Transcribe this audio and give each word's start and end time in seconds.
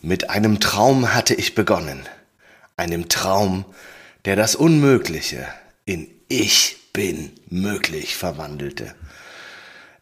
Mit 0.00 0.30
einem 0.30 0.60
Traum 0.60 1.12
hatte 1.12 1.34
ich 1.34 1.56
begonnen. 1.56 2.08
Einem 2.76 3.08
Traum, 3.08 3.64
der 4.26 4.36
das 4.36 4.54
Unmögliche 4.54 5.44
in 5.86 6.06
Ich 6.28 6.92
bin 6.92 7.32
möglich 7.50 8.14
verwandelte. 8.14 8.94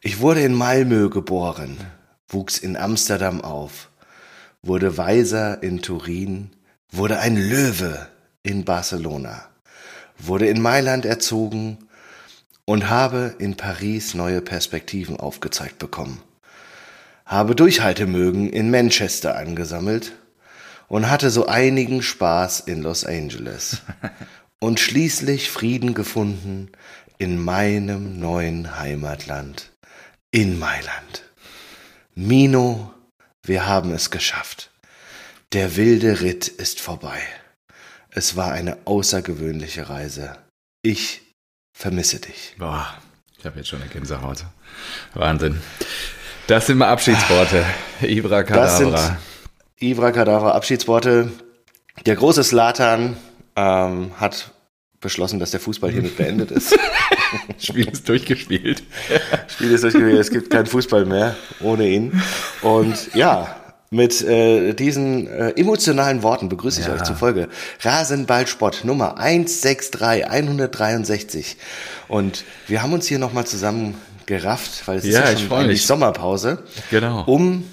Ich 0.02 0.20
wurde 0.20 0.42
in 0.42 0.52
Malmö 0.52 1.08
geboren, 1.08 1.78
wuchs 2.28 2.58
in 2.58 2.76
Amsterdam 2.76 3.40
auf, 3.40 3.88
wurde 4.62 4.98
Weiser 4.98 5.62
in 5.62 5.80
Turin, 5.80 6.50
wurde 6.90 7.18
ein 7.18 7.36
Löwe 7.36 8.06
in 8.42 8.66
Barcelona, 8.66 9.48
wurde 10.18 10.46
in 10.46 10.60
Mailand 10.60 11.06
erzogen 11.06 11.78
und 12.66 12.90
habe 12.90 13.34
in 13.38 13.56
Paris 13.56 14.12
neue 14.12 14.42
Perspektiven 14.42 15.16
aufgezeigt 15.18 15.78
bekommen 15.78 16.20
habe 17.26 17.56
Durchhaltemögen 17.56 18.48
in 18.48 18.70
Manchester 18.70 19.36
angesammelt 19.36 20.12
und 20.88 21.10
hatte 21.10 21.30
so 21.30 21.46
einigen 21.46 22.02
Spaß 22.02 22.60
in 22.60 22.82
Los 22.82 23.04
Angeles 23.04 23.82
und 24.60 24.78
schließlich 24.78 25.50
Frieden 25.50 25.92
gefunden 25.92 26.70
in 27.18 27.42
meinem 27.42 28.20
neuen 28.20 28.78
Heimatland, 28.78 29.72
in 30.30 30.58
Mailand. 30.58 31.24
Mino, 32.14 32.94
wir 33.44 33.66
haben 33.66 33.92
es 33.92 34.10
geschafft. 34.10 34.70
Der 35.52 35.76
wilde 35.76 36.20
Ritt 36.20 36.48
ist 36.48 36.80
vorbei. 36.80 37.20
Es 38.10 38.36
war 38.36 38.52
eine 38.52 38.78
außergewöhnliche 38.86 39.88
Reise. 39.88 40.38
Ich 40.82 41.22
vermisse 41.76 42.20
dich. 42.20 42.54
Boah, 42.58 42.96
ich 43.38 43.44
habe 43.44 43.58
jetzt 43.58 43.68
schon 43.68 43.82
eine 43.82 43.90
Gänsehaut. 43.90 44.44
Wahnsinn. 45.14 45.60
Das 46.46 46.66
sind 46.68 46.78
mal 46.78 46.88
Abschiedsworte. 46.88 47.64
Ibra. 48.02 48.44
Das 48.44 48.78
sind 48.78 48.96
Ibra 49.80 50.12
Kadavra, 50.12 50.52
Abschiedsworte. 50.52 51.32
Der 52.04 52.14
große 52.14 52.44
Slatan 52.44 53.16
ähm, 53.56 54.12
hat 54.20 54.52
beschlossen, 55.00 55.40
dass 55.40 55.50
der 55.50 55.58
Fußball 55.58 55.90
hiermit 55.90 56.16
beendet 56.16 56.52
ist. 56.52 56.78
Spiel 57.58 57.88
ist 57.88 58.08
durchgespielt. 58.08 58.84
Spiel 59.48 59.72
ist 59.72 59.82
durchgespielt. 59.82 60.20
Es 60.20 60.30
gibt 60.30 60.50
keinen 60.50 60.66
Fußball 60.66 61.04
mehr 61.04 61.34
ohne 61.60 61.88
ihn. 61.88 62.22
Und 62.62 63.12
ja, 63.14 63.56
mit 63.90 64.22
äh, 64.22 64.72
diesen 64.74 65.26
äh, 65.26 65.50
emotionalen 65.50 66.22
Worten 66.22 66.48
begrüße 66.48 66.80
ich 66.80 66.86
ja. 66.86 66.94
euch 66.94 67.02
zur 67.02 67.16
Folge 67.16 67.48
Rasenballsport 67.82 68.84
Nummer 68.84 69.18
163, 69.18 70.28
163. 70.28 71.56
Und 72.06 72.44
wir 72.68 72.82
haben 72.82 72.92
uns 72.92 73.06
hier 73.06 73.18
nochmal 73.18 73.46
zusammen 73.46 73.94
gerafft, 74.26 74.86
weil 74.86 74.98
es 74.98 75.04
ja, 75.06 75.20
ist 75.20 75.40
ja 75.40 75.48
schon 75.48 75.58
eigentlich 75.58 75.86
Sommerpause. 75.86 76.64
Genau. 76.90 77.24
Um 77.24 77.64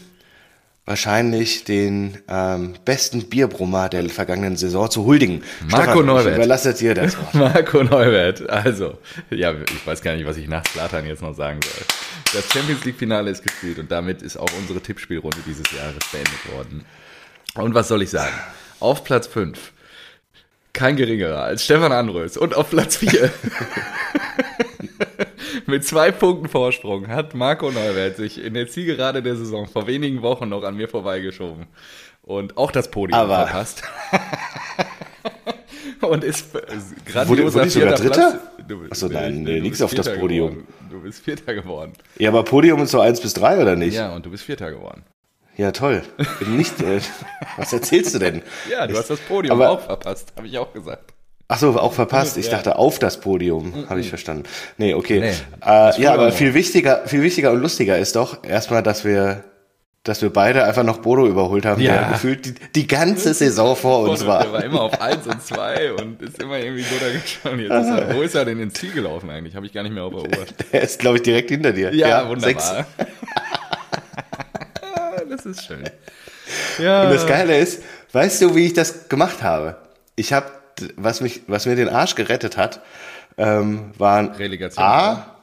wahrscheinlich 0.86 1.64
den 1.64 2.18
ähm, 2.28 2.74
besten 2.84 3.30
Bierbrummer 3.30 3.88
der 3.88 4.10
vergangenen 4.10 4.58
Saison 4.58 4.90
zu 4.90 5.06
huldigen. 5.06 5.44
Marco 5.70 5.84
Stefan, 5.84 6.06
Neuwert. 6.06 6.28
Ich 6.28 6.36
überlasse 6.36 6.74
dir 6.74 6.94
das 6.94 7.18
Wort. 7.34 7.34
Marco 7.34 7.84
Neuwert. 7.84 8.50
Also, 8.50 8.98
ja, 9.30 9.54
ich 9.54 9.88
weiß 9.88 10.02
gar 10.02 10.16
nicht, 10.16 10.26
was 10.26 10.38
ich 10.38 10.48
nach 10.48 10.66
Slatan 10.66 11.06
jetzt 11.06 11.22
noch 11.22 11.36
sagen 11.36 11.60
soll. 11.64 11.86
Das 12.34 12.52
Champions 12.52 12.84
League 12.84 12.98
Finale 12.98 13.32
ist 13.32 13.44
gespielt 13.44 13.80
und 13.80 13.92
damit 13.92 14.22
ist 14.22 14.38
auch 14.38 14.50
unsere 14.60 14.82
Tippspielrunde 14.82 15.38
dieses 15.46 15.72
Jahres 15.72 16.00
beendet 16.12 16.54
worden. 16.54 16.84
Und 17.56 17.74
was 17.74 17.88
soll 17.88 18.02
ich 18.02 18.10
sagen? 18.10 18.34
Auf 18.80 19.04
Platz 19.04 19.28
5 19.28 19.73
kein 20.74 20.96
geringerer 20.96 21.44
als 21.44 21.64
Stefan 21.64 21.92
Andrös 21.92 22.36
und 22.36 22.56
auf 22.56 22.72
Platz 22.72 22.98
4 22.98 23.32
Mit 25.68 25.86
zwei 25.86 26.12
Punkten 26.12 26.50
Vorsprung 26.50 27.08
hat 27.08 27.36
Marco 27.36 27.72
Neuwert 27.72 28.18
sich 28.18 28.44
in 28.44 28.56
der 28.56 28.68
Zielgerade 28.68 29.22
der 29.22 29.36
Saison 29.36 29.68
vor 29.68 29.88
wenigen 29.88 30.22
Wochen 30.24 30.50
noch 30.50 30.64
an 30.64 30.76
mir 30.76 30.90
vorbeigeschoben 30.90 31.68
und 32.24 32.58
auch 32.58 32.72
das 32.72 32.90
Podium 32.90 33.20
Aber 33.20 33.48
verpasst. 33.48 33.84
und 36.02 36.24
ist 36.24 36.54
grandioser 37.06 37.66
wurde, 37.66 37.76
wurde 37.76 37.96
Dritter? 37.96 38.42
Achso, 38.90 39.08
nein, 39.08 39.44
nee, 39.44 39.60
nichts 39.60 39.82
auf 39.82 39.94
das 39.94 40.12
Podium. 40.14 40.52
Geworden. 40.52 40.68
Du 40.90 41.02
bist 41.02 41.24
Vierter 41.24 41.54
geworden. 41.54 41.94
Ja, 42.18 42.30
aber 42.30 42.44
Podium 42.44 42.82
ist 42.82 42.92
so 42.92 43.00
1 43.00 43.22
bis 43.22 43.34
3 43.34 43.62
oder 43.62 43.76
nicht? 43.76 43.96
Ja, 43.96 44.14
und 44.14 44.26
du 44.26 44.32
bist 44.32 44.44
Vierter 44.44 44.72
geworden. 44.72 45.04
Ja, 45.56 45.72
toll. 45.72 46.02
Nicht, 46.48 46.82
äh, 46.82 47.00
was 47.58 47.74
erzählst 47.74 48.16
du 48.16 48.20
denn? 48.20 48.42
Ja, 48.70 48.88
du 48.88 48.98
hast 48.98 49.10
das 49.10 49.20
Podium 49.20 49.60
aber, 49.60 49.72
auch 49.72 49.82
verpasst, 49.82 50.34
habe 50.36 50.48
ich 50.48 50.58
auch 50.58 50.74
gesagt. 50.74 51.14
Ach 51.48 51.60
so, 51.60 51.78
auch 51.80 51.94
verpasst. 51.94 52.38
Ich 52.38 52.50
dachte 52.50 52.78
auf 52.78 53.00
das 53.00 53.20
Podium, 53.20 53.88
habe 53.90 54.00
ich 54.00 54.10
verstanden. 54.10 54.44
Nee, 54.78 54.94
okay. 54.94 55.20
Nee, 55.20 55.34
äh, 55.64 56.02
ja, 56.02 56.14
aber 56.14 56.32
viel 56.32 56.54
wichtiger, 56.54 57.06
viel 57.06 57.22
wichtiger 57.22 57.52
und 57.52 57.62
lustiger 57.62 57.98
ist 58.00 58.16
doch 58.16 58.44
erstmal, 58.44 58.82
dass 58.82 59.06
wir 59.06 59.44
dass 60.04 60.22
wir 60.22 60.32
beide 60.32 60.66
einfach 60.66 60.84
noch 60.84 60.98
Bodo 60.98 61.26
überholt 61.28 61.66
haben, 61.66 61.82
ja. 61.82 61.98
der 61.98 62.10
gefühlt 62.10 62.46
die, 62.46 62.56
die 62.76 62.88
ganze 62.88 63.34
Saison 63.34 63.74
vor 63.74 64.02
uns 64.02 64.26
war. 64.26 64.44
Der 64.44 64.52
war 64.52 64.64
immer 64.64 64.82
auf 64.82 65.02
1 65.02 65.26
und 65.28 65.42
2 65.42 65.94
und 65.94 66.22
ist 66.22 66.42
immer 66.42 66.60
irgendwie 66.60 66.84
geschaut. 66.84 67.58
Jetzt 67.58 67.72
ist 67.72 67.90
er, 67.90 68.14
wo 68.14 68.22
ist 68.22 68.36
er 68.36 68.44
denn 68.44 68.60
ins 68.60 68.74
Ziel 68.74 68.92
gelaufen 68.92 69.30
eigentlich? 69.30 69.56
Habe 69.56 69.66
ich 69.66 69.72
gar 69.72 69.82
nicht 69.82 69.94
mehr 69.94 70.04
auf 70.04 70.14
der 70.74 70.82
ist, 70.82 71.00
glaube 71.00 71.18
ich, 71.18 71.24
direkt 71.24 71.52
hinter 71.52 71.72
dir. 71.72 71.96
Ja, 71.96 72.10
ja 72.10 72.28
wunderbar. 72.28 72.86
das 75.30 75.46
ist 75.46 75.66
schön. 75.66 75.84
Ja. 76.80 77.04
Und 77.04 77.14
das 77.14 77.28
Geile 77.28 77.58
ist, 77.58 77.82
weißt 78.12 78.42
du, 78.42 78.56
wie 78.56 78.66
ich 78.66 78.74
das 78.74 79.10
gemacht 79.10 79.44
habe? 79.44 79.78
Ich 80.16 80.34
habe 80.34 80.52
was 80.96 81.22
mich, 81.22 81.42
was 81.48 81.66
mir 81.66 81.76
den 81.76 81.90
Arsch 81.90 82.16
gerettet 82.16 82.58
hat, 82.58 82.82
ähm, 83.38 83.92
waren 83.98 84.30
Relegation. 84.32 84.84
A, 84.84 85.36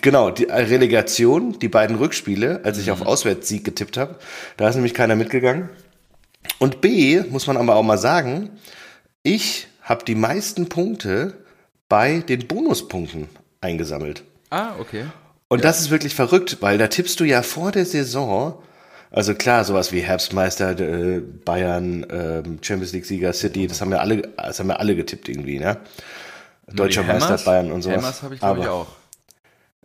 genau, 0.00 0.30
die 0.30 0.44
Relegation, 0.44 1.58
die 1.58 1.68
beiden 1.68 1.96
Rückspiele, 1.96 2.60
als 2.64 2.78
ich 2.78 2.86
mhm. 2.86 2.94
auf 2.94 3.06
Auswärtssieg 3.06 3.64
getippt 3.64 3.96
habe. 3.96 4.16
Da 4.56 4.68
ist 4.68 4.74
nämlich 4.74 4.94
keiner 4.94 5.16
mitgegangen. 5.16 5.68
Und 6.58 6.80
B, 6.80 7.22
muss 7.28 7.46
man 7.46 7.56
aber 7.56 7.76
auch 7.76 7.82
mal 7.82 7.98
sagen, 7.98 8.50
ich 9.22 9.68
habe 9.82 10.04
die 10.04 10.14
meisten 10.14 10.68
Punkte 10.68 11.34
bei 11.88 12.20
den 12.20 12.46
Bonuspunkten 12.46 13.28
eingesammelt. 13.60 14.22
Ah, 14.50 14.72
okay. 14.78 15.04
Und 15.48 15.58
ja. 15.58 15.62
das 15.62 15.80
ist 15.80 15.90
wirklich 15.90 16.14
verrückt, 16.14 16.58
weil 16.60 16.78
da 16.78 16.88
tippst 16.88 17.18
du 17.20 17.24
ja 17.24 17.42
vor 17.42 17.72
der 17.72 17.86
Saison 17.86 18.62
also 19.10 19.34
klar, 19.34 19.64
sowas 19.64 19.92
wie 19.92 20.00
Herbstmeister, 20.00 20.78
äh, 20.78 21.20
Bayern, 21.20 22.04
äh, 22.04 22.42
Champions 22.62 22.92
League-Sieger, 22.92 23.32
City, 23.32 23.66
das 23.66 23.80
haben 23.80 23.90
wir 23.90 24.00
alle, 24.00 24.22
das 24.36 24.58
haben 24.60 24.68
wir 24.68 24.80
alle 24.80 24.94
getippt 24.94 25.28
irgendwie, 25.28 25.58
ne? 25.58 25.78
Deutscher 26.66 27.02
Meister, 27.02 27.38
Bayern 27.38 27.72
und 27.72 27.82
sowas. 27.82 27.96
Hammers 27.96 28.22
habe 28.22 28.34
ich, 28.34 28.40
glaube 28.40 28.60
ich, 28.60 28.68
auch. 28.68 28.88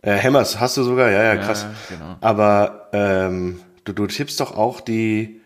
Äh, 0.02 0.20
Hammers 0.20 0.60
hast 0.60 0.76
du 0.76 0.82
sogar, 0.82 1.10
ja, 1.10 1.22
ja, 1.22 1.36
krass. 1.36 1.62
Ja, 1.62 1.96
genau. 1.96 2.16
Aber 2.20 2.90
ähm, 2.92 3.60
du, 3.84 3.94
du 3.94 4.06
tippst 4.06 4.38
doch 4.40 4.54
auch 4.54 4.82
die, 4.82 5.40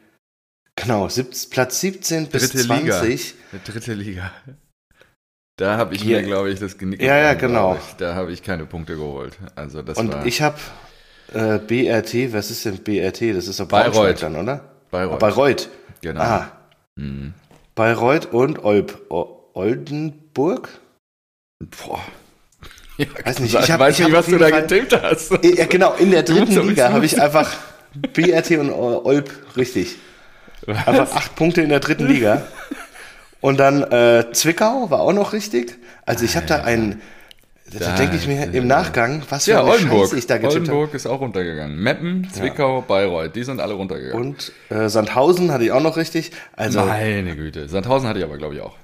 genau, 0.75 1.09
sieb, 1.09 1.31
Platz 1.51 1.81
17 1.81 2.27
bis 2.27 2.51
dritte 2.51 2.67
20. 2.67 3.35
Liga. 3.53 3.65
dritte 3.65 3.95
Liga. 3.95 4.33
Da 5.57 5.77
habe 5.77 5.95
ich 5.95 6.05
ja. 6.05 6.21
mir, 6.21 6.27
glaube 6.27 6.51
ich, 6.51 6.59
das 6.59 6.79
Genick 6.79 7.03
Ja, 7.03 7.17
ja, 7.17 7.35
genau. 7.35 7.79
Da 7.99 8.15
habe 8.15 8.33
ich 8.33 8.43
keine 8.43 8.65
Punkte 8.65 8.97
geholt. 8.97 9.37
Also 9.57 9.83
das 9.83 9.99
und 9.99 10.13
war 10.13 10.25
ich 10.25 10.41
habe 10.41 10.59
äh, 11.33 11.59
BRT, 11.59 12.33
was 12.33 12.51
ist 12.51 12.65
denn 12.65 12.79
BRT? 12.79 13.35
Das 13.35 13.47
ist 13.47 13.61
doch 13.61 13.67
Bayreuth 13.67 14.23
dann, 14.23 14.37
oder? 14.37 14.61
Bayreuth. 14.91 15.15
Ah, 15.15 15.19
Bayreuth. 15.19 15.69
Genau. 16.01 16.21
Ah. 16.21 16.53
Mhm. 16.97 17.35
Bayreuth 17.75 18.33
und 18.33 18.65
Olb. 18.65 19.07
O 19.11 19.51
Oldenburg? 19.55 20.69
Boah. 21.59 22.01
Ja, 22.97 23.07
weiß 23.25 23.39
nicht, 23.41 23.55
ich 23.55 23.71
hab, 23.71 23.79
weiß 23.79 23.99
ich 23.99 24.07
nicht, 24.07 24.15
was 24.15 24.27
du 24.27 24.39
da 24.39 24.51
getippt 24.51 25.01
hast. 25.01 25.33
Ja, 25.45 25.67
genau, 25.67 25.95
in 25.95 26.11
der 26.11 26.25
dritten 26.25 26.69
Liga 26.69 26.93
habe 26.93 27.05
ich 27.05 27.21
einfach 27.21 27.57
BRT 28.13 28.53
und 28.53 28.71
Olb 28.71 29.31
richtig. 29.57 29.97
Was? 30.67 30.87
Einfach 30.87 31.15
acht 31.15 31.37
Punkte 31.37 31.63
in 31.63 31.69
der 31.69 31.81
dritten 31.81 32.07
Liga. 32.07 32.43
Und 33.41 33.61
dann 33.61 33.83
äh, 33.85 34.33
Zwickau 34.33 34.91
war 34.91 35.01
auch 35.01 35.13
noch 35.13 35.33
richtig. 35.33 35.79
Also 36.05 36.25
ich 36.25 36.37
habe 36.37 36.47
da 36.47 36.63
einen 36.63 37.01
da, 37.77 37.97
denke 37.97 38.17
ich 38.17 38.27
mir 38.27 38.53
im 38.53 38.67
Nachgang, 38.67 39.23
was 39.29 39.45
für 39.45 39.53
ja, 39.53 39.61
eine 39.61 39.71
Oldenburg. 39.71 40.07
Scheiße 40.07 40.19
ich 40.19 40.27
da 40.27 40.39
getippt 40.39 40.69
Oldenburg 40.69 40.95
ist 40.95 41.07
auch 41.07 41.21
runtergegangen. 41.21 41.77
Meppen, 41.77 42.29
Zwickau, 42.33 42.79
ja. 42.79 42.85
Bayreuth, 42.87 43.35
die 43.35 43.45
sind 43.45 43.61
alle 43.61 43.75
runtergegangen. 43.75 44.29
Und 44.29 44.53
äh, 44.71 44.89
Sandhausen 44.89 45.53
hatte 45.53 45.65
ich 45.65 45.73
auch 45.73 45.83
noch 45.83 45.97
richtig. 45.97 46.33
Also, 46.55 46.85
Meine 46.85 47.37
Güte. 47.37 47.69
Sandhausen 47.69 48.09
hatte 48.09 48.19
ich 48.19 48.25
aber, 48.25 48.39
glaube 48.39 48.55
ich, 48.55 48.61
auch. 48.61 48.77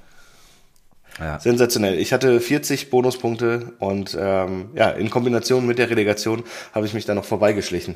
Ja. 1.19 1.39
Sensationell. 1.39 1.97
Ich 1.97 2.11
hatte 2.13 2.39
40 2.41 2.89
Bonuspunkte 2.89 3.73
und 3.79 4.17
ähm, 4.19 4.69
ja, 4.75 4.89
in 4.89 5.09
Kombination 5.09 5.65
mit 5.65 5.79
der 5.79 5.89
Relegation 5.89 6.43
habe 6.73 6.85
ich 6.85 6.93
mich 6.93 7.05
da 7.05 7.13
noch 7.13 7.25
vorbeigeschlichen. 7.25 7.95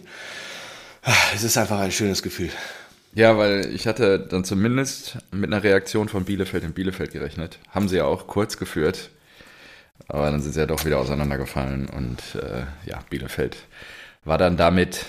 Es 1.36 1.44
ist 1.44 1.58
einfach 1.58 1.80
ein 1.80 1.92
schönes 1.92 2.24
Gefühl. 2.24 2.50
Ja, 3.14 3.38
weil 3.38 3.72
ich 3.74 3.88
hatte 3.88 4.20
dann 4.20 4.44
zumindest 4.44 5.18
mit 5.32 5.52
einer 5.52 5.64
Reaktion 5.64 6.10
von 6.10 6.26
Bielefeld 6.26 6.64
in 6.64 6.74
Bielefeld 6.74 7.12
gerechnet. 7.12 7.60
Haben 7.70 7.90
sie 7.90 7.98
ja 7.98 8.06
auch 8.06 8.28
kurz 8.28 8.58
geführt. 8.58 9.10
Aber 10.08 10.32
dann 10.32 10.42
sind 10.42 10.54
sie 10.54 10.60
ja 10.60 10.66
doch 10.66 10.86
wieder 10.86 11.00
auseinandergefallen 11.00 11.88
und 11.90 12.36
äh, 12.36 12.64
ja, 12.90 13.00
Bielefeld 13.10 13.58
war 14.24 14.38
dann 14.38 14.58
damit 14.58 15.06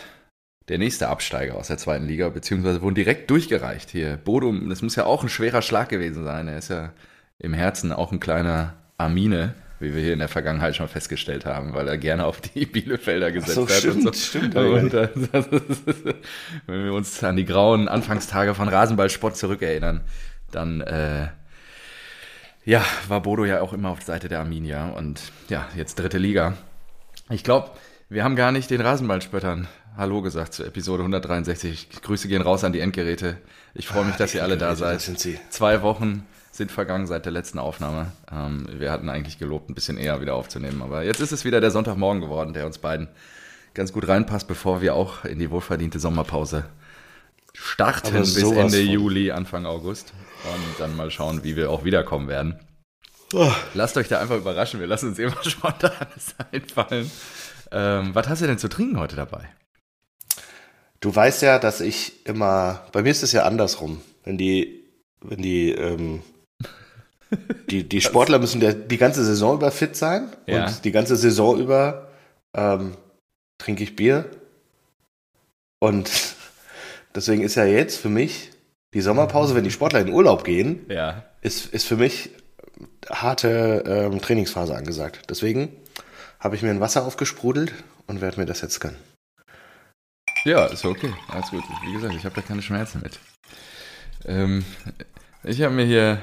der 0.68 0.78
nächste 0.78 1.08
Absteiger 1.08 1.56
aus 1.56 1.68
der 1.68 1.78
zweiten 1.78 2.06
Liga, 2.06 2.28
beziehungsweise 2.28 2.82
wurden 2.82 2.94
direkt 2.94 3.30
durchgereicht 3.30 3.90
hier. 3.90 4.16
Bodum, 4.16 4.68
das 4.68 4.82
muss 4.82 4.96
ja 4.96 5.04
auch 5.04 5.22
ein 5.22 5.28
schwerer 5.28 5.62
Schlag 5.62 5.88
gewesen 5.88 6.24
sein. 6.24 6.48
Er 6.48 6.58
ist 6.58 6.68
ja 6.68 6.92
im 7.38 7.54
Herzen 7.54 7.92
auch 7.92 8.12
ein 8.12 8.20
kleiner 8.20 8.74
Armine 8.96 9.54
wie 9.80 9.94
wir 9.94 10.02
hier 10.02 10.12
in 10.12 10.18
der 10.18 10.28
Vergangenheit 10.28 10.76
schon 10.76 10.88
festgestellt 10.88 11.46
haben, 11.46 11.72
weil 11.72 11.88
er 11.88 11.96
gerne 11.96 12.26
auf 12.26 12.40
die 12.40 12.66
Bielefelder 12.66 13.32
gesetzt 13.32 13.54
so, 13.54 13.62
hat. 13.66 13.72
stimmt, 13.72 14.06
und 14.06 14.14
so. 14.14 14.38
stimmt, 14.38 14.54
Und, 14.54 14.94
äh, 14.94 15.08
das 15.32 15.46
ist, 15.68 15.86
wenn 16.66 16.84
wir 16.84 16.92
uns 16.92 17.24
an 17.24 17.36
die 17.36 17.46
grauen 17.46 17.88
Anfangstage 17.88 18.54
von 18.54 18.68
Rasenballsport 18.68 19.36
zurückerinnern, 19.36 20.02
dann 20.52 20.82
äh, 20.82 21.28
ja, 22.64 22.84
war 23.08 23.22
Bodo 23.22 23.44
ja 23.44 23.60
auch 23.60 23.72
immer 23.72 23.90
auf 23.90 23.98
der 23.98 24.06
Seite 24.06 24.28
der 24.28 24.40
Arminia 24.40 24.90
und 24.90 25.32
ja, 25.48 25.68
jetzt 25.76 25.98
dritte 25.98 26.18
Liga. 26.18 26.54
Ich 27.30 27.44
glaube, 27.44 27.70
wir 28.08 28.24
haben 28.24 28.36
gar 28.36 28.52
nicht 28.52 28.70
den 28.70 28.80
Rasenballspöttern 28.80 29.68
Hallo 29.96 30.22
gesagt 30.22 30.54
zur 30.54 30.66
Episode 30.66 31.02
163. 31.02 31.88
Grüße 32.02 32.28
gehen 32.28 32.42
raus 32.42 32.62
an 32.64 32.72
die 32.72 32.80
Endgeräte. 32.80 33.36
Ich 33.74 33.88
freue 33.88 34.04
mich, 34.04 34.14
Ah, 34.14 34.18
dass 34.18 34.34
ihr 34.34 34.42
alle 34.42 34.56
da 34.56 34.76
seid. 34.76 35.00
Zwei 35.50 35.82
Wochen 35.82 36.26
sind 36.52 36.70
vergangen 36.70 37.06
seit 37.06 37.24
der 37.24 37.32
letzten 37.32 37.58
Aufnahme. 37.58 38.12
Ähm, 38.32 38.66
wir 38.78 38.92
hatten 38.92 39.08
eigentlich 39.08 39.38
gelobt, 39.38 39.68
ein 39.68 39.74
bisschen 39.74 39.96
eher 39.96 40.20
wieder 40.20 40.34
aufzunehmen, 40.34 40.82
aber 40.82 41.02
jetzt 41.02 41.20
ist 41.20 41.32
es 41.32 41.44
wieder 41.44 41.60
der 41.60 41.70
Sonntagmorgen 41.70 42.20
geworden, 42.20 42.52
der 42.52 42.66
uns 42.66 42.78
beiden 42.78 43.08
ganz 43.74 43.92
gut 43.92 44.06
reinpasst, 44.08 44.48
bevor 44.48 44.80
wir 44.80 44.94
auch 44.94 45.24
in 45.24 45.38
die 45.38 45.50
wohlverdiente 45.50 45.98
Sommerpause 45.98 46.64
starten 47.60 48.12
bis 48.20 48.36
Ende 48.36 48.78
von. 48.78 48.86
Juli, 48.88 49.30
Anfang 49.30 49.66
August 49.66 50.12
und 50.44 50.80
dann 50.80 50.96
mal 50.96 51.10
schauen, 51.10 51.44
wie 51.44 51.56
wir 51.56 51.70
auch 51.70 51.84
wiederkommen 51.84 52.28
werden. 52.28 52.58
Oh, 53.32 53.52
Lasst 53.74 53.96
euch 53.96 54.08
da 54.08 54.18
einfach 54.20 54.36
überraschen, 54.36 54.80
wir 54.80 54.86
lassen 54.86 55.10
uns 55.10 55.18
immer 55.18 55.36
spontanes 55.44 56.34
einfallen. 56.52 57.10
Ähm, 57.70 58.14
was 58.14 58.28
hast 58.28 58.42
du 58.42 58.46
denn 58.46 58.58
zu 58.58 58.68
trinken 58.68 58.98
heute 58.98 59.14
dabei? 59.14 59.48
Du 61.00 61.14
weißt 61.14 61.42
ja, 61.42 61.58
dass 61.58 61.80
ich 61.80 62.26
immer, 62.26 62.84
bei 62.92 63.02
mir 63.02 63.10
ist 63.10 63.22
es 63.22 63.32
ja 63.32 63.44
andersrum. 63.44 64.00
Wenn 64.24 64.36
die, 64.36 64.84
wenn 65.20 65.40
die, 65.40 65.70
ähm, 65.70 66.22
die, 67.70 67.88
die 67.88 68.00
Sportler 68.00 68.38
müssen 68.38 68.60
der, 68.60 68.74
die 68.74 68.98
ganze 68.98 69.24
Saison 69.24 69.54
über 69.56 69.70
fit 69.70 69.96
sein 69.96 70.32
Ja. 70.46 70.66
und 70.66 70.84
die 70.84 70.92
ganze 70.92 71.16
Saison 71.16 71.58
über 71.58 72.08
ähm, 72.54 72.96
trinke 73.58 73.84
ich 73.84 73.94
Bier. 73.96 74.28
Und 75.78 76.10
deswegen 77.14 77.42
ist 77.42 77.54
ja 77.54 77.64
jetzt 77.64 77.98
für 77.98 78.08
mich 78.08 78.50
die 78.94 79.00
Sommerpause, 79.00 79.54
wenn 79.54 79.64
die 79.64 79.70
Sportler 79.70 80.00
in 80.00 80.12
Urlaub 80.12 80.44
gehen, 80.44 80.84
Ja. 80.88 81.24
ist, 81.42 81.66
ist 81.66 81.86
für 81.86 81.96
mich 81.96 82.30
harte 83.08 83.84
ähm, 83.86 84.20
Trainingsphase 84.20 84.74
angesagt. 84.74 85.22
Deswegen 85.30 85.68
habe 86.40 86.56
ich 86.56 86.62
mir 86.62 86.70
ein 86.70 86.80
Wasser 86.80 87.04
aufgesprudelt 87.04 87.72
und 88.06 88.20
werde 88.20 88.40
mir 88.40 88.46
das 88.46 88.60
jetzt 88.62 88.80
gönnen. 88.80 88.96
Ja, 90.44 90.64
ist 90.66 90.84
okay. 90.84 91.12
Alles 91.28 91.50
gut. 91.50 91.62
Wie 91.86 91.92
gesagt, 91.92 92.14
ich 92.14 92.24
habe 92.24 92.34
da 92.34 92.40
keine 92.40 92.62
Schmerzen 92.62 93.00
mit. 93.02 93.18
Ähm, 94.24 94.64
ich 95.44 95.60
habe 95.62 95.74
mir 95.74 95.84
hier 95.84 96.22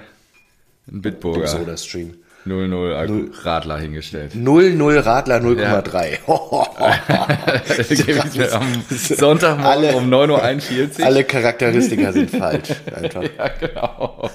einen 0.87 1.01
Bitburger 1.01 1.47
Soda-Stream. 1.47 2.15
00 2.47 2.95
Akku 2.95 3.25
Radler 3.43 3.77
hingestellt. 3.79 4.33
00 4.35 4.99
Radler 4.99 5.37
0,3. 5.37 6.17
Gebe 8.05 8.23
ich 8.27 8.35
mir 8.37 8.53
am 8.53 8.83
Sonntagmorgen 8.89 9.65
Alle- 9.89 9.95
um 9.97 10.09
9.41 10.13 10.99
Uhr. 10.99 11.05
Alle 11.05 11.23
Charakteristika 11.23 12.11
sind 12.13 12.31
falsch. 12.31 12.69
Einfach. 12.95 13.23
Ja, 13.37 13.47
genau. 13.59 14.29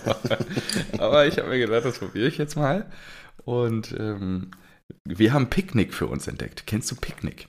Aber 0.99 1.27
ich 1.27 1.39
habe 1.39 1.49
mir 1.49 1.59
gedacht, 1.59 1.85
das 1.85 1.99
probiere 1.99 2.29
ich 2.29 2.39
jetzt 2.39 2.57
mal. 2.57 2.87
Und 3.45 3.95
ähm, 3.99 4.51
wir 5.05 5.33
haben 5.33 5.49
Picknick 5.51 5.95
für 5.95 6.07
uns 6.07 6.29
entdeckt. 6.29 6.67
Kennst 6.67 6.91
du 6.91 6.97
Picknick? 6.97 7.47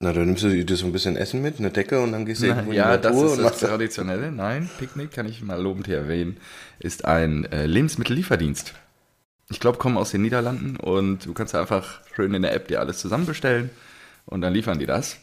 Na, 0.00 0.12
dann 0.12 0.26
nimmst 0.26 0.42
du 0.42 0.64
dir 0.64 0.76
so 0.76 0.86
ein 0.86 0.92
bisschen 0.92 1.16
Essen 1.16 1.40
mit, 1.40 1.58
eine 1.58 1.70
Decke 1.70 2.00
und 2.00 2.12
dann 2.12 2.26
gehst 2.26 2.42
du 2.42 2.46
irgendwo 2.46 2.70
in 2.72 2.76
ja, 2.76 2.96
die 2.96 3.02
das 3.02 3.12
Natur 3.14 3.26
ist 3.26 3.32
und 3.38 3.44
das 3.44 3.52
machst 3.52 3.64
Traditionelle. 3.64 4.32
Nein, 4.32 4.68
Picknick, 4.78 5.12
kann 5.12 5.26
ich 5.26 5.40
mal 5.42 5.60
lobend 5.60 5.86
hier 5.86 5.98
erwähnen, 5.98 6.36
ist 6.78 7.04
ein 7.04 7.44
äh, 7.52 7.66
Lebensmittellieferdienst. 7.66 8.74
Ich 9.50 9.60
glaube, 9.60 9.78
kommen 9.78 9.96
aus 9.96 10.10
den 10.10 10.22
Niederlanden 10.22 10.76
und 10.76 11.26
du 11.26 11.32
kannst 11.32 11.54
einfach 11.54 12.00
schön 12.14 12.34
in 12.34 12.42
der 12.42 12.54
App 12.54 12.68
dir 12.68 12.80
alles 12.80 12.98
zusammenbestellen 12.98 13.70
und 14.26 14.40
dann 14.40 14.52
liefern 14.52 14.78
die 14.78 14.86
das. 14.86 15.16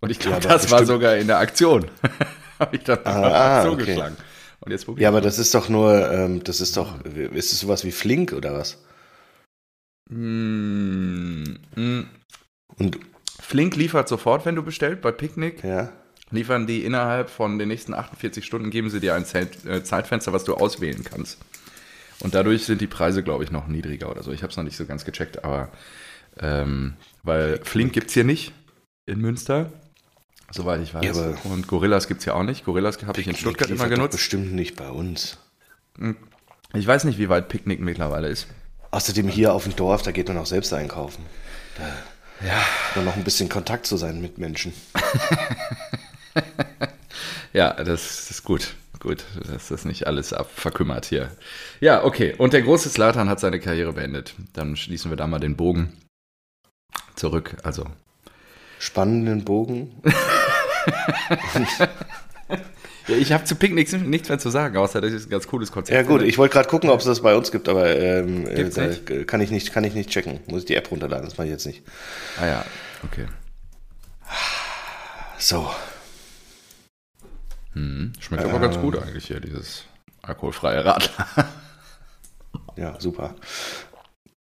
Und 0.00 0.10
ich 0.10 0.18
glaube, 0.18 0.42
Ja, 0.42 0.48
das 0.52 0.70
war 0.70 0.80
bestimmt- 0.80 0.86
sogar 0.88 1.16
in 1.16 1.26
der 1.26 1.38
Aktion. 1.38 1.86
Habe 2.58 2.76
ich 2.76 2.82
dann 2.84 2.98
Ah, 3.04 3.60
ah, 3.60 3.64
zugeschlagen. 3.64 4.16
Und 4.60 4.72
jetzt 4.72 4.86
Ja, 4.96 5.08
aber 5.08 5.20
das 5.20 5.38
ist 5.38 5.54
doch 5.54 5.68
nur, 5.68 6.10
ähm, 6.10 6.42
das 6.42 6.60
ist 6.60 6.76
doch, 6.76 7.04
ist 7.04 7.52
es 7.52 7.60
sowas 7.60 7.84
wie 7.84 7.92
Flink 7.92 8.32
oder 8.32 8.52
was? 8.54 8.78
Mm, 10.10 11.44
mm. 11.76 12.00
Und, 12.78 12.98
Flink 13.48 13.76
liefert 13.76 14.10
sofort, 14.10 14.44
wenn 14.44 14.56
du 14.56 14.62
bestellst. 14.62 15.00
Bei 15.00 15.10
Picknick 15.10 15.64
ja. 15.64 15.90
liefern 16.30 16.66
die 16.66 16.84
innerhalb 16.84 17.30
von 17.30 17.58
den 17.58 17.68
nächsten 17.68 17.94
48 17.94 18.44
Stunden, 18.44 18.68
geben 18.68 18.90
sie 18.90 19.00
dir 19.00 19.14
ein 19.14 19.24
Zeit, 19.24 19.64
äh, 19.64 19.82
Zeitfenster, 19.82 20.34
was 20.34 20.44
du 20.44 20.52
auswählen 20.52 21.02
kannst. 21.02 21.38
Und 22.20 22.34
dadurch 22.34 22.66
sind 22.66 22.82
die 22.82 22.86
Preise, 22.86 23.22
glaube 23.22 23.44
ich, 23.44 23.50
noch 23.50 23.66
niedriger 23.66 24.10
oder 24.10 24.22
so. 24.22 24.32
Ich 24.32 24.42
habe 24.42 24.50
es 24.50 24.58
noch 24.58 24.64
nicht 24.64 24.76
so 24.76 24.84
ganz 24.84 25.06
gecheckt, 25.06 25.44
aber 25.44 25.70
ähm, 26.38 26.92
weil 27.22 27.58
Flink 27.64 27.94
gibt 27.94 28.08
es 28.08 28.12
hier 28.12 28.24
nicht 28.24 28.52
in 29.06 29.18
Münster, 29.18 29.72
soweit 30.50 30.82
ich 30.82 30.92
weiß. 30.92 31.16
Ja, 31.16 31.34
Und 31.44 31.68
Gorillas 31.68 32.06
gibt 32.06 32.18
es 32.18 32.24
hier 32.24 32.36
auch 32.36 32.42
nicht. 32.42 32.66
Gorillas 32.66 33.02
habe 33.06 33.18
ich 33.18 33.28
in 33.28 33.34
Stuttgart 33.34 33.70
immer 33.70 33.88
genutzt. 33.88 34.12
Bestimmt 34.12 34.52
nicht 34.52 34.76
bei 34.76 34.90
uns. 34.90 35.38
Ich 36.74 36.86
weiß 36.86 37.04
nicht, 37.04 37.18
wie 37.18 37.30
weit 37.30 37.48
Picknick 37.48 37.80
mittlerweile 37.80 38.28
ist. 38.28 38.46
Außerdem 38.90 39.26
hier 39.26 39.54
auf 39.54 39.64
dem 39.64 39.74
Dorf, 39.74 40.02
da 40.02 40.12
geht 40.12 40.28
man 40.28 40.36
auch 40.36 40.44
selbst 40.44 40.74
einkaufen. 40.74 41.24
Ja. 42.44 42.64
Hat 42.94 43.04
noch 43.04 43.16
ein 43.16 43.24
bisschen 43.24 43.48
Kontakt 43.48 43.86
zu 43.86 43.96
seinen 43.96 44.20
Mitmenschen. 44.20 44.72
Ja, 47.52 47.72
das 47.72 48.30
ist 48.30 48.44
gut. 48.44 48.74
Gut, 49.00 49.24
dass 49.50 49.68
das 49.68 49.84
nicht 49.84 50.06
alles 50.06 50.34
verkümmert 50.54 51.06
hier. 51.06 51.30
Ja, 51.80 52.04
okay. 52.04 52.34
Und 52.36 52.52
der 52.52 52.62
große 52.62 52.88
Slatan 52.88 53.28
hat 53.28 53.40
seine 53.40 53.58
Karriere 53.58 53.92
beendet. 53.92 54.34
Dann 54.52 54.76
schließen 54.76 55.10
wir 55.10 55.16
da 55.16 55.26
mal 55.26 55.38
den 55.38 55.56
Bogen 55.56 55.96
zurück. 57.14 57.56
Also, 57.62 57.86
Spannenden 58.78 59.44
Bogen. 59.44 60.02
ja, 63.08 63.16
ich 63.16 63.32
habe 63.32 63.44
zu 63.44 63.56
Picknick 63.56 63.92
nichts 64.06 64.28
mehr 64.28 64.38
zu 64.38 64.50
sagen, 64.50 64.76
außer 64.76 65.00
das 65.00 65.12
ist 65.12 65.26
ein 65.26 65.30
ganz 65.30 65.46
cooles 65.46 65.72
Konzept. 65.72 65.96
Ja 65.96 66.02
gut, 66.02 66.22
ich 66.22 66.38
wollte 66.38 66.52
gerade 66.52 66.68
gucken, 66.68 66.90
ob 66.90 67.00
es 67.00 67.06
das 67.06 67.20
bei 67.20 67.34
uns 67.34 67.50
gibt, 67.50 67.68
aber 67.68 67.96
ähm, 67.96 68.46
äh, 68.46 68.54
Gibt's 68.54 68.76
da 68.76 68.86
nicht? 68.86 69.26
kann 69.26 69.40
ich 69.40 69.50
nicht, 69.50 69.72
kann 69.72 69.84
ich 69.84 69.94
nicht 69.94 70.10
checken. 70.10 70.40
Muss 70.46 70.60
ich 70.60 70.66
die 70.66 70.76
App 70.76 70.90
runterladen, 70.90 71.24
das 71.24 71.36
mache 71.36 71.46
ich 71.46 71.52
jetzt 71.52 71.66
nicht. 71.66 71.82
Ah 72.40 72.46
ja, 72.46 72.64
okay. 73.04 73.26
So, 75.38 75.68
Hm. 77.78 78.12
Schmeckt 78.18 78.44
aber 78.44 78.58
ganz 78.58 78.76
gut 78.76 79.00
eigentlich 79.00 79.26
hier, 79.26 79.40
dieses 79.40 79.84
alkoholfreie 80.22 80.84
Radler. 80.84 81.28
ja, 82.76 83.00
super. 83.00 83.36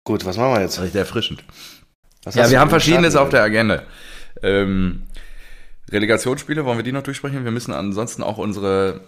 Gut, 0.04 0.24
was 0.24 0.38
machen 0.38 0.54
wir 0.54 0.62
jetzt? 0.62 0.80
Riecht 0.80 0.94
erfrischend. 0.94 1.44
Was 2.24 2.34
Ja, 2.34 2.48
wir 2.48 2.58
haben 2.60 2.80
starten 2.80 3.16
auf 3.16 3.28
der 3.28 3.42
Agenda. 3.42 3.82
Ähm, 4.42 5.06
Relegationsspiele, 5.90 6.64
wollen 6.64 6.78
wir 6.78 6.82
die 6.84 6.92
noch 6.92 7.02
durchsprechen? 7.02 7.44
Wir 7.44 7.50
müssen 7.52 7.72
ansonsten 7.72 8.22
auch 8.22 8.38
unsere 8.38 9.00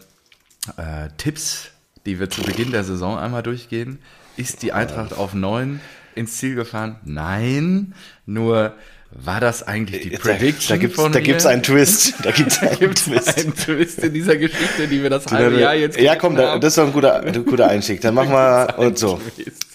äh, 0.76 1.08
Tipps, 1.16 1.70
die 2.06 2.20
wir 2.20 2.30
zu 2.30 2.42
Beginn 2.42 2.70
der 2.70 2.84
Saison 2.84 3.18
einmal 3.18 3.42
durchgehen. 3.42 3.98
Ist 4.36 4.62
die 4.62 4.72
Eintracht 4.72 5.12
auf 5.16 5.34
9 5.34 5.80
ins 6.14 6.36
Ziel 6.36 6.54
gefahren? 6.54 6.96
Nein, 7.04 7.94
nur 8.26 8.74
war 9.10 9.40
das 9.40 9.62
eigentlich 9.66 10.02
die 10.02 10.10
Prediction 10.10 10.68
Da 10.68 10.76
gibt's, 10.76 10.96
von 10.96 11.10
da 11.12 11.18
mir? 11.18 11.24
gibt's 11.24 11.46
einen 11.46 11.62
Twist. 11.62 12.14
Da 12.22 12.30
gibt's 12.30 12.58
einen 12.62 12.78
Gibt's 12.78 13.04
Twist. 13.04 13.38
einen 13.38 13.54
Twist 13.56 13.98
in 14.04 14.12
dieser 14.14 14.36
Geschichte, 14.36 14.86
die 14.86 15.02
wir 15.02 15.10
das 15.10 15.26
halbe 15.26 15.58
Jahr 15.58 15.74
jetzt 15.74 15.98
ja, 15.98 16.14
komm, 16.14 16.36
da, 16.36 16.58
das 16.58 16.72
ist 16.74 16.78
doch 16.78 16.86
ein 16.86 16.92
guter, 16.92 17.20
ein 17.20 17.44
guter 17.44 17.68
Einstieg. 17.68 18.00
Dann 18.02 18.14
machen 18.14 18.30
wir 18.32 18.78
und 18.78 18.98
so. 18.98 19.18
Twist. 19.34 19.66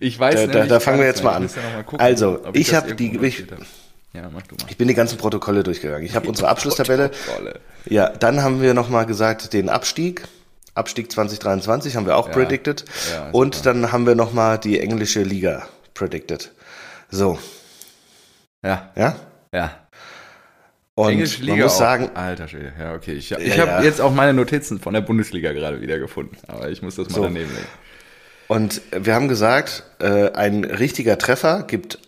Ich 0.00 0.18
weiß 0.18 0.34
Da, 0.34 0.46
da, 0.46 0.66
da 0.66 0.80
fangen 0.80 0.98
wir 0.98 1.06
jetzt 1.06 1.22
mal 1.22 1.30
mehr. 1.32 1.36
an. 1.40 1.46
Ich 1.46 1.56
mal 1.56 1.82
gucken, 1.84 2.00
Also, 2.00 2.40
ich 2.54 2.68
das 2.70 2.76
habe 2.76 2.94
die, 2.94 3.16
ich. 3.18 3.44
Ja, 4.12 4.28
mach 4.32 4.42
du 4.42 4.56
mal. 4.56 4.66
ich 4.68 4.76
bin 4.76 4.88
die 4.88 4.94
ganzen 4.94 5.18
Protokolle 5.18 5.62
durchgegangen. 5.62 6.04
Ich 6.04 6.16
habe 6.16 6.28
unsere 6.28 6.48
Abschlusstabelle. 6.48 7.10
Ja, 7.86 8.08
dann 8.10 8.42
haben 8.42 8.60
wir 8.60 8.74
nochmal 8.74 9.06
gesagt, 9.06 9.52
den 9.52 9.68
Abstieg. 9.68 10.26
Abstieg 10.74 11.10
2023 11.12 11.96
haben 11.96 12.06
wir 12.06 12.16
auch 12.16 12.26
Ja. 12.28 12.32
predicted. 12.32 12.84
Ja, 13.12 13.30
und 13.30 13.60
klar. 13.62 13.74
dann 13.74 13.92
haben 13.92 14.06
wir 14.06 14.14
nochmal 14.14 14.58
die 14.58 14.80
englische 14.80 15.22
Liga 15.22 15.66
predicted. 15.94 16.52
So, 17.08 17.38
Ja, 18.64 18.90
ja? 18.96 19.16
ja. 19.54 19.76
Und 20.94 21.12
Englische 21.12 21.44
man 21.44 21.58
muss 21.58 21.74
auch. 21.74 21.78
sagen, 21.78 22.10
Alter 22.14 22.46
Schwede, 22.48 22.72
ja, 22.78 22.94
okay. 22.94 23.12
Ich, 23.12 23.30
ich 23.32 23.54
Ja, 23.56 23.62
habe 23.62 23.70
ja. 23.70 23.82
jetzt 23.82 24.00
auch 24.00 24.12
meine 24.12 24.34
Notizen 24.34 24.80
von 24.80 24.92
der 24.92 25.00
Bundesliga 25.00 25.52
gerade 25.52 25.80
wieder 25.80 25.98
gefunden, 25.98 26.36
aber 26.46 26.68
ich 26.68 26.82
muss 26.82 26.96
das 26.96 27.08
mal 27.10 27.14
So. 27.14 27.22
daneben 27.22 27.50
legen. 27.50 27.66
und 28.48 28.82
wir 28.92 29.14
haben 29.14 29.28
gesagt, 29.28 29.84
äh, 30.00 30.30
ein 30.32 30.64
richtiger 30.64 31.16
Treffer 31.16 31.62
gibt 31.62 31.98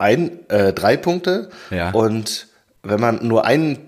ein, 0.00 0.48
äh, 0.48 0.72
drei 0.72 0.96
Punkte. 0.96 1.50
Ja. 1.70 1.90
Und 1.90 2.48
wenn 2.82 3.00
man 3.00 3.26
nur 3.26 3.44
einen 3.44 3.78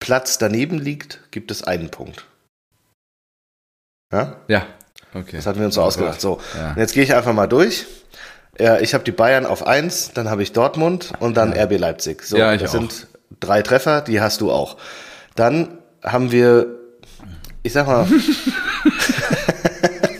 Platz 0.00 0.38
daneben 0.38 0.78
liegt, 0.78 1.20
gibt 1.30 1.50
es 1.50 1.62
einen 1.62 1.90
Punkt. 1.90 2.24
Ja? 4.12 4.36
Ja, 4.48 4.66
okay. 5.14 5.36
Das 5.36 5.46
hatten 5.46 5.58
wir 5.60 5.66
uns 5.66 5.76
so 5.76 5.82
ausgedacht. 5.82 6.20
So, 6.20 6.40
Ja. 6.56 6.74
jetzt 6.76 6.94
gehe 6.94 7.02
ich 7.04 7.14
einfach 7.14 7.32
mal 7.32 7.46
durch. 7.46 7.86
Ja, 8.58 8.78
ich 8.78 8.92
habe 8.94 9.04
die 9.04 9.12
Bayern 9.12 9.46
auf 9.46 9.66
1, 9.66 10.12
dann 10.12 10.28
habe 10.28 10.42
ich 10.42 10.52
Dortmund 10.52 11.12
und 11.20 11.36
dann 11.36 11.52
RB 11.52 11.78
Leipzig. 11.78 12.24
So, 12.24 12.36
Ja, 12.36 12.52
ich 12.52 12.60
das 12.60 12.70
auch. 12.70 12.74
sind 12.80 13.06
drei 13.38 13.62
Treffer, 13.62 14.00
die 14.00 14.20
hast 14.20 14.40
du 14.40 14.50
auch. 14.50 14.76
Dann 15.36 15.78
haben 16.02 16.32
wir, 16.32 16.66
ich 17.62 17.72
sag 17.72 17.86
mal, 17.86 18.06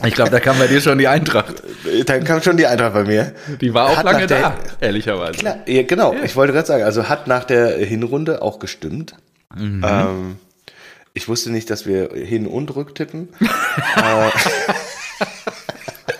Ich 0.07 0.14
glaube, 0.14 0.30
da 0.30 0.40
kam 0.40 0.59
bei 0.59 0.66
dir 0.66 0.80
schon 0.80 0.99
die 0.99 1.09
Eintracht. 1.09 1.62
Dann 2.07 2.25
kam 2.25 2.42
schon 2.42 2.57
die 2.57 2.66
Eintracht 2.66 2.95
bei 2.95 3.04
mir. 3.04 3.33
Die 3.61 3.75
war 3.75 3.88
auch 3.90 3.97
Hat 3.99 4.04
lange 4.04 4.26
der- 4.26 4.40
da, 4.40 4.54
ehrlicherweise. 4.80 5.38
Klar, 5.38 5.59
ja, 5.66 5.83
genau. 5.83 6.14
Ich 6.25 6.37
wollte 6.37 6.52
gerade 6.52 6.66
sagen, 6.66 6.85
also 6.85 7.09
hat 7.09 7.26
nach 7.26 7.45
der 7.45 7.76
Hinrunde 7.78 8.42
auch 8.42 8.59
gestimmt. 8.59 9.14
Mhm. 9.54 9.85
Ähm, 9.87 10.37
ich 11.12 11.28
wusste 11.28 11.50
nicht, 11.50 11.69
dass 11.71 11.87
wir 11.87 12.11
Hin- 12.14 12.47
und 12.47 12.75
Rück 12.76 12.95
tippen. 12.95 13.28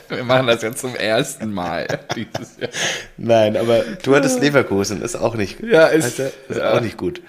Wir 0.09 0.25
machen 0.25 0.49
das 0.49 0.63
jetzt 0.63 0.81
zum 0.81 0.97
ersten 0.97 1.53
Mal 1.53 1.87
dieses 2.17 2.59
Jahr. 2.59 2.71
Nein, 3.17 3.57
aber 3.57 3.85
du 4.03 4.15
hattest 4.17 4.41
Leverkusen, 4.41 5.03
ist 5.03 5.15
auch 5.17 5.37
nicht, 5.37 5.61
Ja, 5.61 5.87
ist- 5.87 6.19
ist 6.19 6.33
ja. 6.57 6.73
auch 6.75 6.81
nicht 6.81 6.97
gut. 6.97 7.23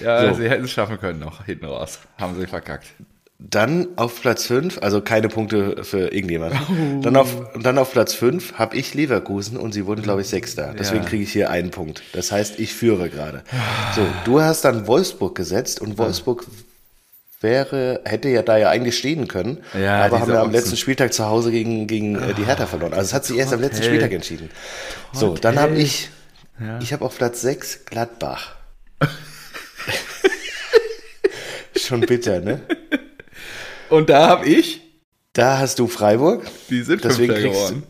Ja, 0.00 0.28
So. 0.28 0.34
sie 0.40 0.50
hätten 0.50 0.64
es 0.64 0.72
schaffen 0.72 0.98
können 0.98 1.20
noch 1.20 1.44
hinten 1.46 1.66
raus. 1.66 2.00
Haben 2.18 2.38
sie 2.38 2.46
verkackt. 2.48 2.86
Dann 3.50 3.88
auf 3.96 4.20
Platz 4.22 4.46
5, 4.46 4.78
also 4.80 5.00
keine 5.02 5.28
Punkte 5.28 5.84
für 5.84 6.12
irgendjemanden. 6.14 6.58
Oh. 6.98 7.02
Dann, 7.02 7.14
auf, 7.16 7.36
dann 7.60 7.76
auf 7.78 7.92
Platz 7.92 8.14
5 8.14 8.54
habe 8.54 8.74
ich 8.76 8.94
Leverkusen 8.94 9.58
und 9.58 9.72
sie 9.74 9.84
wurden, 9.86 10.02
glaube 10.02 10.22
ich, 10.22 10.28
Sechster. 10.28 10.74
Deswegen 10.78 11.02
Ja. 11.02 11.08
kriege 11.08 11.22
ich 11.24 11.32
hier 11.32 11.50
einen 11.50 11.70
Punkt. 11.70 12.02
Das 12.14 12.32
heißt, 12.32 12.58
ich 12.58 12.72
führe 12.72 13.10
gerade. 13.10 13.42
So, 13.94 14.06
du 14.24 14.40
hast 14.40 14.64
dann 14.64 14.86
Wolfsburg 14.86 15.34
gesetzt 15.34 15.80
und 15.80 15.98
Wolfsburg 15.98 16.46
wäre, 17.42 18.00
hätte 18.04 18.30
ja 18.30 18.40
da 18.42 18.56
ja 18.56 18.70
eigentlich 18.70 18.96
stehen 18.96 19.28
können, 19.28 19.58
Ja, 19.78 20.04
aber 20.06 20.20
haben 20.20 20.32
wir 20.32 20.40
am 20.40 20.50
letzten 20.50 20.78
Spieltag 20.78 21.12
zu 21.12 21.26
Hause 21.26 21.50
gegen, 21.50 21.86
gegen 21.86 22.16
äh, 22.16 22.32
die 22.32 22.46
Hertha 22.46 22.66
verloren. 22.66 22.94
Also 22.94 23.08
es 23.08 23.12
hat 23.12 23.26
sich 23.26 23.36
erst 23.36 23.52
am 23.52 23.60
letzten. 23.60 23.82
Spieltag 23.84 24.12
entschieden. 24.12 24.48
So, 25.12 25.34
dann 25.36 25.58
habe 25.58 25.74
ich, 25.76 26.08
Ja. 26.58 26.78
ich 26.80 26.94
habe 26.94 27.04
auf 27.04 27.18
Platz 27.18 27.42
6 27.42 27.84
Gladbach. 27.84 28.56
Schon 31.76 32.00
bitter, 32.00 32.40
ne? 32.40 32.62
Und 33.94 34.10
da 34.10 34.28
habe 34.28 34.46
ich, 34.46 34.80
Da 35.32 35.58
hast 35.58 35.78
du 35.78 35.86
Freiburg. 35.86 36.42
die 36.70 36.82
sind 36.82 37.04
Deswegen 37.04 37.32
Fünfter 37.34 37.48
kriegst 37.48 37.68
geworden. 37.68 37.82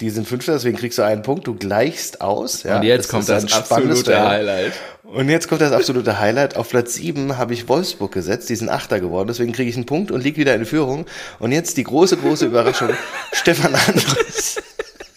die 0.00 0.10
sind 0.10 0.26
Fünfter, 0.28 0.52
deswegen 0.54 0.76
kriegst 0.76 0.98
du 0.98 1.02
einen 1.02 1.22
Punkt. 1.22 1.46
Du 1.46 1.54
gleichst 1.54 2.20
aus. 2.20 2.62
Ja, 2.64 2.76
Und 2.76 2.82
jetzt 2.84 3.08
kommt 3.08 3.28
das 3.28 3.44
ein 3.44 3.48
spannendes 3.48 4.00
absolute. 4.00 4.28
Highlight. 4.28 4.72
Und 5.04 5.28
jetzt 5.28 5.46
kommt 5.48 5.60
das 5.60 5.72
absolute 5.72 6.18
Highlight. 6.18 6.56
Auf 6.56 6.70
Platz 6.70 6.94
7 6.94 7.36
habe 7.36 7.52
ich 7.54 7.68
Wolfsburg 7.68 8.12
gesetzt. 8.12 8.48
Die 8.48 8.56
sind 8.56 8.70
Achter 8.70 8.98
geworden. 8.98 9.28
Deswegen 9.28 9.52
kriege 9.52 9.68
ich 9.68 9.76
einen 9.76 9.84
Punkt 9.86 10.10
und 10.10 10.22
liege 10.24 10.38
wieder 10.38 10.54
in 10.54 10.64
Führung. 10.64 11.06
Und 11.38 11.52
jetzt 11.52 11.76
die 11.76 11.84
große, 11.84 12.16
große 12.16 12.46
Überraschung. 12.46 12.90
Stefan 13.32 13.74
Andres 13.74 14.60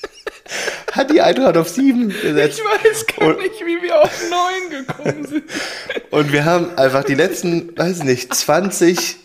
hat 0.91 1.11
die 1.11 1.21
Eintracht 1.21 1.55
auf 1.57 1.69
7 1.69 2.09
gesetzt. 2.09 2.59
Ich 2.59 2.65
weiß 2.91 3.05
gar 3.07 3.27
Und- 3.29 3.37
nicht, 3.39 3.59
wie 3.65 3.81
wir 3.83 4.01
auf 4.01 4.11
neun 4.29 4.85
gekommen 4.85 5.25
sind. 5.27 5.43
Und 6.11 6.31
wir 6.31 6.45
haben 6.45 6.77
einfach 6.77 7.03
die 7.03 7.15
letzten, 7.15 7.77
weiß 7.77 8.03
nicht, 8.03 8.33
20, 8.33 9.17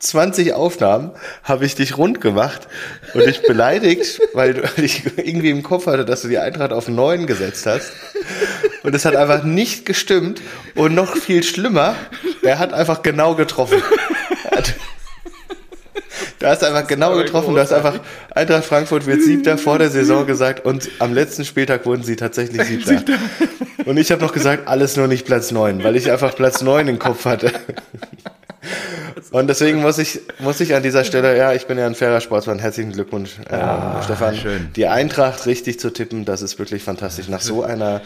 20 0.00 0.52
Aufnahmen 0.54 1.10
habe 1.42 1.64
ich 1.66 1.74
dich 1.74 1.96
rund 1.96 2.20
gemacht 2.20 2.68
und 3.14 3.24
dich 3.26 3.42
beleidigt, 3.42 4.20
weil 4.34 4.54
du 4.54 4.62
weil 4.62 4.84
ich 4.84 5.02
irgendwie 5.16 5.50
im 5.50 5.62
Kopf 5.62 5.86
hatte, 5.86 6.04
dass 6.04 6.22
du 6.22 6.28
die 6.28 6.38
Eintracht 6.38 6.72
auf 6.72 6.88
9 6.88 7.26
gesetzt 7.26 7.66
hast. 7.66 7.92
Und 8.82 8.94
es 8.94 9.04
hat 9.04 9.16
einfach 9.16 9.42
nicht 9.44 9.84
gestimmt. 9.86 10.40
Und 10.74 10.94
noch 10.94 11.16
viel 11.16 11.42
schlimmer, 11.42 11.94
er 12.42 12.58
hat 12.58 12.72
einfach 12.72 13.02
genau 13.02 13.34
getroffen. 13.34 13.82
Er 14.50 14.58
hat- 14.58 14.74
Du 16.40 16.46
hast 16.46 16.62
einfach 16.62 16.86
genau 16.86 17.16
getroffen. 17.16 17.54
Du 17.54 17.60
hast 17.60 17.72
einfach 17.72 17.98
Eintracht 18.32 18.64
Frankfurt 18.64 19.06
wird 19.06 19.22
Siebter 19.22 19.58
vor 19.58 19.78
der 19.80 19.90
Saison 19.90 20.24
gesagt 20.24 20.64
und 20.64 20.88
am 21.00 21.12
letzten 21.12 21.44
Spieltag 21.44 21.84
wurden 21.84 22.04
sie 22.04 22.14
tatsächlich 22.14 22.62
Siebter. 22.86 23.02
Und 23.84 23.96
ich 23.96 24.12
habe 24.12 24.22
noch 24.22 24.32
gesagt, 24.32 24.68
alles 24.68 24.96
nur 24.96 25.08
nicht 25.08 25.26
Platz 25.26 25.50
9, 25.50 25.82
weil 25.82 25.96
ich 25.96 26.10
einfach 26.12 26.36
Platz 26.36 26.62
9 26.62 26.86
im 26.86 26.98
Kopf 27.00 27.24
hatte. 27.24 27.50
Und 29.30 29.46
deswegen 29.48 29.80
muss 29.80 29.98
ich, 29.98 30.20
muss 30.38 30.60
ich 30.60 30.74
an 30.74 30.82
dieser 30.82 31.04
Stelle, 31.04 31.36
ja, 31.36 31.52
ich 31.52 31.66
bin 31.66 31.78
ja 31.78 31.86
ein 31.86 31.94
fairer 31.94 32.20
Sportsmann, 32.20 32.58
herzlichen 32.58 32.92
Glückwunsch, 32.92 33.38
äh, 33.48 34.02
Stefan. 34.02 34.34
schön. 34.36 34.70
Die 34.74 34.86
Eintracht 34.86 35.46
richtig 35.46 35.80
zu 35.80 35.90
tippen, 35.92 36.24
das 36.24 36.42
ist 36.42 36.58
wirklich 36.58 36.82
fantastisch. 36.82 37.28
Nach 37.28 37.40
so 37.40 37.62
einer 37.62 38.02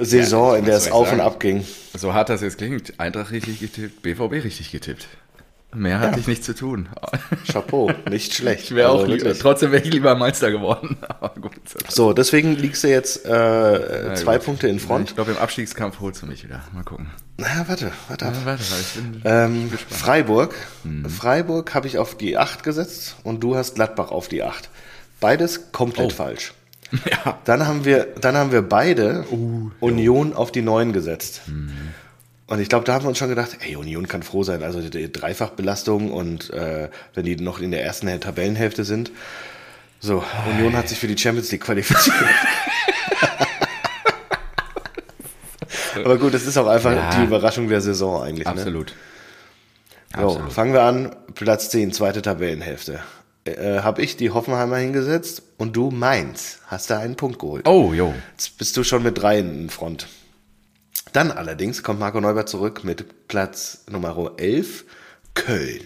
Saison, 0.00 0.56
in 0.56 0.64
der 0.64 0.76
es 0.76 0.90
auf 0.90 1.10
und 1.12 1.18
sagen? 1.18 1.20
ab 1.20 1.40
ging. 1.40 1.64
So 1.96 2.14
hart 2.14 2.28
das 2.28 2.40
jetzt 2.40 2.58
klingt, 2.58 2.98
Eintracht 2.98 3.30
richtig 3.30 3.60
getippt, 3.60 4.02
BVB 4.02 4.44
richtig 4.44 4.72
getippt. 4.72 5.06
Mehr 5.74 5.98
hatte 5.98 6.20
ich 6.20 6.28
nicht 6.28 6.44
zu 6.44 6.54
tun. 6.54 6.88
Chapeau, 7.52 7.90
nicht 8.08 8.32
schlecht. 8.36 8.64
Ich 8.64 8.74
wäre 8.76 8.90
Also 8.90 9.02
auch 9.02 9.08
lieber, 9.08 9.24
wirklich. 9.24 9.40
trotzdem 9.42 9.72
wäre 9.72 9.82
ich 9.82 9.92
lieber 9.92 10.14
Meister 10.14 10.52
geworden. 10.52 10.98
Aber 11.08 11.34
gut. 11.40 11.52
So, 11.88 12.12
deswegen 12.12 12.54
liegst 12.54 12.84
du 12.84 12.88
jetzt 12.88 13.26
äh, 13.26 14.14
zwei 14.14 14.36
gut. 14.36 14.44
Punkte 14.44 14.68
in 14.68 14.78
Front. 14.78 15.10
Ich 15.10 15.14
glaube, 15.16 15.32
im 15.32 15.38
Abstiegskampf 15.38 15.98
holst 16.00 16.22
du 16.22 16.26
mich 16.26 16.44
wieder. 16.44 16.62
Mal 16.72 16.84
gucken. 16.84 17.10
Na, 17.36 17.64
warte, 17.66 17.90
warte. 18.08 18.24
Ja, 18.26 18.32
warte, 18.44 18.62
Ähm, 19.24 19.70
Freiburg. 19.88 20.54
Mhm. 20.84 21.08
Freiburg 21.10 21.74
habe 21.74 21.88
ich 21.88 21.98
auf 21.98 22.16
die 22.16 22.38
8 22.38 22.62
gesetzt 22.62 23.16
und 23.24 23.40
du 23.40 23.56
hast 23.56 23.74
Gladbach 23.74 24.10
auf 24.12 24.28
die 24.28 24.42
8. 24.44 24.68
Beides 25.20 25.72
komplett 25.72 26.12
Oh. 26.12 26.16
falsch. 26.16 26.52
ja. 27.10 27.38
Dann 27.44 27.66
haben 27.66 27.84
wir, 27.84 28.04
dann 28.20 28.36
haben 28.36 28.52
wir 28.52 28.62
beide 28.62 29.24
Uh, 29.32 29.70
Union 29.80 30.32
auf 30.34 30.52
die 30.52 30.62
9 30.62 30.92
gesetzt. 30.92 31.42
Mhm. 31.46 31.72
Und 32.46 32.60
ich 32.60 32.68
glaube, 32.68 32.84
da 32.84 32.94
haben 32.94 33.04
wir 33.04 33.08
uns 33.08 33.18
schon 33.18 33.30
gedacht, 33.30 33.56
ey, 33.66 33.74
Union 33.74 34.06
kann 34.06 34.22
froh 34.22 34.44
sein. 34.44 34.62
Also 34.62 34.80
die, 34.80 35.10
Dreifachbelastung 35.10 36.12
und 36.12 36.50
äh, 36.50 36.88
wenn 37.14 37.24
die 37.24 37.36
noch 37.36 37.58
in 37.58 37.70
der 37.72 37.82
ersten 37.82 38.20
Tabellenhälfte 38.20 38.84
sind. 38.84 39.10
So, 39.98 40.22
Union 40.50 40.76
hat 40.76 40.88
sich 40.90 40.98
für 40.98 41.06
die 41.08 41.16
Champions 41.16 41.50
League 41.50 41.62
qualifiziert. 41.62 42.14
Aber 46.04 46.18
gut, 46.18 46.34
das 46.34 46.46
ist 46.46 46.56
auch 46.56 46.66
einfach 46.66 46.92
Ja. 46.92 47.10
die 47.16 47.24
Überraschung 47.24 47.68
der 47.68 47.80
Saison 47.80 48.22
eigentlich. 48.22 48.46
Ne? 48.46 48.52
Absolut. 48.52 48.94
So, 50.16 50.22
Absolut. 50.22 50.52
fangen 50.52 50.72
wir 50.72 50.82
an. 50.82 51.14
Platz 51.34 51.70
10, 51.70 51.92
zweite 51.92 52.22
Tabellenhälfte. 52.22 53.00
Äh, 53.44 53.80
habe 53.80 54.00
ich 54.02 54.16
die 54.16 54.30
Hoffenheimer 54.30 54.76
hingesetzt 54.78 55.42
und 55.58 55.76
du 55.76 55.90
Mainz. 55.90 56.60
Hast 56.66 56.88
da 56.90 56.98
einen 56.98 57.16
Punkt 57.16 57.38
geholt. 57.38 57.68
Oh, 57.68 57.92
jo. 57.92 58.14
Jetzt 58.32 58.56
bist 58.58 58.76
du 58.76 58.84
schon 58.84 59.02
mit 59.02 59.18
drei 59.20 59.38
in 59.40 59.68
Front. 59.70 60.06
Dann 61.12 61.30
allerdings 61.30 61.82
kommt 61.82 62.00
Marco 62.00 62.20
Neubert 62.20 62.48
zurück 62.48 62.84
mit 62.84 63.28
Platz 63.28 63.84
Nummer 63.90 64.32
11, 64.38 64.84
Köln. 65.34 65.82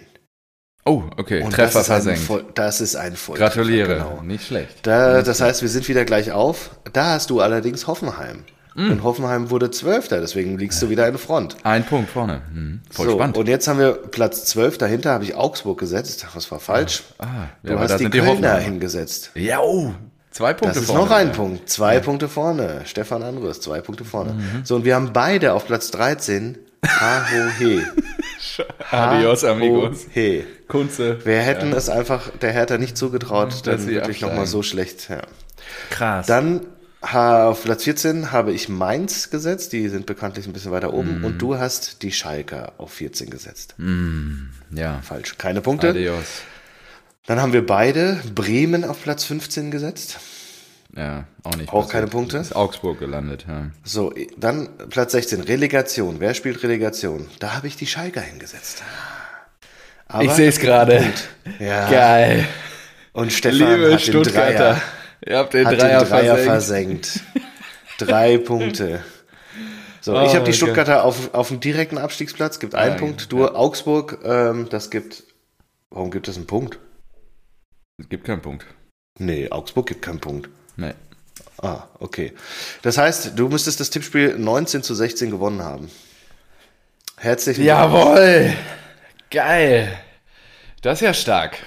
Oh, 0.84 1.02
okay. 1.16 1.42
Und 1.42 1.50
Treffer 1.52 1.80
das 1.80 1.86
ist 1.86 1.90
ein 1.90 2.02
versenkt. 2.02 2.20
Voll, 2.20 2.44
das 2.54 2.80
ist 2.80 2.96
ein 2.96 3.16
Voll. 3.16 3.36
Gratuliere. 3.36 3.94
Genau. 3.96 4.22
Nicht 4.22 4.46
schlecht. 4.46 4.86
Da, 4.86 5.22
das 5.22 5.40
heißt, 5.40 5.60
wir 5.60 5.68
sind 5.68 5.86
wieder 5.88 6.04
gleich 6.04 6.32
auf. 6.32 6.70
Da 6.92 7.06
hast 7.14 7.28
du 7.30 7.40
allerdings 7.40 7.86
Hoffenheim. 7.86 8.44
Mm. 8.78 8.92
Und 8.92 9.02
Hoffenheim 9.02 9.50
wurde 9.50 9.70
Zwölfter, 9.72 10.20
deswegen 10.20 10.56
liegst 10.56 10.80
du 10.80 10.88
wieder 10.88 11.08
in 11.08 11.18
Front. 11.18 11.56
Ein 11.64 11.84
Punkt 11.84 12.10
vorne. 12.10 12.42
Hm. 12.54 12.80
Voll 12.90 13.06
so, 13.06 13.12
spannend. 13.14 13.36
und 13.36 13.48
jetzt 13.48 13.66
haben 13.66 13.80
wir 13.80 13.92
Platz 13.94 14.44
12, 14.44 14.78
dahinter 14.78 15.10
habe 15.12 15.24
ich 15.24 15.34
Augsburg 15.34 15.78
gesetzt. 15.80 16.24
Das 16.32 16.50
war 16.52 16.60
falsch. 16.60 17.02
ah, 17.18 17.26
ja, 17.64 17.72
Du 17.72 17.78
hast 17.80 17.98
die 17.98 18.04
die 18.04 18.10
Kölner 18.18 18.30
Hoffenheimer. 18.32 18.58
hingesetzt. 18.60 19.32
Ja, 19.34 19.58
oh. 19.60 19.92
Zwei 20.30 20.52
Punkte 20.54 20.74
Das 20.74 20.84
ist 20.84 20.90
vorne. 20.90 21.04
noch 21.06 21.10
ein 21.10 21.32
Punkt. 21.32 21.68
Zwei 21.68 21.98
Punkte 21.98 22.28
vorne. 22.28 22.82
Stefan 22.84 23.24
Andres, 23.24 23.60
zwei 23.60 23.80
Punkte 23.80 24.04
vorne. 24.04 24.34
Mhm. 24.34 24.64
So, 24.64 24.76
und 24.76 24.84
wir 24.84 24.94
haben 24.94 25.12
beide 25.12 25.54
auf 25.54 25.66
Platz 25.66 25.90
13 25.90 26.56
Hahohe. 26.86 27.82
Adios, 28.92 29.44
amigos. 29.44 30.06
He. 30.12 30.44
Kunze. 30.68 31.24
Wir 31.24 31.38
hätten 31.40 31.72
es 31.72 31.88
einfach 31.88 32.30
der 32.40 32.52
Hertha 32.52 32.78
nicht 32.78 32.96
zugetraut, 32.96 33.50
Dass 33.50 33.62
dann 33.62 33.86
wirklich 33.88 34.20
nochmal 34.20 34.46
so 34.46 34.62
schlecht. 34.62 35.08
Ja. 35.08 35.22
Krass. 35.90 36.26
Dann 36.26 36.60
auf 37.00 37.62
Platz 37.62 37.84
14 37.84 38.32
habe 38.32 38.52
ich 38.52 38.68
Mainz 38.68 39.30
gesetzt, 39.30 39.72
die 39.72 39.88
sind 39.88 40.06
bekanntlich 40.06 40.46
ein 40.46 40.52
bisschen 40.52 40.72
weiter 40.72 40.92
oben. 40.92 41.24
Und 41.24 41.38
du 41.38 41.56
hast 41.56 42.02
die 42.02 42.12
Schalker 42.12 42.72
auf 42.78 42.92
14 42.92 43.30
gesetzt. 43.30 43.74
ja. 44.70 45.00
Falsch, 45.02 45.38
keine 45.38 45.60
Punkte. 45.60 45.90
Adios. 45.90 46.42
Dann 47.26 47.40
haben 47.40 47.52
wir 47.52 47.64
beide 47.64 48.20
Bremen 48.34 48.84
auf 48.84 49.02
Platz 49.02 49.24
15 49.24 49.70
gesetzt. 49.70 50.18
Ja, 50.96 51.24
auch 51.44 51.54
nicht. 51.56 51.72
Auch 51.72 51.88
keine 51.88 52.06
Punkte? 52.06 52.38
Ist 52.38 52.56
Augsburg 52.56 52.98
gelandet, 52.98 53.44
ja. 53.46 53.66
So, 53.84 54.12
dann 54.38 54.70
Platz 54.88 55.12
16, 55.12 55.42
Relegation. 55.42 56.16
Wer 56.20 56.32
spielt 56.34 56.62
Relegation? 56.62 57.28
Da 57.38 57.54
habe 57.54 57.66
ich 57.66 57.76
die 57.76 57.86
Schalker 57.86 58.22
hingesetzt. 58.22 58.82
Aber, 60.06 60.24
ich 60.24 60.32
sehe 60.32 60.48
es 60.48 60.58
gerade. 60.58 61.04
Ja. 61.58 61.90
Geil. 61.90 62.48
Und 63.12 63.32
Stefan 63.32 63.58
Liebe 63.58 63.84
hat 63.84 63.90
den 63.90 63.98
Stuttgarter. 63.98 64.56
Dreier, 64.56 64.82
Ihr 65.26 65.36
habt 65.38 65.54
den 65.54 65.66
hat 65.66 65.80
Dreier, 65.80 66.00
den 66.00 66.08
Dreier 66.08 66.36
versenkt. 66.38 67.06
versenkt. 67.06 67.42
Drei 67.98 68.38
Punkte. 68.44 69.02
So, 70.00 70.16
Oh, 70.16 70.22
ich 70.24 70.28
habe 70.34 70.44
die 70.44 70.50
okay. 70.50 70.52
Stuttgarter 70.52 71.04
auf, 71.04 71.34
auf 71.34 71.48
dem 71.48 71.60
direkten 71.60 71.98
Abstiegsplatz, 71.98 72.58
gibt 72.60 72.74
einen 72.74 72.92
Ja, 72.94 72.98
Punkt. 72.98 73.32
Du, 73.32 73.46
Augsburg, 73.48 74.18
ähm, 74.24 74.68
das 74.70 74.90
gibt. 74.90 75.24
Warum 75.90 76.10
gibt 76.10 76.28
es 76.28 76.36
einen 76.36 76.46
Punkt? 76.46 76.78
Es 77.98 78.08
gibt 78.08 78.24
keinen 78.24 78.42
Punkt. 78.42 78.64
Nee, 79.18 79.50
Augsburg 79.50 79.86
gibt 79.88 80.02
keinen 80.02 80.20
Punkt. 80.20 80.48
Nee. 80.76 80.94
Ah, 81.60 81.88
okay. 81.98 82.32
Das 82.82 82.96
heißt, 82.98 83.32
du 83.36 83.48
müsstest 83.48 83.80
das 83.80 83.90
Tippspiel 83.90 84.38
19 84.38 84.84
zu 84.84 84.94
16 84.94 85.30
gewonnen 85.30 85.62
haben. 85.64 85.90
Herzlichen 87.16 87.64
Jawohl. 87.64 88.52
Geil. 89.30 89.98
Das 90.82 90.98
ist 90.98 91.00
ja 91.06 91.14
stark. 91.14 91.58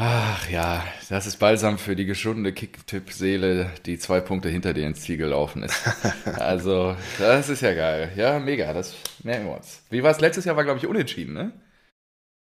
Ach 0.00 0.48
ja, 0.48 0.84
das 1.08 1.26
ist 1.26 1.40
Balsam 1.40 1.76
für 1.76 1.96
die 1.96 2.04
geschundene 2.04 2.52
Kicktipp-Seele, 2.52 3.72
die 3.84 3.98
zwei 3.98 4.20
Punkte 4.20 4.48
hinter 4.48 4.72
dir 4.72 4.86
ins 4.86 5.00
Ziel 5.00 5.16
gelaufen 5.16 5.64
ist. 5.64 5.74
Also, 6.38 6.94
das 7.18 7.48
ist 7.48 7.62
ja 7.62 7.74
geil. 7.74 8.12
Ja, 8.14 8.38
mega, 8.38 8.72
das 8.72 8.94
merken 9.24 9.46
wir 9.46 9.56
uns. 9.56 9.82
Wie 9.90 10.04
war 10.04 10.12
es 10.12 10.20
letztes 10.20 10.44
Jahr? 10.44 10.54
War, 10.54 10.62
glaube 10.62 10.78
ich, 10.78 10.86
unentschieden, 10.86 11.34
ne? 11.34 11.50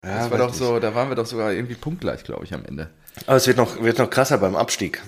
Ja, 0.04 0.20
das 0.20 0.30
war 0.30 0.38
doch 0.38 0.54
so, 0.54 0.78
da 0.78 0.94
waren 0.94 1.08
wir 1.08 1.16
doch 1.16 1.26
sogar 1.26 1.52
irgendwie 1.52 1.74
punktgleich, 1.74 2.22
glaube 2.22 2.44
ich, 2.44 2.54
am 2.54 2.64
Ende. 2.64 2.90
Aber 3.26 3.36
es 3.36 3.46
wird 3.48 3.56
noch, 3.56 3.82
wird 3.82 3.98
noch 3.98 4.10
krasser 4.10 4.38
beim 4.38 4.54
Abstieg. 4.54 5.02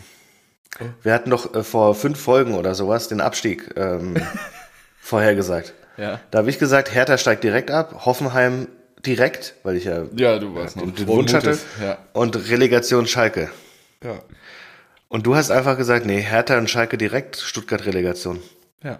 Oh. 0.80 0.84
Wir 1.02 1.14
hatten 1.14 1.30
doch 1.30 1.54
äh, 1.54 1.62
vor 1.62 1.94
fünf 1.94 2.18
Folgen 2.18 2.54
oder 2.54 2.74
sowas 2.74 3.06
den 3.06 3.20
Abstieg 3.20 3.70
ähm, 3.76 4.16
vorhergesagt. 4.98 5.72
Ja. 5.96 6.20
Da 6.32 6.38
habe 6.38 6.50
ich 6.50 6.58
gesagt, 6.58 6.92
Hertha 6.92 7.16
steigt 7.16 7.44
direkt 7.44 7.70
ab, 7.70 8.06
Hoffenheim 8.06 8.66
direkt, 9.06 9.54
weil 9.62 9.76
ich 9.76 9.84
ja 9.84 10.04
Ja, 10.16 10.38
du 10.38 10.54
warst 10.54 10.80
den, 10.80 10.94
den 10.94 11.06
Wunsch 11.06 11.32
hatte, 11.32 11.58
Ja. 11.82 11.98
und 12.12 12.36
Relegation 12.50 13.06
Schalke. 13.06 13.50
Ja. 14.02 14.20
Und 15.08 15.26
du 15.26 15.36
hast 15.36 15.50
einfach 15.50 15.76
gesagt, 15.76 16.06
nee, 16.06 16.20
Hertha 16.20 16.58
und 16.58 16.68
Schalke 16.68 16.98
direkt, 16.98 17.36
Stuttgart 17.36 17.86
Relegation. 17.86 18.40
Ja. 18.82 18.98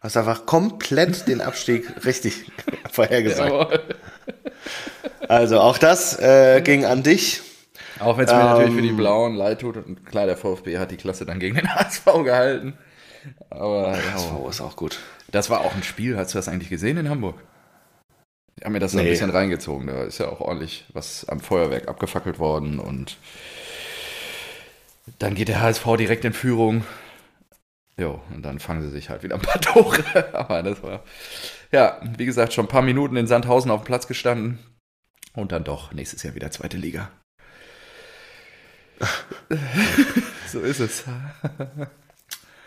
Hast 0.00 0.16
einfach 0.16 0.46
komplett 0.46 1.26
den 1.28 1.40
Abstieg 1.40 1.86
richtig 2.04 2.50
vorhergesagt. 2.90 3.50
Jawohl. 3.50 3.80
Also 5.28 5.60
auch 5.60 5.78
das 5.78 6.18
äh, 6.20 6.60
ging 6.62 6.84
an 6.84 7.02
dich. 7.02 7.42
Auch 7.98 8.18
wenn 8.18 8.26
es 8.26 8.32
mir 8.32 8.38
natürlich 8.38 8.74
für 8.74 8.82
die 8.82 8.88
Ähm. 8.90 8.96
Blauen 8.96 9.34
leid 9.34 9.60
tut 9.62 9.76
und 9.76 10.04
klar, 10.06 10.26
der 10.26 10.36
VfB 10.36 10.78
hat 10.78 10.90
die 10.90 10.96
Klasse 10.96 11.24
dann 11.26 11.38
gegen 11.38 11.56
den 11.56 11.68
HSV 11.74 12.04
gehalten. 12.24 12.76
Aber 13.50 13.92
ja, 13.96 14.34
Oh, 14.40 14.48
ist 14.48 14.60
auch 14.60 14.76
gut. 14.76 14.98
das 15.32 15.50
war 15.50 15.60
auch 15.60 15.74
ein 15.74 15.82
Spiel. 15.82 16.16
Hast 16.16 16.34
du 16.34 16.38
das 16.38 16.48
eigentlich 16.48 16.70
gesehen 16.70 16.96
in 16.98 17.08
Hamburg? 17.08 17.36
Ich 18.58 18.64
habe 18.64 18.72
mir 18.72 18.78
das 18.78 18.92
so 18.92 18.98
ein 18.98 19.04
Nee. 19.04 19.10
bisschen 19.10 19.30
reingezogen. 19.30 19.86
Da 19.86 20.04
ist 20.04 20.18
ja 20.18 20.28
auch 20.28 20.40
ordentlich 20.40 20.86
was 20.92 21.28
am 21.28 21.40
Feuerwerk 21.40 21.88
abgefackelt 21.88 22.38
worden 22.38 22.78
und 22.78 23.18
dann 25.18 25.34
geht 25.34 25.48
der 25.48 25.60
HSV 25.60 25.84
direkt 25.98 26.24
in 26.24 26.32
Führung. 26.32 26.84
Jo, 27.98 28.20
und 28.34 28.42
dann 28.42 28.58
fangen 28.58 28.82
sie 28.82 28.90
sich 28.90 29.08
halt 29.10 29.22
wieder 29.22 29.36
ein 29.36 29.40
paar 29.42 29.60
Tore. 29.60 30.02
Aber 30.34 30.62
das 30.62 30.82
war, 30.82 31.02
ja, 31.72 32.00
wie 32.16 32.26
gesagt, 32.26 32.52
schon 32.52 32.64
ein 32.66 32.68
paar 32.70 32.82
Minuten 32.82 33.16
in 33.16 33.26
Sandhausen 33.26 33.70
auf 33.70 33.82
dem 33.82 33.86
Platz 33.86 34.06
gestanden. 34.06 34.58
Und 35.34 35.52
dann 35.52 35.64
doch 35.64 35.92
nächstes 35.92 36.22
Jahr 36.22 36.34
wieder 36.34 36.50
zweite 36.50 36.78
Liga. 36.78 37.10
so 40.48 40.60
ist 40.60 40.80
es. 40.80 41.04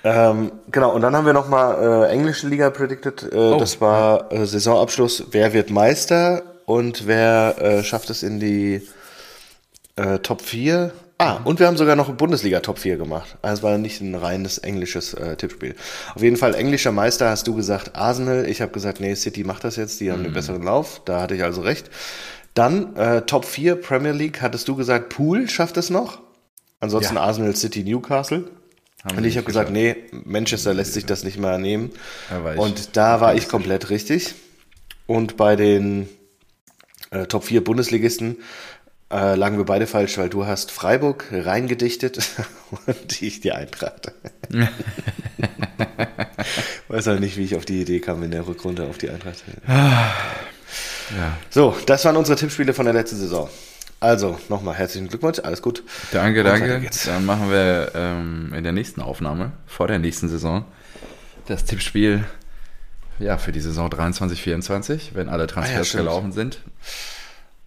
Ähm, 0.04 0.52
genau, 0.72 0.94
und 0.94 1.02
dann 1.02 1.16
haben 1.16 1.26
wir 1.26 1.34
nochmal 1.34 2.06
äh, 2.06 2.12
englische 2.12 2.48
Liga 2.48 2.70
predicted. 2.70 3.24
Äh, 3.32 3.36
Oh. 3.36 3.58
Das 3.60 3.82
war 3.82 4.32
äh, 4.32 4.46
Saisonabschluss, 4.46 5.26
wer 5.32 5.52
wird 5.54 5.70
Meister 5.70 6.44
und 6.66 7.06
wer 7.08 7.56
äh, 7.60 7.84
schafft 7.84 8.10
es 8.10 8.24
in 8.24 8.40
die 8.40 8.82
äh, 9.98 10.20
Top 10.20 10.42
4. 10.42 10.92
Ah, 11.22 11.40
und 11.44 11.60
wir 11.60 11.68
haben 11.68 11.76
sogar 11.76 11.98
noch 11.98 12.10
Bundesliga 12.14 12.62
Top 12.62 12.80
4 12.80 12.96
gemacht. 12.96 13.36
Also 13.42 13.60
es 13.60 13.64
war 13.64 13.78
nicht 13.78 14.00
ein 14.00 14.16
reines 14.16 14.58
englisches 14.60 15.14
äh, 15.16 15.36
Tippspiel. 15.36 15.76
Auf 16.16 16.22
jeden 16.22 16.38
Fall 16.38 16.56
englischer 16.56 16.94
Meister 16.94 17.30
hast 17.30 17.46
du 17.46 17.56
gesagt 17.56 17.98
Arsenal. 17.98 18.48
Ich 18.48 18.62
habe 18.62 18.72
gesagt, 18.72 19.02
nee, 19.02 19.14
City 19.16 19.44
macht 19.44 19.66
das 19.66 19.76
jetzt, 19.76 20.00
die 20.00 20.14
haben 20.14 20.24
den 20.24 20.32
besseren 20.32 20.64
Lauf. 20.64 21.02
Da 21.04 21.20
hatte 21.20 21.36
ich 21.36 21.44
also 21.44 21.60
recht. 21.60 21.90
Dann 22.54 22.96
äh, 22.96 23.24
Top 23.24 23.44
4 23.44 23.76
Premier 23.76 24.12
League 24.14 24.42
hattest 24.42 24.70
du 24.70 24.78
gesagt, 24.78 25.10
Pool 25.10 25.50
schafft 25.50 25.76
es 25.76 25.90
noch. 25.90 26.20
Ansonsten 26.80 27.16
Ja. 27.16 27.22
Arsenal, 27.24 27.54
City, 27.54 27.84
Newcastle. 27.84 28.46
Und 29.04 29.24
ich 29.24 29.38
habe 29.38 29.46
gesagt, 29.46 29.72
nee, 29.72 29.96
Manchester 30.12 30.74
lässt 30.74 30.94
sich 30.94 31.06
das 31.06 31.24
nicht 31.24 31.38
mehr 31.38 31.58
nehmen. 31.58 31.92
Und 32.58 32.98
da 32.98 33.22
war 33.22 33.34
ich 33.34 33.48
komplett 33.48 33.90
richtig. 33.90 34.36
Und 35.08 35.38
bei 35.38 35.56
den 35.56 36.10
äh, 37.12 37.26
Top 37.26 37.46
4 37.46 37.64
Bundesligisten 37.64 38.38
äh, 39.12 39.36
lagen 39.36 39.58
wir 39.58 39.66
beide 39.66 39.88
falsch, 39.88 40.18
weil 40.18 40.30
du 40.30 40.46
hast 40.46 40.72
Freiburg 40.72 41.28
reingedichtet 41.32 42.30
und 42.86 43.22
ich 43.22 43.40
die 43.40 43.54
Eintracht. 43.54 44.12
Weiß 46.90 47.08
halt 47.08 47.22
nicht, 47.22 47.38
wie 47.38 47.44
ich 47.44 47.56
auf 47.56 47.66
die 47.66 47.82
Idee 47.82 48.02
kam 48.02 48.22
in 48.24 48.32
der 48.32 48.48
Rückrunde 48.48 48.84
auf 48.84 48.98
die 48.98 49.10
Eintracht. 49.10 49.44
Ja. 51.18 51.38
So, 51.50 51.76
das 51.86 52.06
waren 52.06 52.18
unsere 52.18 52.38
Tippspiele 52.38 52.74
von 52.74 52.86
der 52.86 52.94
letzten 52.94 53.18
Saison. 53.18 53.50
Also, 54.02 54.40
nochmal 54.48 54.76
herzlichen 54.76 55.10
Glückwunsch, 55.10 55.40
alles 55.40 55.62
gut. 55.62 55.84
Danke, 56.12 56.44
danke. 56.44 56.90
Dann 57.06 57.26
machen 57.26 57.52
wir 57.52 57.92
ähm, 57.96 58.54
in 58.56 58.64
der 58.64 58.72
nächsten 58.72 59.02
Aufnahme, 59.02 59.52
vor 59.68 59.88
der 59.88 60.00
nächsten 60.00 60.30
Saison, 60.30 60.64
das 61.48 61.66
Tippspiel 61.66 62.24
ja, 63.20 63.38
für 63.38 63.52
die 63.52 63.60
Saison 63.60 63.90
23, 63.90 64.42
24, 64.42 65.12
wenn 65.16 65.28
alle 65.28 65.48
Transfers 65.48 65.82
Ah 65.82 65.84
stimmt. 65.84 66.04
gelaufen 66.04 66.32
sind. 66.32 66.62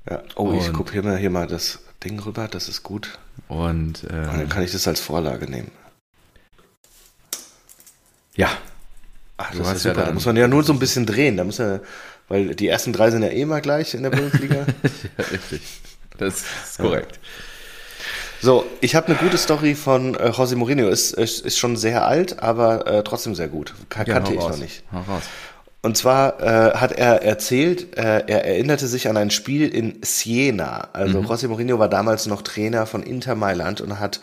Ja. 0.08 0.22
Oh, 0.34 0.54
ich 0.58 0.68
Und- 0.68 0.72
gucke 0.72 0.92
hier 0.92 1.02
mal, 1.02 1.18
hier 1.18 1.28
mal 1.28 1.46
das 1.46 1.80
Ding 2.02 2.18
rüber, 2.20 2.48
das 2.48 2.68
ist 2.70 2.82
gut. 2.82 3.18
Und 3.48 4.02
Und 4.04 4.04
dann 4.10 4.40
ähm, 4.40 4.48
kann 4.48 4.62
ich 4.62 4.72
das 4.72 4.88
als 4.88 5.00
Vorlage 5.00 5.50
nehmen. 5.50 5.70
ja, 8.34 8.48
Ach, 9.36 9.50
Du 9.50 9.58
das 9.58 9.68
hast 9.68 9.76
ist 9.78 9.84
ja 9.84 9.90
super. 9.90 10.00
da 10.00 10.06
dann- 10.06 10.14
muss 10.14 10.24
man 10.26 10.36
ja 10.36 10.46
nur 10.48 10.62
so 10.62 10.72
ein 10.72 10.78
bisschen 10.78 11.04
drehen. 11.04 11.36
Da 11.36 11.44
muss 11.44 11.58
ja, 11.58 11.80
weil 12.28 12.54
die 12.54 12.68
ersten 12.68 12.92
drei 12.92 13.10
sind 13.10 13.22
ja 13.22 13.28
eh 13.30 13.44
mal 13.44 13.60
gleich 13.60 13.92
in 13.94 14.02
der 14.04 14.10
Bundesliga. 14.10 14.64
ja 15.18 15.24
richtig. 15.32 15.60
Das 16.18 16.44
ist 16.64 16.78
korrekt. 16.78 17.18
so, 18.40 18.64
ich 18.80 18.94
habe 18.94 19.08
eine 19.08 19.16
gute 19.16 19.38
Story 19.38 19.74
von 19.74 20.14
äh, 20.14 20.28
José 20.28 20.56
Mourinho. 20.56 20.88
Ist, 20.88 21.12
ist, 21.12 21.44
ist 21.44 21.58
schon 21.58 21.76
sehr 21.76 22.06
alt, 22.06 22.42
aber 22.42 22.86
äh, 22.86 23.02
trotzdem 23.04 23.34
sehr 23.34 23.48
gut. 23.48 23.74
Ka 23.88 24.04
Ja, 24.04 24.14
kannte 24.14 24.32
ich 24.32 24.40
raus. 24.40 24.52
noch 24.52 24.58
nicht. 24.58 24.84
Hau 24.92 25.00
raus. 25.00 25.22
Und 25.84 25.96
zwar 25.96 26.40
äh, 26.40 26.76
hat 26.76 26.92
er 26.92 27.22
erzählt, 27.22 27.96
äh, 27.96 28.22
er 28.28 28.44
erinnerte 28.44 28.86
sich 28.86 29.08
an 29.08 29.16
ein 29.16 29.32
Spiel 29.32 29.66
in 29.68 29.98
Siena. 30.02 30.88
Also 30.92 31.20
José 31.20 31.48
Mourinho 31.48 31.80
war 31.80 31.88
damals 31.88 32.26
noch 32.26 32.42
Trainer 32.42 32.86
von 32.86 33.02
Inter 33.02 33.34
Mailand 33.34 33.80
und 33.80 33.98
hat 33.98 34.20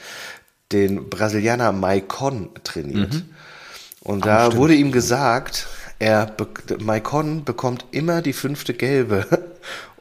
den 0.71 1.09
Brasilianer 1.09 1.73
Maicon 1.73 2.49
trainiert. 2.63 3.23
Und 4.01 4.25
da 4.25 4.55
wurde 4.55 4.75
ihm 4.75 4.93
gesagt, 4.93 5.67
er 5.99 6.31
Maicon 6.79 7.43
bekommt 7.43 7.85
immer 7.91 8.21
die 8.21 8.33
fünfte 8.33 8.73
Gelbe, 8.73 9.25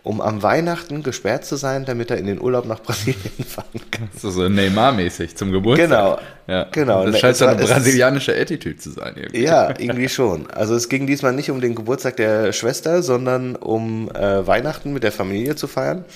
um 0.09 0.23
am 0.23 0.43
Weihnachten 0.43 1.03
gesperrt 1.03 1.45
zu 1.45 1.57
sein, 1.57 1.85
damit 1.85 2.11
er 2.11 2.17
in 2.17 2.25
den 2.25 2.41
Urlaub 2.41 2.65
nach 2.65 2.81
Brasilien 2.81 3.45
fahren 3.47 3.67
kann. 3.91 4.09
So, 4.19 4.31
so 4.31 4.41
Neymar-mäßig 4.49 5.37
zum 5.37 5.53
Geburtstag. 5.53 5.91
Genau. 5.91 6.19
Ja. 6.47 6.67
Genau. 6.73 7.05
Das 7.05 7.13
Ne, 7.13 7.19
scheint 7.21 7.37
so 7.37 7.45
eine 7.45 7.63
brasilianische 7.63 8.35
Attitude 8.35 8.79
zu 8.79 8.91
sein. 8.91 9.13
Irgendwie. 9.17 9.43
Ja, 9.43 9.69
irgendwie 9.69 10.09
schon. 10.09 10.51
Also 10.51 10.75
es 10.75 10.89
ging 10.89 11.07
diesmal 11.07 11.35
nicht 11.35 11.51
um 11.51 11.61
den 11.61 11.75
Geburtstag 11.75 12.17
der 12.17 12.55
Schwester, 12.55 13.03
sondern 13.03 13.55
um 13.55 14.11
äh, 14.13 14.47
Weihnachten 14.47 14.95
mit 14.95 15.03
der 15.03 15.13
Familie 15.13 15.57
zu 15.57 15.67
feiern. 15.67 16.07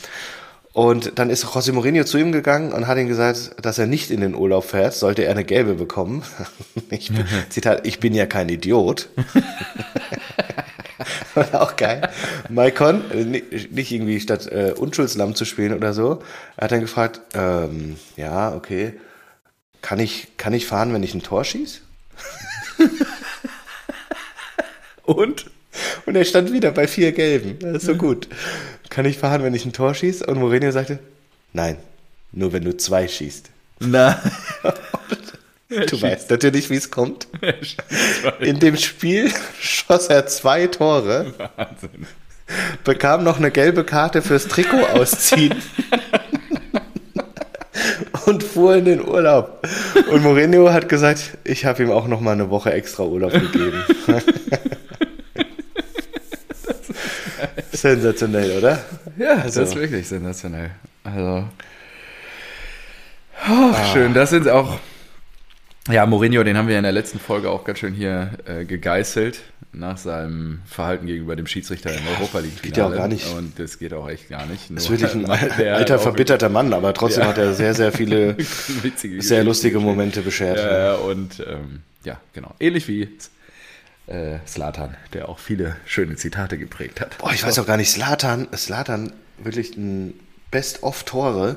Und 0.72 1.18
dann 1.18 1.28
ist 1.28 1.44
José 1.44 1.74
Mourinho 1.74 2.04
zu 2.04 2.16
ihm 2.16 2.32
gegangen 2.32 2.72
und 2.72 2.86
hat 2.86 2.96
ihm 2.96 3.08
gesagt, 3.08 3.56
dass 3.60 3.78
er 3.78 3.86
nicht 3.86 4.10
in 4.10 4.22
den 4.22 4.34
Urlaub 4.34 4.64
fährt, 4.64 4.94
sollte 4.94 5.22
er 5.24 5.32
eine 5.32 5.44
gelbe 5.44 5.74
bekommen. 5.74 6.22
Ich 6.88 7.08
bin, 7.10 7.24
Zitat, 7.48 7.86
ich 7.86 8.00
bin 8.00 8.14
ja 8.14 8.26
kein 8.26 8.48
Idiot. 8.48 9.08
Auch 11.52 11.76
geil. 11.76 12.10
Maikon, 12.48 13.10
äh, 13.10 13.24
ni- 13.24 13.44
nicht 13.70 13.90
irgendwie 13.92 14.20
statt 14.20 14.46
äh, 14.46 14.72
Unschuldslamm 14.76 15.34
zu 15.34 15.44
spielen 15.44 15.74
oder 15.74 15.92
so, 15.94 16.22
er 16.56 16.64
hat 16.64 16.72
dann 16.72 16.80
gefragt, 16.80 17.20
ähm, 17.34 17.96
ja, 18.16 18.54
okay, 18.54 18.94
kann 19.80 19.98
ich, 19.98 20.28
kann 20.36 20.52
ich 20.52 20.66
fahren, 20.66 20.92
wenn 20.92 21.02
ich 21.02 21.14
ein 21.14 21.22
Tor 21.22 21.44
schieß? 21.44 21.80
Und? 25.04 25.50
Und 26.06 26.16
er 26.16 26.24
stand 26.24 26.52
wieder 26.52 26.70
bei 26.70 26.86
vier 26.86 27.12
Gelben. 27.12 27.58
Das 27.60 27.78
ist 27.82 27.86
so 27.86 27.94
gut. 27.96 28.28
Kann 28.90 29.04
ich 29.06 29.18
fahren, 29.18 29.42
wenn 29.42 29.54
ich 29.54 29.64
ein 29.64 29.72
Tor 29.72 29.94
schieße? 29.94 30.26
Und 30.26 30.38
Mourinho 30.38 30.70
sagte, 30.70 30.98
nein, 31.52 31.76
nur 32.32 32.52
wenn 32.52 32.64
du 32.64 32.76
zwei 32.76 33.08
schießt. 33.08 33.50
Na. 33.80 34.20
Du 35.90 36.00
weißt 36.02 36.30
natürlich, 36.30 36.70
wie 36.70 36.76
es 36.76 36.90
kommt. 36.90 37.28
In 38.40 38.58
dem 38.58 38.76
Spiel 38.76 39.32
schoss 39.60 40.08
er 40.08 40.26
zwei 40.26 40.66
Tore, 40.66 41.32
Wahnsinn. 41.56 42.06
bekam 42.84 43.24
noch 43.24 43.38
eine 43.38 43.50
gelbe 43.50 43.84
Karte 43.84 44.22
fürs 44.22 44.48
Trikot 44.48 44.84
ausziehen 44.92 45.54
und 48.26 48.42
fuhr 48.42 48.76
in 48.76 48.84
den 48.84 49.06
Urlaub. 49.08 49.66
Und 50.10 50.22
Mourinho 50.22 50.70
hat 50.72 50.88
gesagt, 50.88 51.38
ich 51.44 51.64
habe 51.64 51.82
ihm 51.82 51.90
auch 51.90 52.06
noch 52.06 52.20
mal 52.20 52.32
eine 52.32 52.50
Woche 52.50 52.72
extra 52.72 53.04
Urlaub 53.04 53.32
gegeben. 53.32 53.82
Sensationell, 57.72 58.58
oder? 58.58 58.78
Ja, 59.16 59.34
Also- 59.42 59.60
das 59.60 59.70
ist 59.70 59.76
wirklich 59.76 60.06
sensationell. 60.06 60.70
Also. 61.04 61.44
Oh, 63.50 63.74
Schön, 63.92 64.14
das 64.14 64.30
sind 64.30 64.48
auch. 64.48 64.78
Ja, 65.90 66.06
Mourinho, 66.06 66.44
den 66.44 66.56
haben 66.56 66.68
wir 66.68 66.76
in 66.76 66.84
der 66.84 66.92
letzten 66.92 67.18
Folge 67.18 67.50
auch 67.50 67.64
ganz 67.64 67.80
schön 67.80 67.92
hier 67.92 68.30
äh, 68.46 68.64
gegeißelt 68.64 69.40
nach 69.72 69.96
seinem 69.96 70.60
Verhalten 70.66 71.06
gegenüber 71.06 71.34
dem 71.34 71.46
Schiedsrichter 71.46 71.92
im 71.92 72.06
Europa 72.06 72.38
League. 72.40 72.62
Geht 72.62 72.76
ja 72.76 72.86
auch 72.86 72.92
gar 72.94 73.08
nicht. 73.08 73.26
Und 73.34 73.58
das 73.58 73.78
geht 73.78 73.92
auch 73.94 74.08
echt 74.08 74.28
gar 74.28 74.46
nicht. 74.46 74.70
Das 74.70 74.84
ist 74.84 74.90
wirklich 74.90 75.12
ein 75.14 75.26
alter, 75.28 75.98
verbitterter 75.98 76.50
Mann, 76.50 76.72
aber 76.72 76.92
trotzdem 76.94 77.22
Ja. 77.24 77.30
hat 77.30 77.38
er 77.38 77.54
sehr, 77.54 77.74
sehr 77.74 77.90
viele 77.90 78.36
sehr 79.18 79.42
lustige. 79.44 79.80
Momente 79.80 80.20
beschert. 80.20 80.58
Ja, 80.58 80.94
und 80.96 81.40
ähm, 81.48 81.80
ja, 82.04 82.20
genau. 82.32 82.54
Ähnlich 82.60 82.86
wie 82.86 83.08
äh, 84.06 84.38
Slatan, 84.46 84.94
der 85.14 85.28
auch 85.28 85.38
viele 85.38 85.76
schöne 85.86 86.16
Zitate 86.16 86.58
geprägt 86.58 87.00
hat. 87.00 87.18
Boah, 87.18 87.32
ich 87.32 87.42
weiß 87.44 87.58
auch 87.58 87.66
gar 87.66 87.76
nicht, 87.78 87.90
Slatan, 87.90 88.46
Slatan, 88.54 89.12
wirklich 89.38 89.76
ein 89.76 90.14
Best-of-Tore, 90.50 91.56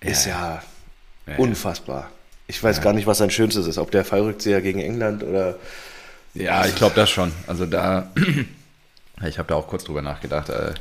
ist 0.00 0.26
ja, 0.26 0.62
Ja, 1.26 1.36
unfassbar. 1.38 2.10
Ich 2.46 2.62
weiß 2.62 2.80
gar 2.82 2.92
nicht, 2.92 3.06
was 3.06 3.18
sein 3.18 3.30
Schönstes 3.30 3.66
ist, 3.66 3.78
ob 3.78 3.90
der 3.90 4.04
Fallrückzieher 4.04 4.60
gegen 4.60 4.80
England 4.80 5.22
oder. 5.22 5.56
Ja, 6.34 6.66
ich 6.66 6.74
glaube 6.74 6.94
das 6.94 7.10
schon. 7.10 7.32
Also 7.46 7.64
da, 7.64 8.10
ich 9.26 9.38
habe 9.38 9.48
da 9.48 9.54
auch 9.54 9.68
kurz 9.68 9.84
drüber 9.84 10.02
nachgedacht. 10.02 10.50
Äh, 10.50 10.74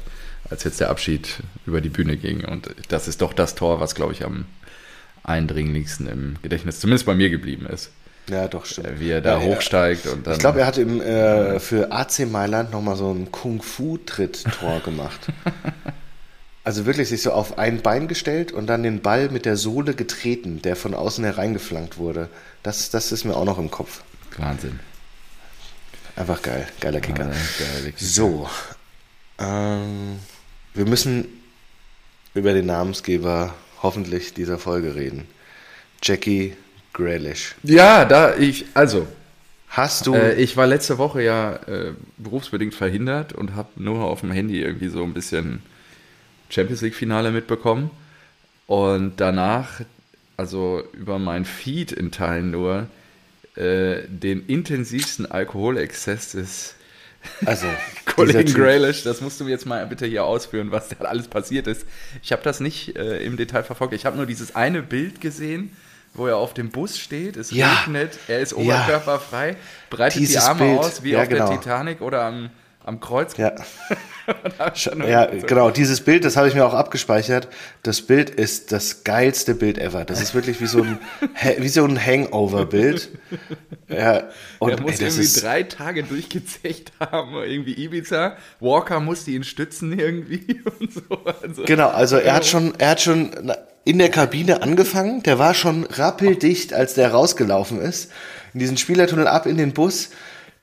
als 0.50 0.64
jetzt 0.64 0.80
der 0.80 0.90
Abschied 0.90 1.40
über 1.66 1.82
die 1.82 1.90
Bühne 1.90 2.18
ging. 2.18 2.46
Und 2.46 2.70
das 2.90 3.08
ist 3.08 3.22
doch 3.22 3.34
das 3.34 3.56
Tor, 3.56 3.80
was, 3.80 3.96
glaube 3.96 4.14
ich, 4.14 4.24
am 4.24 4.46
eindringlichsten 5.24 6.08
im 6.08 6.36
Gedächtnis, 6.42 6.80
zumindest 6.80 7.06
bei 7.06 7.16
mir 7.16 7.30
geblieben 7.30 7.66
ist. 7.66 7.92
Ja, 8.30 8.48
doch, 8.48 8.66
stimmt. 8.66 8.88
Äh, 8.88 9.00
Wie 9.00 9.10
er 9.10 9.22
da 9.22 9.40
Ja, 9.40 9.42
hochsteigt 9.42 10.06
und 10.08 10.28
dann. 10.28 10.34
Ich 10.34 10.40
glaube, 10.40 10.62
er 10.62 10.66
hat 10.66 10.78
im, 10.78 11.02
äh, 11.02 11.60
für 11.60 11.92
AC 11.92 12.26
Mailand 12.30 12.72
nochmal 12.72 12.96
so 12.96 13.12
ein 13.12 13.32
Kung-Fu-Tritt-Tor 13.32 14.80
gemacht. 14.86 15.28
Also 16.64 16.86
wirklich 16.86 17.10
sich 17.10 17.22
so 17.22 17.32
auf 17.32 17.58
ein 17.58 17.82
Bein 17.82 18.08
gestellt 18.08 18.52
und 18.52 18.68
dann 18.68 18.84
den 18.84 19.02
Ball 19.02 19.30
mit 19.30 19.46
der 19.46 19.58
Sohle 19.58 19.94
getreten, 19.94 20.62
der 20.62 20.76
von 20.76 20.94
außen 20.94 21.24
hereingeflankt 21.24 21.98
wurde. 21.98 22.30
Das, 22.64 22.90
das 22.90 23.12
ist 23.12 23.26
mir 23.26 23.36
auch 23.36 23.46
noch 23.46 23.58
im 23.60 23.70
Kopf. 23.70 24.02
Wahnsinn. 24.38 24.80
Einfach 26.16 26.42
geil. 26.42 26.68
Geiler 26.80 27.02
Kicker. 27.02 27.26
Ja, 27.26 27.32
geil, 27.32 27.86
wirklich. 27.86 28.14
So. 28.14 28.50
Ähm, 29.40 30.20
wir 30.74 30.86
müssen 30.86 31.26
über 32.34 32.54
den 32.54 32.68
Namensgeber 32.68 33.54
hoffentlich 33.82 34.34
dieser 34.34 34.58
Folge 34.58 34.96
reden. 34.96 35.28
Jackie 36.02 36.56
Grealish. 36.94 37.56
Ja, 37.64 38.06
da 38.06 38.36
ich, 38.36 38.66
also, 38.74 39.08
Hast 39.74 40.06
du. 40.06 40.14
Äh, 40.14 40.36
ich 40.36 40.56
war 40.56 40.68
letzte 40.68 41.00
Woche 41.00 41.24
ja 41.24 41.56
äh, 41.66 41.94
berufsbedingt 42.18 42.76
verhindert 42.76 43.34
und 43.34 43.56
habe 43.56 43.70
nur 43.76 44.04
auf 44.04 44.22
dem 44.22 44.30
Handy 44.30 44.62
irgendwie 44.62 44.88
so 44.88 45.04
ein 45.04 45.16
bisschen 45.16 45.64
Champions 46.54 46.82
League-Finale 46.82 47.32
mitbekommen. 47.32 47.90
Und 48.68 49.14
danach, 49.18 49.82
also 50.38 50.84
über 50.94 51.20
mein 51.20 51.46
Feed 51.46 51.92
in 51.92 52.12
Teilen 52.12 52.52
nur, 52.52 52.88
äh, 53.56 54.02
den 54.08 54.46
intensivsten 54.48 55.30
Alkoholexzess 55.30 56.32
des 56.32 56.76
also, 57.46 57.68
Kollegen 58.06 58.54
Graylish, 58.54 59.04
das 59.04 59.22
musst 59.22 59.40
du 59.40 59.46
mir 59.46 59.52
jetzt 59.52 59.66
mal 59.66 59.86
bitte 59.88 60.06
hier 60.06 60.26
ausführen, 60.26 60.72
was 60.72 60.90
da 60.90 61.06
alles 61.06 61.28
passiert 61.28 61.68
ist. 61.68 61.86
Ich 62.22 62.32
habe 62.32 62.42
das 62.44 62.60
nicht 62.60 62.96
äh, 62.98 63.24
im 63.24 63.38
Detail 63.38 63.64
verfolgt. 63.64 63.94
Ich 63.94 64.06
habe 64.06 64.18
nur 64.18 64.26
dieses 64.26 64.56
eine 64.56 64.82
Bild 64.82 65.22
gesehen, 65.22 65.72
wo 66.16 66.28
er 66.28 66.38
auf 66.38 66.54
dem 66.54 66.70
Bus 66.70 67.00
steht, 67.00 67.38
es 67.38 67.52
Ja. 67.52 67.82
regnet, 67.86 68.20
er 68.28 68.40
ist 68.42 68.54
oberkörperfrei, 68.54 69.56
breitet 69.90 70.16
die 70.22 70.26
Dieses 70.28 70.44
Arme 70.44 70.66
Bild. 70.66 70.80
aus 70.80 71.04
wie 71.04 71.12
Ja, 71.12 71.22
auf 71.24 71.30
genau. 71.30 71.48
der 71.50 71.60
Titanic 71.60 72.02
oder 72.02 72.24
am, 72.24 72.50
am 72.84 73.00
Kreuz. 73.00 73.38
Ja. 73.38 73.54
Ja, 75.06 75.26
genau, 75.26 75.70
dieses 75.70 76.00
Bild, 76.00 76.24
das 76.24 76.38
habe 76.38 76.48
ich 76.48 76.54
mir 76.54 76.66
auch 76.66 76.74
abgespeichert. 76.74 77.50
Das 77.82 78.02
Bild 78.02 78.30
ist 78.30 78.72
das 78.72 79.04
geilste 79.04 79.54
Bild 79.54 79.78
ever. 79.78 80.06
Das 80.06 80.22
ist 80.22 80.34
wirklich 80.34 80.62
wie 80.62 80.66
so 80.66 80.82
ein, 80.82 80.98
wie 81.58 81.68
so 81.68 81.84
ein 81.84 82.00
Hangover-Bild. 82.00 83.10
Ja, 83.90 84.30
und 84.60 84.70
Er 84.72 84.82
muss 84.82 85.00
ey, 85.00 85.08
irgendwie 85.08 85.24
ist, 85.24 85.44
drei 85.44 85.64
Tage 85.64 86.04
durchgezecht 86.04 86.94
haben, 87.02 87.36
irgendwie 87.36 87.74
Ibiza. 87.74 88.38
Walker 88.62 89.02
musste 89.02 89.32
ihn 89.32 89.44
stützen 89.44 90.00
irgendwie 90.00 90.62
und 90.80 90.94
so. 90.94 91.02
Also, 91.42 91.64
genau, 91.66 91.90
also 91.90 92.16
er 92.16 92.36
hat 92.36 92.46
schon, 92.46 92.74
er 92.78 92.92
hat 92.92 93.02
schon 93.02 93.52
in 93.84 93.98
der 94.00 94.10
Kabine 94.10 94.62
angefangen. 94.62 95.22
Der 95.24 95.38
war 95.38 95.54
schon 95.54 95.84
rappeldicht, 95.84 96.74
als 96.74 96.94
der 96.94 97.12
rausgelaufen 97.12 97.82
ist. 97.82 98.10
In 98.54 98.62
diesen 98.62 98.78
Spielertunnel 98.78 99.28
ab 99.28 99.46
in 99.48 99.58
den 99.58 99.74
Bus. 99.74 100.12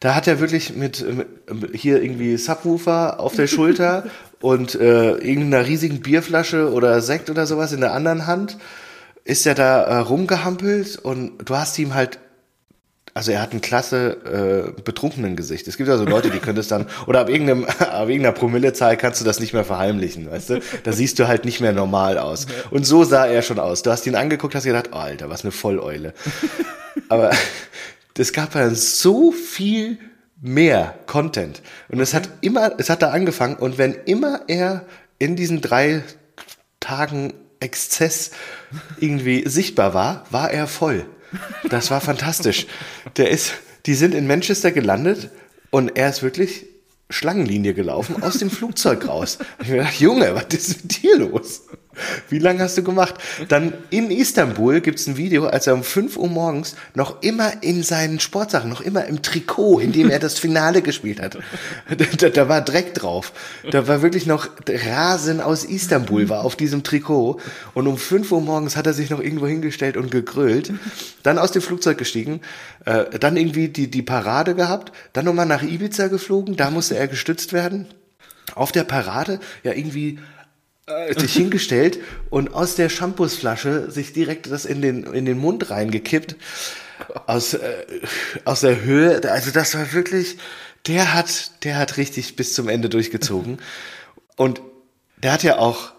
Da 0.00 0.14
hat 0.14 0.26
er 0.26 0.40
wirklich 0.40 0.74
mit, 0.74 1.04
mit 1.06 1.28
hier 1.74 2.02
irgendwie 2.02 2.36
Subwoofer 2.36 3.20
auf 3.20 3.36
der 3.36 3.46
Schulter 3.46 4.04
und 4.40 4.74
äh, 4.74 5.12
irgendeiner 5.12 5.66
riesigen 5.66 6.00
Bierflasche 6.00 6.72
oder 6.72 7.02
Sekt 7.02 7.28
oder 7.30 7.46
sowas 7.46 7.72
in 7.72 7.80
der 7.80 7.92
anderen 7.92 8.26
Hand 8.26 8.56
ist 9.24 9.46
er 9.46 9.54
da 9.54 9.82
äh, 9.82 9.96
rumgehampelt 9.98 10.96
und 10.96 11.32
du 11.44 11.54
hast 11.54 11.78
ihm 11.78 11.94
halt 11.94 12.18
also 13.12 13.32
er 13.32 13.42
hat 13.42 13.52
ein 13.52 13.60
klasse 13.60 14.74
äh, 14.76 14.80
betrunkenen 14.82 15.34
Gesicht. 15.34 15.66
Es 15.66 15.76
gibt 15.76 15.88
also 15.88 16.04
Leute, 16.04 16.30
die 16.30 16.38
können 16.38 16.56
das 16.56 16.68
dann, 16.68 16.86
oder 17.06 17.20
ab, 17.20 17.28
irgendeinem, 17.28 17.64
ab 17.78 18.08
irgendeiner 18.08 18.32
Promillezahl 18.32 18.96
kannst 18.96 19.20
du 19.20 19.24
das 19.24 19.40
nicht 19.40 19.52
mehr 19.52 19.64
verheimlichen, 19.64 20.30
weißt 20.30 20.50
du? 20.50 20.60
Da 20.84 20.92
siehst 20.92 21.18
du 21.18 21.26
halt 21.26 21.44
nicht 21.44 21.60
mehr 21.60 21.72
normal 21.72 22.18
aus. 22.18 22.46
Und 22.70 22.86
so 22.86 23.04
sah 23.04 23.26
er 23.26 23.42
schon 23.42 23.58
aus. 23.58 23.82
Du 23.82 23.90
hast 23.90 24.06
ihn 24.06 24.14
angeguckt, 24.14 24.54
hast 24.54 24.64
gedacht, 24.64 24.90
oh, 24.92 24.96
Alter, 24.96 25.28
was 25.28 25.42
eine 25.42 25.50
Volleule. 25.50 26.14
Aber 27.08 27.32
es 28.18 28.32
gab 28.32 28.52
dann 28.52 28.74
so 28.74 29.32
viel 29.32 29.98
mehr 30.40 30.98
Content. 31.06 31.62
Und 31.88 32.00
es 32.00 32.14
hat 32.14 32.28
immer, 32.40 32.72
es 32.78 32.90
hat 32.90 33.02
da 33.02 33.10
angefangen 33.10 33.56
und 33.56 33.78
wenn 33.78 33.94
immer 33.94 34.42
er 34.48 34.86
in 35.18 35.36
diesen 35.36 35.60
drei 35.60 36.02
Tagen 36.80 37.34
Exzess 37.60 38.30
irgendwie 38.98 39.44
sichtbar 39.46 39.94
war, 39.94 40.24
war 40.30 40.50
er 40.50 40.66
voll. 40.66 41.06
Das 41.68 41.90
war 41.90 42.00
fantastisch. 42.00 42.66
Der 43.16 43.30
ist, 43.30 43.52
die 43.86 43.94
sind 43.94 44.14
in 44.14 44.26
Manchester 44.26 44.72
gelandet 44.72 45.30
und 45.70 45.96
er 45.96 46.08
ist 46.08 46.22
wirklich 46.22 46.66
Schlangenlinie 47.10 47.74
gelaufen 47.74 48.22
aus 48.22 48.38
dem 48.38 48.50
Flugzeug 48.50 49.06
raus. 49.06 49.38
Ich 49.62 49.68
mir 49.68 49.78
gedacht, 49.78 50.00
Junge, 50.00 50.34
was 50.34 50.46
ist 50.54 50.82
mit 50.82 51.02
dir 51.02 51.18
los? 51.18 51.62
Wie 52.28 52.38
lange 52.38 52.60
hast 52.60 52.78
du 52.78 52.82
gemacht? 52.82 53.14
Dann 53.48 53.72
in 53.90 54.10
Istanbul 54.10 54.80
gibt's 54.80 55.06
ein 55.06 55.16
Video, 55.16 55.46
als 55.46 55.66
er 55.66 55.74
um 55.74 55.82
5 55.82 56.16
Uhr 56.16 56.28
morgens 56.28 56.76
noch 56.94 57.22
immer 57.22 57.62
in 57.62 57.82
seinen 57.82 58.20
Sportsachen, 58.20 58.70
noch 58.70 58.80
immer 58.80 59.06
im 59.06 59.22
Trikot, 59.22 59.80
in 59.80 59.92
dem 59.92 60.10
er 60.10 60.18
das 60.18 60.38
Finale 60.38 60.82
gespielt 60.82 61.20
hat. 61.20 61.38
Da, 62.18 62.28
da 62.28 62.48
war 62.48 62.60
Dreck 62.60 62.94
drauf. 62.94 63.32
Da 63.70 63.88
war 63.88 64.02
wirklich 64.02 64.26
noch 64.26 64.48
Rasen 64.68 65.40
aus 65.40 65.64
Istanbul 65.64 66.28
war 66.28 66.44
auf 66.44 66.56
diesem 66.56 66.82
Trikot. 66.82 67.40
Und 67.74 67.86
um 67.86 67.98
5 67.98 68.30
Uhr 68.32 68.40
morgens 68.40 68.76
hat 68.76 68.86
er 68.86 68.92
sich 68.92 69.10
noch 69.10 69.20
irgendwo 69.20 69.46
hingestellt 69.46 69.96
und 69.96 70.10
gegrölt. 70.10 70.72
Dann 71.22 71.38
aus 71.38 71.52
dem 71.52 71.62
Flugzeug 71.62 71.98
gestiegen. 71.98 72.40
Äh, 72.84 73.18
dann 73.18 73.36
irgendwie 73.36 73.68
die, 73.68 73.90
die 73.90 74.02
Parade 74.02 74.54
gehabt. 74.54 74.92
Dann 75.12 75.24
nochmal 75.24 75.46
nach 75.46 75.62
Ibiza 75.62 76.08
geflogen. 76.08 76.56
Da 76.56 76.70
musste 76.70 76.96
er 76.96 77.08
gestützt 77.08 77.52
werden. 77.52 77.86
Auf 78.54 78.72
der 78.72 78.84
Parade, 78.84 79.38
ja, 79.62 79.72
irgendwie 79.72 80.18
sich 81.16 81.32
hingestellt 81.32 81.98
und 82.30 82.54
aus 82.54 82.74
der 82.74 82.88
Shampoosflasche 82.88 83.90
sich 83.90 84.12
direkt 84.12 84.50
das 84.50 84.64
in 84.64 84.82
den, 84.82 85.04
in 85.04 85.24
den 85.24 85.38
Mund 85.38 85.70
reingekippt. 85.70 86.36
Aus, 87.26 87.54
äh, 87.54 87.84
aus 88.44 88.60
der 88.60 88.82
Höhe. 88.82 89.22
Also 89.30 89.50
das 89.50 89.74
war 89.74 89.92
wirklich, 89.94 90.36
der 90.86 91.14
hat, 91.14 91.64
der 91.64 91.78
hat 91.78 91.96
richtig 91.96 92.36
bis 92.36 92.52
zum 92.52 92.68
Ende 92.68 92.90
durchgezogen. 92.90 93.58
Und 94.36 94.60
der 95.22 95.32
hat 95.32 95.42
ja 95.42 95.58
auch 95.58 95.92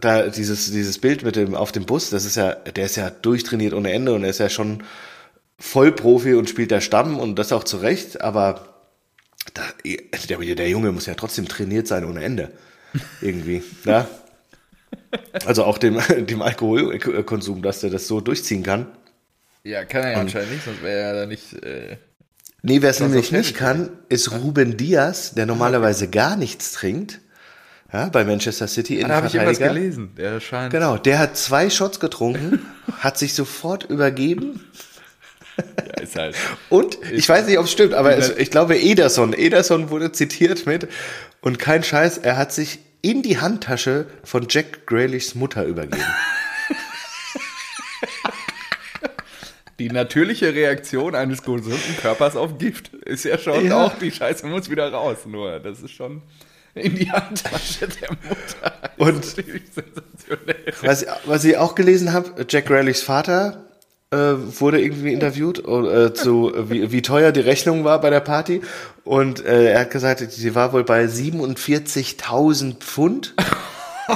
da 0.00 0.28
dieses, 0.28 0.70
dieses 0.70 0.98
Bild 0.98 1.22
mit 1.22 1.36
dem 1.36 1.54
auf 1.54 1.72
dem 1.72 1.86
Bus, 1.86 2.10
das 2.10 2.24
ist 2.24 2.36
ja, 2.36 2.54
der 2.54 2.86
ist 2.86 2.96
ja 2.96 3.10
durchtrainiert 3.10 3.72
ohne 3.72 3.92
Ende 3.92 4.12
und 4.12 4.24
er 4.24 4.30
ist 4.30 4.40
ja 4.40 4.48
schon 4.48 4.82
Vollprofi 5.58 6.34
und 6.34 6.48
spielt 6.48 6.70
der 6.70 6.80
Stamm 6.80 7.18
und 7.18 7.36
das 7.36 7.52
auch 7.52 7.64
zu 7.64 7.78
Recht, 7.78 8.20
aber 8.20 8.74
da, 9.54 9.62
der, 10.28 10.38
der 10.38 10.68
Junge 10.68 10.92
muss 10.92 11.06
ja 11.06 11.14
trotzdem 11.14 11.48
trainiert 11.48 11.86
sein 11.86 12.04
ohne 12.04 12.22
Ende. 12.22 12.52
Irgendwie. 13.20 13.62
Ja. 13.84 14.08
Also 15.46 15.64
auch 15.64 15.78
dem, 15.78 16.00
dem 16.26 16.42
Alkoholkonsum, 16.42 17.62
dass 17.62 17.80
der 17.80 17.90
das 17.90 18.06
so 18.06 18.20
durchziehen 18.20 18.62
kann. 18.62 18.86
Ja, 19.64 19.84
kann 19.84 20.02
er 20.04 20.12
ja 20.12 20.18
anscheinend 20.20 20.52
nicht, 20.52 20.64
sonst 20.64 20.82
wäre 20.82 21.00
er 21.00 21.14
da 21.14 21.26
nicht. 21.26 21.52
Äh, 21.62 21.96
Nee, 22.62 22.82
wer 22.82 22.90
es 22.90 22.98
nämlich 22.98 23.30
nicht 23.30 23.54
kann, 23.56 23.88
ist 24.08 24.32
Ruben 24.32 24.76
Diaz, 24.76 25.32
der 25.34 25.46
normalerweise 25.46 26.08
gar 26.10 26.36
nichts 26.36 26.72
trinkt. 26.72 27.20
Ja, 27.92 28.08
bei 28.08 28.24
Manchester 28.24 28.66
City 28.66 28.98
da 29.00 29.08
habe 29.08 29.28
ich 29.28 29.34
irgendwas 29.34 29.58
gelesen. 29.58 30.10
Der 30.18 30.40
scheint. 30.40 30.72
Genau, 30.72 30.98
der 30.98 31.20
hat 31.20 31.36
zwei 31.36 31.70
Shots 31.70 32.00
getrunken, 32.00 32.66
hat 32.98 33.16
sich 33.16 33.32
sofort 33.34 33.84
übergeben 33.84 34.60
Ja, 35.56 36.02
ist 36.02 36.16
halt. 36.16 36.36
und 36.68 36.98
ich 37.12 37.28
weiß 37.28 37.46
nicht, 37.46 37.58
ob 37.58 37.64
es 37.64 37.72
stimmt, 37.72 37.94
aber 37.94 38.16
es, 38.16 38.30
ich 38.36 38.50
glaube 38.50 38.76
Ederson, 38.76 39.32
Ederson 39.32 39.88
wurde 39.90 40.12
zitiert 40.12 40.66
mit 40.66 40.88
und 41.40 41.58
kein 41.58 41.82
Scheiß, 41.82 42.18
er 42.18 42.36
hat 42.36 42.52
sich 42.52 42.80
in 43.02 43.22
die 43.22 43.38
Handtasche 43.40 44.06
von 44.24 44.46
Jack 44.48 44.86
Grealishs 44.86 45.34
Mutter 45.34 45.64
übergeben. 45.64 46.04
Die 49.78 49.90
natürliche 49.90 50.52
Reaktion 50.54 51.14
eines 51.14 51.42
gesunden 51.42 51.96
Körpers 52.00 52.34
auf 52.34 52.58
Gift 52.58 52.88
ist 52.94 53.24
ja 53.24 53.38
schon 53.38 53.64
Ja. 53.64 53.84
auch, 53.86 53.94
die 53.98 54.10
Scheiße 54.10 54.44
muss 54.46 54.68
wieder 54.68 54.90
raus. 54.92 55.18
Nur, 55.24 55.60
das 55.60 55.80
ist 55.82 55.92
schon 55.92 56.22
in 56.74 56.96
die 56.96 57.10
Handtasche 57.10 57.86
der 57.86 58.10
Mutter. 58.10 58.90
Und-. 58.96 59.36
Was, 60.82 61.06
was 61.26 61.44
ich 61.44 61.56
auch 61.56 61.76
gelesen 61.76 62.12
habe, 62.12 62.44
Jack 62.48 62.66
Grealichs 62.66 63.02
Vater 63.02 63.67
äh, 64.10 64.16
wurde 64.16 64.80
irgendwie 64.80 65.12
interviewt, 65.12 65.58
äh, 65.58 66.14
zu, 66.14 66.52
wie, 66.70 66.92
wie 66.92 67.02
teuer 67.02 67.32
die 67.32 67.40
Rechnung 67.40 67.84
war 67.84 68.00
bei 68.00 68.10
der 68.10 68.20
Party. 68.20 68.62
Und 69.04 69.44
äh, 69.44 69.72
er 69.72 69.80
hat 69.80 69.90
gesagt, 69.90 70.30
sie 70.30 70.54
war 70.54 70.72
wohl 70.72 70.84
bei 70.84 71.04
47.000 71.04 72.78
Pfund. 72.78 73.34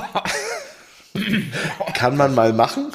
Kann 1.94 2.16
man 2.16 2.34
mal 2.34 2.52
machen. 2.52 2.92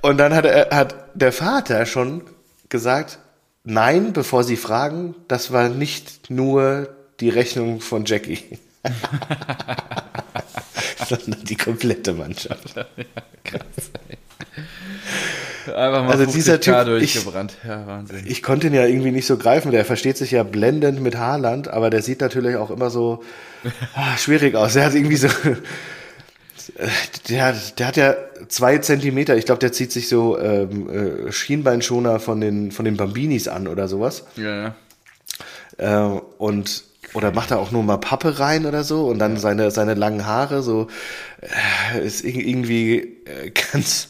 Und 0.00 0.18
dann 0.18 0.34
hat, 0.34 0.44
er, 0.44 0.76
hat 0.76 0.94
der 1.14 1.32
Vater 1.32 1.86
schon 1.86 2.22
gesagt, 2.68 3.18
nein, 3.64 4.12
bevor 4.12 4.44
sie 4.44 4.56
fragen, 4.56 5.14
das 5.28 5.52
war 5.52 5.68
nicht 5.68 6.30
nur 6.30 6.88
die 7.20 7.28
Rechnung 7.28 7.80
von 7.80 8.04
Jackie. 8.04 8.58
sondern 11.08 11.44
die 11.44 11.56
komplette 11.56 12.12
Mannschaft. 12.12 12.74
Einfach 15.66 16.02
mal 16.04 16.10
Also 16.12 16.24
50 16.24 16.34
dieser 16.34 16.60
Typ, 16.60 16.74
K 16.74 16.80
ich- 16.82 17.12
durchgebrannt. 17.14 17.54
ja. 17.66 18.04
Ich 18.24 18.42
konnte 18.42 18.66
ihn 18.68 18.74
ja 18.74 18.86
irgendwie 18.86 19.10
nicht 19.12 19.26
so 19.26 19.36
greifen. 19.36 19.70
Der 19.72 19.84
versteht 19.84 20.16
sich 20.16 20.30
ja 20.32 20.42
blendend 20.42 21.00
mit 21.00 21.16
Haaland, 21.16 21.68
aber 21.68 21.90
der 21.90 22.02
sieht 22.02 22.20
natürlich 22.20 22.56
auch 22.56 22.70
immer 22.70 22.90
so 22.90 23.22
ah, 23.94 24.16
schwierig 24.16 24.54
aus. 24.54 24.72
Der 24.74 24.84
hat 24.86 24.94
irgendwie 24.94 25.16
so. 25.16 25.28
Der, 27.28 27.54
der 27.78 27.86
hat 27.86 27.96
ja 27.96 28.14
zwei 28.48 28.78
Zentimeter. 28.78 29.36
Ich 29.36 29.46
glaube, 29.46 29.58
der 29.58 29.72
zieht 29.72 29.90
sich 29.92 30.08
so 30.08 30.38
ähm, 30.38 31.26
äh, 31.28 31.32
Schienbeinschoner 31.32 32.20
von 32.20 32.40
den, 32.40 32.70
von 32.70 32.84
den 32.84 32.96
Bambinis 32.96 33.48
an 33.48 33.66
oder 33.68 33.88
sowas. 33.88 34.24
ja, 34.36 34.62
ja. 34.62 34.74
Äh, 35.78 36.20
und 36.38 36.84
oder 37.14 37.32
macht 37.32 37.50
er 37.50 37.58
auch 37.58 37.72
nur 37.72 37.82
mal 37.82 37.96
Pappe 37.96 38.38
rein 38.38 38.64
oder 38.66 38.84
so 38.84 39.06
und 39.06 39.18
dann 39.18 39.36
seine 39.38 39.70
seine 39.70 39.94
langen 39.94 40.26
Haare 40.26 40.62
so 40.62 40.86
äh, 41.94 42.06
ist 42.06 42.24
ir- 42.24 42.46
irgendwie 42.46 42.98
äh, 43.24 43.50
ganz 43.72 44.08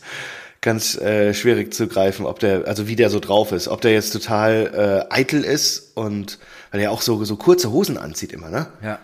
ganz 0.63 0.97
äh, 0.97 1.35
schwierig 1.35 1.75
zu 1.75 1.89
greifen, 1.89 2.25
ob 2.25 2.39
der 2.39 2.67
also 2.67 2.89
wie 2.89 2.97
der 2.97 3.11
so 3.11 3.21
drauf 3.21 3.53
ist, 3.53 3.69
ob 3.69 3.83
der 3.83 3.93
jetzt 3.93 4.13
total 4.13 5.07
äh, 5.11 5.15
eitel 5.15 5.45
ist 5.45 5.97
und 5.97 6.39
weil 6.71 6.81
er 6.81 6.93
auch 6.93 7.03
so 7.03 7.23
so 7.25 7.37
kurze 7.37 7.73
Hosen 7.73 7.99
anzieht 7.99 8.33
immer, 8.33 8.49
ne? 8.49 8.69
Ja, 8.81 8.99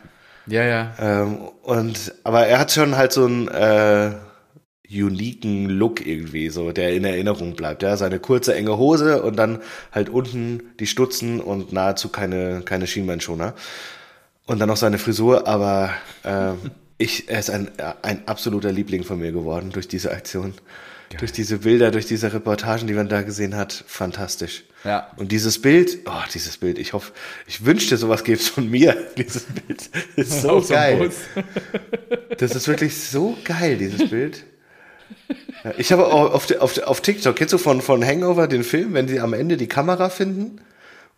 ja. 0.47 0.65
ja. 0.65 0.95
Ähm, 0.99 1.39
und 1.63 2.15
aber 2.23 2.47
er 2.47 2.61
hat 2.61 2.71
schon 2.71 2.97
halt 2.97 3.13
so 3.13 3.27
einen 3.27 3.49
äh, 3.49 4.13
uniken 4.89 5.69
Look 5.69 6.07
irgendwie, 6.07 6.49
so 6.49 6.71
der 6.71 6.95
in 6.95 7.05
Erinnerung 7.05 7.57
bleibt. 7.57 7.83
Ja, 7.83 7.97
seine 7.97 8.21
kurze 8.21 8.55
enge 8.55 8.79
Hose 8.79 9.21
und 9.21 9.37
dann 9.37 9.61
halt 9.93 10.09
unten 10.09 10.63
die 10.79 10.87
Stutzen 10.87 11.41
und 11.41 11.73
nahezu 11.73 12.09
keine 12.09 12.63
keine 12.63 12.87
Schienbeinschoner 12.87 13.55
und 14.47 14.61
dann 14.61 14.69
noch 14.69 14.77
seine 14.77 14.99
Frisur. 14.99 15.49
Aber 15.49 15.91
ähm, 16.25 16.71
ich, 16.99 17.29
er 17.29 17.41
ist 17.41 17.51
ein 17.51 17.69
ein 18.03 18.29
absoluter 18.29 18.71
Liebling 18.71 19.03
von 19.03 19.19
mir 19.19 19.33
geworden 19.33 19.71
durch 19.73 19.89
diese 19.89 20.13
Aktion. 20.13 20.55
Durch 21.17 21.33
diese 21.33 21.59
Bilder, 21.59 21.91
durch 21.91 22.05
diese 22.07 22.33
Reportagen, 22.33 22.87
die 22.87 22.93
man 22.93 23.09
da 23.09 23.23
gesehen 23.23 23.57
hat, 23.57 23.85
fantastisch. 23.87 24.65
Ja. 24.85 25.11
Und 25.17 25.33
dieses 25.33 25.61
Bild, 25.61 26.01
oh, 26.07 26.23
dieses 26.35 26.59
Bild, 26.59 26.79
ich 26.79 26.93
hoffe, 26.93 27.13
ich 27.47 27.65
wünschte, 27.65 27.97
sowas 27.97 28.25
gäbe 28.25 28.39
es 28.39 28.49
von 28.49 28.69
mir. 28.69 28.95
Dieses 29.17 29.45
Bild 29.45 29.89
ist 30.17 30.43
so 30.43 30.61
geil. 30.61 31.11
Das 32.39 32.55
ist 32.55 32.69
wirklich 32.69 32.97
so 32.97 33.37
geil, 33.43 33.79
dieses 33.79 34.11
Bild. 34.11 34.45
Ja, 35.65 35.73
Ich 35.79 35.91
habe 35.91 36.07
auch 36.07 36.33
auf, 36.33 36.51
auf, 36.61 36.79
auf 36.79 37.01
TikTok, 37.01 37.35
kennst 37.35 37.53
du 37.53 37.59
von, 37.59 37.81
von 37.81 38.05
Hangover 38.05 38.47
den 38.47 38.63
Film, 38.63 38.95
wenn 38.95 39.09
sie 39.09 39.19
am 39.19 39.33
Ende 39.33 39.57
die 39.57 39.67
Kamera 39.67 40.11
finden 40.11 40.61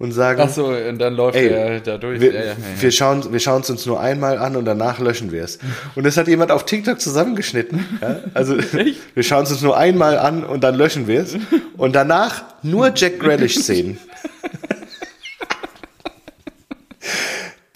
und 0.01 0.13
sagen, 0.13 0.41
Ach 0.43 0.49
so, 0.49 0.69
und 0.69 0.99
dann 0.99 1.15
läuft 1.15 1.37
Ey, 1.37 1.49
er 1.49 1.81
da 1.81 1.99
durch. 1.99 2.21
wir, 2.21 2.33
ja, 2.33 2.43
ja, 2.43 2.53
wir 2.81 2.91
schauen 2.91 3.33
wir 3.33 3.39
schauen 3.39 3.61
es 3.61 3.69
uns 3.69 3.85
nur 3.85 4.01
einmal 4.01 4.39
an 4.39 4.57
und 4.57 4.65
danach 4.65 4.99
löschen 4.99 5.31
wir 5.31 5.45
es. 5.45 5.59
Und 5.95 6.05
das 6.05 6.17
hat 6.17 6.27
jemand 6.27 6.51
auf 6.51 6.65
TikTok 6.65 7.01
zusammengeschnitten. 7.01 7.85
Also 8.33 8.57
wir 9.15 9.23
schauen 9.23 9.43
es 9.43 9.53
uns 9.53 9.61
nur 9.61 9.77
einmal 9.77 10.19
an 10.19 10.43
und 10.43 10.65
dann 10.65 10.75
löschen 10.75 11.07
wir 11.07 11.21
es. 11.21 11.37
Und 11.77 11.95
danach 11.95 12.45
nur 12.63 12.93
Jack 12.95 13.21
Grealish-Szenen. 13.21 13.99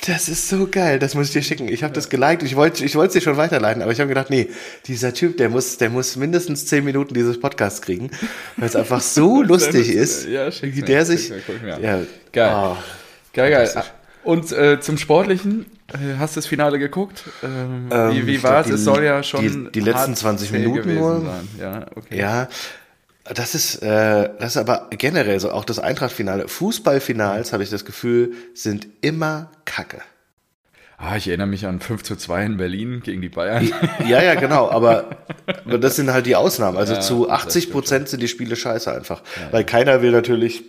Das 0.07 0.29
ist 0.29 0.49
so 0.49 0.67
geil, 0.71 0.99
das 0.99 1.14
muss 1.14 1.29
ich 1.29 1.33
dir 1.33 1.43
schicken. 1.43 1.69
Ich 1.69 1.83
habe 1.83 1.95
das 1.95 2.09
geliked, 2.11 2.43
ich 2.43 2.57
wollte 2.57 2.85
ich 2.85 2.95
wollte 2.95 3.09
es 3.09 3.12
dir 3.14 3.21
schon 3.23 3.37
weiterleiten, 3.38 3.81
aber 3.83 3.90
ich 3.93 4.01
habe 4.01 4.09
gedacht, 4.09 4.29
nee, 4.29 4.49
dieser 4.87 5.14
Typ, 5.14 5.37
der 5.38 5.49
muss, 5.49 5.79
der 5.79 5.88
muss 5.88 6.17
mindestens 6.17 6.67
zehn 6.67 6.85
Minuten 6.85 7.14
dieses 7.14 7.40
Podcast 7.40 7.83
kriegen, 7.83 8.11
weil 8.57 8.69
es 8.69 8.77
einfach 8.77 9.01
so 9.01 9.43
lustig 9.53 9.88
ist, 9.90 10.27
Ja, 10.29 10.51
schick's 10.51 10.77
wie 10.77 10.81
mir, 10.81 10.87
der 10.87 11.07
schick's 11.07 11.23
sich, 11.23 11.31
mir, 11.31 11.40
guck 11.47 11.57
ich 11.57 11.62
mir 11.62 11.75
an. 11.77 11.83
ja, 11.83 11.99
Geil. 12.33 12.55
oh. 12.55 12.77
Geil, 13.33 13.51
geil. 13.51 13.71
Und 14.25 14.53
äh, 14.53 14.81
zum 14.81 14.97
Sportlichen, 14.99 15.67
äh, 15.93 16.17
hast 16.19 16.37
du 16.37 16.38
das 16.40 16.47
Finale 16.47 16.79
geguckt? 16.79 17.25
Ähm, 17.43 17.88
Ähm, 17.90 18.11
wie 18.12 18.27
wie 18.27 18.43
war 18.43 18.61
es? 18.64 18.71
Es 18.71 18.85
soll 18.85 19.05
ja 19.05 19.23
schon 19.23 19.67
die- 19.67 19.71
die 19.73 19.81
letzten 19.81 20.09
hart 20.12 20.19
20 20.19 20.51
zäh 20.51 20.59
Minuten 20.59 20.77
gewesen 20.83 20.99
nur. 21.01 21.21
sein. 21.21 21.49
Ja, 21.61 21.87
okay. 21.95 22.19
Ja, 22.19 22.49
das 23.25 23.55
ist, 23.55 23.77
äh, 23.83 24.31
das 24.39 24.51
ist 24.51 24.57
aber 24.59 24.89
generell 24.91 25.41
so, 25.41 25.51
auch 25.51 25.65
das 25.65 25.79
Eintracht-Finale. 25.79 26.47
Fußballfinals, 26.49 27.53
habe 27.53 27.63
ich 27.63 27.71
das 27.71 27.85
Gefühl, 27.85 28.33
sind 28.53 28.87
immer 29.01 29.51
Kacke. 29.65 30.03
Ah, 30.99 31.17
ich 31.17 31.27
erinnere 31.29 31.49
mich 31.49 31.67
an 31.67 31.81
5 31.81 32.03
zu 32.03 32.17
2 32.17 32.45
in 32.45 32.57
Berlin 32.57 33.01
gegen 33.03 33.21
die 33.21 33.29
Bayern. 33.29 33.71
Ja, 34.07 34.23
ja, 34.23 34.35
genau, 34.35 34.71
aber, 34.71 35.17
aber 35.47 35.79
das 35.79 35.97
sind 35.97 36.13
halt 36.13 36.27
die 36.27 36.37
Ausnahmen. 36.37 36.77
Also 36.77 36.95
Ja, 36.95 37.01
zu 37.01 37.27
das 37.27 37.47
80 37.47 37.73
Prozent 37.73 38.09
sind 38.09 38.23
die 38.23 38.29
Spiele 38.29 38.57
scheiße 38.57 38.93
einfach. 38.93 39.23
Weil 39.51 39.65
keiner 39.65 40.03
will 40.03 40.13
natürlich 40.13 40.63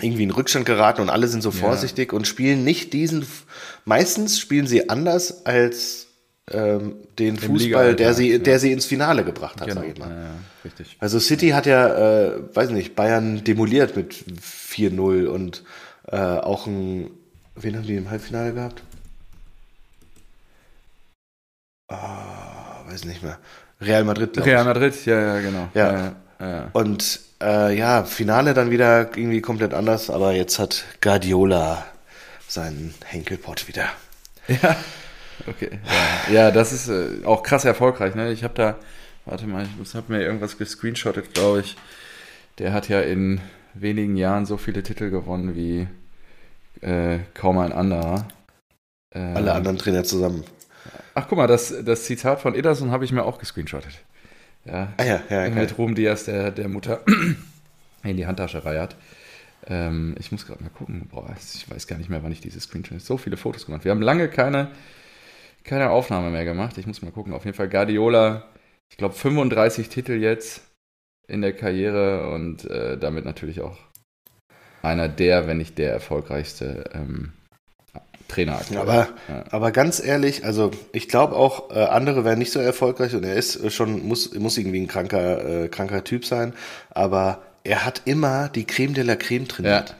irgendwie 0.00 0.22
in 0.24 0.30
Rückstand 0.30 0.66
geraten 0.66 1.00
und 1.00 1.10
alle 1.10 1.26
sind 1.26 1.42
so 1.42 1.50
vorsichtig 1.50 2.12
und 2.12 2.26
spielen 2.26 2.64
nicht 2.64 2.92
diesen, 2.92 3.26
meistens 3.84 4.38
spielen 4.38 4.66
sie 4.66 4.88
anders 4.88 5.46
als 5.46 6.05
ähm, 6.50 6.96
den 7.18 7.36
Fußball, 7.38 7.58
Liga-Alltag, 7.58 7.96
der 7.96 8.14
sie, 8.14 8.32
ja. 8.32 8.38
der 8.38 8.58
sie 8.58 8.72
ins 8.72 8.86
Finale 8.86 9.24
gebracht 9.24 9.60
hat, 9.60 9.68
Genau. 9.68 9.80
sag 9.80 9.90
ich 9.90 9.98
mal. 9.98 10.10
Ja, 10.10 10.16
ja, 10.22 10.30
richtig. 10.64 10.96
Also 11.00 11.18
City 11.18 11.50
hat 11.50 11.66
ja, 11.66 12.26
äh, 12.26 12.32
weiß 12.54 12.70
nicht, 12.70 12.94
Bayern 12.94 13.42
demoliert 13.44 13.96
mit 13.96 14.14
4-0 14.14 15.26
und 15.26 15.64
äh, 16.08 16.16
auch 16.16 16.66
ein, 16.66 17.10
wen 17.56 17.76
haben 17.76 17.86
die 17.86 17.96
im 17.96 18.10
Halbfinale 18.10 18.52
gehabt? 18.52 18.82
Ah, 21.88 22.82
weiß 22.88 23.04
nicht 23.04 23.22
mehr. 23.22 23.38
Real 23.80 24.04
Madrid, 24.04 24.32
glaube 24.32 24.48
Real 24.48 24.60
ich. 24.62 24.66
Madrid, 24.66 25.06
ja, 25.06 25.20
ja, 25.20 25.40
genau. 25.40 25.68
Ja. 25.74 25.92
ja, 25.92 26.14
ja. 26.40 26.70
Und 26.72 27.20
äh, 27.42 27.76
ja, 27.76 28.04
Finale 28.04 28.54
dann 28.54 28.70
wieder 28.70 29.16
irgendwie 29.16 29.40
komplett 29.40 29.74
anders, 29.74 30.10
aber 30.10 30.32
jetzt 30.32 30.58
hat 30.58 30.84
Guardiola 31.00 31.84
seinen 32.48 32.94
Henkelpott 33.04 33.68
wieder. 33.68 33.88
Ja, 34.48 34.76
okay. 35.46 35.78
Ja, 36.28 36.32
ja 36.32 36.50
das 36.50 36.72
ist 36.72 36.88
äh, 36.88 37.24
auch 37.24 37.42
krass 37.42 37.64
erfolgreich. 37.64 38.14
Ne? 38.14 38.32
Ich 38.32 38.44
habe 38.44 38.54
da, 38.54 38.78
warte 39.24 39.46
mal, 39.46 39.66
ich 39.82 39.94
habe 39.94 40.12
mir 40.12 40.22
irgendwas 40.22 40.58
gescreenshottet, 40.58 41.34
glaube 41.34 41.60
ich. 41.60 41.76
Der 42.58 42.72
hat 42.72 42.88
ja 42.88 43.00
in 43.00 43.40
wenigen 43.74 44.16
Jahren 44.16 44.46
so 44.46 44.56
viele 44.56 44.82
Titel 44.82 45.10
gewonnen 45.10 45.54
wie 45.54 45.86
äh, 46.80 47.18
kaum 47.34 47.58
ein 47.58 47.72
anderer. 47.72 48.26
Ähm, 49.12 49.36
Alle 49.36 49.52
anderen 49.52 49.78
Trainer 49.78 50.04
zusammen. 50.04 50.44
Ach, 51.14 51.26
guck 51.28 51.38
mal, 51.38 51.46
das, 51.46 51.74
das 51.84 52.04
Zitat 52.04 52.40
von 52.40 52.54
Ederson 52.54 52.90
habe 52.90 53.04
ich 53.04 53.12
mir 53.12 53.24
auch 53.24 53.38
gescreenshottet. 53.38 54.00
Ja, 54.64 54.92
Ah 54.96 55.04
ja, 55.04 55.20
ja, 55.30 55.48
mit 55.48 55.78
Ruhm 55.78 55.94
Diaz, 55.94 56.24
der, 56.24 56.50
der 56.50 56.68
Mutter 56.68 57.00
in 58.02 58.16
die 58.16 58.26
Handtasche 58.26 58.64
reiert. 58.64 58.96
Ähm, 59.68 60.14
ich 60.18 60.32
muss 60.32 60.46
gerade 60.46 60.62
mal 60.62 60.70
gucken. 60.70 61.08
Boah, 61.10 61.34
ich 61.38 61.68
weiß 61.70 61.86
gar 61.86 61.98
nicht 61.98 62.10
mehr, 62.10 62.22
wann 62.22 62.32
ich 62.32 62.40
diese 62.40 62.60
Screenshot. 62.60 63.00
So 63.00 63.16
viele 63.16 63.36
Fotos 63.36 63.66
gemacht. 63.66 63.84
Wir 63.84 63.90
haben 63.92 64.02
lange 64.02 64.28
keine, 64.28 64.70
keine 65.66 65.90
Aufnahme 65.90 66.30
mehr 66.30 66.44
gemacht. 66.44 66.78
Ich 66.78 66.86
muss 66.86 67.02
mal 67.02 67.10
gucken. 67.12 67.34
Auf 67.34 67.44
jeden 67.44 67.56
Fall 67.56 67.68
Guardiola, 67.68 68.44
ich 68.90 68.96
glaube 68.96 69.14
35 69.14 69.88
Titel 69.88 70.12
jetzt 70.12 70.62
in 71.28 71.42
der 71.42 71.52
Karriere 71.52 72.30
und 72.30 72.64
äh, 72.70 72.96
damit 72.98 73.24
natürlich 73.24 73.60
auch 73.60 73.76
einer 74.82 75.08
der, 75.08 75.46
wenn 75.46 75.58
nicht 75.58 75.78
der 75.78 75.92
erfolgreichste 75.92 76.84
ähm, 76.94 77.32
Trainer 78.28 78.56
aktuell. 78.56 78.80
Aber, 78.80 79.08
Ja. 79.28 79.44
aber 79.50 79.70
ganz 79.72 80.04
ehrlich, 80.04 80.44
also 80.44 80.70
ich 80.92 81.08
glaube 81.08 81.34
auch, 81.36 81.70
äh, 81.70 81.80
andere 81.84 82.24
wären 82.24 82.38
nicht 82.38 82.52
so 82.52 82.60
erfolgreich 82.60 83.14
und 83.14 83.24
er 83.24 83.34
ist 83.34 83.56
äh, 83.56 83.70
schon, 83.70 84.06
muss, 84.06 84.34
muss 84.34 84.58
irgendwie 84.58 84.80
ein 84.80 84.88
kranker, 84.88 85.64
äh, 85.64 85.68
kranker 85.68 86.04
Typ 86.04 86.24
sein, 86.24 86.54
aber 86.90 87.42
er 87.64 87.84
hat 87.84 88.02
immer 88.04 88.48
die 88.48 88.64
Creme 88.64 88.94
de 88.94 89.04
la 89.04 89.16
Creme 89.16 89.48
trainiert. 89.48 89.90
Ja. 89.90 89.96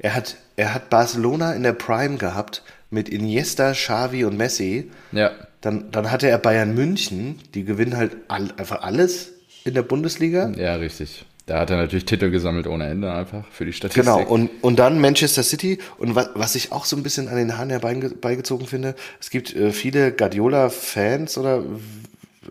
Er 0.00 0.14
hat, 0.14 0.36
er 0.56 0.74
hat 0.74 0.90
Barcelona 0.90 1.52
in 1.52 1.62
der 1.62 1.74
Prime 1.74 2.16
gehabt 2.16 2.62
mit 2.90 3.08
Iniesta, 3.08 3.72
Xavi 3.72 4.24
und 4.24 4.36
Messi. 4.36 4.90
ja, 5.12 5.30
Dann, 5.60 5.90
dann 5.92 6.10
hatte 6.10 6.28
er 6.28 6.38
Bayern 6.38 6.74
München, 6.74 7.38
die 7.54 7.64
gewinnen 7.64 7.96
halt 7.96 8.16
all, 8.28 8.48
einfach 8.56 8.82
alles 8.82 9.32
in 9.64 9.74
der 9.74 9.82
Bundesliga. 9.82 10.50
ja, 10.56 10.74
richtig. 10.74 11.26
Da 11.46 11.58
hat 11.58 11.70
er 11.70 11.78
natürlich 11.78 12.04
Titel 12.04 12.30
gesammelt 12.30 12.68
ohne 12.68 12.86
Ende 12.86 13.12
einfach 13.12 13.44
für 13.50 13.64
die 13.64 13.72
Statistik. 13.72 14.04
Genau, 14.04 14.22
und, 14.22 14.50
und 14.62 14.78
dann 14.78 15.00
Manchester 15.00 15.42
City. 15.42 15.78
Und 15.98 16.14
was, 16.14 16.30
was 16.34 16.54
ich 16.54 16.70
auch 16.70 16.84
so 16.84 16.96
ein 16.96 17.02
bisschen 17.02 17.26
an 17.28 17.34
den 17.34 17.58
Haaren 17.58 17.70
herbeigezogen 17.70 18.68
finde, 18.68 18.94
es 19.20 19.30
gibt 19.30 19.56
äh, 19.56 19.72
viele 19.72 20.12
Guardiola-Fans 20.12 21.36
oder, 21.38 21.64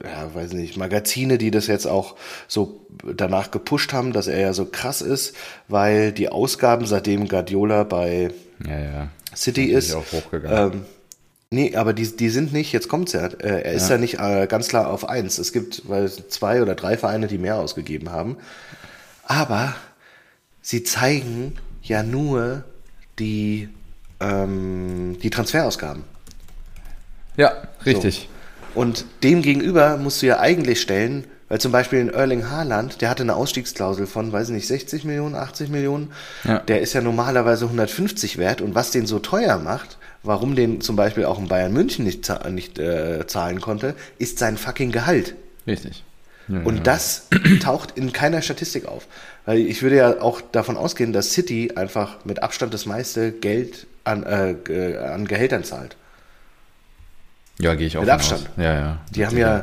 ja, 0.04 0.34
weiß 0.34 0.54
nicht, 0.54 0.78
Magazine, 0.78 1.38
die 1.38 1.52
das 1.52 1.68
jetzt 1.68 1.88
auch 1.88 2.16
so 2.48 2.86
danach 3.16 3.52
gepusht 3.52 3.92
haben, 3.92 4.14
dass 4.14 4.28
er 4.28 4.40
ja 4.40 4.54
so 4.54 4.66
krass 4.66 5.02
ist, 5.02 5.36
weil 5.68 6.12
die 6.12 6.30
Ausgaben, 6.30 6.86
seitdem 6.86 7.28
Guardiola 7.28 7.84
bei 7.84 8.32
ja, 8.66 8.80
ja. 8.80 9.08
City 9.36 9.66
ist, 9.66 9.94
auch 9.94 10.06
hochgegangen. 10.12 10.74
ähm, 10.74 10.86
nee, 11.50 11.76
aber 11.76 11.94
die, 11.94 12.16
die 12.16 12.30
sind 12.30 12.54
nicht, 12.54 12.72
jetzt 12.72 12.88
kommt's 12.88 13.14
ja, 13.14 13.26
äh, 13.26 13.62
er 13.62 13.72
ist 13.74 13.90
ja, 13.90 13.98
nicht 13.98 14.20
äh, 14.20 14.46
ganz 14.48 14.68
klar 14.68 14.90
auf 14.90 15.10
eins. 15.10 15.40
Es 15.40 15.54
gibt 15.54 15.90
weil 15.90 16.10
zwei 16.10 16.62
oder 16.62 16.76
drei 16.76 16.96
Vereine, 16.96 17.28
die 17.28 17.38
mehr 17.40 17.58
ausgegeben 17.58 18.12
haben. 18.12 18.38
Aber 19.24 19.76
sie 20.62 20.84
zeigen 20.84 21.56
ja 21.82 22.04
nur 22.04 22.64
die, 23.18 23.70
ähm, 24.20 25.18
die 25.22 25.30
Transferausgaben. 25.32 26.04
Ja, 27.38 27.54
richtig. 27.86 28.30
Und 28.76 29.06
dem 29.24 29.42
gegenüber 29.42 29.98
musst 29.98 30.22
du 30.22 30.28
ja 30.28 30.40
eigentlich 30.40 30.82
stellen, 30.82 31.26
weil 31.48 31.60
zum 31.60 31.72
Beispiel 31.72 32.00
in 32.00 32.10
Erling 32.10 32.50
Haaland, 32.50 33.02
der 33.02 33.10
hatte 33.10 33.24
eine 33.24 33.36
Ausstiegsklausel 33.36 34.06
von, 34.06 34.32
weiß 34.32 34.50
ich 34.50 34.54
nicht, 34.56 34.68
60 34.68 35.04
Millionen, 35.04 35.36
80 35.36 35.70
Millionen. 35.70 36.12
Ja. 36.44 36.60
Der 36.60 36.82
ist 36.82 36.94
ja 36.94 37.02
normalerweise 37.02 37.66
150 37.66 38.38
wert. 38.38 38.62
Und 38.62 38.76
was 38.76 38.92
den 38.92 39.08
so 39.08 39.18
teuer 39.20 39.58
macht, 39.58 39.98
warum 40.22 40.56
den 40.56 40.82
zum 40.82 40.96
Beispiel 40.96 41.26
auch 41.26 41.40
in 41.40 41.48
Bayern 41.48 41.74
München 41.74 42.06
nicht, 42.06 42.32
nicht 42.52 42.78
äh, 42.78 43.26
zahlen 43.26 43.62
konnte, 43.62 43.96
ist 44.20 44.38
sein 44.38 44.58
fucking 44.58 44.92
Gehalt. 44.92 45.34
Richtig. 45.66 46.04
Und 46.66 46.88
das 46.88 47.28
taucht 47.62 47.92
in 47.96 48.12
keiner 48.12 48.42
Statistik 48.42 48.88
auf. 48.88 49.06
Weil 49.46 49.60
ich 49.60 49.82
würde 49.84 49.98
ja 49.98 50.22
auch 50.22 50.42
davon 50.42 50.78
ausgehen, 50.78 51.14
dass 51.14 51.32
City 51.32 51.72
einfach 51.76 52.26
mit 52.26 52.42
Abstand 52.44 52.74
das 52.74 52.86
meiste 52.88 53.32
Geld 53.32 53.86
an, 54.04 54.24
äh, 54.24 54.56
ge- 54.64 54.98
an 54.98 55.28
Gehältern 55.28 55.64
zahlt. 55.64 55.96
Ja, 57.62 57.76
gehe 57.76 57.88
ich 57.88 57.98
auch 57.98 58.02
Mit 58.02 58.10
Abstand. 58.10 58.44
Aus. 58.44 58.64
Ja, 58.64 58.74
ja. 58.74 58.98
Die 59.14 59.26
haben 59.26 59.38
ja, 59.38 59.62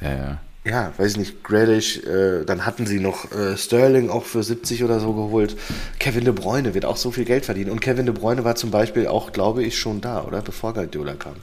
Ja, 0.00 0.12
ja. 0.12 0.40
ja, 0.64 0.92
weiß 0.96 1.12
ich 1.12 1.16
nicht, 1.18 1.44
Grealish, 1.44 1.98
äh, 1.98 2.44
dann 2.44 2.64
hatten 2.64 2.86
sie 2.86 3.00
noch 3.00 3.32
äh, 3.32 3.56
Sterling 3.56 4.10
auch 4.10 4.24
für 4.24 4.42
70 4.42 4.84
oder 4.84 5.00
so 5.00 5.12
geholt. 5.12 5.56
Kevin 5.98 6.24
De 6.24 6.32
Bruyne 6.32 6.74
wird 6.74 6.84
auch 6.84 6.96
so 6.96 7.10
viel 7.10 7.24
Geld 7.24 7.44
verdienen. 7.44 7.70
Und 7.70 7.80
Kevin 7.80 8.06
De 8.06 8.14
Bruyne 8.14 8.44
war 8.44 8.54
zum 8.54 8.70
Beispiel 8.70 9.08
auch, 9.08 9.32
glaube 9.32 9.64
ich, 9.64 9.78
schon 9.78 10.00
da, 10.00 10.22
oder? 10.22 10.40
Bevor 10.40 10.72
Guardiola 10.72 11.14
kam. 11.14 11.34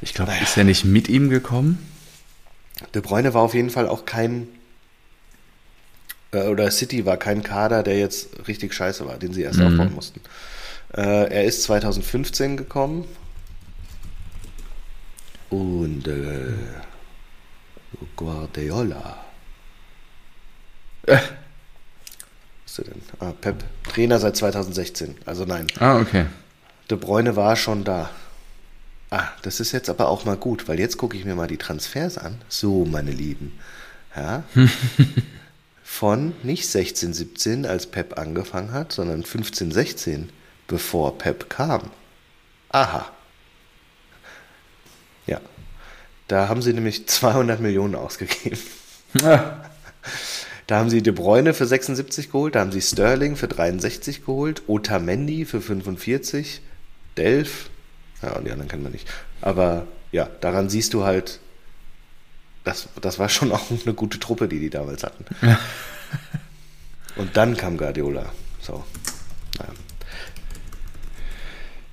Ich 0.00 0.14
glaube, 0.14 0.32
ist 0.42 0.56
er 0.56 0.64
nicht 0.64 0.84
mit 0.84 1.08
ihm 1.08 1.28
gekommen? 1.28 1.86
De 2.94 3.02
Bruyne 3.02 3.34
war 3.34 3.42
auf 3.42 3.54
jeden 3.54 3.70
Fall 3.70 3.88
auch 3.88 4.06
kein, 4.06 4.48
äh, 6.32 6.46
oder 6.46 6.70
City 6.70 7.04
war 7.04 7.18
kein 7.18 7.42
Kader, 7.42 7.82
der 7.82 7.98
jetzt 7.98 8.48
richtig 8.48 8.72
scheiße 8.72 9.04
war, 9.06 9.18
den 9.18 9.34
sie 9.34 9.42
erst 9.42 9.60
aufbauen 9.60 9.92
mussten. 9.94 10.20
Äh, 10.96 11.30
er 11.30 11.44
ist 11.44 11.64
2015 11.64 12.56
gekommen 12.56 13.04
und 15.50 16.06
äh, 16.06 16.52
Guardiola. 18.16 19.24
Was 21.06 21.22
ist 22.66 22.78
denn? 22.78 23.02
Ah, 23.20 23.32
Pep. 23.40 23.64
Trainer 23.84 24.18
seit 24.18 24.36
2016. 24.36 25.16
Also 25.24 25.44
nein, 25.44 25.66
Ah, 25.80 25.98
okay. 25.98 26.26
De 26.90 26.98
Bruyne 26.98 27.36
war 27.36 27.56
schon 27.56 27.84
da. 27.84 28.10
Ah, 29.10 29.28
das 29.42 29.60
ist 29.60 29.72
jetzt 29.72 29.88
aber 29.88 30.08
auch 30.08 30.24
mal 30.24 30.36
gut, 30.36 30.68
weil 30.68 30.78
jetzt 30.78 30.98
gucke 30.98 31.16
ich 31.16 31.24
mir 31.24 31.34
mal 31.34 31.46
die 31.46 31.56
Transfers 31.56 32.18
an. 32.18 32.40
So, 32.48 32.84
meine 32.84 33.10
Lieben. 33.10 33.58
Ja. 34.14 34.44
Von 35.82 36.34
nicht 36.42 36.68
16, 36.68 37.14
17, 37.14 37.64
als 37.64 37.86
Pep 37.86 38.18
angefangen 38.18 38.72
hat, 38.72 38.92
sondern 38.92 39.24
15, 39.24 39.72
16, 39.72 40.30
bevor 40.66 41.16
Pep 41.16 41.48
kam. 41.48 41.90
Aha. 42.68 43.10
Ja. 45.26 45.40
Da 46.28 46.48
haben 46.48 46.62
sie 46.62 46.72
nämlich 46.72 47.06
200 47.08 47.60
Millionen 47.60 47.94
ausgegeben. 47.94 48.58
Da 50.68 50.76
haben 50.76 50.90
sie 50.90 51.02
De 51.02 51.14
Bruyne 51.14 51.54
für 51.54 51.66
76 51.66 52.30
geholt, 52.30 52.54
da 52.54 52.60
haben 52.60 52.72
sie 52.72 52.82
Sterling 52.82 53.36
für 53.36 53.48
63 53.48 54.26
geholt, 54.26 54.62
Otamendi 54.66 55.46
für 55.46 55.62
45, 55.62 56.60
Delf, 57.16 57.70
ja, 58.22 58.32
und 58.36 58.46
die 58.46 58.52
anderen 58.52 58.68
kennen 58.68 58.82
wir 58.82 58.90
nicht. 58.90 59.08
Aber 59.40 59.86
ja, 60.12 60.28
daran 60.42 60.68
siehst 60.68 60.92
du 60.92 61.04
halt, 61.04 61.40
das, 62.64 62.88
das 63.00 63.18
war 63.18 63.30
schon 63.30 63.50
auch 63.50 63.62
eine 63.70 63.94
gute 63.94 64.18
Truppe, 64.18 64.46
die 64.46 64.60
die 64.60 64.68
damals 64.68 65.04
hatten. 65.04 65.24
Und 67.16 67.36
dann 67.38 67.56
kam 67.56 67.78
Guardiola. 67.78 68.26
So. 68.60 68.84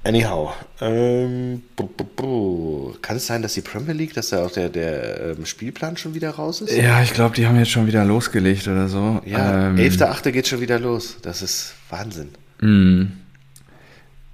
Anyhow, 0.06 0.54
ähm, 0.82 1.63
bu, 1.76 1.88
bu, 1.88 2.04
bu. 2.04 2.94
kann 3.02 3.18
es 3.18 3.26
sein, 3.26 3.41
dass 3.41 3.56
die 3.56 3.62
Premier 3.62 3.94
League, 3.94 4.13
dass 4.13 4.30
da 4.30 4.46
auch 4.46 4.52
der, 4.52 4.70
der 4.70 5.32
ähm, 5.32 5.48
Spielplan 5.48 5.98
schon 5.98 6.13
wieder 6.13 6.30
raus 6.30 6.62
ist? 6.62 6.78
Ja, 6.78 7.02
ich 7.02 7.12
glaube, 7.12 7.36
die 7.36 7.48
haben 7.48 7.58
jetzt 7.58 7.72
schon 7.72 7.88
wieder 7.88 8.06
losgelegt 8.06 8.68
oder 8.68 8.88
so. 8.88 9.20
Ja, 9.26 9.70
ähm, 9.70 9.78
11.8. 9.78 10.30
geht 10.30 10.48
schon 10.48 10.62
wieder 10.62 10.78
los. 10.78 11.18
Das 11.24 11.41
ist 11.41 11.74
Wahnsinn. 11.89 12.30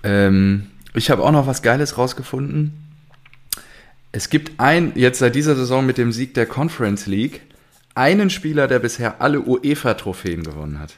Ähm, 0.04 0.68
ich 0.94 1.10
habe 1.10 1.24
auch 1.24 1.32
noch 1.32 1.48
was 1.48 1.62
Geiles 1.62 1.98
rausgefunden. 1.98 2.74
Es 4.12 4.30
gibt 4.30 4.60
ein, 4.60 4.92
jetzt 4.96 5.20
seit 5.20 5.36
dieser 5.36 5.56
Saison 5.56 5.86
mit 5.86 5.98
dem 5.98 6.12
Sieg 6.12 6.34
der 6.34 6.48
Conference 6.48 7.06
League, 7.06 7.44
einen 7.96 8.30
Spieler, 8.30 8.68
der 8.68 8.80
bisher 8.80 9.22
alle 9.22 9.40
UEFA-Trophäen 9.40 10.44
gewonnen 10.44 10.80
hat. 10.80 10.98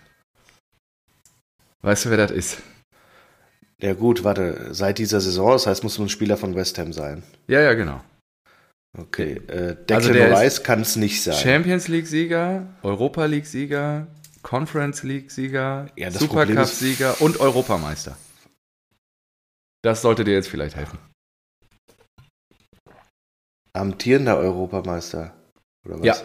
Weißt 1.83 2.05
du, 2.05 2.09
wer 2.09 2.17
das 2.17 2.31
ist? 2.31 2.57
Ja 3.83 3.93
gut, 3.93 4.23
warte, 4.23 4.73
seit 4.73 4.97
dieser 4.97 5.19
Saison, 5.19 5.51
das 5.51 5.67
heißt, 5.67 5.83
muss 5.83 5.99
ein 5.99 6.07
Spieler 6.07 6.37
von 6.37 6.55
West 6.55 6.77
Ham 6.77 6.93
sein. 6.93 7.21
Ja, 7.47 7.59
ja, 7.59 7.73
genau. 7.73 8.01
Okay, 8.97 9.33
äh, 9.47 9.75
Declan 9.75 9.97
Also 9.97 10.13
der 10.13 10.39
Rice 10.39 10.63
kann 10.63 10.79
es 10.79 10.95
nicht 10.95 11.21
sein. 11.21 11.35
Champions 11.35 11.89
League-Sieger, 11.89 12.65
Europa 12.81 13.25
League-Sieger, 13.25 14.07
Conference 14.41 15.03
League-Sieger, 15.03 15.87
Ja, 15.97 16.11
Supercup-Sieger 16.11 17.19
und 17.19 17.41
Europameister. 17.41 18.15
Das 19.81 20.01
sollte 20.01 20.23
dir 20.23 20.33
jetzt 20.33 20.47
vielleicht 20.47 20.77
helfen. 20.77 20.97
Amtierender 23.73 24.37
Europameister. 24.37 25.33
Oder 25.85 25.99
was? 25.99 26.05
Ja. 26.05 26.15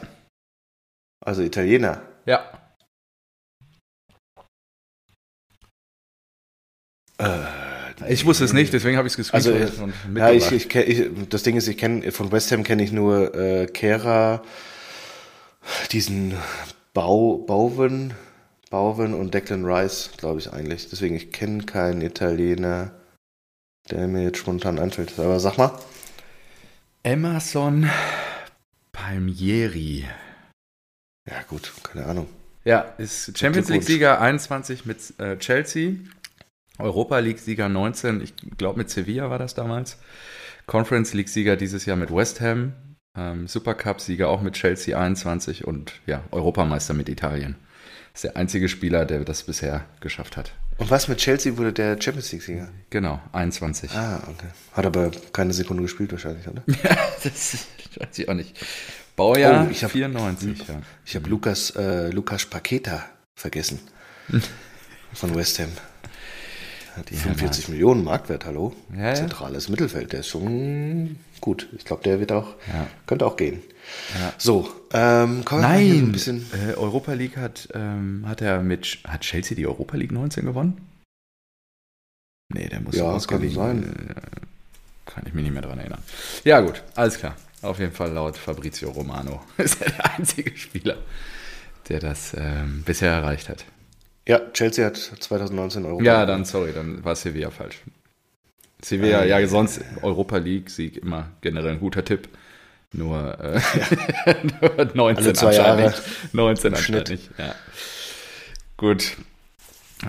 Also 1.26 1.42
Italiener. 1.42 2.02
Ja. 2.24 2.67
Ich 8.06 8.24
wusste 8.24 8.44
es 8.44 8.52
nicht, 8.52 8.72
deswegen 8.72 8.96
habe 8.96 9.08
ich 9.08 9.18
es 9.18 9.34
Also, 9.34 9.52
gescreenshottet 9.52 9.82
und 10.06 10.16
Ja, 10.16 10.30
ich, 10.30 10.52
ich, 10.52 10.74
ich, 10.74 11.10
das 11.28 11.42
Ding 11.42 11.56
ist, 11.56 11.66
ich 11.66 11.76
kenne 11.76 12.12
von 12.12 12.30
West 12.30 12.52
Ham 12.52 12.62
kenne 12.62 12.84
ich 12.84 12.92
nur 12.92 13.34
äh, 13.34 13.66
Kera, 13.66 14.42
diesen 15.90 16.34
Bau, 16.94 17.38
Bowen, 17.38 18.14
Bowen 18.70 19.14
und 19.14 19.34
Declan 19.34 19.64
Rice, 19.64 20.10
glaube 20.16 20.38
ich 20.38 20.52
eigentlich. 20.52 20.88
Deswegen, 20.88 21.16
ich 21.16 21.32
kenne 21.32 21.64
keinen 21.64 22.00
Italiener, 22.02 22.92
der 23.90 24.06
mir 24.06 24.22
jetzt 24.22 24.38
spontan 24.38 24.78
einfällt. 24.78 25.18
Aber 25.18 25.40
sag 25.40 25.58
mal. 25.58 25.78
Emerson 27.02 27.90
Palmieri. 28.92 30.04
Ja 31.28 31.42
gut, 31.48 31.72
keine 31.82 32.06
Ahnung. 32.06 32.26
Ja, 32.64 32.80
ist 32.98 33.38
Champions. 33.38 33.68
League-Sieger 33.68 34.20
21 34.20 34.84
mit 34.84 34.98
äh, 35.18 35.38
Chelsea, 35.38 35.94
Europa 36.78 37.18
League-Sieger 37.18 37.68
19, 37.68 38.20
ich 38.20 38.34
glaube 38.56 38.78
mit 38.78 38.90
Sevilla 38.90 39.30
war 39.30 39.38
das 39.38 39.54
damals, 39.54 39.98
Conference 40.66 41.14
League-Sieger 41.14 41.56
dieses 41.56 41.86
Jahr 41.86 41.96
mit 41.96 42.14
West 42.14 42.40
Ham, 42.40 42.72
ähm, 43.16 43.48
Supercup-Sieger 43.48 44.28
auch 44.28 44.42
mit 44.42 44.54
Chelsea 44.54 44.98
21 44.98 45.66
und 45.66 45.92
ja, 46.06 46.22
Europameister 46.30 46.94
mit 46.94 47.08
Italien. 47.08 47.56
Ist 48.14 48.24
der 48.24 48.36
einzige 48.36 48.68
Spieler, 48.68 49.04
der 49.04 49.24
das 49.24 49.44
bisher 49.44 49.84
geschafft 50.00 50.36
hat. 50.36 50.52
Und 50.78 50.90
was 50.90 51.08
mit 51.08 51.18
Chelsea 51.18 51.56
wurde 51.56 51.72
der 51.72 52.00
Champions 52.00 52.30
League-Sieger? 52.32 52.68
Genau, 52.90 53.20
21. 53.32 53.90
Ah, 53.92 54.22
okay. 54.28 54.46
Hat 54.72 54.86
aber 54.86 55.10
keine 55.32 55.52
Sekunde 55.52 55.82
gespielt 55.82 56.12
wahrscheinlich, 56.12 56.46
oder? 56.48 56.62
das 57.24 57.66
weiß 57.96 58.18
ich 58.18 58.28
auch 58.28 58.34
nicht. 58.34 58.56
Baujahr 59.16 59.66
Oh, 59.66 59.70
ich 59.70 59.82
hab- 59.82 59.90
94, 59.90 60.58
ja. 60.68 60.80
Ich 61.04 61.16
habe 61.16 61.28
Lukas, 61.28 61.70
äh, 61.70 62.10
Lukas 62.10 62.46
Paqueta 62.46 63.04
vergessen. 63.34 63.80
Von 65.14 65.34
West 65.34 65.58
Ham. 65.58 65.70
Hat 66.98 67.10
45 67.10 67.68
Millionen 67.68 68.02
Marktwert, 68.02 68.44
hallo? 68.44 68.74
Ja. 68.96 69.14
Zentrales 69.14 69.68
Mittelfeld, 69.68 70.12
der 70.12 70.20
ist 70.20 70.28
schon 70.28 71.16
gut. 71.40 71.68
Ich 71.76 71.84
glaube, 71.84 72.02
der 72.02 72.18
wird 72.18 72.32
auch, 72.32 72.54
könnte 73.06 73.24
auch 73.24 73.36
gehen. 73.36 73.62
So, 74.36 74.68
ähm, 74.92 75.44
kommen 75.44 75.62
wir 75.62 75.68
Nein, 75.68 75.90
ein 76.08 76.12
bisschen. 76.12 76.44
äh, 76.52 76.74
Europa 76.74 77.12
League 77.12 77.36
hat, 77.36 77.68
ähm, 77.74 78.24
hat 78.26 78.40
er 78.42 78.60
mit, 78.62 78.98
hat 79.06 79.20
Chelsea 79.20 79.56
die 79.56 79.66
Europa 79.66 79.96
League 79.96 80.12
19 80.12 80.44
gewonnen? 80.44 80.80
Nee, 82.52 82.68
der 82.68 82.80
muss 82.80 82.96
Ja, 82.96 83.04
ausgeliehen. 83.04 83.54
kann 83.54 83.82
Äh, 83.84 85.10
Kann 85.10 85.24
ich 85.26 85.34
mich 85.34 85.44
nicht 85.44 85.52
mehr 85.52 85.62
dran 85.62 85.78
erinnern. 85.78 86.02
Ja, 86.44 86.60
gut, 86.60 86.82
alles 86.96 87.18
klar. 87.18 87.36
Auf 87.62 87.78
jeden 87.78 87.92
Fall 87.92 88.10
laut 88.12 88.36
Fabrizio 88.36 88.90
Romano 88.90 89.40
ist 89.56 89.80
er 89.82 89.90
der 89.90 90.14
einzige 90.16 90.56
Spieler, 90.56 90.96
der 91.88 92.00
das 92.00 92.34
ähm, 92.36 92.82
bisher 92.84 93.12
erreicht 93.12 93.48
hat. 93.48 93.64
Ja, 94.28 94.40
Chelsea 94.52 94.84
hat 94.84 94.96
2019 94.96 95.86
Euro. 95.86 96.02
Ja, 96.02 96.26
dann, 96.26 96.44
sorry, 96.44 96.72
dann 96.74 97.02
war 97.02 97.16
Sevilla 97.16 97.50
falsch. 97.50 97.80
Sevilla, 98.82 99.24
ja, 99.24 99.44
sonst 99.48 99.80
Europa 100.02 100.36
League-Sieg 100.36 100.98
immer 100.98 101.30
generell 101.40 101.72
ein 101.72 101.80
guter 101.80 102.04
Tipp. 102.04 102.28
Nur, 102.92 103.38
äh, 103.40 103.58
nur 104.60 104.84
19 104.94 105.24
Alle 105.24 105.32
zwei 105.32 105.46
anscheinend 105.48 105.80
Jahre 105.80 105.82
nicht. 105.82 106.02
19 106.34 106.66
im 106.66 106.74
anscheinend 106.74 107.08
nicht. 107.08 107.30
Ja. 107.38 107.54
Gut. 108.76 109.16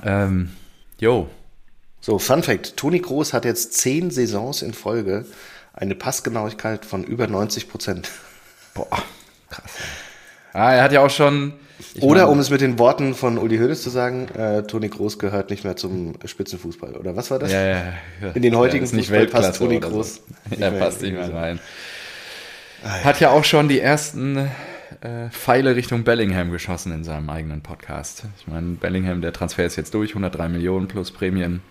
Ähm, 0.04 0.52
jo. 1.00 1.30
So, 2.02 2.20
Fun 2.20 2.44
Fact: 2.44 2.76
Toni 2.76 3.00
Kroos 3.00 3.32
hat 3.32 3.46
jetzt 3.46 3.74
zehn 3.74 4.12
Saisons 4.12 4.62
in 4.62 4.74
Folge 4.74 5.26
eine 5.74 5.96
Passgenauigkeit 5.96 6.86
von 6.86 7.06
über 7.06 7.28
90 7.28 7.70
Prozent. 7.70 8.10
Boah, 8.74 8.90
krass. 9.50 9.72
Ah, 10.52 10.74
er 10.74 10.84
hat 10.84 10.92
ja 10.92 11.00
auch 11.06 11.10
schon. 11.10 11.54
Ich 11.96 12.02
Oder 12.04 12.22
meine- 12.22 12.32
um 12.32 12.40
es 12.40 12.50
mit 12.50 12.62
den 12.62 12.78
Worten 12.80 13.16
von 13.16 13.38
Uli 13.38 13.58
Hoeneß 13.58 13.82
zu 13.82 13.90
sagen, 13.90 14.28
äh, 14.30 14.64
Toni 14.64 14.90
Kroos 14.90 15.18
gehört 15.20 15.50
nicht 15.50 15.64
mehr 15.64 15.76
zum 15.76 16.14
Spitzenfußball. 16.24 16.96
Oder 16.96 17.16
was 17.16 17.32
war 17.32 17.40
das? 17.40 17.52
Ja, 17.52 17.62
ja, 17.66 17.94
ja. 18.22 18.32
In 18.34 18.42
den 18.42 18.56
heutigen 18.58 18.86
ja, 18.86 18.92
Fußball 18.98 19.28
passt 19.28 19.58
Toni 19.58 19.80
Kroos 19.80 20.16
So. 20.18 20.22
nicht 20.50 20.62
Er 20.62 20.72
mehr 20.72 20.80
passt 20.80 21.02
nicht 21.02 21.14
mehr 21.14 21.34
rein. 21.34 21.60
Hat 22.84 23.20
ja 23.20 23.32
auch 23.32 23.44
schon 23.44 23.68
die 23.68 23.80
ersten 23.80 24.38
äh, 24.38 25.30
Pfeile 25.32 25.76
Richtung 25.76 26.04
Bellingham 26.04 26.52
geschossen 26.52 26.92
in 26.94 27.04
seinem 27.04 27.30
eigenen 27.30 27.62
Podcast. 27.62 28.24
Ich 28.40 28.48
meine, 28.48 28.76
Bellingham, 28.76 29.22
der 29.22 29.34
Transfer 29.34 29.66
ist 29.66 29.76
jetzt 29.76 29.94
durch, 29.94 30.12
103 30.12 30.50
Millionen 30.50 30.88
plus 30.88 31.12
Prämien. 31.12 31.62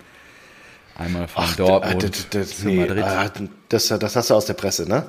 Einmal 0.97 1.29
von 1.29 1.45
Ach, 1.47 1.57
Dortmund 1.57 2.03
das, 2.03 2.29
das, 2.31 2.59
zu 2.59 2.67
nee, 2.67 2.81
Madrid. 2.81 3.05
ah, 3.05 3.31
das, 3.69 3.89
das 3.89 4.17
hast 4.17 4.31
du 4.31 4.35
aus 4.35 4.47
der 4.47 4.55
Presse, 4.55 4.89
ne? 4.89 5.05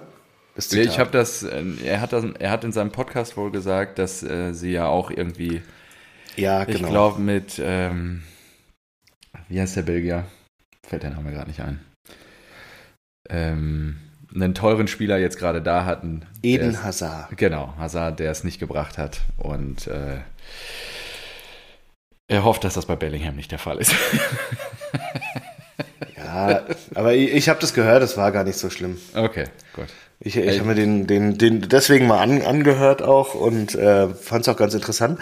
Das 0.60 0.68
Zitat. 0.68 0.88
Ich 0.88 0.99
habe 0.99 1.10
das, 1.12 1.43
äh, 1.43 1.64
er 1.86 2.01
hat 2.01 2.12
das, 2.12 2.26
er 2.38 2.51
hat 2.51 2.66
in 2.66 2.74
seinem 2.74 2.91
Podcast 2.91 3.38
wohl 3.38 3.49
gesagt, 3.49 3.97
dass 3.97 4.24
äh, 4.24 4.51
sie 4.51 4.74
ja 4.74 4.88
auch 4.88 5.10
irgendwie, 5.10 5.62
ja, 6.36 6.68
ich 6.68 6.76
genau. 6.76 6.89
glaube 6.89 7.22
mit, 7.22 7.62
ähm, 7.64 8.24
wie 9.47 9.62
heißt 9.62 9.78
der 9.78 9.84
Belgier? 9.84 10.26
Fällt 10.86 11.03
der 11.03 11.12
Name 11.12 11.32
gerade 11.32 11.47
nicht 11.47 11.62
ein. 11.62 11.80
Ähm, 13.30 13.99
einen 14.36 14.53
teuren 14.53 14.89
Spieler 14.89 15.18
jetzt 15.18 15.39
gerade 15.39 15.62
da 15.62 15.86
hatten. 15.86 16.26
Eden 16.43 16.72
es- 16.72 16.84
Hazard. 16.84 17.38
Genau, 17.38 17.74
Hazard, 17.78 18.20
der 18.20 18.30
es 18.30 18.43
nicht 18.43 18.60
gebracht 18.60 18.97
hat. 18.97 19.22
Und 19.38 19.88
äh, 19.88 20.18
er 22.28 22.43
hofft, 22.43 22.66
dass 22.66 22.74
das 22.74 22.86
bei 22.86 22.97
Bellingham 22.97 23.38
nicht 23.38 23.53
der 23.53 23.60
Fall 23.60 23.78
ist. 23.78 23.95
Ja, 26.50 26.62
aber 26.96 27.14
ich, 27.14 27.32
ich 27.34 27.50
habe 27.50 27.60
das 27.60 27.74
gehört, 27.74 28.02
das 28.04 28.16
war 28.18 28.32
gar 28.32 28.44
nicht 28.44 28.58
so 28.58 28.70
schlimm. 28.70 28.98
okay, 29.16 29.46
gut. 29.76 29.88
Ich, 30.22 30.36
ich 30.36 30.60
habe 30.60 30.68
mir 30.68 30.76
den, 30.76 31.08
den, 31.08 31.38
den 31.38 31.70
deswegen 31.70 32.06
mal 32.06 32.20
an, 32.20 32.42
angehört 32.42 33.02
auch 33.02 33.36
und 33.36 33.74
äh, 33.76 34.10
fand 34.10 34.42
es 34.42 34.50
auch 34.50 34.58
ganz 34.58 34.74
interessant. 34.74 35.18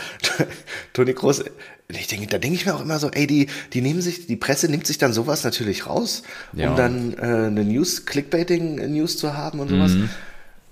Toni 0.93 1.13
Groß, 1.13 1.43
ich 1.89 2.07
denke, 2.07 2.25
da 2.25 2.39
denke 2.39 2.55
ich 2.55 2.65
mir 2.65 2.73
auch 2.73 2.81
immer 2.81 2.97
so, 2.97 3.11
ey, 3.11 3.27
die, 3.27 3.45
die 3.73 3.81
nehmen 3.81 4.01
sich, 4.01 4.25
die 4.25 4.35
Presse 4.35 4.67
nimmt 4.71 4.87
sich 4.87 4.97
dann 4.97 5.13
sowas 5.13 5.43
natürlich 5.43 5.85
raus, 5.85 6.23
um 6.53 6.59
Ja. 6.59 6.73
dann 6.75 7.13
äh, 7.13 7.21
eine 7.21 7.63
News, 7.63 8.07
Clickbaiting-News 8.07 9.17
zu 9.17 9.35
haben 9.37 9.59
und 9.59 9.69
sowas. 9.69 9.91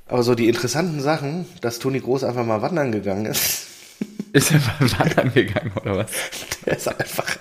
Aber 0.07 0.23
so 0.23 0.33
die 0.33 0.47
interessanten 0.47 1.01
Sachen, 1.01 1.45
dass 1.61 1.77
Toni 1.77 1.99
Groß 1.99 2.23
einfach 2.23 2.45
mal 2.45 2.63
wandern 2.63 2.91
gegangen 2.91 3.27
ist, 3.27 3.67
Ist 4.35 4.51
er 4.51 4.59
wandern 4.99 5.33
gegangen 5.33 5.71
oder 5.81 5.97
was? 5.97 6.11
der 6.65 6.75
ist 6.75 6.87
einfach 6.87 7.37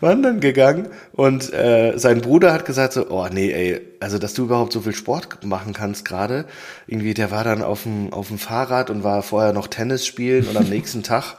wandern 0.00 0.40
gegangen 0.40 0.88
und 1.12 1.52
äh, 1.52 1.92
sein 1.96 2.22
Bruder 2.22 2.52
hat 2.52 2.64
gesagt 2.64 2.94
so, 2.94 3.10
oh 3.10 3.28
nee, 3.30 3.52
ey, 3.52 3.80
also 4.00 4.18
dass 4.18 4.32
du 4.32 4.44
überhaupt 4.44 4.72
so 4.72 4.80
viel 4.80 4.94
Sport 4.94 5.44
machen 5.44 5.74
kannst 5.74 6.06
gerade, 6.06 6.46
irgendwie, 6.86 7.12
der 7.12 7.30
war 7.30 7.44
dann 7.44 7.62
auf 7.62 7.82
dem 7.82 8.10
auf 8.12 8.28
dem 8.28 8.38
Fahrrad 8.38 8.88
und 8.88 9.04
war 9.04 9.22
vorher 9.22 9.52
noch 9.52 9.66
Tennis 9.66 10.06
spielen 10.06 10.46
und 10.46 10.56
am 10.56 10.64
nächsten 10.70 11.02
Tag 11.02 11.36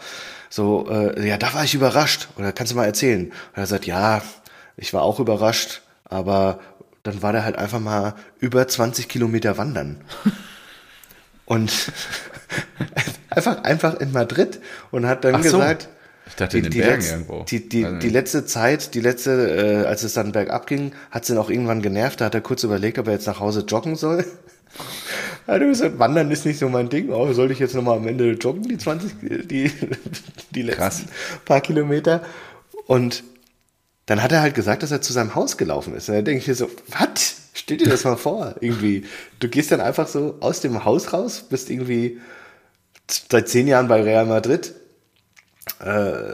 so, 0.52 0.88
äh, 0.88 1.28
ja, 1.28 1.38
da 1.38 1.54
war 1.56 1.64
ich 1.64 1.74
überrascht. 1.74 2.30
Oder 2.38 2.52
kannst 2.52 2.72
du 2.72 2.78
mal 2.78 2.86
erzählen? 2.86 3.26
Und 3.26 3.58
er 3.58 3.66
sagt, 3.66 3.88
ja, 3.88 4.22
ich 4.78 4.94
war 4.94 5.02
auch 5.02 5.20
überrascht, 5.20 5.82
aber 6.06 6.60
dann 7.02 7.24
war 7.24 7.34
der 7.34 7.44
halt 7.44 7.58
einfach 7.58 7.80
mal 7.80 8.14
über 8.40 8.68
20 8.68 9.10
Kilometer 9.10 9.58
wandern. 9.58 10.02
Und 11.46 11.92
einfach, 13.36 13.64
einfach 13.64 14.00
in 14.00 14.12
Madrid 14.12 14.60
und 14.92 15.06
hat 15.06 15.24
dann 15.24 15.36
Ach 15.36 15.44
so. 15.44 15.58
gesagt, 15.60 15.88
Ich 16.28 16.36
dachte 16.36 16.58
in 16.58 16.64
den 16.64 16.72
die, 16.72 16.80
Bergen 16.80 17.02
letz- 17.02 17.12
irgendwo. 17.12 17.44
Die, 17.44 17.70
die, 17.70 17.86
Also 17.86 17.98
die 18.00 18.10
letzte 18.10 18.46
Zeit, 18.46 18.94
die 18.94 19.02
letzte, 19.02 19.82
äh, 19.84 19.88
als 19.88 20.04
es 20.04 20.14
dann 20.14 20.32
bergab 20.32 20.68
ging, 20.68 20.94
hat 21.12 21.24
es 21.24 21.30
ihn 21.30 21.38
auch 21.38 21.50
irgendwann 21.50 21.82
genervt. 21.82 22.22
Da 22.22 22.26
hat 22.26 22.36
er 22.36 22.42
kurz 22.42 22.64
überlegt, 22.64 22.98
ob 23.00 23.08
er 23.08 23.14
jetzt 23.14 23.28
nach 23.28 23.40
Hause 23.40 23.66
joggen 23.68 23.96
soll. 23.96 24.26
Er 25.48 25.54
hat 25.56 25.62
gesagt, 25.62 26.00
Wandern 26.00 26.32
ist 26.32 26.44
nicht 26.46 26.58
so 26.58 26.68
mein 26.70 26.90
Ding. 26.90 27.10
Oh, 27.12 27.32
soll 27.32 27.52
ich 27.52 27.60
jetzt 27.60 27.76
nochmal 27.76 27.98
am 27.98 28.08
Ende 28.08 28.32
joggen, 28.32 28.64
die 28.64 28.80
20, 28.80 29.12
die, 29.48 29.72
die 30.56 30.62
letzten 30.64 30.80
Krass. 30.82 31.04
paar 31.46 31.62
Kilometer? 31.62 32.24
Und 32.88 33.24
dann 34.08 34.24
hat 34.24 34.32
er 34.32 34.42
halt 34.42 34.56
gesagt, 34.56 34.82
dass 34.82 34.90
er 34.92 35.02
zu 35.02 35.14
seinem 35.14 35.36
Haus 35.36 35.58
gelaufen 35.58 35.94
ist. 35.96 36.10
Und 36.10 36.16
dann 36.16 36.26
denke 36.26 36.42
ich 36.42 36.48
mir 36.48 36.56
so, 36.56 36.70
was? 36.88 37.36
Stell 37.54 37.78
dir 37.78 37.88
das 37.90 38.04
mal 38.06 38.18
vor, 38.18 38.56
irgendwie. 38.60 39.06
Du 39.40 39.48
gehst 39.48 39.72
dann 39.72 39.82
einfach 39.82 40.08
so 40.08 40.36
aus 40.40 40.62
dem 40.62 40.84
Haus 40.84 41.14
raus, 41.14 41.46
bist 41.48 41.70
irgendwie 41.70 42.20
seit 43.08 43.50
zehn 43.50 43.68
Jahren 43.68 43.88
bei 43.88 44.02
Real 44.02 44.26
Madrid, 44.26 44.74
äh, 45.80 46.34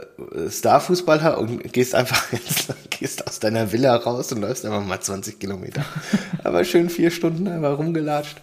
Starfußballer 0.50 1.38
und 1.38 1.72
gehst 1.72 1.94
einfach 1.94 2.32
jetzt, 2.32 2.72
gehst 2.90 3.26
aus 3.26 3.40
deiner 3.40 3.72
Villa 3.72 3.96
raus 3.96 4.32
und 4.32 4.40
läufst 4.40 4.64
einfach 4.64 4.84
mal 4.84 5.00
20 5.00 5.38
Kilometer. 5.38 5.84
Aber 6.44 6.64
schön 6.64 6.90
vier 6.90 7.10
Stunden 7.10 7.48
einfach 7.48 7.78
rumgelatscht. 7.78 8.36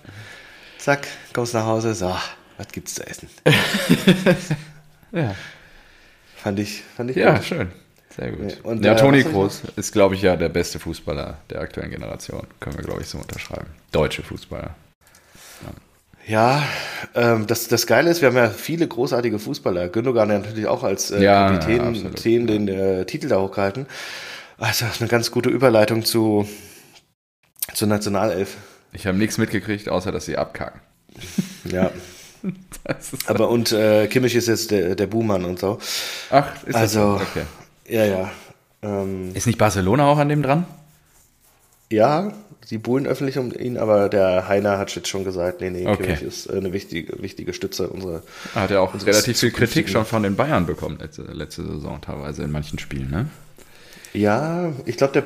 Zack, 0.77 1.07
kommst 1.33 1.53
nach 1.53 1.65
Hause, 1.65 1.93
so, 1.93 2.15
was 2.57 2.67
gibt's 2.69 2.95
zu 2.95 3.05
essen? 3.05 3.29
ja. 5.11 5.35
Fand 6.37 6.59
ich, 6.59 6.83
fand 6.95 7.11
ich 7.11 7.17
ja, 7.17 7.35
gut. 7.35 7.43
schön. 7.43 7.71
Sehr 8.15 8.31
gut. 8.31 8.51
Ja, 8.51 8.57
und, 8.63 8.83
ja, 8.83 8.95
Toni 8.95 9.23
Kroos 9.23 9.61
ist, 9.75 9.91
glaube 9.91 10.15
ich, 10.15 10.21
ja 10.21 10.35
der 10.35 10.49
beste 10.49 10.79
Fußballer 10.79 11.37
der 11.49 11.61
aktuellen 11.61 11.91
Generation. 11.91 12.47
Können 12.59 12.77
wir, 12.77 12.83
glaube 12.83 13.01
ich, 13.01 13.07
so 13.07 13.17
unterschreiben. 13.17 13.67
Deutsche 13.91 14.23
Fußballer. 14.23 14.75
Ja, 16.29 16.61
ähm, 17.15 17.47
das, 17.47 17.67
das 17.69 17.87
Geile 17.87 18.11
ist, 18.11 18.21
wir 18.21 18.27
haben 18.29 18.35
ja 18.35 18.49
viele 18.51 18.87
großartige 18.87 19.39
Fußballer. 19.39 19.89
Gündogan 19.89 20.31
hat 20.31 20.43
natürlich 20.43 20.67
auch 20.67 20.83
als 20.83 21.09
äh, 21.09 21.23
Ja, 21.23 21.49
Kapitän 21.49 21.95
ja. 21.95 22.01
Kapitän 22.03 22.45
den 22.47 22.67
äh, 22.67 23.05
Titel 23.05 23.29
da 23.29 23.39
hochgehalten. 23.41 23.87
Also 24.59 24.85
eine 24.99 25.09
ganz 25.09 25.31
gute 25.31 25.49
Überleitung 25.49 26.05
zu 26.05 26.47
zur 27.73 27.87
Nationalelf. 27.87 28.57
Ich 28.93 29.07
habe 29.07 29.17
nichts 29.17 29.37
mitgekriegt, 29.39 29.89
außer 29.89 30.11
dass 30.11 30.25
sie 30.25 30.37
abkacken. 30.37 30.79
Ja, 31.65 31.91
aber 33.27 33.49
und 33.49 33.71
äh, 33.73 34.07
Kimmich 34.07 34.33
ist 34.35 34.47
jetzt 34.47 34.71
der, 34.71 34.95
der 34.95 35.07
Buhmann 35.07 35.43
und 35.45 35.59
so. 35.59 35.77
Ach, 36.29 36.45
ist 36.65 36.75
Also- 36.75 37.17
das 37.17 37.33
so? 37.33 37.39
Okay. 37.39 37.45
Ja, 37.87 38.05
ja. 38.05 38.31
Ähm, 38.81 39.31
Ist 39.33 39.45
nicht 39.47 39.57
Barcelona 39.57 40.05
auch 40.05 40.17
an 40.19 40.29
dem 40.29 40.41
dran? 40.43 40.65
Ja, 41.91 42.33
sie 42.65 42.77
buhlen 42.77 43.07
öffentlich 43.07 43.37
um 43.37 43.51
ihn, 43.51 43.77
aber 43.77 44.09
der 44.09 44.47
Heiner 44.47 44.77
hat 44.77 44.93
jetzt 44.95 45.07
schon 45.07 45.23
gesagt, 45.23 45.61
nee, 45.61 45.69
nee, 45.69 45.87
Okay. 45.87 46.03
Kimmich 46.03 46.21
ist 46.21 46.47
äh, 46.47 46.57
eine 46.57 46.71
wichtige, 46.73 47.21
wichtige 47.21 47.53
Stütze 47.53 47.89
unserer. 47.89 48.21
Hat 48.53 48.71
er 48.71 48.81
auch 48.81 48.93
relativ 49.05 49.39
viel 49.39 49.51
Kritik 49.51 49.89
schon 49.89 50.05
von 50.05 50.23
den 50.23 50.35
Bayern 50.35 50.65
bekommen 50.65 50.97
letzte, 50.99 51.23
letzte 51.23 51.63
Saison 51.65 51.99
teilweise 52.01 52.43
in 52.43 52.51
manchen 52.51 52.79
Spielen, 52.79 53.09
ne? 53.09 53.27
Ja, 54.13 54.71
ich 54.85 54.97
glaube, 54.97 55.23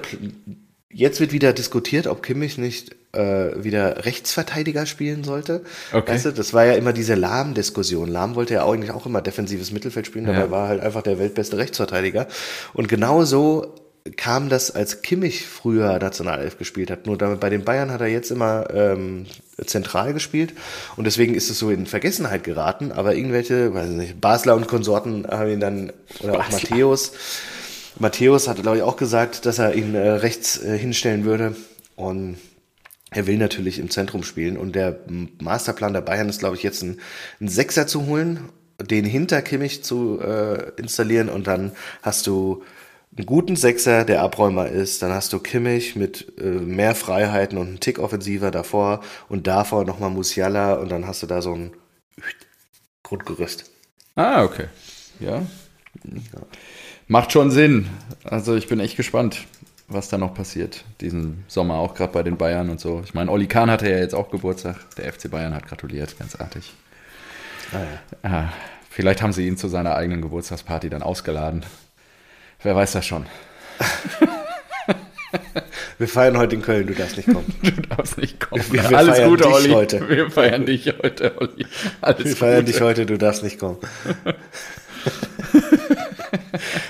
jetzt 0.89 1.19
wird 1.19 1.31
wieder 1.31 1.53
diskutiert, 1.53 2.07
ob 2.07 2.21
Kimmich 2.21 2.57
nicht 2.57 2.95
äh, 3.13 3.63
wieder 3.63 4.05
Rechtsverteidiger 4.05 4.85
spielen 4.85 5.23
sollte. 5.23 5.63
Okay. 5.91 6.11
Weißt 6.11 6.25
du, 6.25 6.31
das 6.31 6.53
war 6.53 6.65
ja 6.65 6.73
immer 6.73 6.93
diese 6.93 7.15
Lahm-Diskussion. 7.15 8.09
Lahm 8.09 8.35
wollte 8.35 8.55
ja 8.55 8.65
eigentlich 8.67 8.91
auch 8.91 9.05
immer 9.05 9.21
defensives 9.21 9.71
Mittelfeld 9.71 10.07
spielen, 10.07 10.25
dabei 10.25 10.39
Ja. 10.39 10.51
war 10.51 10.67
halt 10.67 10.81
einfach 10.81 11.01
der 11.01 11.19
weltbeste 11.19 11.57
Rechtsverteidiger. 11.57 12.27
Und 12.73 12.87
genau 12.89 13.23
so 13.23 13.75
kam 14.17 14.49
das, 14.49 14.71
als 14.71 15.01
Kimmich 15.01 15.45
früher 15.45 15.97
Nationalelf 15.97 16.57
gespielt 16.57 16.91
hat. 16.91 17.05
Nur 17.05 17.17
damit 17.17 17.39
bei 17.39 17.49
den 17.49 17.63
Bayern 17.63 17.91
hat 17.91 18.01
er 18.01 18.07
jetzt 18.07 18.31
immer 18.31 18.67
ähm, 18.73 19.25
zentral 19.65 20.13
gespielt 20.13 20.53
und 20.97 21.05
deswegen 21.05 21.35
ist 21.35 21.49
es 21.49 21.59
so 21.59 21.69
in 21.69 21.85
Vergessenheit 21.85 22.43
geraten. 22.43 22.91
Aber 22.91 23.15
irgendwelche, 23.15 23.73
weiß 23.73 23.89
ich 23.89 23.95
nicht, 23.95 24.21
Basler 24.21 24.55
und 24.55 24.67
Konsorten 24.67 25.25
haben 25.27 25.49
ihn 25.49 25.59
dann, 25.61 25.93
oder 26.21 26.39
auch. 26.39 26.51
Matthäus, 26.51 27.13
Matthäus 27.97 28.47
hat, 28.47 28.61
glaube 28.61 28.77
ich, 28.77 28.83
auch 28.83 28.97
gesagt, 28.97 29.45
dass 29.45 29.59
er 29.59 29.73
ihn 29.73 29.95
äh, 29.95 30.09
rechts 30.09 30.61
äh, 30.61 30.77
hinstellen 30.77 31.23
würde. 31.23 31.55
Und 31.95 32.37
er 33.11 33.27
will 33.27 33.37
natürlich 33.37 33.79
im 33.79 33.89
Zentrum 33.89 34.23
spielen. 34.23 34.57
Und 34.57 34.75
der 34.75 34.99
Masterplan 35.39 35.93
der 35.93 36.01
Bayern 36.01 36.27
ist, 36.27 36.39
glaube 36.39 36.55
ich, 36.57 36.63
jetzt 36.63 36.81
ein, 36.81 36.99
einen 37.39 37.49
Sechser 37.49 37.87
zu 37.87 38.05
holen, 38.07 38.49
den 38.81 39.05
hinter 39.05 39.41
Kimmich 39.41 39.83
zu 39.83 40.19
äh, 40.19 40.71
installieren. 40.77 41.29
Und 41.29 41.47
dann 41.47 41.71
hast 42.01 42.27
du 42.27 42.63
einen 43.15 43.25
guten 43.25 43.55
Sechser, 43.55 44.05
der 44.05 44.21
Abräumer 44.21 44.67
ist. 44.67 45.01
Dann 45.01 45.11
hast 45.11 45.33
du 45.33 45.39
Kimmich 45.39 45.95
mit 45.95 46.33
äh, 46.39 46.45
mehr 46.45 46.95
Freiheiten 46.95 47.57
und 47.57 47.67
einen 47.67 47.79
Tick 47.79 47.99
offensiver 47.99 48.51
davor. 48.51 49.01
Und 49.29 49.47
davor 49.47 49.85
nochmal 49.85 50.09
Musiala. 50.09 50.73
Und 50.75 50.89
dann 50.89 51.05
hast 51.07 51.21
du 51.21 51.27
da 51.27 51.41
so 51.41 51.53
ein 51.53 51.71
Grundgerüst. 53.03 53.69
Ah, 54.15 54.43
okay. 54.43 54.67
Ja. 55.19 55.43
Macht 57.07 57.31
schon 57.31 57.51
Sinn. 57.51 57.89
Also 58.23 58.55
ich 58.55 58.67
bin 58.67 58.79
echt 58.79 58.97
gespannt, 58.97 59.45
was 59.87 60.09
da 60.09 60.17
noch 60.17 60.33
passiert 60.33 60.83
diesen 61.01 61.43
Sommer, 61.47 61.75
auch 61.75 61.93
gerade 61.93 62.13
bei 62.13 62.23
den 62.23 62.37
Bayern 62.37 62.69
und 62.69 62.79
so. 62.79 63.01
Ich 63.03 63.13
meine, 63.13 63.29
Oli 63.29 63.47
Kahn 63.47 63.69
hatte 63.69 63.89
ja 63.89 63.97
jetzt 63.97 64.15
auch 64.15 64.31
Geburtstag. 64.31 64.77
Der 64.97 65.11
FC 65.11 65.29
Bayern 65.29 65.53
hat 65.53 65.67
gratuliert, 65.67 66.17
ganz 66.17 66.35
artig. 66.35 66.73
Ah, 67.71 67.77
ja. 68.23 68.29
Ah, 68.29 68.53
vielleicht 68.89 69.21
haben 69.21 69.33
sie 69.33 69.47
ihn 69.47 69.57
zu 69.57 69.67
seiner 69.67 69.95
eigenen 69.95 70.21
Geburtstagsparty 70.21 70.89
dann 70.89 71.03
ausgeladen. 71.03 71.63
Wer 72.63 72.75
weiß 72.75 72.93
das 72.93 73.05
schon. 73.05 73.25
Wir 75.99 76.07
feiern 76.07 76.37
heute 76.37 76.55
in 76.55 76.61
Köln, 76.61 76.87
du 76.87 76.93
darfst 76.93 77.17
nicht 77.17 77.27
kommen. 77.31 77.53
Du 77.61 77.71
darfst 77.95 78.17
nicht 78.17 78.39
kommen. 78.39 78.63
Wir- 78.71 78.89
wir 78.89 78.97
Alles 78.97 79.21
Gute, 79.23 79.47
Olli. 79.51 79.69
heute. 79.69 80.09
Wir 80.09 80.29
feiern 80.31 80.65
dich 80.65 80.87
heute, 81.01 81.39
Olli. 81.39 81.65
Alles 82.01 82.25
Wir 82.25 82.35
feiern 82.35 82.59
Gute. 82.65 82.71
dich 82.71 82.81
heute, 82.81 83.05
du 83.05 83.17
darfst 83.17 83.43
nicht 83.43 83.59
kommen. 83.59 83.77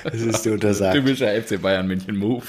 Das 0.03 0.21
ist 0.21 0.45
dir 0.45 0.53
untersagt. 0.53 0.93
Typischer 0.95 1.29
FC 1.41 1.59
Bayern 1.61 1.87
München 1.87 2.15
Move. 2.17 2.43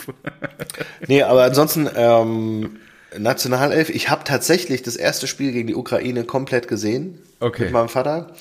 Nee, 1.06 1.22
aber 1.22 1.44
ansonsten, 1.44 1.88
ähm, 1.96 2.76
Nationalelf, 3.16 3.88
ich 3.88 4.10
habe 4.10 4.24
tatsächlich 4.24 4.82
das 4.82 4.96
erste 4.96 5.26
Spiel 5.26 5.52
gegen 5.52 5.68
die 5.68 5.74
Ukraine 5.74 6.24
komplett 6.24 6.68
gesehen. 6.68 7.18
Okay. 7.40 7.64
Mit 7.64 7.72
meinem 7.72 7.88
Vater. 7.88 8.32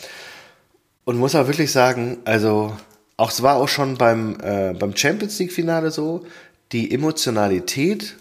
Und 1.05 1.17
muss 1.17 1.35
auch 1.35 1.47
wirklich 1.47 1.71
sagen, 1.71 2.17
also, 2.25 2.75
auch 3.17 3.31
es 3.31 3.41
war 3.43 3.55
auch 3.57 3.67
schon 3.67 3.97
beim, 3.97 4.37
äh, 4.41 4.73
beim 4.73 4.95
Champions 4.95 5.37
League-Finale 5.39 5.91
so, 5.91 6.25
die 6.71 6.93
Emotionalität 6.93 8.15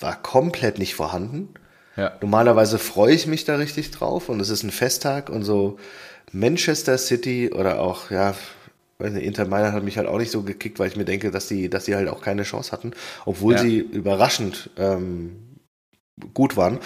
war 0.00 0.20
komplett 0.22 0.78
nicht 0.78 0.94
vorhanden. 0.94 1.48
Ja. 1.96 2.12
Normalerweise 2.20 2.78
freue 2.78 3.14
ich 3.14 3.26
mich 3.26 3.44
da 3.46 3.56
richtig 3.56 3.90
drauf 3.90 4.28
und 4.28 4.40
es 4.40 4.50
ist 4.50 4.62
ein 4.62 4.70
Festtag 4.70 5.30
und 5.30 5.42
so 5.44 5.78
Manchester 6.32 6.98
City 6.98 7.50
oder 7.52 7.80
auch, 7.80 8.10
ja, 8.10 8.34
Inter 8.98 9.46
Mailand 9.46 9.74
hat 9.74 9.82
mich 9.84 9.98
halt 9.98 10.08
auch 10.08 10.18
nicht 10.18 10.30
so 10.30 10.42
gekickt, 10.42 10.78
weil 10.78 10.88
ich 10.88 10.96
mir 10.96 11.04
denke, 11.04 11.30
dass 11.30 11.48
die, 11.48 11.68
dass 11.70 11.84
die 11.84 11.94
halt 11.94 12.08
auch 12.08 12.22
keine 12.22 12.42
Chance 12.44 12.72
hatten, 12.72 12.92
obwohl 13.24 13.54
Ja. 13.54 13.60
sie 13.60 13.78
überraschend 13.78 14.70
ähm, 14.78 15.36
gut 16.34 16.56
waren. 16.56 16.78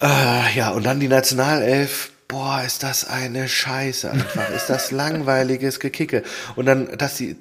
Äh, 0.00 0.56
ja, 0.56 0.70
und 0.70 0.84
dann 0.86 1.00
die 1.00 1.08
Nationalelf. 1.08 2.10
Boah, 2.28 2.62
ist 2.64 2.82
das 2.82 3.06
eine 3.06 3.48
Scheiße 3.48 4.10
einfach. 4.10 4.50
ist 4.50 4.66
das 4.66 4.90
langweiliges 4.90 5.78
Gekicke. 5.80 6.22
Und 6.56 6.66
dann, 6.66 6.96
dass 6.98 7.16
die, 7.16 7.36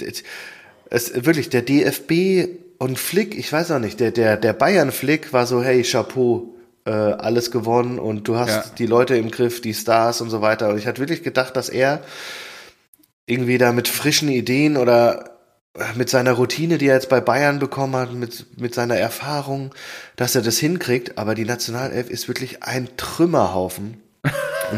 es, 0.90 1.26
wirklich, 1.26 1.50
der 1.50 1.62
DFB 1.62 2.50
und 2.78 3.00
Flick, 3.00 3.36
ich 3.38 3.52
weiß 3.52 3.72
auch 3.72 3.80
nicht, 3.80 4.00
der, 4.00 4.12
der, 4.12 4.38
der 4.38 4.54
Bayern-Flick 4.54 5.32
war 5.34 5.48
so, 5.48 5.64
hey, 5.64 5.84
Chapeau, 5.84 6.54
äh, 6.86 6.92
alles 6.92 7.50
gewonnen 7.50 7.98
und 7.98 8.28
du 8.28 8.36
hast 8.36 8.50
Ja. 8.50 8.66
die 8.78 8.86
Leute 8.86 9.16
im 9.16 9.32
Griff, 9.32 9.62
die 9.62 9.74
Stars 9.74 10.20
und 10.20 10.30
so 10.30 10.42
weiter. 10.42 10.70
Und 10.70 10.78
ich 10.78 10.86
hatte 10.86 11.00
wirklich 11.00 11.24
gedacht, 11.24 11.56
dass 11.56 11.70
er 11.70 12.02
irgendwie 13.26 13.58
da 13.58 13.72
mit 13.72 13.88
frischen 13.88 14.28
Ideen 14.28 14.76
oder 14.76 15.30
mit 15.96 16.10
seiner 16.10 16.34
Routine, 16.34 16.78
die 16.78 16.88
er 16.88 16.96
jetzt 16.96 17.10
bei 17.10 17.22
Bayern 17.22 17.58
bekommen 17.60 17.96
hat, 17.96 18.14
mit, 18.14 18.60
mit 18.60 18.76
seiner 18.76 18.98
Erfahrung, 18.98 19.74
dass 20.18 20.36
er 20.36 20.42
das 20.42 20.58
hinkriegt. 20.60 21.18
Aber 21.18 21.36
die 21.36 21.46
Nationalelf 21.46 22.10
ist 22.10 22.28
wirklich 22.28 22.64
ein 22.64 22.90
Trümmerhaufen. 22.98 24.03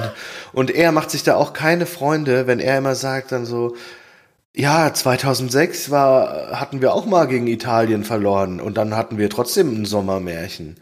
Und, 0.01 0.11
und 0.53 0.71
er 0.71 0.91
macht 0.91 1.11
sich 1.11 1.23
da 1.23 1.35
auch 1.35 1.53
keine 1.53 1.85
Freunde, 1.85 2.47
wenn 2.47 2.59
er 2.59 2.77
immer 2.77 2.95
sagt 2.95 3.31
dann 3.31 3.45
so, 3.45 3.75
ja, 4.55 4.93
2006 4.93 5.91
war, 5.91 6.59
hatten 6.59 6.81
wir 6.81 6.93
auch 6.93 7.05
mal 7.05 7.27
gegen 7.27 7.47
Italien 7.47 8.03
verloren 8.03 8.61
und 8.61 8.77
dann 8.77 8.95
hatten 8.95 9.17
wir 9.17 9.29
trotzdem 9.29 9.81
ein 9.81 9.85
Sommermärchen. 9.85 10.77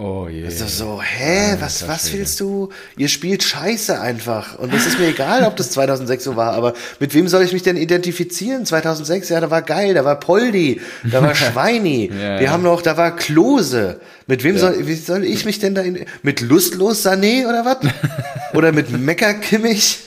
Oh 0.00 0.28
je. 0.28 0.46
Ist 0.46 0.60
so, 0.78 1.02
hä, 1.02 1.56
was, 1.58 1.82
Alter 1.82 1.92
was 1.92 2.02
Schwede. 2.02 2.18
willst 2.18 2.38
du? 2.38 2.68
Ihr 2.96 3.08
spielt 3.08 3.42
Scheiße 3.42 4.00
einfach. 4.00 4.56
Und 4.56 4.72
es 4.72 4.86
ist 4.86 5.00
mir 5.00 5.08
egal, 5.08 5.42
ob 5.42 5.56
das 5.56 5.72
2006 5.72 6.22
so 6.22 6.36
war, 6.36 6.52
aber 6.52 6.74
mit 7.00 7.14
wem 7.14 7.26
soll 7.26 7.42
ich 7.42 7.52
mich 7.52 7.64
denn 7.64 7.76
identifizieren? 7.76 8.64
2006, 8.64 9.28
ja, 9.28 9.40
da 9.40 9.50
war 9.50 9.62
geil, 9.62 9.94
da 9.94 10.04
war 10.04 10.20
Poldi, 10.20 10.80
da 11.10 11.20
war 11.20 11.34
Schweini, 11.34 12.12
Ja, 12.12 12.38
wir 12.38 12.42
ja. 12.42 12.50
haben 12.52 12.62
noch, 12.62 12.80
da 12.80 12.96
war 12.96 13.16
Klose. 13.16 13.98
Mit 14.28 14.44
wem 14.44 14.56
soll, 14.56 14.86
wie 14.86 14.94
soll 14.94 15.24
ich 15.24 15.44
mich 15.44 15.58
denn 15.58 15.74
da, 15.74 15.82
in, 15.82 16.04
mit 16.22 16.42
Lustlos 16.42 17.04
Sané 17.04 17.48
oder 17.48 17.64
was? 17.64 17.78
Oder 18.54 18.72
mit 18.72 18.90
Mecker 18.90 19.34
Kimmich? 19.34 19.98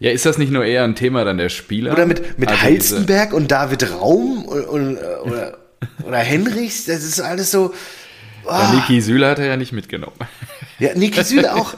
Ja, 0.00 0.10
ist 0.10 0.26
das 0.26 0.36
nicht 0.38 0.50
nur 0.52 0.64
eher 0.64 0.82
ein 0.84 0.94
Thema 0.96 1.24
dann 1.24 1.38
der 1.38 1.48
Spieler? 1.50 1.92
Oder 1.92 2.04
mit, 2.04 2.38
mit 2.38 2.48
Also 2.50 2.62
Halstenberg 2.62 3.32
und 3.32 3.50
David 3.50 3.90
Raum 3.92 4.44
und, 4.44 4.64
und, 4.64 4.98
oder, 5.24 5.58
oder 6.06 6.18
Henrichs? 6.18 6.84
Das 6.86 7.04
ist 7.04 7.20
alles 7.20 7.50
so, 7.50 7.72
ja, 8.50 8.72
Niki 8.74 9.00
Süle 9.00 9.28
hat 9.30 9.38
er 9.38 9.46
ja 9.46 9.56
nicht 9.56 9.72
mitgenommen. 9.72 10.16
Ja, 10.78 10.94
Niki 10.94 11.22
Süle 11.24 11.54
auch. 11.56 11.74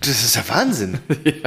Das 0.00 0.22
ist 0.22 0.36
ja 0.36 0.42
Wahnsinn. 0.48 0.98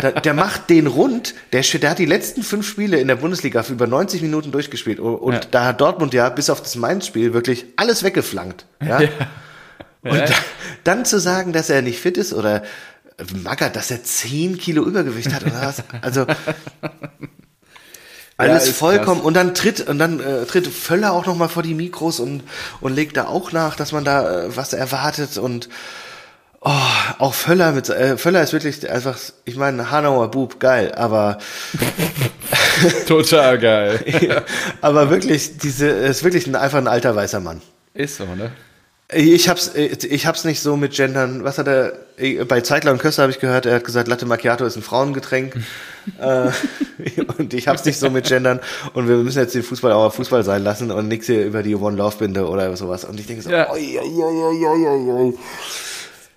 Der, 0.02 0.12
der 0.20 0.34
macht 0.34 0.70
den 0.70 0.88
rund. 0.88 1.34
Der, 1.54 1.62
der 1.62 1.90
hat 1.92 2.00
die 2.00 2.06
letzten 2.06 2.44
fünf 2.44 2.68
Spiele 2.68 3.00
in 3.00 3.08
der 3.08 3.16
Bundesliga 3.16 3.64
für 3.64 3.74
über 3.74 3.88
90 3.88 4.22
Minuten 4.22 4.52
durchgespielt. 4.52 5.00
Und, 5.00 5.16
und 5.16 5.34
Ja. 5.34 5.40
da 5.52 5.66
hat 5.66 5.80
Dortmund 5.82 6.14
ja 6.14 6.28
bis 6.30 6.50
auf 6.50 6.62
das 6.62 6.76
Mainz-Spiel 6.76 7.34
wirklich 7.34 7.66
alles 7.78 8.04
weggeflankt. 8.04 8.66
Ja? 8.86 8.98
Und 10.02 10.16
Ja. 10.18 10.26
da, 10.26 10.34
dann 10.84 11.06
zu 11.06 11.20
sagen, 11.20 11.54
dass 11.54 11.70
er 11.70 11.82
nicht 11.82 12.00
fit 12.00 12.18
ist 12.18 12.34
oder 12.34 12.64
Macker, 13.44 13.70
dass 13.70 13.92
er 13.92 14.04
10 14.04 14.58
Kilo 14.58 14.84
Übergewicht 14.84 15.34
hat 15.34 15.44
oder 15.44 15.62
was? 15.62 15.84
Also 16.02 16.26
alles 18.40 18.68
ist 18.68 18.78
vollkommen 18.78 19.18
krass. 19.18 19.26
und 19.26 19.34
dann 19.34 19.54
tritt 19.54 19.88
und 19.88 20.00
dann 20.00 20.20
äh, 20.20 20.46
tritt 20.46 20.68
Völler 20.68 21.14
auch 21.14 21.26
noch 21.26 21.36
mal 21.36 21.50
vor 21.50 21.64
die 21.64 21.74
Mikros 21.74 22.20
und 22.20 22.44
und 22.82 22.96
legt 22.96 23.18
da 23.18 23.26
auch 23.26 23.52
nach, 23.52 23.76
dass 23.76 23.92
man 23.92 24.06
da 24.06 24.46
äh, 24.46 24.56
was 24.56 24.74
erwartet 24.74 25.38
und 25.38 25.70
oh, 26.62 26.72
auch 27.20 27.34
Völler 27.34 27.72
mit 27.72 27.90
äh, 27.90 28.18
Völler 28.18 28.42
ist 28.42 28.54
wirklich 28.54 28.90
einfach, 28.90 29.18
ich 29.46 29.56
meine 29.56 29.92
Hanauer 29.92 30.32
Bub 30.32 30.60
geil, 30.60 30.94
aber 30.96 31.38
Total 33.08 33.60
geil. 33.60 34.44
aber 34.82 35.10
wirklich 35.10 35.58
diese 35.58 35.88
ist 35.88 36.24
wirklich 36.24 36.48
ein, 36.48 36.56
einfach 36.56 36.78
ein 36.78 36.88
alter 36.88 37.16
weißer 37.16 37.40
Mann. 37.40 37.62
Ist 37.94 38.18
so, 38.18 38.26
ne? 38.26 38.52
Ich 39.12 39.50
hab's, 39.50 39.70
äh, 39.70 39.86
ich 40.08 40.28
hab's 40.28 40.44
nicht 40.46 40.62
so 40.62 40.78
mit 40.78 40.94
Gendern. 40.94 41.44
Was 41.44 41.58
hat 41.58 41.68
er, 41.68 41.94
äh, 42.18 42.44
bei 42.46 42.62
Zeitler 42.62 42.92
und 42.92 43.00
Köster 43.00 43.24
habe 43.24 43.32
ich 43.32 43.40
gehört, 43.40 43.66
er 43.66 43.76
hat 43.76 43.84
gesagt, 43.84 44.08
Latte 44.08 44.28
Macchiato 44.28 44.66
ist 44.66 44.76
ein 44.76 44.84
Frauengetränk. 44.84 45.56
äh, 46.20 46.52
und 47.38 47.54
ich 47.54 47.68
hab's 47.68 47.86
nicht 47.86 47.98
so 47.98 48.12
mit 48.12 48.28
Gendern. 48.28 48.60
Und 48.94 49.08
wir 49.08 49.16
müssen 49.18 49.40
jetzt 49.40 49.56
den 49.56 49.64
Fußball 49.64 49.92
auch 49.94 50.14
Fußball 50.14 50.44
sein 50.44 50.64
lassen 50.64 50.92
und 50.92 51.08
nix 51.08 51.26
hier 51.26 51.44
über 51.46 51.64
die 51.64 51.76
One-Love-Binde 51.76 52.48
oder 52.48 52.76
sowas. 52.78 53.04
Und 53.04 53.20
ich 53.20 53.26
denke 53.26 53.42
so, 53.42 53.50
Ja. 53.50 53.72
oi, 53.72 54.00
oi, 54.00 54.24
oi, 54.24 54.66
oi, 54.66 55.12
oi. 55.12 55.34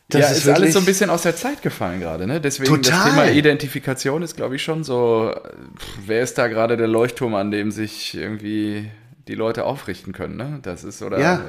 Das 0.08 0.20
ja, 0.22 0.26
ist, 0.28 0.46
wirklich- 0.46 0.62
alles 0.64 0.72
so 0.74 0.78
ein 0.80 0.84
bisschen 0.84 1.10
aus 1.10 1.22
der 1.22 1.36
Zeit 1.36 1.62
gefallen 1.62 2.00
gerade, 2.00 2.26
ne? 2.26 2.40
Deswegen 2.40 2.68
Total. 2.82 2.90
das 2.92 3.04
Thema 3.04 3.30
Identifikation 3.30 4.22
ist, 4.22 4.36
glaube 4.36 4.56
ich, 4.56 4.62
schon 4.62 4.84
so, 4.84 5.32
pff, 5.34 5.86
wer 6.06 6.22
ist 6.22 6.36
da 6.36 6.48
gerade 6.48 6.76
der 6.76 6.88
Leuchtturm, 6.88 7.34
an 7.34 7.50
dem 7.50 7.70
sich 7.70 8.14
irgendwie 8.14 8.90
die 9.28 9.34
Leute 9.34 9.64
aufrichten 9.64 10.12
können, 10.12 10.36
ne? 10.36 10.58
Das 10.62 10.84
ist, 10.84 11.02
oder 11.02 11.18
Ja. 11.20 11.34
äh, 11.36 11.40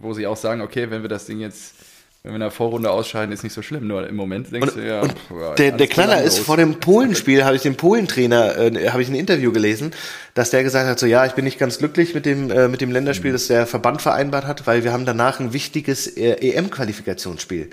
wo 0.00 0.12
sie 0.12 0.26
auch 0.26 0.36
sagen, 0.36 0.60
okay, 0.60 0.90
wenn 0.90 1.02
wir 1.02 1.08
das 1.08 1.26
Ding 1.26 1.40
jetzt, 1.40 1.74
wenn 2.22 2.32
wir 2.32 2.36
in 2.36 2.40
der 2.40 2.50
Vorrunde 2.50 2.90
ausscheiden, 2.90 3.32
ist 3.32 3.42
nicht 3.44 3.52
so 3.52 3.62
schlimm. 3.62 3.86
Nur 3.86 4.06
im 4.08 4.16
Moment 4.16 4.52
denkst 4.52 4.72
Und, 4.74 4.82
du 4.82 4.86
ja, 4.86 5.04
ja, 5.04 5.54
der, 5.54 5.72
der 5.72 5.86
Knaller 5.86 6.22
ist, 6.22 6.38
vor 6.40 6.56
dem 6.56 6.80
Polenspiel 6.80 7.44
habe 7.44 7.54
ich 7.56 7.62
den 7.62 7.76
Polentrainer, 7.76 8.56
äh, 8.58 8.88
habe 8.90 9.02
ich 9.02 9.08
ein 9.08 9.14
Interview 9.14 9.52
gelesen, 9.52 9.92
dass 10.34 10.50
der 10.50 10.62
gesagt 10.62 10.88
hat, 10.88 10.98
so 10.98 11.06
ja, 11.06 11.24
ich 11.26 11.32
bin 11.32 11.44
nicht 11.44 11.58
ganz 11.58 11.78
glücklich 11.78 12.14
mit 12.14 12.26
dem, 12.26 12.50
äh, 12.50 12.68
mit 12.68 12.80
dem 12.80 12.90
Länderspiel, 12.90 13.32
das 13.32 13.46
der 13.46 13.66
Verband 13.66 14.02
vereinbart 14.02 14.46
hat, 14.46 14.66
weil 14.66 14.82
wir 14.84 14.92
haben 14.92 15.06
danach 15.06 15.38
ein 15.40 15.52
wichtiges 15.52 16.06
äh, 16.16 16.32
EM-Qualifikationsspiel. 16.50 17.70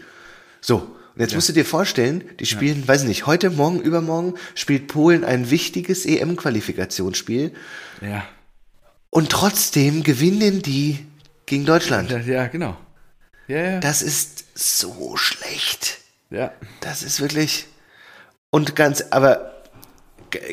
So, 0.62 0.76
und 1.16 1.22
jetzt 1.22 1.36
musst 1.36 1.50
du 1.50 1.54
dir 1.54 1.66
vorstellen, 1.66 2.24
die 2.40 2.46
spielen, 2.48 2.88
weiß 2.88 3.02
ich 3.04 3.08
nicht, 3.08 3.28
heute, 3.28 3.50
morgen, 3.52 3.80
übermorgen 3.82 4.34
spielt 4.56 4.88
Polen 4.88 5.24
ein 5.24 5.52
wichtiges 5.52 6.06
EM-Qualifikationsspiel 6.08 7.52
Ja. 8.02 8.24
Und 9.14 9.30
trotzdem 9.30 10.02
gewinnen 10.02 10.64
die 10.64 11.06
gegen 11.46 11.66
Deutschland. 11.66 12.10
Ja, 12.26 12.48
genau. 12.48 12.76
Ja, 13.48 13.58
ja. 13.58 13.80
Das 13.80 14.02
ist 14.02 14.46
so 14.56 15.16
schlecht. 15.18 16.00
ja. 16.32 16.52
Das 16.82 17.04
ist 17.04 17.22
wirklich 17.22 17.68
und 18.50 18.76
ganz, 18.76 19.06
aber 19.12 19.54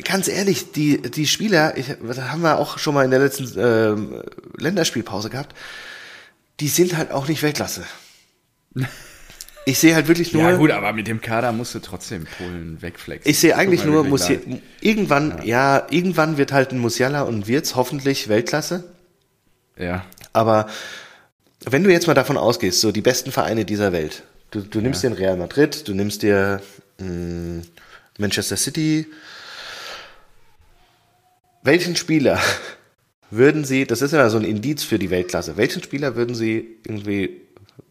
ganz 0.03 0.27
ehrlich, 0.27 0.71
die 0.73 1.01
die 1.01 1.25
Spieler, 1.25 1.75
ich, 1.75 1.87
das 2.05 2.19
haben 2.19 2.41
wir 2.43 2.59
auch 2.59 2.77
schon 2.77 2.93
mal 2.93 3.03
in 3.03 3.11
der 3.11 3.19
letzten 3.19 3.51
ähm, 3.57 4.21
Länderspielpause 4.57 5.31
gehabt, 5.31 5.55
die 6.59 6.67
sind 6.67 6.95
halt 6.95 7.11
auch 7.11 7.27
nicht 7.27 7.41
Weltklasse. 7.41 7.83
Ich 9.65 9.77
sehe 9.77 9.93
halt 9.93 10.07
wirklich 10.07 10.33
nur, 10.33 10.43
Ja, 10.43 10.55
gut, 10.55 10.71
aber 10.71 10.91
mit 10.93 11.07
dem 11.07 11.21
Kader 11.21 11.51
musst 11.51 11.75
du 11.75 11.79
trotzdem 11.79 12.25
Polen 12.37 12.81
wegflexen. 12.81 13.29
ich 13.29 13.39
sehe 13.39 13.55
eigentlich 13.55 13.85
nur, 13.85 14.03
muss 14.03 14.27
hier, 14.27 14.41
irgendwann, 14.81 15.41
ja. 15.45 15.85
irgendwann 15.91 16.37
wird 16.37 16.51
halt 16.51 16.71
ein 16.71 16.79
Musiala 16.79 17.21
und 17.21 17.47
Wirtz 17.47 17.75
hoffentlich 17.75 18.27
Weltklasse. 18.27 18.83
Ja. 19.77 20.05
Aber 20.33 20.67
wenn 21.65 21.83
du 21.83 21.91
jetzt 21.91 22.07
mal 22.07 22.13
davon 22.13 22.37
ausgehst, 22.37 22.81
so 22.81 22.91
die 22.91 23.01
besten 23.01 23.31
Vereine 23.31 23.65
dieser 23.65 23.91
Welt, 23.91 24.23
du, 24.49 24.61
du 24.61 24.81
nimmst 24.81 25.03
dir 25.03 25.09
den 25.09 25.17
Real 25.17 25.37
Madrid, 25.37 25.87
du 25.87 25.93
nimmst 25.93 26.23
dir 26.23 26.61
mh, 26.99 27.61
Manchester 28.17 28.57
City, 28.57 29.05
welchen 31.61 31.95
Spieler 31.95 32.39
würden 33.29 33.63
sie, 33.63 33.85
das 33.85 34.01
ist 34.01 34.13
ja 34.13 34.27
so 34.29 34.37
ein 34.37 34.43
Indiz 34.43 34.83
für 34.83 34.97
die 34.97 35.11
Weltklasse, 35.11 35.55
welchen 35.55 35.83
Spieler 35.83 36.15
würden 36.15 36.35
sie 36.35 36.77
irgendwie 36.85 37.41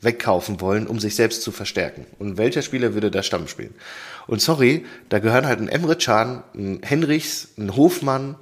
wegkaufen 0.01 0.61
wollen, 0.61 0.87
um 0.87 0.99
sich 0.99 1.15
selbst 1.15 1.43
zu 1.43 1.53
verstärken? 1.53 2.07
Und 2.19 2.39
welcher 2.39 2.63
Spieler 2.63 2.95
würde 2.95 3.11
da 3.11 3.23
Stamm 3.23 3.49
spielen? 3.49 3.75
Und 4.27 4.41
sorry, 4.41 4.85
da 5.09 5.19
gehören 5.19 5.47
halt 5.47 5.61
ein 5.61 5.69
Emre 5.69 5.97
Can, 5.97 6.43
ein 6.55 6.81
Henrichs, 6.83 7.49
ein 7.59 7.77
Hofmann, 7.77 8.37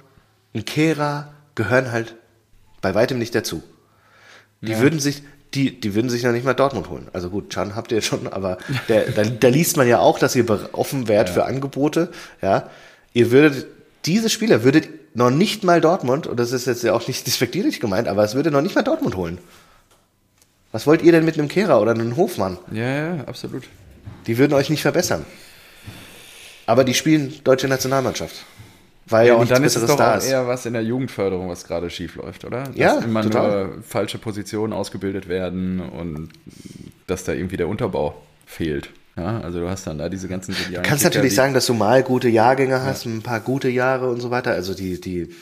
ein 0.53 0.65
Kehrer, 0.65 1.33
gehören 1.55 1.91
halt 1.91 2.15
bei 2.81 2.95
weitem 2.95 3.19
nicht 3.19 3.35
dazu. 3.35 3.63
Die 4.61 4.77
würden 4.79 4.99
sich, 4.99 5.23
die, 5.53 5.79
die 5.79 5.95
würden 5.95 6.09
sich 6.09 6.23
noch 6.23 6.31
nicht 6.31 6.45
mal 6.45 6.53
Dortmund 6.53 6.89
holen. 6.89 7.07
Also 7.13 7.29
gut, 7.29 7.49
Chan 7.49 7.75
habt 7.75 7.91
ihr 7.91 8.01
schon, 8.01 8.27
aber 8.27 8.57
der, 8.87 9.09
da, 9.11 9.23
da 9.23 9.47
liest 9.47 9.77
man 9.77 9.87
ja 9.87 9.99
auch, 9.99 10.19
dass 10.19 10.35
ihr 10.35 10.45
offen 10.73 11.07
wärt 11.07 11.29
für 11.29 11.45
Angebote. 11.45 12.11
Ja, 12.41 12.69
ihr 13.13 13.31
würdet, 13.31 13.67
diese 14.05 14.29
Spieler 14.29 14.63
würdet 14.63 15.15
noch 15.15 15.29
nicht 15.29 15.63
mal 15.63 15.81
Dortmund, 15.81 16.27
und 16.27 16.39
das 16.39 16.51
ist 16.51 16.67
jetzt 16.67 16.83
ja 16.83 16.93
auch 16.93 17.07
nicht 17.07 17.25
despektierlich 17.27 17.79
gemeint, 17.79 18.07
aber 18.07 18.23
es 18.23 18.35
würde 18.35 18.51
noch 18.51 18.61
nicht 18.61 18.75
mal 18.75 18.83
Dortmund 18.83 19.15
holen. 19.15 19.39
Was 20.71 20.85
wollt 20.85 21.01
ihr 21.01 21.11
denn 21.11 21.25
mit 21.25 21.37
einem 21.37 21.47
Kehrer 21.47 21.81
oder 21.81 21.91
einem 21.91 22.15
Hofmann? 22.15 22.57
Ja, 22.71 23.15
ja, 23.15 23.23
absolut. 23.25 23.63
Die 24.27 24.37
würden 24.37 24.53
euch 24.53 24.69
nicht 24.69 24.81
verbessern. 24.81 25.25
Aber 26.65 26.83
die 26.83 26.93
spielen 26.93 27.33
deutsche 27.43 27.67
Nationalmannschaft. 27.67 28.45
Weil 29.07 29.27
Ja, 29.27 29.33
ja, 29.33 29.39
und 29.39 29.49
dann 29.49 29.63
ist 29.63 29.75
es 29.75 29.85
doch 29.87 29.97
da 29.97 30.19
eher 30.19 30.47
was 30.47 30.67
in 30.67 30.73
der 30.73 30.83
Jugendförderung, 30.83 31.49
was 31.49 31.65
gerade 31.65 31.89
schief 31.89 32.15
läuft, 32.15 32.45
oder? 32.45 32.65
Dass 32.65 32.75
Ja, 32.75 32.99
immer 32.99 33.23
total. 33.23 33.65
nur 33.65 33.83
falsche 33.83 34.19
Positionen 34.19 34.71
ausgebildet 34.71 35.27
werden 35.27 35.79
und 35.79 36.29
dass 37.07 37.23
da 37.23 37.33
irgendwie 37.33 37.57
der 37.57 37.67
Unterbau 37.67 38.21
fehlt. 38.45 38.91
Ja, 39.17 39.41
also 39.41 39.59
du 39.59 39.69
hast 39.69 39.87
dann 39.87 39.97
da 39.97 40.07
diese 40.07 40.27
ganzen 40.27 40.53
Du 40.53 40.81
kannst 40.81 41.03
natürlich 41.03 41.33
sagen, 41.35 41.53
dass 41.53 41.65
du 41.65 41.73
mal 41.73 42.03
gute 42.03 42.29
Jahrgänge 42.29 42.83
hast, 42.83 43.05
ein 43.05 43.21
paar 43.21 43.39
gute 43.39 43.67
Jahre 43.67 44.09
und 44.09 44.21
so 44.21 44.29
weiter. 44.31 44.51
Also 44.51 44.73
die, 44.75 45.01
die 45.01 45.33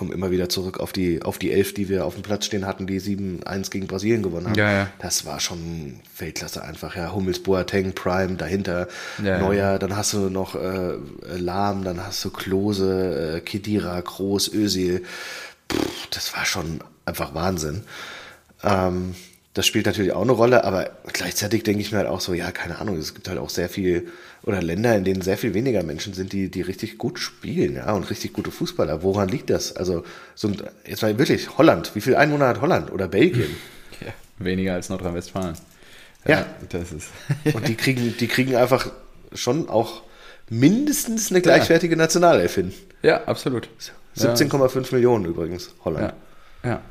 kommen 0.00 0.12
immer 0.12 0.30
wieder 0.30 0.48
zurück 0.48 0.80
auf 0.80 0.94
die, 0.94 1.20
auf 1.20 1.36
die 1.36 1.52
elf, 1.52 1.74
die 1.74 1.90
wir 1.90 2.06
auf 2.06 2.14
dem 2.14 2.22
Platz 2.22 2.46
stehen 2.46 2.64
hatten, 2.66 2.86
die 2.86 2.98
7-1 2.98 3.70
gegen 3.70 3.86
Brasilien 3.86 4.22
gewonnen 4.22 4.46
haben. 4.46 4.54
Ja, 4.54 4.72
ja. 4.72 4.86
Das 4.98 5.26
war 5.26 5.40
schon 5.40 6.00
Weltklasse 6.16 6.64
einfach. 6.64 6.96
Ja, 6.96 7.12
Hummels, 7.12 7.42
Boateng, 7.42 7.92
Prime, 7.92 8.36
dahinter 8.36 8.88
Ja. 9.22 9.36
Neuer, 9.40 9.78
dann 9.78 9.94
hast 9.98 10.14
du 10.14 10.30
noch 10.30 10.54
äh, 10.54 10.94
Lahm, 11.36 11.84
dann 11.84 12.02
hast 12.02 12.24
du 12.24 12.30
Klose, 12.30 13.36
äh, 13.36 13.40
Kedira, 13.42 14.00
Groß, 14.00 14.54
Özil. 14.54 15.02
Pff, 15.70 16.06
das 16.08 16.34
war 16.34 16.46
schon 16.46 16.80
einfach 17.04 17.34
Wahnsinn. 17.34 17.82
Ähm, 18.64 19.14
Das 19.54 19.66
spielt 19.66 19.86
natürlich 19.86 20.12
auch 20.12 20.22
eine 20.22 20.32
Rolle, 20.32 20.64
aber 20.64 20.90
gleichzeitig 21.12 21.64
denke 21.64 21.80
ich 21.80 21.90
mir 21.90 21.98
halt 21.98 22.06
auch 22.06 22.20
so, 22.20 22.34
ja, 22.34 22.52
keine 22.52 22.78
Ahnung, 22.78 22.96
es 22.96 23.14
gibt 23.14 23.28
halt 23.28 23.38
auch 23.38 23.50
sehr 23.50 23.68
viel, 23.68 24.08
oder 24.42 24.62
Länder, 24.62 24.96
in 24.96 25.02
denen 25.02 25.22
sehr 25.22 25.36
viel 25.36 25.54
weniger 25.54 25.82
Menschen 25.82 26.14
sind, 26.14 26.32
die, 26.32 26.50
die 26.50 26.62
richtig 26.62 26.98
gut 26.98 27.18
spielen, 27.18 27.74
ja, 27.74 27.92
und 27.92 28.08
richtig 28.10 28.32
gute 28.32 28.52
Fußballer. 28.52 29.02
Woran 29.02 29.28
liegt 29.28 29.50
das? 29.50 29.74
Also, 29.74 30.04
so 30.36 30.48
ein, 30.48 30.62
jetzt 30.86 31.02
mal 31.02 31.18
wirklich, 31.18 31.58
Holland, 31.58 31.96
wie 31.96 32.00
viele 32.00 32.18
Einwohner 32.18 32.46
hat 32.46 32.60
Holland? 32.60 32.92
Oder 32.92 33.08
Belgien? 33.08 33.56
Ja, 34.02 34.14
weniger 34.38 34.72
als 34.72 34.88
Nordrhein-Westfalen. 34.88 35.56
Ja. 36.26 36.46
Das 36.70 36.90
ist. 36.90 37.10
Und 37.54 37.68
die 37.68 37.74
kriegen, 37.74 38.14
die 38.18 38.28
kriegen 38.28 38.56
einfach 38.56 38.90
schon 39.34 39.68
auch 39.68 40.02
mindestens 40.48 41.30
eine 41.30 41.42
gleichwertige 41.42 41.96
Nationalelf 41.96 42.54
hin. 42.54 42.72
ja, 43.02 43.24
absolut. 43.24 43.68
17,5 44.16 44.94
Millionen 44.94 45.26
übrigens, 45.26 45.70
Holland. 45.84 46.14
Ja. 46.64 46.70
ja. 46.70 46.82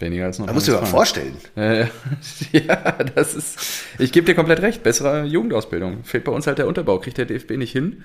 Weniger 0.00 0.26
als 0.26 0.36
Da 0.38 0.52
musst 0.52 0.68
du 0.68 0.72
dir 0.72 0.80
mal 0.80 0.86
vorstellen. 0.86 1.36
Äh, 1.56 1.86
ja, 2.52 2.76
das 3.14 3.34
ist. 3.34 3.58
Ich 3.98 4.12
gebe 4.12 4.26
dir 4.26 4.34
komplett 4.34 4.60
recht. 4.62 4.82
Bessere 4.82 5.24
Jugendausbildung. 5.24 6.04
Fehlt 6.04 6.24
bei 6.24 6.32
uns 6.32 6.46
halt 6.46 6.58
der 6.58 6.66
Unterbau. 6.68 6.98
Kriegt 7.00 7.18
der 7.18 7.24
DFB 7.26 7.52
nicht 7.56 7.72
hin. 7.72 8.04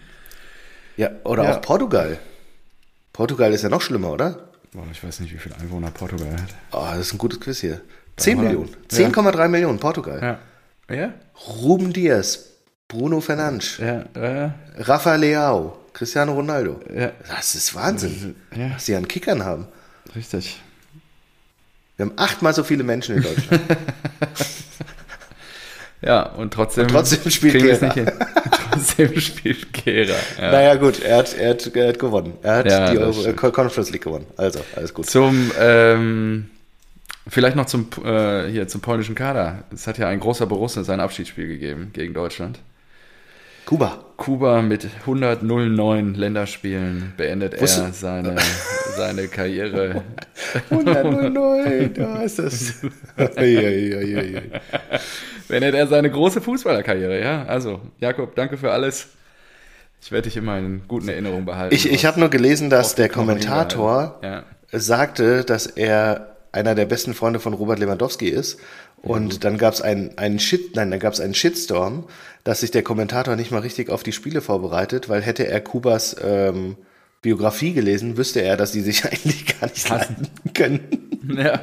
Ja, 0.98 1.12
oder 1.24 1.44
Ja. 1.44 1.56
auch 1.58 1.62
Portugal. 1.62 2.18
Portugal 3.14 3.54
ist 3.54 3.62
ja 3.64 3.70
noch 3.70 3.82
schlimmer, 3.82 4.12
oder? 4.12 4.50
Boah, 4.74 4.84
ich 4.91 5.04
weiß 5.04 5.20
nicht, 5.20 5.34
wie 5.34 5.38
viele 5.38 5.56
Einwohner 5.58 5.91
Portugal 5.91 6.32
hat. 6.34 6.50
Oh, 6.72 6.86
das 6.98 7.08
ist 7.08 7.14
ein 7.14 7.18
gutes 7.20 7.39
Quiz 7.39 7.60
hier. 7.62 7.82
10 8.18 8.38
Holland. 8.39 8.54
Millionen. 8.54 8.76
10,3 8.89 9.48
Millionen, 9.48 9.80
Portugal. 9.80 10.39
Ja. 10.89 10.96
Ja? 10.96 11.14
Ruben 11.62 11.94
Diaz, 11.94 12.39
Bruno 12.88 13.22
Fernandes, 13.22 13.78
Ja. 13.78 14.02
Äh, 14.16 14.52
Rafa 14.78 15.16
Leao, 15.16 15.78
Cristiano 15.94 16.34
Ronaldo. 16.34 16.80
ja. 16.96 17.12
Das 17.28 17.54
ist 17.56 17.74
Wahnsinn, 17.76 18.36
Ja. 18.56 18.72
was 18.74 18.86
die 18.86 18.96
an 18.96 19.08
Kickern 19.08 19.44
haben. 19.46 19.68
Richtig. 20.16 20.62
Wir 22.04 22.10
haben 22.10 22.18
achtmal 22.18 22.54
so 22.54 22.64
viele 22.64 22.84
Menschen 22.84 23.18
in 23.18 23.24
Deutschland. 23.24 23.62
Ja, 26.06 26.24
und 26.24 26.54
trotzdem, 26.54 26.89
trotzdem 26.89 27.32
spielt 27.32 27.54
Gera. 27.54 27.86
nicht 27.86 27.93
hin. 27.93 28.12
trotzdem 28.72 29.18
spielt 29.22 29.72
Gera. 29.72 30.16
Ja. 30.38 30.51
Naja, 30.51 30.76
gut, 30.76 31.01
er 31.01 31.20
hat, 31.20 31.34
er, 31.34 31.51
hat, 31.51 31.74
er 31.74 31.88
hat 31.88 31.97
gewonnen. 31.97 32.34
Er 32.43 32.56
hat 32.58 32.66
Ja, 32.70 32.91
die 32.91 32.97
Euro, 32.97 33.24
äh, 33.24 33.32
Conference 33.32 33.89
League 33.89 34.04
gewonnen. 34.04 34.26
Also, 34.36 34.60
alles 34.76 34.93
gut. 34.93 35.10
Zum, 35.10 35.49
ähm, 35.58 36.49
vielleicht 37.26 37.56
noch 37.56 37.68
zum, 37.68 37.88
äh, 38.04 38.49
hier, 38.49 38.68
zum 38.68 38.82
polnischen 38.82 39.16
Kader. 39.16 39.64
Es 39.74 39.88
hat 39.88 39.97
ja 39.97 40.10
ein 40.10 40.20
großer 40.20 40.45
Borussia 40.45 40.84
sein 40.84 40.99
Abschiedsspiel 40.99 41.47
gegeben 41.47 41.91
gegen 41.93 42.14
Deutschland. 42.14 42.60
Kuba. 43.66 43.99
Kuba 44.18 44.61
mit 44.61 44.88
109 45.01 46.14
Länderspielen 46.16 47.14
beendet 47.18 47.59
Wusste- 47.61 47.84
er 47.84 47.93
seine, 47.93 48.36
seine 48.95 49.28
Karriere. 49.28 50.03
109, 50.70 51.93
da 51.93 52.22
ist 52.24 52.39
das. 52.39 52.74
Beendet 55.47 55.76
er 55.76 55.88
seine 55.88 56.09
große 56.11 56.41
Fußballerkarriere, 56.41 57.22
ja. 57.22 57.43
Also, 57.45 57.82
Jakob, 57.99 58.36
danke 58.36 58.57
für 58.57 58.72
alles. 58.72 59.07
Ich 60.01 60.11
werde 60.11 60.24
dich 60.30 60.38
immer 60.38 60.57
in 60.57 60.84
guten 60.88 61.07
Erinnerungen 61.09 61.45
behalten. 61.45 61.74
ich 61.74 61.89
ich 61.89 62.05
habe 62.05 62.20
nur 62.20 62.30
gelesen, 62.30 62.70
dass 62.70 62.95
der 62.95 63.07
Kommentator 63.09 64.20
Ja. 64.22 64.43
sagte, 64.72 65.43
dass 65.45 65.66
er 65.68 66.36
einer 66.51 66.76
der 66.76 66.86
besten 66.86 67.14
Freunde 67.14 67.39
von 67.39 67.53
Robert 67.53 67.80
Lewandowski 67.80 68.28
ist. 68.30 68.59
Und 69.04 69.43
dann 69.43 69.58
gab 69.58 69.74
es 69.74 69.82
einen, 69.82 70.18
einen 70.18 70.39
Shit, 70.39 70.76
nein, 70.76 70.89
dann 70.89 70.99
gab 70.99 71.12
es 71.14 71.20
einen 71.20 71.34
Shitstorm, 71.36 72.06
dass 72.45 72.62
sich 72.62 72.72
der 72.72 72.84
Kommentator 72.84 73.36
nicht 73.36 73.51
mal 73.51 73.60
richtig 73.60 73.89
auf 73.89 74.01
die 74.01 74.14
Spiele 74.14 74.41
vorbereitet, 74.41 75.10
weil 75.10 75.22
hätte 75.22 75.45
er 75.45 75.60
Kubas 75.62 76.16
ähm, 76.24 76.78
Biografie 77.22 77.74
gelesen, 77.74 78.16
wüsste 78.18 78.41
er, 78.41 78.56
dass 78.58 78.72
die 78.72 78.82
sich 78.82 79.04
eigentlich 79.12 79.60
gar 79.60 79.68
nicht 79.70 79.89
leiden 79.89 80.28
können. 80.54 81.20
ja. 81.38 81.60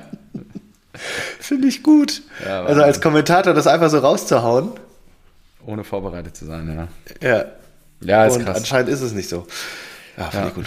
Finde 1.38 1.68
ich 1.68 1.82
gut. 1.82 2.22
Ja, 2.44 2.64
also 2.64 2.82
als 2.82 3.00
Kommentator 3.00 3.54
das 3.54 3.66
einfach 3.66 3.88
so 3.90 3.98
rauszuhauen. 3.98 4.72
Ohne 5.66 5.82
vorbereitet 5.84 6.36
zu 6.36 6.44
sein, 6.46 6.88
ja. 7.22 7.26
Ja. 7.26 7.44
Ja, 8.02 8.26
ist 8.26 8.36
Und 8.36 8.44
krass. 8.44 8.58
anscheinend 8.58 8.90
ist 8.90 9.00
es 9.00 9.12
nicht 9.12 9.28
so. 9.28 9.46
Ja, 10.16 10.24
finde 10.30 10.44
Ja. 10.44 10.48
ich 10.48 10.54
gut. 10.54 10.66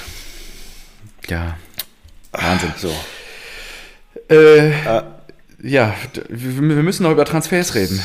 Ja. 1.28 1.58
Wahnsinn. 2.32 2.74
So. 2.78 2.92
Äh, 4.30 4.72
ja, 5.64 5.96
wir 6.30 6.84
müssen 6.84 7.04
noch 7.04 7.12
über 7.12 7.26
Transfers 7.26 7.74
reden. 7.74 8.00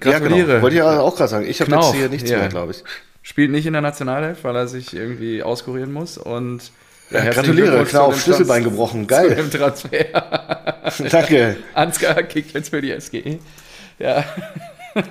Gratuliere. 0.00 0.38
Ja, 0.38 0.44
genau. 0.46 0.62
Wollte 0.62 0.76
ich 0.76 0.82
auch 0.82 1.14
gerade 1.14 1.28
sagen. 1.28 1.46
Ich 1.46 1.60
habe 1.60 1.70
jetzt 1.70 1.94
hier 1.94 2.08
nichts 2.08 2.30
ja. 2.30 2.38
mehr, 2.38 2.48
glaube 2.48 2.72
ich. 2.72 2.82
Spielt 3.22 3.50
nicht 3.52 3.66
in 3.66 3.72
der 3.74 3.82
Nationalelf, 3.82 4.42
weil 4.42 4.56
er 4.56 4.66
sich 4.66 4.94
irgendwie 4.94 5.42
auskurieren 5.42 5.92
muss 5.92 6.18
und 6.18 6.72
Ja, 7.10 7.24
gratuliere, 7.30 7.84
Knauf, 7.84 8.14
zu 8.14 8.20
Schlüsselbein 8.22 8.62
Trans- 8.62 8.72
gebrochen. 8.72 9.02
Zu 9.02 9.06
Geil. 9.06 9.34
dem 9.36 9.50
Transfer. 9.50 10.04
Danke. 11.10 11.56
Ansgar 11.74 12.22
kickt 12.24 12.54
jetzt 12.54 12.70
für 12.70 12.80
die 12.80 12.98
SGE. 12.98 13.38
Ja. 13.98 14.24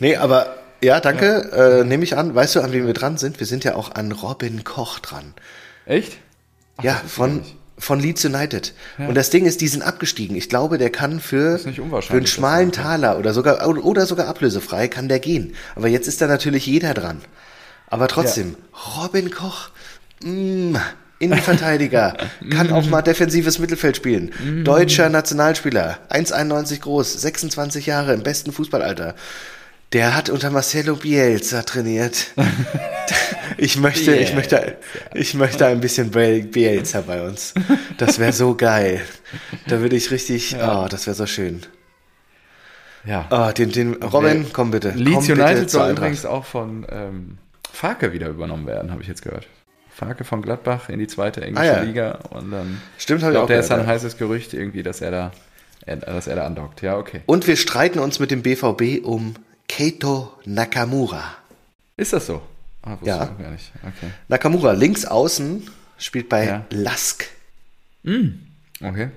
Nee, 0.00 0.16
aber 0.16 0.56
ja, 0.82 1.00
danke. 1.00 1.80
Äh, 1.82 1.84
Nehme 1.84 2.02
ich 2.04 2.16
an. 2.16 2.34
Weißt 2.34 2.56
du, 2.56 2.60
an 2.60 2.72
wen 2.72 2.86
wir 2.86 2.94
dran 2.94 3.16
sind? 3.16 3.38
Wir 3.38 3.46
sind 3.46 3.62
ja 3.64 3.74
auch 3.74 3.94
an 3.94 4.10
Robin 4.12 4.64
Koch 4.64 4.98
dran. 4.98 5.34
Echt? 5.86 6.16
ja, 6.82 6.94
wusste 6.94 7.06
ich 7.06 7.12
von. 7.12 7.42
Von 7.80 7.98
Leeds 7.98 8.24
United. 8.24 8.74
Und 9.08 9.14
das 9.16 9.30
Ding 9.30 9.46
ist, 9.46 9.60
die 9.60 9.68
sind 9.68 9.82
abgestiegen. 9.82 10.36
Ich 10.36 10.48
glaube, 10.48 10.78
der 10.78 10.90
kann 10.90 11.18
für, 11.18 11.58
für 12.02 12.12
einen 12.18 12.26
schmalen 12.26 12.70
Taler 12.72 13.18
oder 13.18 13.32
sogar, 13.32 13.66
oder 13.66 14.06
sogar 14.06 14.28
ablösefrei 14.28 14.86
kann 14.86 15.08
der 15.08 15.18
gehen. 15.18 15.54
Aber 15.74 15.88
jetzt 15.88 16.06
ist 16.06 16.20
da 16.20 16.26
natürlich 16.28 16.66
jeder 16.66 16.94
dran. 16.94 17.20
Aber 17.88 18.06
trotzdem, 18.06 18.54
Robin 18.96 19.30
Koch, 19.30 19.70
mh, 20.22 20.80
Innenverteidiger, 21.18 22.16
kann 22.50 22.70
auch 22.72 22.86
mal 22.86 23.02
defensives 23.02 23.58
Mittelfeld 23.58 23.96
spielen. 23.96 24.30
Deutscher 24.64 25.08
Nationalspieler, 25.08 25.98
1,91 26.10 26.80
groß, 26.80 27.20
26 27.20 27.86
Jahre 27.86 28.14
im 28.14 28.22
besten 28.22 28.52
Fußballalter. 28.52 29.14
Der 29.92 30.14
hat 30.16 30.30
unter 30.30 30.50
Marcelo 30.50 30.96
Bielsa 30.96 31.62
trainiert. 31.62 32.32
Ich 33.58 33.76
möchte, 33.76 34.14
ich 34.14 34.32
möchte, 34.34 34.78
ich 35.12 35.34
möchte 35.34 35.66
ein 35.66 35.80
bisschen 35.80 36.10
Biel- 36.10 36.44
Bielsa 36.44 37.02
bei 37.02 37.20
uns. 37.26 37.52
Das 37.98 38.18
wäre 38.18 38.32
so 38.32 38.54
geil. 38.54 39.02
Da 39.66 39.80
würde 39.80 39.96
ich 39.96 40.10
richtig, 40.10 40.56
oh, 40.56 40.86
das 40.88 41.06
wäre 41.06 41.14
so 41.14 41.26
schön. 41.26 41.60
Ja. 43.04 43.26
Oh, 43.30 43.52
den, 43.52 43.70
den, 43.70 43.94
Robin, 44.02 44.46
komm 44.52 44.70
bitte. 44.70 44.92
komm 44.92 45.02
Leeds 45.02 45.26
bitte 45.26 45.42
United 45.42 45.70
zur 45.70 45.80
soll 45.82 45.90
übrigens 45.90 46.24
auch 46.24 46.46
von 46.46 46.86
ähm, 46.90 47.38
Farke 47.70 48.14
wieder 48.14 48.28
übernommen 48.28 48.66
werden, 48.66 48.90
habe 48.92 49.02
ich 49.02 49.08
jetzt 49.08 49.20
gehört. 49.22 49.46
Farke 49.90 50.24
von 50.24 50.40
Gladbach 50.40 50.88
in 50.88 50.98
die 50.98 51.08
zweite 51.08 51.42
englische 51.42 51.72
Ah, 51.74 51.76
ja. 51.78 51.82
Liga 51.82 52.18
und 52.30 52.50
dann. 52.50 52.80
Stimmt, 52.96 53.22
habe 53.22 53.32
ich 53.34 53.38
auch 53.38 53.46
der 53.46 53.60
ist 53.60 53.70
ein 53.70 53.80
ja. 53.80 53.86
heißes 53.86 54.16
Gerücht 54.16 54.54
irgendwie, 54.54 54.82
dass 54.82 55.02
er 55.02 55.10
da, 55.10 55.32
dass 55.84 56.28
er 56.28 56.36
da 56.36 56.46
andockt. 56.46 56.80
Ja, 56.80 56.96
okay. 56.96 57.20
Und 57.26 57.46
wir 57.46 57.56
streiten 57.56 57.98
uns 57.98 58.20
mit 58.20 58.30
dem 58.30 58.40
BVB 58.42 59.04
um 59.04 59.34
Keito 59.90 60.34
Nakamura. 60.44 61.36
Ist 61.96 62.12
das 62.12 62.26
so? 62.26 62.42
Ah, 62.82 62.90
wusste 63.00 63.06
Ja. 63.06 63.24
ich 63.24 63.30
auch 63.30 63.38
gar 63.38 63.50
nicht. 63.50 63.72
Okay. 63.82 64.10
Nakamura, 64.28 64.72
links 64.72 65.06
außen, 65.06 65.70
spielt 65.96 66.28
bei 66.28 66.44
Ja. 66.44 66.66
Lask. 66.68 67.26
Okay. 68.04 69.08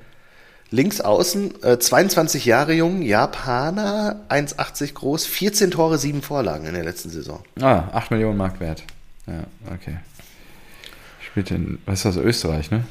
Links 0.72 1.02
außen, 1.02 1.62
äh, 1.66 1.80
22 1.80 2.46
Jahre 2.46 2.72
jung, 2.72 3.02
Japaner, 3.02 4.22
1,80 4.30 4.94
groß, 4.94 5.26
14 5.26 5.70
Tore, 5.70 5.98
7 5.98 6.22
Vorlagen 6.22 6.66
in 6.66 6.76
der 6.76 6.86
letzten 6.86 7.10
Saison. 7.10 7.44
Ah, 7.60 7.90
8 7.92 8.12
Millionen 8.12 8.38
Mark 8.38 8.62
wert. 8.62 8.84
Ja, 9.28 9.44
okay. 9.70 9.98
Spielt 11.30 11.52
in, 11.52 11.80
was 11.86 12.06
ist 12.06 12.06
das, 12.06 12.16
Österreich, 12.16 12.72
ne? 12.72 12.86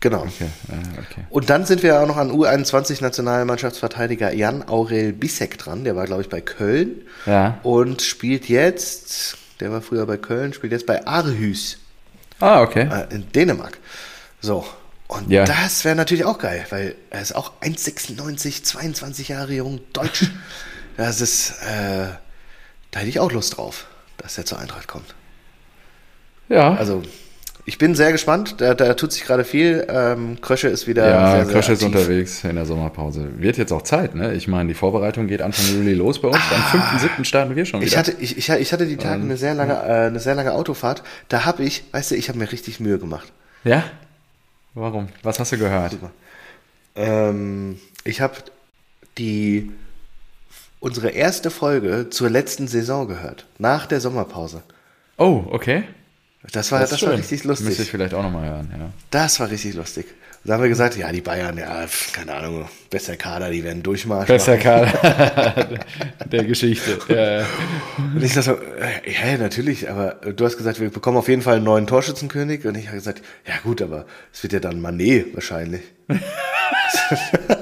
Genau. 0.00 0.22
Okay, 0.24 0.48
ja, 0.68 0.76
okay. 0.98 1.24
Und 1.30 1.48
dann 1.50 1.64
sind 1.64 1.82
wir 1.82 2.00
auch 2.00 2.06
noch 2.06 2.16
an 2.18 2.30
U21-Nationalmannschaftsverteidiger 2.30 4.32
Jan 4.32 4.68
Aurel 4.68 5.12
Bissek 5.12 5.58
dran. 5.58 5.84
Der 5.84 5.96
war, 5.96 6.04
glaube 6.06 6.22
ich, 6.22 6.28
bei 6.28 6.40
Köln 6.40 7.02
Ja. 7.24 7.58
und 7.62 8.02
spielt 8.02 8.48
jetzt, 8.48 9.36
der 9.60 9.72
war 9.72 9.80
früher 9.82 10.06
bei 10.06 10.16
Köln, 10.18 10.52
spielt 10.52 10.72
jetzt 10.72 10.86
bei 10.86 11.06
Aarhus 11.06 11.78
Ah, 12.40 12.60
okay. 12.60 12.88
äh, 12.90 13.14
in 13.14 13.30
Dänemark. 13.32 13.78
So. 14.40 14.66
Und 15.08 15.30
Ja. 15.30 15.44
das 15.44 15.84
wäre 15.84 15.94
natürlich 15.96 16.24
auch 16.24 16.38
geil, 16.38 16.66
weil 16.70 16.94
er 17.10 17.22
ist 17.22 17.34
auch 17.34 17.52
1,96, 17.62 18.62
22 18.64 19.28
Jahre 19.28 19.52
jung, 19.52 19.80
deutsch. 19.92 20.26
Das 20.98 21.20
ist, 21.20 21.50
äh, 21.62 22.06
da 22.90 23.00
hätte 23.00 23.08
ich 23.10 23.20
auch 23.20 23.30
Lust 23.30 23.58
drauf, 23.58 23.84
dass 24.16 24.38
er 24.38 24.46
zur 24.46 24.58
Eintracht 24.58 24.88
kommt. 24.88 25.14
Ja. 26.48 26.74
Also, 26.74 27.02
ich 27.66 27.78
bin 27.78 27.94
sehr 27.94 28.12
gespannt. 28.12 28.54
Da, 28.58 28.74
da 28.74 28.94
tut 28.94 29.12
sich 29.12 29.24
gerade 29.24 29.44
viel. 29.44 29.86
Ähm, 29.90 30.40
Krösche 30.40 30.68
ist 30.68 30.86
wieder 30.86 31.08
Ja, 31.08 31.30
sehr, 31.32 31.44
sehr 31.44 31.54
Krösche 31.54 31.72
ist 31.72 31.82
aktiv. 31.82 31.96
unterwegs 32.00 32.44
in 32.44 32.54
der 32.54 32.64
Sommerpause. 32.64 33.28
Wird 33.38 33.58
jetzt 33.58 33.72
auch 33.72 33.82
Zeit, 33.82 34.14
ne? 34.14 34.32
Ich 34.34 34.46
meine, 34.48 34.68
die 34.68 34.74
Vorbereitung 34.74 35.26
geht 35.26 35.42
Anfang 35.42 35.74
Juli 35.74 35.92
los 35.94 36.20
bei 36.22 36.28
uns. 36.28 36.38
Am 36.72 36.80
5.7. 36.80 37.24
starten 37.24 37.54
wir 37.56 37.66
schon 37.66 37.80
wieder. 37.80 37.88
Ich 37.88 37.96
hatte, 37.98 38.14
ich, 38.18 38.38
ich, 38.38 38.48
ich 38.48 38.72
hatte 38.72 38.86
die 38.86 38.96
Tage 38.96 39.22
eine 39.22 39.36
sehr 39.36 39.54
lange, 39.54 39.74
äh, 39.74 40.06
eine 40.06 40.20
sehr 40.20 40.34
lange 40.34 40.52
Autofahrt. 40.54 41.02
Da 41.28 41.44
habe 41.44 41.64
ich, 41.64 41.84
weißt 41.92 42.12
du, 42.12 42.14
ich 42.14 42.28
habe 42.28 42.38
mir 42.38 42.50
richtig 42.52 42.80
Mühe 42.80 42.98
gemacht. 42.98 43.30
ja? 43.64 43.84
Warum? 44.78 45.08
Was 45.22 45.40
hast 45.40 45.52
du 45.52 45.58
gehört? 45.58 45.96
Ähm, 46.96 47.78
ich 48.04 48.20
habe 48.20 48.34
die 49.18 49.72
unsere 50.80 51.08
erste 51.08 51.50
Folge 51.50 52.08
zur 52.10 52.28
letzten 52.30 52.68
Saison 52.68 53.08
gehört, 53.08 53.46
nach 53.58 53.86
der 53.86 54.00
Sommerpause. 54.00 54.62
Oh, 55.16 55.44
okay. 55.50 55.84
Das 56.52 56.72
war, 56.72 56.80
das, 56.80 56.90
das 56.90 57.02
war 57.02 57.12
richtig 57.12 57.44
lustig. 57.44 57.66
Müsste 57.66 57.82
ich 57.82 57.90
vielleicht 57.90 58.14
auch 58.14 58.22
nochmal 58.22 58.48
hören, 58.48 58.68
ja. 58.72 58.90
Das 59.10 59.40
war 59.40 59.50
richtig 59.50 59.74
lustig. 59.74 60.06
Da 60.46 60.54
haben 60.54 60.62
wir 60.62 60.68
gesagt, 60.68 60.96
ja, 60.96 61.10
die 61.10 61.22
Bayern, 61.22 61.58
ja, 61.58 61.86
keine 62.12 62.34
Ahnung, 62.34 62.68
besser 62.88 63.16
Kader, 63.16 63.50
die 63.50 63.64
werden 63.64 63.82
Durchmarsch. 63.82 64.28
Besser 64.28 64.56
Kader 64.56 65.68
der 66.30 66.44
Geschichte. 66.44 66.98
Ja, 67.08 67.40
ja. 67.40 67.46
Und 68.14 68.22
ich 68.22 68.32
dachte 68.32 68.42
so, 68.42 68.52
äh, 68.52 69.32
ja, 69.32 69.38
natürlich, 69.38 69.90
aber 69.90 70.12
du 70.32 70.44
hast 70.44 70.56
gesagt, 70.56 70.78
wir 70.78 70.90
bekommen 70.90 71.16
auf 71.16 71.26
jeden 71.28 71.42
Fall 71.42 71.56
einen 71.56 71.64
neuen 71.64 71.88
Torschützenkönig. 71.88 72.64
Und 72.64 72.76
ich 72.76 72.86
habe 72.86 72.96
gesagt, 72.96 73.22
ja 73.44 73.54
gut, 73.64 73.82
aber 73.82 74.06
es 74.32 74.44
wird 74.44 74.52
ja 74.52 74.60
dann 74.60 74.80
Manet 74.80 75.34
wahrscheinlich. 75.34 75.82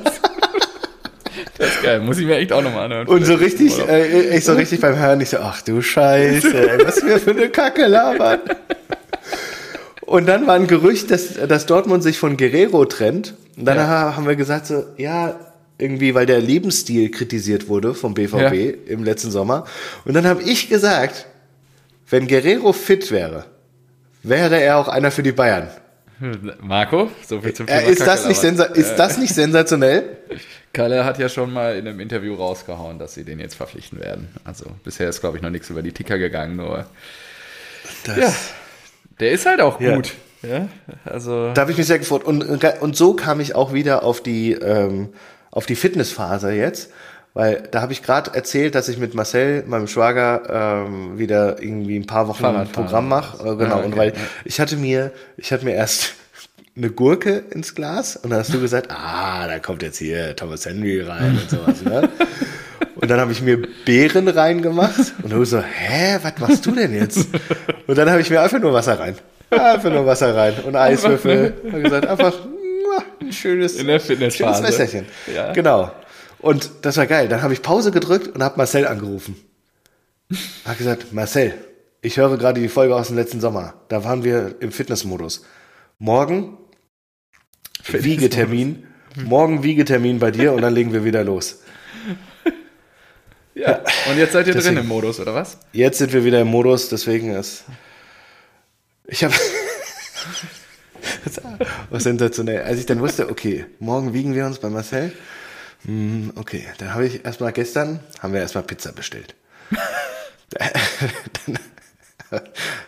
Das 1.64 1.76
ist 1.76 1.82
geil, 1.82 2.00
muss 2.00 2.18
ich 2.18 2.26
mir 2.26 2.36
echt 2.36 2.52
auch 2.52 2.62
nochmal 2.62 2.84
anhören. 2.84 3.06
Und 3.06 3.24
so 3.24 3.34
richtig, 3.34 3.78
äh, 3.88 4.36
ich 4.36 4.44
so 4.44 4.52
richtig 4.52 4.80
beim 4.80 4.98
Hören, 4.98 5.20
ich 5.20 5.30
so, 5.30 5.38
ach 5.38 5.62
du 5.62 5.80
Scheiße, 5.80 6.78
was 6.84 7.04
wir 7.04 7.18
für 7.18 7.30
eine 7.30 7.48
Kacke 7.48 7.86
labern. 7.86 8.40
Und 10.02 10.26
dann 10.26 10.46
war 10.46 10.54
ein 10.54 10.66
Gerücht, 10.66 11.10
dass, 11.10 11.34
dass 11.34 11.64
Dortmund 11.64 12.02
sich 12.02 12.18
von 12.18 12.36
Guerrero 12.36 12.84
trennt. 12.84 13.34
Und 13.56 13.64
dann 13.64 13.78
ja. 13.78 14.14
haben 14.14 14.26
wir 14.26 14.36
gesagt 14.36 14.66
so, 14.66 14.84
ja, 14.98 15.40
irgendwie, 15.78 16.14
weil 16.14 16.26
der 16.26 16.40
Lebensstil 16.40 17.10
kritisiert 17.10 17.68
wurde 17.68 17.94
vom 17.94 18.12
BVB 18.12 18.36
ja. 18.36 18.72
im 18.86 19.02
letzten 19.02 19.30
Sommer. 19.30 19.64
Und 20.04 20.12
dann 20.14 20.26
habe 20.26 20.42
ich 20.42 20.68
gesagt, 20.68 21.26
wenn 22.10 22.28
Guerrero 22.28 22.74
fit 22.74 23.10
wäre, 23.10 23.46
wäre 24.22 24.60
er 24.60 24.76
auch 24.76 24.88
einer 24.88 25.10
für 25.10 25.22
die 25.22 25.32
Bayern. 25.32 25.68
Marco, 26.60 27.10
so 27.26 27.40
viel 27.40 27.54
zum 27.54 27.66
Thema 27.66 27.80
äh, 27.80 27.90
ist, 27.90 28.06
das 28.06 28.26
nicht 28.26 28.42
ist 28.42 28.96
das 28.96 29.18
nicht 29.18 29.34
sensationell? 29.34 30.16
Kalle 30.74 31.06
hat 31.06 31.18
ja 31.18 31.30
schon 31.30 31.52
mal 31.52 31.76
in 31.76 31.88
einem 31.88 32.00
Interview 32.00 32.34
rausgehauen, 32.34 32.98
dass 32.98 33.14
sie 33.14 33.24
den 33.24 33.38
jetzt 33.38 33.54
verpflichten 33.54 33.98
werden. 34.00 34.28
Also 34.44 34.66
bisher 34.84 35.08
ist, 35.08 35.20
glaube 35.20 35.38
ich, 35.38 35.42
noch 35.42 35.50
nichts 35.50 35.70
über 35.70 35.82
die 35.82 35.92
Ticker 35.92 36.18
gegangen, 36.18 36.56
nur. 36.56 36.84
Das 38.04 38.16
ja, 38.16 38.34
der 39.20 39.32
ist 39.32 39.46
halt 39.46 39.62
auch 39.62 39.78
gut. 39.78 40.12
Ja. 40.42 40.48
ja 40.48 40.68
also. 41.06 41.52
Da 41.54 41.62
habe 41.62 41.70
ich 41.70 41.78
mich 41.78 41.86
sehr 41.86 41.98
gefreut. 41.98 42.24
Und, 42.24 42.44
und 42.44 42.96
so 42.96 43.14
kam 43.14 43.40
ich 43.40 43.54
auch 43.54 43.72
wieder 43.72 44.02
auf 44.02 44.22
die, 44.22 44.52
ähm, 44.52 45.08
auf 45.50 45.64
die 45.64 45.76
Fitnessphase 45.76 46.50
jetzt. 46.52 46.90
Weil 47.34 47.66
da 47.72 47.82
habe 47.82 47.92
ich 47.92 48.02
gerade 48.02 48.32
erzählt, 48.32 48.76
dass 48.76 48.88
ich 48.88 48.96
mit 48.96 49.14
Marcel, 49.14 49.64
meinem 49.66 49.88
Schwager, 49.88 50.84
ähm, 50.86 51.18
wieder 51.18 51.60
irgendwie 51.60 51.96
ein 51.96 52.06
paar 52.06 52.28
Wochen 52.28 52.44
ein 52.44 52.68
Programm 52.68 53.08
mache. 53.08 53.38
Äh, 53.38 53.56
genau. 53.56 53.74
Ah, 53.74 53.78
okay. 53.78 53.86
Und 53.86 53.96
weil 53.96 54.12
ich 54.44 54.60
hatte 54.60 54.76
mir, 54.76 55.10
ich 55.36 55.52
hatte 55.52 55.64
mir 55.64 55.74
erst 55.74 56.14
eine 56.76 56.90
Gurke 56.90 57.44
ins 57.50 57.74
Glas 57.74 58.16
und 58.16 58.30
dann 58.30 58.40
hast 58.40 58.52
du 58.52 58.60
gesagt, 58.60 58.90
ah, 58.90 59.46
da 59.46 59.58
kommt 59.60 59.82
jetzt 59.82 59.98
hier 59.98 60.34
Thomas 60.34 60.66
Henry 60.66 61.00
rein 61.00 61.38
und 61.40 61.48
sowas, 61.48 61.82
ne? 61.82 62.08
Und 62.96 63.10
dann 63.10 63.20
habe 63.20 63.32
ich 63.32 63.42
mir 63.42 63.62
Beeren 63.84 64.28
reingemacht 64.28 65.14
und 65.22 65.32
du 65.32 65.44
so, 65.44 65.60
hä, 65.60 66.18
was 66.22 66.38
machst 66.38 66.66
du 66.66 66.72
denn 66.72 66.94
jetzt? 66.94 67.28
Und 67.86 67.98
dann 67.98 68.10
habe 68.10 68.20
ich 68.20 68.30
mir 68.30 68.40
einfach 68.40 68.58
nur 68.58 68.72
Wasser 68.72 68.98
rein. 68.98 69.16
Einfach 69.50 69.90
nur 69.90 70.06
Wasser 70.06 70.34
rein 70.34 70.54
und 70.64 70.74
Eiswürfel. 70.74 71.54
Und 71.64 71.82
gesagt, 71.82 72.06
einfach 72.06 72.32
ein 73.20 73.32
schönes, 73.32 73.76
In 73.76 73.86
der 73.86 74.00
schönes 74.00 74.40
Wässerchen. 74.40 75.06
Ja. 75.34 75.52
Genau. 75.52 75.92
Und 76.38 76.70
das 76.82 76.96
war 76.96 77.06
geil. 77.06 77.28
Dann 77.28 77.42
habe 77.42 77.52
ich 77.52 77.62
Pause 77.62 77.90
gedrückt 77.90 78.28
und 78.28 78.42
habe 78.42 78.56
Marcel 78.56 78.86
angerufen. 78.86 79.36
Hat 80.64 80.78
gesagt, 80.78 81.12
Marcel, 81.12 81.54
ich 82.00 82.16
höre 82.16 82.36
gerade 82.36 82.60
die 82.60 82.68
Folge 82.68 82.96
aus 82.96 83.08
dem 83.08 83.16
letzten 83.16 83.40
Sommer. 83.40 83.74
Da 83.88 84.04
waren 84.04 84.24
wir 84.24 84.56
im 84.60 84.72
Fitnessmodus. 84.72 85.44
Morgen 85.98 86.58
Wiegetermin. 87.86 88.86
Morgen 89.16 89.62
Wiegetermin 89.62 90.18
bei 90.18 90.30
dir 90.30 90.52
und 90.52 90.62
dann 90.62 90.74
legen 90.74 90.92
wir 90.92 91.04
wieder 91.04 91.22
los. 91.22 91.60
Ja, 93.54 93.80
und 94.10 94.18
jetzt 94.18 94.32
seid 94.32 94.48
ihr 94.48 94.52
deswegen, 94.52 94.74
drin 94.76 94.84
im 94.84 94.88
Modus, 94.88 95.20
oder 95.20 95.32
was? 95.32 95.58
Jetzt 95.72 95.98
sind 95.98 96.12
wir 96.12 96.24
wieder 96.24 96.40
im 96.40 96.48
Modus, 96.48 96.88
deswegen 96.88 97.32
ist. 97.32 97.64
Ich 99.06 99.22
habe. 99.22 99.34
was 101.90 102.02
sensationell. 102.02 102.62
Als 102.62 102.80
ich 102.80 102.86
dann 102.86 103.00
wusste, 103.00 103.30
okay, 103.30 103.66
morgen 103.78 104.12
wiegen 104.12 104.34
wir 104.34 104.46
uns 104.46 104.58
bei 104.58 104.68
Marcel. 104.70 105.12
Hm, 105.84 106.32
okay, 106.36 106.64
dann 106.78 106.94
habe 106.94 107.06
ich 107.06 107.24
erstmal 107.24 107.52
gestern, 107.52 108.00
haben 108.20 108.32
wir 108.32 108.40
erstmal 108.40 108.64
Pizza 108.64 108.90
bestellt. 108.92 109.34
dann 111.46 111.58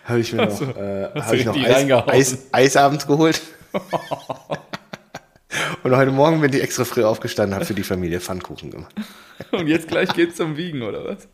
habe 0.05 0.19
ich 0.19 0.33
mir 0.33 0.47
noch, 0.47 0.57
so, 0.57 0.65
äh, 0.65 1.11
hab 1.15 1.33
ich 1.33 1.45
noch 1.45 1.57
Eis, 1.57 1.87
Eis, 2.09 2.39
Eisabend 2.53 3.07
geholt. 3.07 3.41
Und 5.83 5.97
heute 5.97 6.11
Morgen 6.11 6.41
bin 6.41 6.53
ich 6.53 6.63
extra 6.63 6.85
früh 6.85 7.05
aufgestanden, 7.05 7.55
habe 7.55 7.65
für 7.65 7.75
die 7.75 7.83
Familie 7.83 8.21
Pfannkuchen 8.21 8.71
gemacht. 8.71 8.95
Und 9.53 9.69
jetzt 9.69 9.89
gleich 9.89 10.09
geht's 10.15 10.37
zum 10.37 10.57
Wiegen, 10.57 10.83
oder 10.83 11.05
was? 11.05 11.29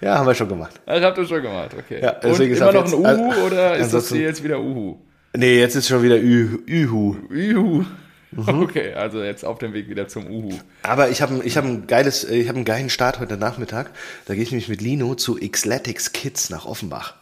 Ja, 0.00 0.18
haben 0.18 0.26
wir 0.26 0.34
schon 0.34 0.48
gemacht. 0.48 0.80
Das 0.86 1.02
habt 1.02 1.18
ihr 1.18 1.26
schon 1.26 1.42
gemacht, 1.42 1.70
okay. 1.78 2.00
Ja, 2.02 2.18
Und 2.20 2.40
immer 2.40 2.72
noch 2.72 2.86
ein 2.86 2.94
Uhu 2.94 3.04
also, 3.04 3.40
oder 3.42 3.76
ist 3.76 3.94
das 3.94 4.08
hier 4.08 4.22
jetzt 4.22 4.44
wieder 4.44 4.60
Uhu? 4.60 4.98
Nee, 5.34 5.58
jetzt 5.58 5.74
ist 5.74 5.88
schon 5.88 6.02
wieder 6.02 6.16
Uhu. 6.16 7.16
Uhu. 7.30 7.84
Mhm. 8.32 8.62
Okay, 8.62 8.92
also 8.94 9.22
jetzt 9.22 9.44
auf 9.44 9.58
dem 9.58 9.72
Weg 9.72 9.88
wieder 9.88 10.08
zum 10.08 10.26
Uhu. 10.26 10.50
Aber 10.82 11.08
ich 11.08 11.22
habe 11.22 11.40
ich 11.44 11.56
hab 11.56 11.64
ein 11.64 11.86
geiles, 11.86 12.24
ich 12.24 12.48
habe 12.48 12.56
einen 12.56 12.64
geilen 12.64 12.90
Start 12.90 13.18
heute 13.20 13.36
Nachmittag. 13.36 13.90
Da 14.26 14.34
gehe 14.34 14.42
ich 14.42 14.50
nämlich 14.50 14.68
mit 14.68 14.82
Lino 14.82 15.14
zu 15.14 15.36
Xletics 15.36 16.12
Kids 16.12 16.50
nach 16.50 16.66
Offenbach. 16.66 17.14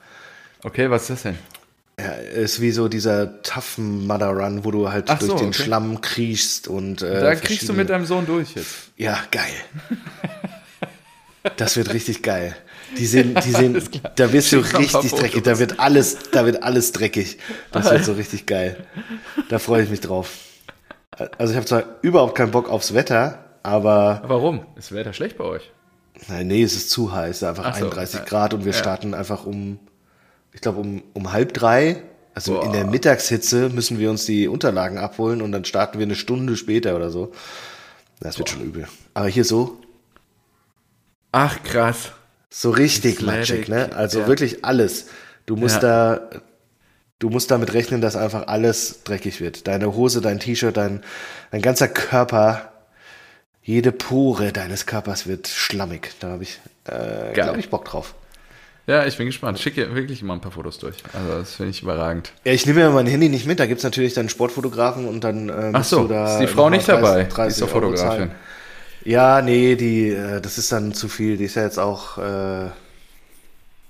Okay, 0.64 0.90
was 0.90 1.02
ist 1.02 1.10
das 1.10 1.22
denn? 1.22 1.38
Ja, 1.98 2.12
ist 2.12 2.60
wie 2.60 2.72
so 2.72 2.88
dieser 2.88 3.42
Tough 3.42 3.78
Mother 3.78 4.30
Run, 4.30 4.64
wo 4.64 4.72
du 4.72 4.90
halt 4.90 5.08
Ach 5.08 5.18
durch 5.18 5.30
so, 5.30 5.38
den 5.38 5.48
okay. 5.48 5.62
Schlamm 5.62 6.00
kriechst 6.00 6.66
und. 6.66 7.02
Äh, 7.02 7.20
da 7.20 7.34
kriegst 7.36 7.68
du 7.68 7.72
mit 7.72 7.88
deinem 7.88 8.04
Sohn 8.04 8.26
durch 8.26 8.54
jetzt. 8.54 8.90
Ja, 8.96 9.18
geil. 9.30 9.54
Das 11.56 11.76
wird 11.76 11.92
richtig 11.92 12.22
geil. 12.22 12.56
Die 12.98 13.06
sind, 13.06 13.44
die 13.44 13.50
sind, 13.50 14.00
da 14.16 14.32
wirst 14.32 14.52
du 14.52 14.58
richtig 14.58 15.12
dreckig. 15.12 15.42
Da 15.42 15.58
wird 15.58 15.78
alles, 15.78 16.16
da 16.32 16.46
wird 16.46 16.62
alles 16.62 16.92
dreckig. 16.92 17.38
Das 17.70 17.90
wird 17.90 18.04
so 18.04 18.14
richtig 18.14 18.46
geil. 18.46 18.76
Da 19.48 19.58
freue 19.58 19.82
ich 19.82 19.90
mich 19.90 20.00
drauf. 20.00 20.30
Also 21.38 21.52
ich 21.52 21.56
habe 21.56 21.66
zwar 21.66 21.84
überhaupt 22.02 22.34
keinen 22.34 22.50
Bock 22.50 22.68
aufs 22.68 22.94
Wetter, 22.94 23.44
aber. 23.62 24.22
Warum? 24.26 24.66
Ist 24.76 24.92
Wetter 24.92 25.12
schlecht 25.12 25.36
bei 25.36 25.44
euch? 25.44 25.70
Nein, 26.28 26.46
nee, 26.46 26.62
es 26.62 26.74
ist 26.74 26.90
zu 26.90 27.12
heiß. 27.12 27.42
Einfach 27.42 27.76
so, 27.76 27.86
31 27.86 28.20
ja. 28.20 28.24
Grad 28.24 28.54
und 28.54 28.64
wir 28.64 28.72
ja. 28.72 28.78
starten 28.78 29.14
einfach 29.14 29.44
um 29.44 29.78
ich 30.54 30.60
glaube, 30.60 30.80
um, 30.80 31.02
um 31.12 31.32
halb 31.32 31.52
drei, 31.52 32.02
also 32.32 32.54
Boah. 32.54 32.64
in 32.64 32.72
der 32.72 32.86
Mittagshitze, 32.86 33.68
müssen 33.68 33.98
wir 33.98 34.08
uns 34.08 34.24
die 34.24 34.48
Unterlagen 34.48 34.98
abholen 34.98 35.42
und 35.42 35.52
dann 35.52 35.64
starten 35.64 35.98
wir 35.98 36.06
eine 36.06 36.14
Stunde 36.14 36.56
später 36.56 36.96
oder 36.96 37.10
so. 37.10 37.32
Das 38.20 38.38
wird 38.38 38.48
Boah. 38.48 38.54
schon 38.54 38.64
übel. 38.66 38.88
Aber 39.12 39.28
hier 39.28 39.44
so. 39.44 39.78
Ach, 41.32 41.62
krass. 41.62 42.12
So 42.48 42.70
richtig 42.70 43.20
matschig, 43.20 43.68
ne? 43.68 43.90
Also 43.94 44.20
ja. 44.20 44.26
wirklich 44.28 44.64
alles. 44.64 45.06
Du 45.46 45.56
musst 45.56 45.82
ja. 45.82 46.14
da, 46.16 46.30
du 47.18 47.28
musst 47.28 47.50
damit 47.50 47.74
rechnen, 47.74 48.00
dass 48.00 48.14
einfach 48.14 48.46
alles 48.46 49.02
dreckig 49.02 49.40
wird. 49.40 49.66
Deine 49.66 49.94
Hose, 49.94 50.20
dein 50.20 50.38
T-Shirt, 50.38 50.76
dein, 50.76 51.02
dein 51.50 51.62
ganzer 51.62 51.88
Körper, 51.88 52.72
jede 53.62 53.90
Pore 53.90 54.52
deines 54.52 54.86
Körpers 54.86 55.26
wird 55.26 55.48
schlammig. 55.48 56.12
Da 56.20 56.28
habe 56.28 56.44
ich, 56.44 56.60
äh, 56.84 57.32
glaube 57.32 57.58
ich, 57.58 57.70
Bock 57.70 57.84
drauf. 57.84 58.14
Ja, 58.86 59.06
ich 59.06 59.16
bin 59.16 59.26
gespannt. 59.26 59.58
Schicke 59.58 59.94
wirklich 59.94 60.20
immer 60.20 60.34
ein 60.34 60.40
paar 60.40 60.52
Fotos 60.52 60.78
durch. 60.78 60.96
Also 61.14 61.38
das 61.38 61.54
finde 61.54 61.70
ich 61.70 61.82
überragend. 61.82 62.32
Ja, 62.44 62.52
ich 62.52 62.66
nehme 62.66 62.80
ja 62.80 62.90
mein 62.90 63.06
Handy 63.06 63.30
nicht 63.30 63.46
mit. 63.46 63.58
Da 63.58 63.66
gibt 63.66 63.78
es 63.78 63.84
natürlich 63.84 64.12
dann 64.12 64.28
Sportfotografen 64.28 65.06
und 65.06 65.24
dann 65.24 65.48
ähm, 65.48 65.70
Ach 65.72 65.84
so, 65.84 66.06
ist 66.06 66.38
die 66.38 66.46
Frau 66.46 66.68
nicht 66.68 66.86
30, 66.86 67.02
dabei? 67.02 67.24
30 67.24 67.34
die 67.36 67.48
ist 67.48 67.62
doch 67.62 67.68
Fotografin. 67.68 68.30
Ja, 69.04 69.40
nee, 69.40 69.76
die, 69.76 70.10
äh, 70.10 70.40
das 70.40 70.58
ist 70.58 70.70
dann 70.70 70.92
zu 70.92 71.08
viel. 71.08 71.38
Die 71.38 71.44
ist 71.44 71.56
ja 71.56 71.62
jetzt 71.62 71.78
auch 71.78 72.18
äh, 72.18 72.70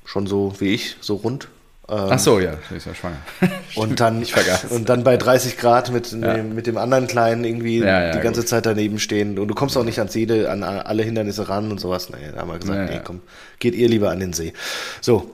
schon 0.05 0.26
so 0.26 0.55
wie 0.59 0.74
ich, 0.74 0.97
so 1.01 1.16
rund. 1.16 1.49
Ähm, 1.87 2.09
Ach 2.11 2.18
so, 2.18 2.41
ja, 2.41 2.55
sie 2.68 2.76
ist 2.76 2.87
ja 2.87 2.95
schwanger. 2.95 3.18
und 3.76 4.01
dann, 4.01 4.22
ich 4.22 4.35
und 4.70 4.89
dann 4.89 5.05
bei 5.05 5.18
30 5.18 5.59
Grad 5.59 5.93
mit, 5.93 6.12
ja. 6.12 6.43
mit 6.43 6.66
dem 6.66 6.78
anderen 6.78 7.07
Kleinen 7.07 7.45
irgendwie 7.45 7.80
ja, 7.80 8.07
ja, 8.07 8.12
die 8.12 8.20
ganze 8.20 8.41
gut. 8.41 8.49
Zeit 8.49 8.64
daneben 8.64 8.99
stehen. 8.99 9.39
Und 9.39 9.49
du 9.49 9.55
kommst 9.55 9.76
auch 9.76 9.85
nicht 9.85 9.99
ans 9.99 10.14
jede, 10.14 10.51
an 10.51 10.62
alle 10.62 11.03
Hindernisse 11.03 11.49
ran 11.49 11.70
und 11.70 11.78
sowas. 11.78 12.09
Nee, 12.09 12.16
da 12.32 12.41
haben 12.41 12.51
wir 12.51 12.59
gesagt, 12.59 12.91
nee, 12.91 13.01
komm, 13.05 13.20
geht 13.59 13.74
ihr 13.74 13.89
lieber 13.89 14.11
an 14.11 14.20
den 14.20 14.32
See. 14.32 14.55
So. 15.01 15.30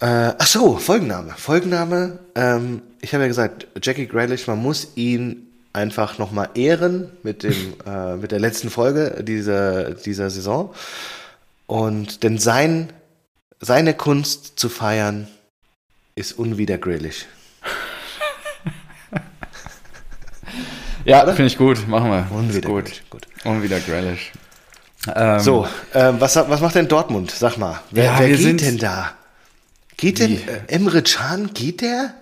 Äh, 0.00 0.34
ach 0.36 0.46
so, 0.46 0.76
Folgenname. 0.76 1.32
Folgenname, 1.38 2.18
ähm, 2.34 2.82
ich 3.00 3.14
habe 3.14 3.24
ja 3.24 3.28
gesagt, 3.28 3.66
Jackie 3.82 4.06
Grealish, 4.06 4.46
man 4.46 4.58
muss 4.58 4.88
ihn 4.96 5.46
einfach 5.72 6.18
nochmal 6.18 6.50
ehren 6.54 7.10
mit 7.22 7.42
dem, 7.42 7.74
äh, 7.86 8.16
mit 8.16 8.32
der 8.32 8.40
letzten 8.40 8.68
Folge 8.68 9.22
dieser, 9.22 9.94
dieser 9.94 10.28
Saison. 10.28 10.74
Und 11.66 12.22
denn 12.22 12.36
sein, 12.36 12.92
seine 13.60 13.94
Kunst 13.94 14.58
zu 14.58 14.68
feiern, 14.68 15.28
ist 16.16 16.32
unwiedergrillig. 16.32 17.26
ja, 21.04 21.26
finde 21.26 21.46
ich 21.46 21.58
gut. 21.58 21.86
Machen 21.86 22.10
wir. 22.10 22.26
Unwiedergrillig. 22.32 23.02
Gut. 23.10 23.26
gut. 23.44 23.52
Ähm, 25.14 25.40
so, 25.40 25.68
ähm, 25.94 26.16
was, 26.18 26.34
was 26.36 26.60
macht 26.60 26.74
denn 26.74 26.88
Dortmund? 26.88 27.30
Sag 27.30 27.58
mal. 27.58 27.80
Wer, 27.90 28.04
ja, 28.04 28.18
wer 28.18 28.28
geht 28.28 28.40
sind, 28.40 28.62
denn 28.62 28.78
da? 28.78 29.12
Geht 29.98 30.18
denn 30.18 30.36
äh, 30.48 30.62
Emre 30.68 31.02
Can? 31.02 31.52
Geht 31.52 31.82
der? 31.82 32.14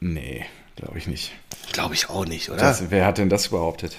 Nee, 0.00 0.46
glaube 0.74 0.98
ich 0.98 1.06
nicht. 1.06 1.32
Glaube 1.72 1.94
ich 1.94 2.08
auch 2.08 2.24
nicht, 2.24 2.48
oder? 2.48 2.58
Das, 2.58 2.90
wer 2.90 3.06
hat 3.06 3.18
denn 3.18 3.28
das 3.28 3.48
behauptet? 3.48 3.94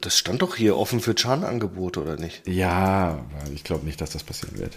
Das 0.00 0.18
stand 0.18 0.42
doch 0.42 0.56
hier 0.56 0.76
offen 0.76 1.00
für 1.00 1.14
Can-Angebote, 1.14 2.02
oder 2.02 2.16
nicht? 2.16 2.48
Ja, 2.48 3.24
ich 3.54 3.62
glaube 3.62 3.84
nicht, 3.84 4.00
dass 4.00 4.10
das 4.10 4.24
passieren 4.24 4.58
wird. 4.58 4.76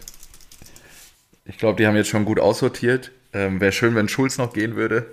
Ich 1.46 1.58
glaube, 1.58 1.78
die 1.78 1.88
haben 1.88 1.96
jetzt 1.96 2.10
schon 2.10 2.26
gut 2.26 2.40
aussortiert 2.40 3.12
Ähm, 3.34 3.60
Wäre 3.62 3.72
schön, 3.72 3.96
wenn 3.96 4.10
Schulz 4.10 4.38
noch 4.38 4.54
gehen 4.54 4.76
würde. 4.76 5.06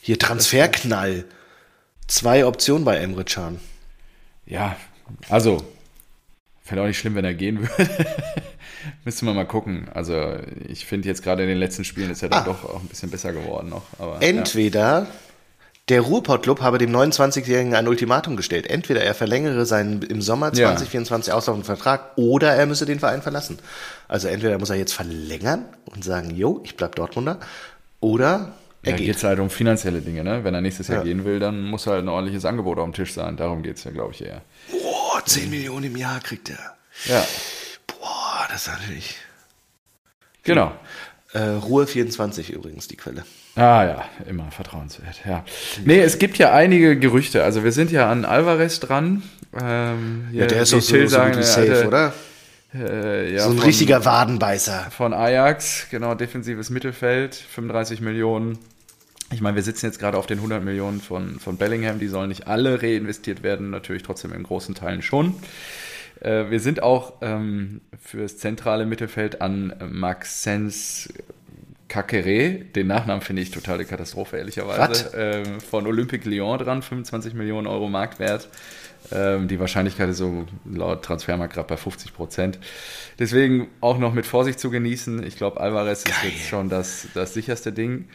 Hier 0.00 0.18
Transferknall. 0.18 1.24
Zwei 2.06 2.44
Optionen 2.46 2.84
bei 2.84 2.96
Emre 2.98 3.24
Can. 3.24 3.58
Ja, 4.46 4.76
also, 5.30 5.64
fände 6.62 6.82
auch 6.82 6.86
nicht 6.86 6.98
schlimm, 6.98 7.14
wenn 7.14 7.24
er 7.24 7.34
gehen 7.34 7.60
würde. 7.60 7.90
Müsste 9.04 9.24
man 9.24 9.34
mal 9.34 9.46
gucken. 9.46 9.88
Also, 9.94 10.36
ich 10.68 10.84
finde 10.84 11.08
jetzt 11.08 11.22
gerade 11.22 11.42
in 11.42 11.48
den 11.48 11.58
letzten 11.58 11.84
Spielen 11.84 12.10
ist 12.10 12.22
er 12.22 12.28
dann 12.28 12.42
Ah. 12.42 12.44
doch 12.44 12.64
auch 12.64 12.80
ein 12.80 12.88
bisschen 12.88 13.10
besser 13.10 13.32
geworden 13.32 13.70
noch. 13.70 13.84
Aber, 13.98 14.20
Entweder 14.22 15.06
der 15.90 16.00
Ruhrpott-Club 16.00 16.62
habe 16.62 16.78
dem 16.78 16.90
29-Jährigen 16.96 17.74
ein 17.74 17.86
Ultimatum 17.88 18.36
gestellt. 18.36 18.66
Entweder 18.68 19.02
er 19.02 19.14
verlängere 19.14 19.66
seinen 19.66 20.00
im 20.02 20.22
Sommer 20.22 20.46
Ja. 20.54 20.68
2024 20.68 21.32
auslaufenden 21.32 21.66
Vertrag 21.66 22.12
oder 22.16 22.52
er 22.54 22.64
müsse 22.66 22.86
den 22.86 23.00
Verein 23.00 23.20
verlassen. 23.20 23.58
Also 24.08 24.28
entweder 24.28 24.58
muss 24.58 24.70
er 24.70 24.76
jetzt 24.76 24.94
verlängern 24.94 25.66
und 25.84 26.02
sagen, 26.02 26.30
jo, 26.30 26.62
ich 26.64 26.76
bleib 26.76 26.94
Dortmunder, 26.96 27.38
oder 28.00 28.24
Ja, 28.24 28.52
er 28.82 28.92
da 28.92 28.96
geht. 28.98 29.06
geht 29.06 29.16
es 29.16 29.24
halt 29.24 29.38
um 29.40 29.50
finanzielle 29.50 30.00
Dinge. 30.00 30.24
Ne? 30.24 30.42
Wenn 30.44 30.54
er 30.54 30.60
nächstes 30.62 30.88
Jahr 30.88 30.98
Ja. 30.98 31.04
gehen 31.04 31.24
will, 31.26 31.38
dann 31.38 31.62
muss 31.62 31.86
halt 31.86 32.02
ein 32.02 32.08
ordentliches 32.08 32.44
Angebot 32.46 32.78
auf 32.78 32.84
dem 32.84 32.94
Tisch 32.94 33.12
sein. 33.12 33.36
Darum 33.36 33.62
geht 33.62 33.76
es 33.76 33.84
ja, 33.84 33.90
glaube 33.90 34.12
ich, 34.14 34.22
eher. 34.24 34.40
Boah, 34.70 35.22
10 35.24 35.50
Millionen 35.50 35.84
im 35.86 35.96
Jahr 35.96 36.20
kriegt 36.20 36.48
er. 36.50 36.76
Ja, 37.06 37.26
Boah, 37.86 38.46
das 38.50 38.66
ist 38.66 38.72
natürlich. 38.72 39.16
genau. 40.42 40.72
Äh, 41.34 41.40
Ruhe 41.50 41.86
24 41.86 42.50
übrigens, 42.52 42.88
die 42.88 42.96
Quelle. 42.96 43.24
Ah 43.56 43.84
ja, 43.84 44.04
immer 44.28 44.50
vertrauenswert, 44.50 45.20
ja. 45.26 45.44
Nee, 45.84 46.00
es 46.00 46.18
gibt 46.18 46.38
ja 46.38 46.52
einige 46.54 46.98
Gerüchte. 46.98 47.44
Also 47.44 47.62
wir 47.64 47.72
sind 47.72 47.90
ja 47.90 48.10
an 48.10 48.24
Alvarez 48.24 48.80
dran. 48.80 49.22
Ähm, 49.60 50.28
Ja, 50.32 50.46
der 50.46 50.62
ist 50.62 50.72
doch 50.72 50.80
so, 50.80 50.94
Till 50.94 51.08
so 51.08 51.18
gut 51.18 51.26
wie 51.30 51.32
der 51.34 51.42
safe, 51.42 51.72
alte, 51.74 51.86
oder? 51.88 52.12
Äh, 52.74 53.34
ja, 53.34 53.42
so 53.44 53.50
ein 53.50 53.56
von- 53.56 53.66
richtiger 53.66 54.04
Wadenbeißer. 54.04 54.88
Von 54.96 55.12
Ajax, 55.12 55.86
genau, 55.90 56.14
defensives 56.14 56.70
Mittelfeld, 56.70 57.34
35 57.34 58.00
Millionen. 58.00 58.58
Ich 59.32 59.40
meine, 59.40 59.56
wir 59.56 59.62
sitzen 59.62 59.86
jetzt 59.86 59.98
gerade 59.98 60.18
auf 60.18 60.26
den 60.26 60.38
100 60.38 60.62
Millionen 60.62 61.00
von, 61.00 61.38
von 61.40 61.56
Bellingham, 61.56 61.98
die 61.98 62.08
sollen 62.08 62.28
nicht 62.28 62.46
alle 62.46 62.80
reinvestiert 62.82 63.42
werden, 63.42 63.70
natürlich 63.70 64.02
trotzdem 64.02 64.32
in 64.32 64.42
großen 64.42 64.74
Teilen 64.74 65.02
schon. 65.02 65.34
Äh, 66.24 66.50
wir 66.50 66.60
sind 66.60 66.82
auch 66.82 67.14
ähm, 67.20 67.80
fürs 68.02 68.38
zentrale 68.38 68.86
Mittelfeld 68.86 69.40
an 69.40 69.74
Maxence 69.90 71.12
Kakere, 71.88 72.54
den 72.74 72.86
Nachnamen 72.88 73.20
finde 73.20 73.42
ich 73.42 73.50
totale 73.50 73.84
Katastrophe, 73.84 74.38
ehrlicherweise, 74.38 75.12
ähm, 75.16 75.60
von 75.60 75.86
Olympique 75.86 76.28
Lyon 76.28 76.58
dran, 76.58 76.82
25 76.82 77.34
Millionen 77.34 77.66
Euro 77.66 77.88
Marktwert. 77.88 78.48
Ähm, 79.12 79.48
die 79.48 79.60
Wahrscheinlichkeit 79.60 80.08
ist 80.08 80.16
so 80.16 80.46
laut 80.64 81.04
Transfermarkt 81.04 81.54
gerade 81.54 81.68
bei 81.68 81.76
50 81.76 82.14
Prozent. 82.14 82.58
Deswegen 83.18 83.68
auch 83.80 83.98
noch 83.98 84.14
mit 84.14 84.24
Vorsicht 84.24 84.58
zu 84.58 84.70
genießen. 84.70 85.24
Ich 85.26 85.36
glaube, 85.36 85.60
Alvarez 85.60 86.04
Geil. 86.04 86.14
ist 86.16 86.32
jetzt 86.32 86.48
schon 86.48 86.70
das, 86.70 87.06
das 87.12 87.34
sicherste 87.34 87.70
Ding. 87.70 88.08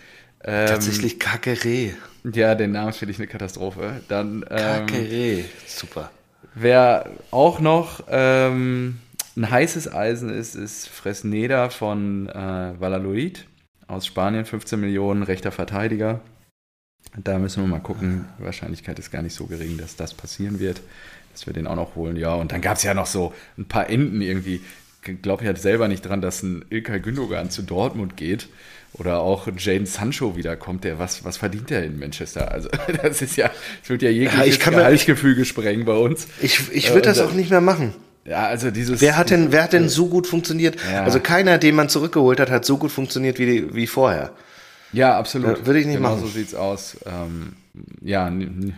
Ähm, 0.43 0.67
Tatsächlich 0.67 1.19
Kakere. 1.19 1.93
Ja, 2.33 2.55
den 2.55 2.71
Namen 2.71 2.91
finde 2.91 3.11
ich 3.11 3.19
eine 3.19 3.27
Katastrophe. 3.27 4.01
Dann 4.07 4.43
ähm, 4.49 4.87
Kakere. 4.87 5.45
Super. 5.67 6.11
Wer 6.55 7.09
auch 7.31 7.59
noch 7.59 8.03
ähm, 8.09 8.99
ein 9.35 9.49
heißes 9.49 9.93
Eisen 9.93 10.29
ist, 10.29 10.55
ist 10.55 10.89
Fresneda 10.89 11.69
von 11.69 12.27
äh, 12.29 12.79
Valladolid 12.79 13.45
aus 13.87 14.05
Spanien, 14.05 14.45
15 14.45 14.79
Millionen, 14.79 15.23
rechter 15.23 15.51
Verteidiger. 15.51 16.21
Da 17.17 17.39
müssen 17.39 17.63
wir 17.63 17.67
mal 17.67 17.79
gucken. 17.79 18.25
Die 18.39 18.43
Wahrscheinlichkeit 18.43 18.99
ist 18.99 19.11
gar 19.11 19.21
nicht 19.21 19.33
so 19.33 19.45
gering, 19.45 19.77
dass 19.77 19.95
das 19.95 20.13
passieren 20.13 20.59
wird, 20.59 20.81
dass 21.31 21.47
wir 21.47 21.53
den 21.53 21.67
auch 21.67 21.75
noch 21.75 21.95
holen. 21.95 22.15
Ja, 22.15 22.35
und 22.35 22.51
dann 22.51 22.61
gab 22.61 22.77
es 22.77 22.83
ja 22.83 22.93
noch 22.93 23.07
so 23.07 23.33
ein 23.57 23.65
paar 23.65 23.89
Enden 23.89 24.21
irgendwie. 24.21 24.61
Ich 25.05 25.21
glaube 25.21 25.45
ja 25.45 25.55
selber 25.55 25.87
nicht 25.87 26.01
dran, 26.01 26.21
dass 26.21 26.43
ein 26.43 26.65
Ilkay 26.69 26.99
Gündogan 26.99 27.49
zu 27.49 27.63
Dortmund 27.63 28.17
geht. 28.17 28.49
Oder 28.93 29.19
auch 29.19 29.47
Jane 29.57 29.85
Sancho 29.85 30.35
wiederkommt, 30.35 30.83
der 30.83 30.99
was, 30.99 31.23
was 31.23 31.37
verdient 31.37 31.69
der 31.69 31.83
in 31.83 31.99
Manchester? 31.99 32.51
Also, 32.51 32.69
das 33.03 33.21
ist 33.21 33.37
ja, 33.37 33.49
es 33.83 33.89
wird 33.89 34.01
ja 34.01 34.09
jegliches 34.09 34.65
mir- 34.65 34.71
Gehaltsgefüge 34.71 35.45
sprengen 35.45 35.85
bei 35.85 35.93
uns. 35.95 36.27
Ich, 36.41 36.71
ich 36.73 36.89
Äh, 36.89 36.93
würde 36.95 37.03
das 37.09 37.19
und 37.19 37.27
auch 37.27 37.33
nicht 37.33 37.49
mehr 37.51 37.61
machen. 37.61 37.93
Ja, 38.25 38.47
also 38.47 38.71
dieses. 38.71 38.99
Wer 39.01 39.15
hat 39.17 39.29
denn, 39.29 39.51
wer 39.51 39.63
hat 39.63 39.73
denn 39.73 39.89
so 39.89 40.07
gut 40.07 40.27
funktioniert? 40.27 40.75
Ja. 40.91 41.03
Also 41.03 41.19
keiner, 41.19 41.57
den 41.57 41.75
man 41.75 41.87
zurückgeholt 41.89 42.39
hat, 42.39 42.51
hat 42.51 42.65
so 42.65 42.77
gut 42.77 42.91
funktioniert 42.91 43.39
wie, 43.39 43.73
wie 43.73 43.87
vorher. 43.87 44.31
Ja, 44.91 45.17
absolut. 45.17 45.59
Ja, 45.59 45.65
würde 45.67 45.79
ich 45.79 45.85
nicht 45.85 45.97
genau 45.97 46.09
machen. 46.15 46.21
so 46.21 46.27
sieht's 46.27 46.53
aus. 46.55 46.97
Ähm, 47.05 47.53
ja, 48.01 48.29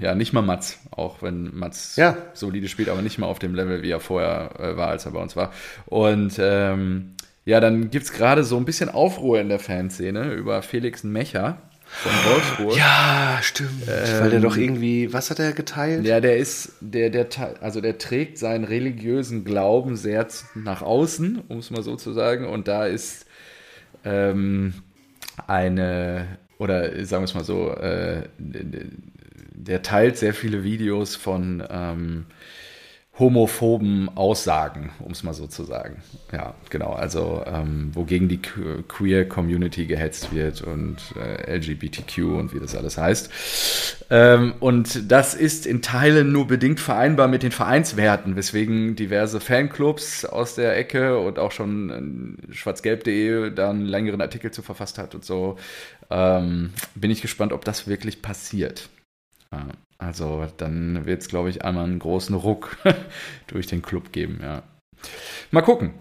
ja, 0.01 0.13
nicht 0.13 0.33
mal 0.33 0.41
Mats, 0.41 0.77
auch 0.91 1.21
wenn 1.21 1.55
Mats 1.57 1.95
Ja. 1.95 2.17
solide 2.33 2.67
spielt, 2.67 2.89
aber 2.89 3.01
nicht 3.01 3.17
mal 3.17 3.27
auf 3.27 3.39
dem 3.39 3.55
Level, 3.55 3.81
wie 3.81 3.89
er 3.89 3.99
vorher 4.01 4.51
äh, 4.59 4.77
war, 4.77 4.89
als 4.89 5.05
er 5.05 5.11
bei 5.11 5.19
uns 5.21 5.35
war. 5.35 5.51
Und 5.85 6.33
ähm, 6.37 7.13
ja, 7.45 7.59
dann 7.59 7.89
gibt's 7.89 8.13
gerade 8.13 8.43
so 8.43 8.57
ein 8.57 8.65
bisschen 8.65 8.89
Aufruhr 8.89 9.39
in 9.39 9.49
der 9.49 9.59
Fanszene 9.59 10.33
über 10.33 10.61
Felix 10.61 11.03
Mecher 11.03 11.61
von 11.91 12.11
Wolfsburg. 12.11 12.77
Ja, 12.77 13.39
stimmt. 13.41 13.87
Weil 13.87 14.29
der 14.29 14.39
doch 14.39 14.55
irgendwie, 14.55 15.11
was 15.11 15.29
hat 15.29 15.39
er 15.39 15.51
geteilt? 15.51 16.05
Ja, 16.05 16.19
der 16.21 16.37
ist, 16.37 16.73
der, 16.79 17.09
der, 17.09 17.27
also 17.61 17.81
der 17.81 17.97
trägt 17.97 18.37
seinen 18.37 18.63
religiösen 18.63 19.43
Glauben 19.43 19.97
sehr 19.97 20.27
nach 20.55 20.81
außen, 20.81 21.41
um 21.47 21.57
es 21.59 21.69
mal 21.69 21.83
so 21.83 21.95
zu 21.95 22.13
sagen. 22.13 22.45
Und 22.45 22.67
da 22.67 22.85
ist 22.85 23.25
ähm, 24.05 24.73
eine, 25.47 26.37
oder 26.59 27.05
sagen 27.05 27.23
wir 27.23 27.25
es 27.25 27.33
mal 27.33 27.43
so, 27.43 27.71
äh, 27.71 28.23
der 28.37 29.81
teilt 29.81 30.17
sehr 30.17 30.33
viele 30.33 30.63
Videos 30.63 31.15
von 31.15 31.63
ähm, 31.69 32.25
homophoben 33.21 34.09
Aussagen, 34.15 34.91
um 34.99 35.13
es 35.13 35.23
mal 35.23 35.33
so 35.33 35.47
zu 35.47 35.63
sagen. 35.63 36.03
Ja, 36.33 36.55
genau. 36.69 36.91
Also, 36.91 37.43
ähm, 37.45 37.91
wogegen 37.93 38.27
die 38.27 38.41
Que- 38.41 38.83
Queer 38.87 39.29
Community 39.29 39.85
gehetzt 39.85 40.33
wird 40.35 40.61
und 40.61 40.97
äh, 41.15 41.55
LGBTQ 41.55 42.17
und 42.37 42.53
wie 42.53 42.59
das 42.59 42.75
alles 42.75 42.97
heißt. 42.97 43.29
Ähm, 44.09 44.55
und 44.59 45.09
das 45.11 45.35
ist 45.35 45.65
in 45.65 45.81
Teilen 45.81 46.33
nur 46.33 46.47
bedingt 46.47 46.81
vereinbar 46.81 47.29
mit 47.29 47.43
den 47.43 47.51
Vereinswerten, 47.51 48.35
weswegen 48.35 48.97
diverse 48.97 49.39
Fanclubs 49.39 50.25
aus 50.25 50.55
der 50.55 50.75
Ecke 50.75 51.17
und 51.19 51.39
auch 51.39 51.51
schon 51.53 52.37
schwarzgelb.de 52.51 53.51
da 53.53 53.69
einen 53.69 53.85
längeren 53.85 54.19
Artikel 54.21 54.51
zu 54.51 54.61
verfasst 54.61 54.97
hat 54.97 55.15
und 55.15 55.23
so. 55.23 55.57
Ähm, 56.09 56.71
bin 56.95 57.11
ich 57.11 57.21
gespannt, 57.21 57.53
ob 57.53 57.63
das 57.65 57.87
wirklich 57.87 58.21
passiert. 58.21 58.89
Ja, 59.51 59.67
also 60.01 60.45
dann 60.57 61.05
wird 61.05 61.21
es, 61.21 61.27
glaube 61.27 61.49
ich, 61.49 61.63
einmal 61.63 61.85
einen 61.85 61.99
großen 61.99 62.35
Ruck 62.35 62.77
durch 63.47 63.67
den 63.67 63.81
Club 63.81 64.11
geben, 64.11 64.39
ja. 64.41 64.63
Mal 65.51 65.61
gucken. 65.61 65.93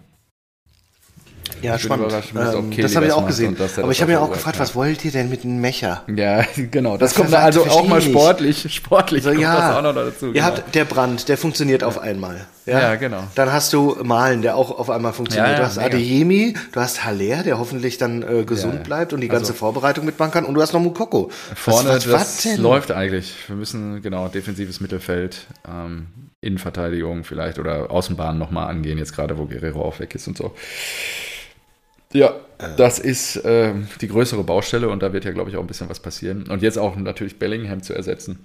Ja, 1.62 1.76
Ich 1.76 1.82
spannend. 1.82 2.12
Ähm, 2.34 2.76
das 2.76 2.96
habe 2.96 3.06
ich 3.06 3.12
auch 3.12 3.26
gesehen. 3.26 3.56
er 3.58 3.82
Aber 3.82 3.92
ich 3.92 4.00
habe 4.00 4.12
mir 4.12 4.20
auch 4.20 4.32
gefragt, 4.32 4.58
was 4.58 4.74
wollt 4.74 5.04
ihr 5.04 5.10
denn 5.10 5.28
mit 5.28 5.44
einem 5.44 5.60
Mecher? 5.60 6.04
Ja, 6.14 6.44
genau. 6.56 6.96
Das, 6.96 7.10
Das 7.10 7.14
kommt 7.20 7.32
da 7.32 7.40
also 7.40 7.66
auch 7.66 7.86
mal 7.86 8.00
sportlich. 8.00 8.72
Sportlich 8.74 9.24
So, 9.24 9.30
kommt 9.30 9.42
ja, 9.42 9.68
das 9.68 9.76
auch 9.76 9.82
noch 9.82 9.94
dazu. 9.94 10.26
ihr 10.26 10.32
genau. 10.32 10.46
habt 10.46 10.74
der 10.74 10.84
Brand, 10.84 11.28
der 11.28 11.36
funktioniert 11.36 11.84
auf 11.84 11.98
einmal. 11.98 12.46
Ja, 12.78 12.94
genau. 12.96 13.22
Dann 13.34 13.52
hast 13.52 13.72
du 13.72 13.96
Malen, 14.02 14.42
der 14.42 14.56
auch 14.56 14.70
auf 14.78 14.90
einmal 14.90 15.12
funktioniert. 15.12 15.48
Ja, 15.48 15.52
ja, 15.54 15.58
du 15.60 15.66
hast 15.66 15.76
mega. 15.76 15.88
Adeyemi, 15.88 16.54
du 16.72 16.80
hast 16.80 17.04
Haller, 17.04 17.42
der 17.42 17.58
hoffentlich 17.58 17.98
dann 17.98 18.22
äh, 18.22 18.44
gesund 18.44 18.74
Ja, 18.74 18.78
ja. 18.80 18.84
bleibt 18.84 19.12
und 19.12 19.20
die 19.20 19.28
ganze 19.28 19.52
Also- 19.52 19.58
Vorbereitung 19.58 20.04
mitmachen 20.04 20.32
kann. 20.32 20.44
Und 20.44 20.54
du 20.54 20.62
hast 20.62 20.72
noch 20.72 20.80
Mukoko. 20.80 21.30
Vorne, 21.54 21.88
was, 21.88 21.94
was, 21.96 22.04
das 22.04 22.12
was 22.12 22.42
denn? 22.42 22.62
läuft 22.62 22.90
eigentlich. 22.92 23.34
Wir 23.46 23.56
müssen, 23.56 24.02
genau, 24.02 24.28
defensives 24.28 24.80
Mittelfeld, 24.80 25.46
ähm, 25.68 26.06
Innenverteidigung 26.40 27.24
vielleicht 27.24 27.58
oder 27.58 27.90
Außenbahn 27.90 28.38
nochmal 28.38 28.68
angehen, 28.70 28.96
jetzt 28.98 29.14
gerade, 29.14 29.36
wo 29.36 29.44
Guerrero 29.46 29.82
auch 29.82 29.98
weg 30.00 30.14
ist 30.14 30.26
und 30.26 30.36
so. 30.38 30.54
Ja, 32.12 32.34
das 32.76 32.98
ist 32.98 33.40
ähm, 33.44 33.86
die 34.00 34.08
größere 34.08 34.42
Baustelle 34.42 34.88
und 34.88 35.02
da 35.02 35.12
wird 35.12 35.24
ja, 35.24 35.30
glaube 35.30 35.50
ich, 35.50 35.56
auch 35.56 35.60
ein 35.60 35.66
bisschen 35.66 35.88
was 35.88 36.00
passieren. 36.00 36.44
Und 36.48 36.60
jetzt 36.62 36.76
auch 36.78 36.96
natürlich 36.96 37.38
Bellingham 37.38 37.82
zu 37.82 37.94
ersetzen, 37.94 38.40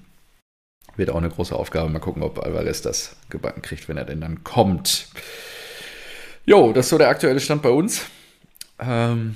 wird 0.97 1.09
auch 1.09 1.17
eine 1.17 1.29
große 1.29 1.55
Aufgabe. 1.55 1.89
Mal 1.89 1.99
gucken, 1.99 2.23
ob 2.23 2.39
Alvarez 2.39 2.81
das 2.81 3.15
gebacken 3.29 3.61
kriegt, 3.61 3.87
wenn 3.87 3.97
er 3.97 4.05
denn 4.05 4.21
dann 4.21 4.43
kommt. 4.43 5.07
Jo, 6.45 6.73
das 6.73 6.85
ist 6.85 6.89
so 6.91 6.97
der 6.97 7.09
aktuelle 7.09 7.39
Stand 7.39 7.61
bei 7.61 7.69
uns. 7.69 8.05
Ähm, 8.79 9.35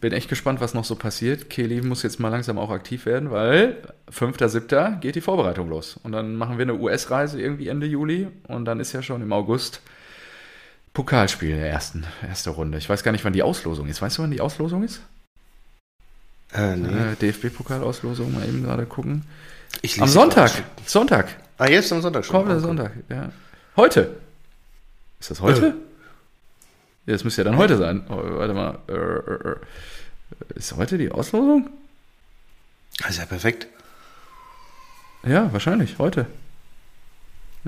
bin 0.00 0.12
echt 0.12 0.28
gespannt, 0.28 0.60
was 0.60 0.74
noch 0.74 0.84
so 0.84 0.94
passiert. 0.94 1.50
Kelly 1.50 1.80
muss 1.82 2.02
jetzt 2.02 2.20
mal 2.20 2.28
langsam 2.28 2.58
auch 2.58 2.70
aktiv 2.70 3.06
werden, 3.06 3.30
weil 3.30 3.76
5.7. 4.10 5.00
geht 5.00 5.14
die 5.14 5.20
Vorbereitung 5.20 5.68
los. 5.68 5.98
Und 6.02 6.12
dann 6.12 6.36
machen 6.36 6.58
wir 6.58 6.62
eine 6.62 6.74
US-Reise 6.74 7.40
irgendwie 7.40 7.68
Ende 7.68 7.86
Juli 7.86 8.28
und 8.48 8.64
dann 8.64 8.80
ist 8.80 8.92
ja 8.92 9.02
schon 9.02 9.22
im 9.22 9.32
August 9.32 9.80
Pokalspiel 10.92 11.56
der 11.56 11.70
ersten 11.70 12.04
erste 12.26 12.50
Runde. 12.50 12.78
Ich 12.78 12.88
weiß 12.88 13.02
gar 13.02 13.12
nicht, 13.12 13.24
wann 13.24 13.32
die 13.32 13.42
Auslosung 13.42 13.88
ist. 13.88 14.02
Weißt 14.02 14.18
du, 14.18 14.22
wann 14.22 14.30
die 14.30 14.40
Auslosung 14.40 14.82
ist? 14.82 15.00
Äh, 16.52 16.76
nee. 16.76 16.88
Äh, 16.88 17.16
DFB-Pokal-Auslosung, 17.16 18.34
mal 18.34 18.48
eben 18.48 18.64
gerade 18.64 18.86
gucken. 18.86 19.24
Am 19.98 20.08
Sonntag. 20.08 20.50
Sonntag. 20.86 21.28
Ah, 21.58 21.68
jetzt 21.68 21.92
am 21.92 22.02
Sonntag 22.02 22.24
schon. 22.24 22.34
Kommender 22.36 22.56
Okay. 22.56 22.66
Sonntag, 22.66 22.92
ja. 23.08 23.30
Heute. 23.76 24.16
Ist 25.18 25.30
das 25.30 25.40
heute? 25.40 25.74
Ja, 27.06 27.12
das 27.12 27.24
müsste 27.24 27.42
ja 27.42 27.44
dann 27.44 27.56
heute 27.56 27.76
sein. 27.76 28.04
Oh, 28.08 28.16
warte 28.16 28.54
mal. 28.54 28.78
Äh, 28.88 28.92
äh, 28.92 29.52
äh. 29.52 29.56
Ist 30.54 30.76
heute 30.76 30.96
die 30.96 31.10
Auslosung? 31.10 31.70
Das 32.98 33.10
ist 33.10 33.18
ja 33.18 33.26
perfekt. 33.26 33.66
Ja, 35.24 35.52
wahrscheinlich, 35.52 35.98
heute. 35.98 36.26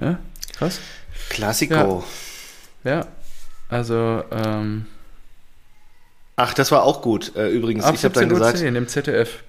Ja, 0.01 0.19
krass. 0.57 0.81
Klassiko. 1.29 2.05
Ja, 2.85 3.07
also, 3.69 4.25
ähm, 4.31 4.87
Ach, 6.37 6.55
das 6.55 6.73
war 6.73 6.83
auch 6.85 7.03
gut. 7.03 7.37
Äh, 7.37 7.49
übrigens, 7.51 7.85
Ab 7.85 7.95
ich 7.95 8.05
habe 8.05 8.15
dann 8.15 8.25
17.10 8.25 8.29
gesagt, 8.29 8.61
Uhr 8.61 8.67
im 8.67 8.89
ZDF. 8.89 9.43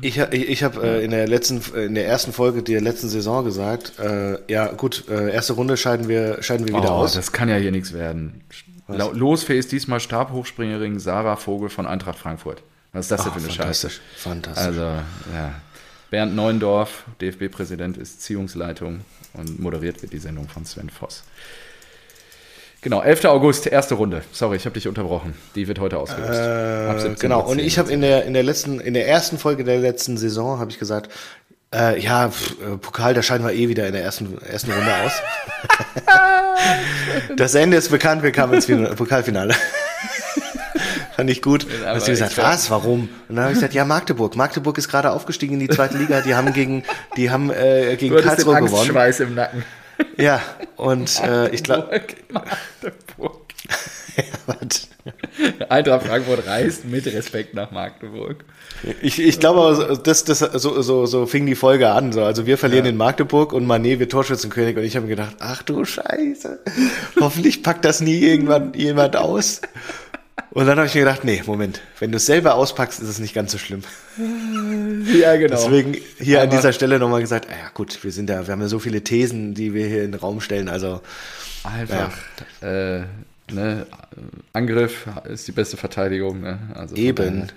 Ich, 0.00 0.16
ich, 0.18 0.48
ich 0.48 0.62
habe 0.64 0.82
äh, 0.82 1.04
in 1.04 1.10
der 1.10 1.28
letzten, 1.28 1.60
äh, 1.74 1.84
in 1.84 1.94
der 1.94 2.06
ersten 2.06 2.32
Folge 2.32 2.62
der 2.62 2.80
letzten 2.80 3.08
Saison 3.08 3.44
gesagt, 3.44 3.98
äh, 3.98 4.38
ja 4.50 4.72
gut, 4.72 5.04
äh, 5.08 5.30
erste 5.32 5.52
Runde 5.52 5.76
scheiden 5.76 6.08
wir, 6.08 6.42
scheiden 6.42 6.66
wir 6.66 6.74
wieder 6.74 6.90
Oh, 6.90 7.02
aus. 7.02 7.12
das 7.14 7.32
kann 7.32 7.48
ja 7.48 7.56
hier 7.56 7.70
nichts 7.70 7.92
werden. 7.92 8.42
La- 8.88 9.10
Losfähig 9.12 9.58
ist 9.60 9.72
diesmal 9.72 10.00
Stabhochspringerin 10.00 10.98
Sarah 10.98 11.36
Vogel 11.36 11.68
von 11.68 11.86
Eintracht 11.86 12.18
Frankfurt. 12.18 12.62
Was 12.94 13.04
ist 13.06 13.10
das 13.10 13.22
denn 13.24 13.32
Ach, 13.34 13.38
für 13.38 13.44
eine 13.44 13.52
Scheiße? 13.52 13.90
fantastisch, 13.90 14.00
fantastisch. 14.16 14.64
Also, 14.66 14.80
ja. 14.80 15.54
Bernd 16.10 16.34
Neuendorf, 16.34 17.04
DFB-Präsident, 17.20 17.98
ist 17.98 18.22
Ziehungsleitung 18.22 19.00
und 19.34 19.60
moderiert 19.60 20.00
wird 20.00 20.14
die 20.14 20.18
Sendung 20.18 20.48
von 20.48 20.64
Sven 20.64 20.88
Voss. 20.88 21.22
Genau, 22.80 23.02
11. 23.02 23.24
August, 23.24 23.66
erste 23.66 23.94
Runde. 23.96 24.22
Sorry, 24.32 24.56
ich 24.56 24.64
habe 24.64 24.74
dich 24.74 24.86
unterbrochen. 24.86 25.34
Die 25.56 25.66
wird 25.66 25.80
heute 25.80 25.98
ausgelöst. 25.98 26.40
Äh, 26.40 27.00
17 27.00 27.16
genau, 27.18 27.40
und 27.40 27.58
10. 27.58 27.66
ich 27.66 27.78
habe 27.78 27.90
in 27.92 28.00
der, 28.00 28.24
in 28.24 28.34
der 28.34 28.44
letzten, 28.44 28.78
in 28.78 28.94
der 28.94 29.08
ersten 29.08 29.36
Folge 29.38 29.64
der 29.64 29.78
letzten 29.78 30.16
Saison 30.16 30.60
habe 30.60 30.70
ich 30.70 30.78
gesagt, 30.78 31.10
äh, 31.74 32.00
ja, 32.00 32.30
pf, 32.30 32.52
äh, 32.52 32.76
Pokal, 32.78 33.14
da 33.14 33.22
scheiden 33.22 33.44
wir 33.46 33.52
eh 33.52 33.68
wieder 33.68 33.86
in 33.86 33.94
der 33.94 34.02
ersten, 34.04 34.38
ersten 34.42 34.72
Runde 34.72 34.92
aus. 35.04 35.12
das 37.36 37.54
Ende 37.56 37.76
ist 37.76 37.90
bekannt, 37.90 38.22
wir 38.22 38.30
kamen 38.30 38.54
ins 38.54 38.66
Fin- 38.66 38.94
Pokalfinale. 38.94 39.54
Fand 41.16 41.30
ich 41.30 41.42
gut. 41.42 41.66
Aber 41.82 41.96
hast 41.96 42.06
du 42.06 42.12
gesagt, 42.12 42.38
was, 42.38 42.70
warum? 42.70 43.08
Und 43.28 43.34
dann 43.34 43.40
habe 43.40 43.52
ich 43.52 43.58
gesagt, 43.58 43.74
ja, 43.74 43.84
Magdeburg. 43.84 44.36
Magdeburg 44.36 44.78
ist 44.78 44.88
gerade 44.88 45.10
aufgestiegen 45.10 45.54
in 45.54 45.60
die 45.60 45.68
zweite 45.68 45.98
Liga. 45.98 46.20
Die 46.20 46.36
haben 46.36 46.52
gegen, 46.52 46.84
die 47.16 47.28
haben 47.28 47.50
äh, 47.50 47.96
gegen 47.96 48.14
Du 48.14 48.24
hattest 48.24 48.46
den 48.46 48.52
Karlsruhe 48.52 48.54
gewonnen. 48.54 48.74
Angstschweiß 48.76 49.20
im 49.20 49.34
Nacken. 49.34 49.64
Ja, 50.16 50.40
und 50.76 51.20
äh, 51.22 51.48
ich 51.50 51.62
glaube, 51.62 52.00
Magdeburg. 52.30 53.48
was? 54.46 54.88
Eintracht 55.68 56.06
Frankfurt 56.06 56.46
reist 56.46 56.84
mit 56.84 57.06
Respekt 57.06 57.54
nach 57.54 57.70
Magdeburg. 57.70 58.44
Ich, 59.00 59.20
ich 59.20 59.40
glaube, 59.40 60.00
das, 60.02 60.24
das, 60.24 60.38
so, 60.38 60.82
so, 60.82 61.06
so 61.06 61.26
fing 61.26 61.46
die 61.46 61.54
Folge 61.54 61.90
an. 61.90 62.12
So. 62.12 62.22
Also 62.22 62.46
wir 62.46 62.58
verlieren 62.58 62.86
in 62.86 62.96
Magdeburg 62.96 63.52
und 63.52 63.66
Mané 63.66 63.98
wird 63.98 64.12
Torschützenkönig 64.12 64.76
und 64.76 64.84
ich 64.84 64.96
habe 64.96 65.06
mir 65.06 65.16
gedacht, 65.16 65.36
ach 65.40 65.62
du 65.62 65.84
Scheiße, 65.84 66.60
hoffentlich 67.20 67.62
packt 67.62 67.84
das 67.84 68.00
nie 68.00 68.18
irgendwann 68.18 68.74
jemand 68.74 69.16
aus. 69.16 69.60
Und 70.50 70.66
dann 70.66 70.78
habe 70.78 70.86
ich 70.86 70.94
mir 70.94 71.00
gedacht, 71.00 71.24
nee, 71.24 71.42
Moment, 71.46 71.80
wenn 71.98 72.10
du 72.10 72.16
es 72.16 72.26
selber 72.26 72.54
auspackst, 72.54 73.00
ist 73.00 73.08
es 73.08 73.18
nicht 73.18 73.34
ganz 73.34 73.52
so 73.52 73.58
schlimm. 73.58 73.82
Ja, 75.20 75.36
genau. 75.36 75.56
Deswegen 75.56 75.96
hier 76.18 76.40
an 76.40 76.48
Aber- 76.48 76.56
dieser 76.56 76.72
Stelle 76.72 76.98
nochmal 76.98 77.20
gesagt, 77.20 77.46
ah 77.50 77.54
ja 77.54 77.70
gut, 77.72 78.02
wir 78.02 78.10
sind 78.10 78.28
da, 78.28 78.46
wir 78.46 78.52
haben 78.52 78.60
ja 78.60 78.68
so 78.68 78.78
viele 78.78 79.02
Thesen, 79.02 79.54
die 79.54 79.72
wir 79.72 79.86
hier 79.86 80.04
in 80.04 80.12
den 80.12 80.20
Raum 80.20 80.40
stellen. 80.40 80.68
Also 80.68 81.00
Einfach, 81.64 82.12
äh, 82.60 83.00
ne, 83.52 83.86
Angriff 84.52 85.06
ist 85.24 85.48
die 85.48 85.52
beste 85.52 85.76
Verteidigung. 85.76 86.40
Ne? 86.40 86.58
Also 86.74 86.94
Eben. 86.96 87.50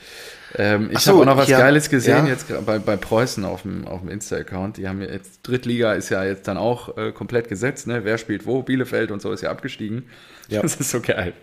Ähm, 0.57 0.89
ich 0.91 0.99
so, 0.99 1.11
habe 1.11 1.21
auch 1.21 1.25
noch 1.25 1.38
was 1.38 1.49
ja, 1.49 1.59
Geiles 1.59 1.89
gesehen 1.89 2.25
ja. 2.25 2.32
jetzt 2.32 2.47
bei, 2.65 2.79
bei 2.79 2.97
Preußen 2.97 3.43
auf 3.45 3.61
dem, 3.63 3.88
auf 3.88 4.01
dem 4.01 4.09
Insta-Account. 4.09 4.77
Die 4.77 4.88
haben 4.88 5.01
ja 5.01 5.07
jetzt, 5.09 5.39
Drittliga 5.43 5.93
ist 5.93 6.09
ja 6.09 6.23
jetzt 6.23 6.47
dann 6.47 6.57
auch 6.57 6.97
äh, 6.97 7.11
komplett 7.11 7.47
gesetzt, 7.47 7.88
ne? 7.88 8.03
Wer 8.03 8.17
spielt 8.17 8.45
wo? 8.45 8.61
Bielefeld 8.61 9.11
und 9.11 9.21
so 9.21 9.32
ist 9.32 9.41
ja 9.41 9.49
abgestiegen. 9.49 10.03
Ja. 10.47 10.61
Das 10.61 10.75
ist 10.75 10.91
so 10.91 10.99
geil. 10.99 11.34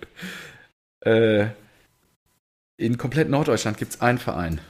Äh, 1.00 1.46
in 2.76 2.96
komplett 2.96 3.28
Norddeutschland 3.28 3.76
gibt 3.76 3.94
es 3.94 4.00
einen 4.00 4.18
Verein, 4.18 4.60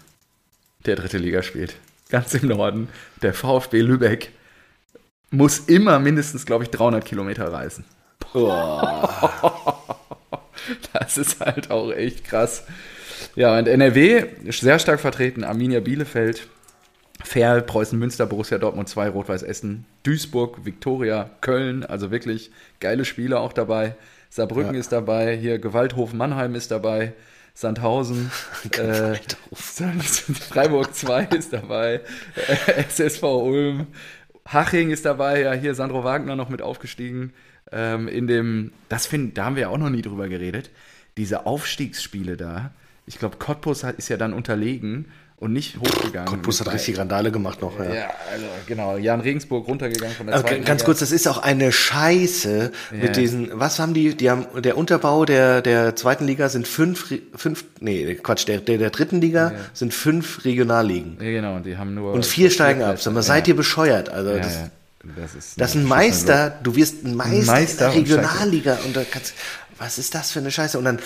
der 0.87 0.97
dritte 0.97 1.19
Liga 1.19 1.43
spielt. 1.43 1.77
Ganz 2.09 2.33
im 2.35 2.49
Norden. 2.49 2.89
Der 3.23 3.35
VfB 3.35 3.81
Lübeck 3.81 4.33
muss 5.31 5.59
immer 5.59 5.99
mindestens, 5.99 6.47
glaube 6.47 6.65
ich, 6.65 6.71
300 6.71 7.05
Kilometer 7.05 7.53
reisen. 7.53 7.85
Das 10.93 11.17
ist 11.17 11.41
halt 11.41 11.71
auch 11.71 11.93
echt 11.93 12.25
krass. 12.25 12.65
Ja, 13.35 13.59
und 13.59 13.69
NRW 13.69 14.25
ist 14.45 14.61
sehr 14.61 14.79
stark 14.79 15.01
vertreten. 15.01 15.45
Arminia 15.45 15.81
Bielefeld, 15.81 16.47
Ferl, 17.23 17.63
Preußen 17.63 17.99
Münster, 17.99 18.27
Borussia 18.27 18.59
Dortmund 18.59 18.89
2, 18.89 19.09
Rot-Weiß 19.09 19.43
Essen, 19.43 19.87
Duisburg, 20.03 20.65
Viktoria, 20.65 21.31
Köln. 21.41 21.85
Also 21.85 22.11
wirklich 22.11 22.51
geile 22.81 23.05
Spiele 23.05 23.41
auch 23.41 23.53
dabei. 23.53 23.95
Saarbrücken 24.31 24.75
Ja. 24.75 24.81
ist 24.81 24.93
dabei. 24.93 25.37
Hier 25.37 25.59
Gewaldhofen 25.59 26.19
Mannheim 26.19 26.55
ist 26.55 26.71
dabei. 26.71 27.15
Sandhausen. 27.55 28.31
äh, 28.79 29.17
Freiburg 29.53 30.95
2 30.95 31.25
ist 31.37 31.53
dabei. 31.53 32.01
Äh, 32.37 32.85
SSV 32.89 33.23
Ulm. 33.23 33.87
Haching 34.47 34.91
ist 34.91 35.05
dabei. 35.05 35.43
Ja, 35.43 35.53
hier 35.53 35.75
Sandro 35.75 36.05
Wagner 36.05 36.37
noch 36.37 36.49
mit 36.49 36.63
aufgestiegen. 36.63 37.33
Ähm, 37.73 38.09
in 38.09 38.27
dem, 38.27 38.73
das 38.89 39.07
find, 39.07 39.37
da 39.37 39.45
haben 39.47 39.57
wir 39.57 39.63
ja 39.63 39.69
auch 39.69 39.79
noch 39.79 39.91
nie 39.91 40.03
drüber 40.03 40.29
geredet. 40.29 40.71
Diese 41.17 41.47
Aufstiegsspiele 41.47 42.37
da. 42.37 42.73
Ich 43.07 43.19
glaube, 43.19 43.37
Cottbus 43.39 43.85
hat, 43.85 43.97
ist 43.97 44.09
ja 44.09 44.17
dann 44.17 44.33
unterlegen 44.33 45.07
und 45.41 45.53
nicht 45.53 45.79
hochgegangen. 45.79 46.27
Cottbus 46.29 46.61
hat 46.61 46.73
richtig 46.73 46.99
Randale 46.99 47.31
gemacht 47.31 47.63
noch. 47.63 47.79
Ja. 47.79 47.85
Ja, 47.95 48.11
also 48.33 48.45
genau. 48.67 48.97
Jan 48.97 49.21
Regensburg 49.21 49.69
runtergegangen 49.69 50.17
von 50.17 50.27
der 50.27 50.35
Aber 50.37 50.49
zweiten 50.49 50.65
ganz 50.65 50.81
Liga. 50.81 50.87
kurz, 50.87 50.99
das 50.99 51.13
ist 51.13 51.29
auch 51.29 51.39
eine 51.39 51.71
Scheiße 51.71 52.73
Ja. 52.91 52.97
mit 52.97 53.17
diesen, 53.17 53.51
was 53.53 53.79
haben 53.79 53.95
die, 53.95 54.17
die 54.17 54.31
haben, 54.31 54.47
der 54.63 54.77
Unterbau 54.77 55.25
der, 55.25 55.63
der 55.63 55.95
zweiten 55.95 56.27
Liga 56.27 56.49
sind 56.49 56.67
fünf, 56.67 57.15
fünf, 57.37 57.65
nee, 57.81 58.15
Quatsch, 58.17 58.49
der, 58.49 58.59
der, 58.59 58.79
der 58.79 58.91
dritten 58.91 59.21
Liga 59.21 59.53
sind 59.75 59.95
fünf 59.95 60.45
Regionalligen. 60.45 61.17
Ja, 61.21 61.31
genau. 61.31 61.57
Und 61.57 61.67
die 61.67 61.77
haben 61.77 61.95
nur. 61.95 62.13
Und 62.13 62.27
vier 62.27 62.51
steigen 62.51 62.83
ab. 62.83 63.01
Sag 63.01 63.15
mal, 63.15 63.23
seid 63.23 63.47
ihr 63.47 63.55
bescheuert? 63.57 64.09
Also, 64.09 64.31
Ja, 64.33 64.39
das, 64.39 64.55
ja. 64.55 64.71
Das 65.17 65.35
ist, 65.37 65.61
das 65.61 65.71
ist 65.71 65.77
ein 65.77 65.85
Meister, 65.85 66.59
du 66.63 66.75
wirst 66.75 67.05
ein 67.05 67.15
Meister, 67.15 67.53
Meister 67.53 67.93
in 67.93 68.05
der 68.05 68.17
und 68.19 68.25
Regionalliga 68.25 68.79
und 68.85 68.97
da 68.97 69.03
kannst, 69.09 69.33
was 69.79 69.97
ist 69.99 70.15
das 70.15 70.33
für 70.33 70.41
eine 70.41 70.51
Scheiße? 70.51 70.77
Und 70.77 70.85
dann, 70.85 70.99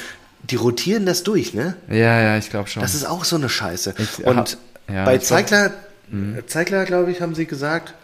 die 0.50 0.56
rotieren 0.56 1.06
das 1.06 1.22
durch, 1.22 1.54
ne? 1.54 1.76
Ja, 1.88 2.20
ja, 2.20 2.36
ich 2.36 2.50
glaube 2.50 2.68
schon. 2.68 2.82
Das 2.82 2.94
ist 2.94 3.04
auch 3.04 3.24
so 3.24 3.36
eine 3.36 3.48
Scheiße. 3.48 3.94
Ich 3.98 4.24
und 4.26 4.36
hab- 4.36 4.48
ja, 4.92 5.04
bei 5.04 5.14
ich 5.16 5.20
glaub- 5.20 5.28
Zeigler, 5.28 5.70
Zeigler, 6.46 6.84
glaube 6.84 7.10
ich, 7.10 7.20
haben 7.20 7.34
sie 7.34 7.46
gesagt, 7.46 7.94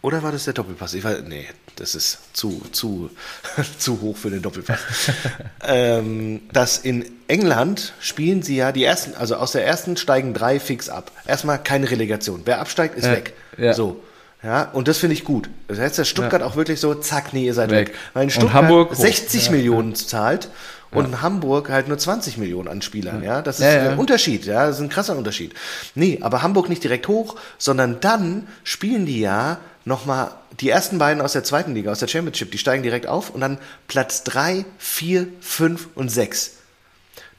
oder 0.00 0.22
war 0.22 0.32
das 0.32 0.44
der 0.44 0.54
Doppelpass? 0.54 0.94
Ich 0.94 1.02
weiß, 1.04 1.18
nee, 1.26 1.46
das 1.76 1.94
ist 1.94 2.18
zu, 2.32 2.62
zu, 2.72 3.10
zu 3.78 4.00
hoch 4.00 4.16
für 4.16 4.30
den 4.30 4.42
Doppelpass. 4.42 4.78
ähm, 5.66 6.40
dass 6.52 6.78
in 6.78 7.04
England 7.26 7.92
spielen 8.00 8.42
sie 8.42 8.56
ja 8.56 8.72
die 8.72 8.84
ersten, 8.84 9.14
also 9.14 9.36
aus 9.36 9.52
der 9.52 9.66
ersten 9.66 9.96
steigen 9.96 10.34
drei 10.34 10.60
fix 10.60 10.88
ab. 10.88 11.10
Erstmal 11.26 11.58
keine 11.62 11.90
Relegation. 11.90 12.42
Wer 12.44 12.60
absteigt, 12.60 12.96
ist 12.96 13.04
Ja, 13.06 13.12
weg. 13.12 13.34
ja. 13.58 13.72
So. 13.74 14.02
Ja, 14.40 14.70
und 14.72 14.86
das 14.86 14.98
finde 14.98 15.14
ich 15.14 15.24
gut. 15.24 15.50
Das 15.66 15.80
heißt, 15.80 15.98
dass 15.98 16.08
Stuttgart 16.08 16.42
auch 16.42 16.54
wirklich 16.54 16.78
so, 16.78 16.94
zack, 16.94 17.32
nee, 17.34 17.44
ihr 17.46 17.54
seid 17.54 17.70
weg. 17.72 17.88
Weg. 17.88 17.94
Weil 18.14 18.22
in 18.22 18.30
Stuttgart 18.30 18.52
Hamburg 18.54 18.90
hoch. 18.92 18.94
60 18.94 19.46
Ja. 19.46 19.50
Millionen 19.50 19.96
zahlt 19.96 20.48
und 20.90 21.04
in 21.04 21.22
Hamburg 21.22 21.68
halt 21.68 21.88
nur 21.88 21.98
20 21.98 22.38
Millionen 22.38 22.68
an 22.68 22.82
Spielern. 22.82 23.22
Ja, 23.22 23.42
das 23.42 23.60
ist 23.60 23.66
ein 23.66 23.98
Unterschied. 23.98 24.46
Ja, 24.46 24.66
das 24.66 24.76
ist 24.76 24.82
ein 24.82 24.88
krasser 24.88 25.16
Unterschied. 25.16 25.54
Nee, 25.94 26.18
aber 26.20 26.42
Hamburg 26.42 26.68
nicht 26.68 26.82
direkt 26.82 27.08
hoch, 27.08 27.36
sondern 27.58 28.00
dann 28.00 28.46
spielen 28.64 29.06
die 29.06 29.20
ja 29.20 29.58
nochmal 29.84 30.30
die 30.60 30.70
ersten 30.70 30.98
beiden 30.98 31.22
aus 31.22 31.32
der 31.32 31.44
zweiten 31.44 31.74
Liga, 31.74 31.90
aus 31.90 32.00
der 32.00 32.08
Championship, 32.08 32.50
die 32.50 32.58
steigen 32.58 32.82
direkt 32.82 33.06
auf 33.06 33.30
und 33.30 33.40
dann 33.40 33.58
Platz 33.86 34.24
3, 34.24 34.64
4, 34.78 35.26
5 35.40 35.88
und 35.94 36.10
6. 36.10 36.52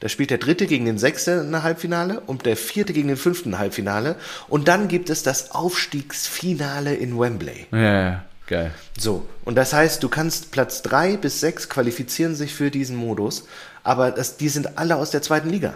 Da 0.00 0.08
spielt 0.08 0.30
der 0.30 0.38
dritte 0.38 0.66
gegen 0.66 0.86
den 0.86 0.98
sechsten 0.98 1.40
in 1.40 1.52
der 1.52 1.62
Halbfinale 1.62 2.20
und 2.20 2.46
der 2.46 2.56
vierte 2.56 2.94
gegen 2.94 3.08
den 3.08 3.18
fünften 3.18 3.58
Halbfinale. 3.58 4.16
Und 4.48 4.66
dann 4.66 4.88
gibt 4.88 5.10
es 5.10 5.22
das 5.22 5.50
Aufstiegsfinale 5.50 6.94
in 6.94 7.18
Wembley. 7.18 7.66
Ja, 7.70 8.10
ja, 8.10 8.24
geil. 8.50 8.70
So, 8.98 9.26
und 9.46 9.54
das 9.54 9.72
heißt, 9.72 10.02
du 10.02 10.10
kannst 10.10 10.50
Platz 10.50 10.82
3 10.82 11.16
bis 11.16 11.40
6 11.40 11.70
qualifizieren 11.70 12.34
sich 12.34 12.52
für 12.54 12.70
diesen 12.70 12.96
Modus, 12.96 13.44
aber 13.82 14.10
das, 14.10 14.36
die 14.36 14.50
sind 14.50 14.76
alle 14.76 14.96
aus 14.96 15.10
der 15.10 15.22
zweiten 15.22 15.48
Liga. 15.48 15.74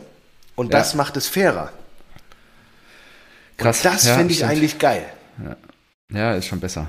Und 0.56 0.72
Ja. 0.72 0.78
das 0.80 0.94
macht 0.94 1.16
es 1.16 1.26
fairer. 1.26 1.72
Krass. 3.56 3.78
Und 3.84 3.94
das 3.94 4.04
ja, 4.06 4.16
finde 4.16 4.32
ich 4.34 4.44
eigentlich 4.44 4.78
geil. 4.78 5.04
Ja, 6.12 6.34
ist 6.34 6.46
schon 6.46 6.60
besser. 6.60 6.88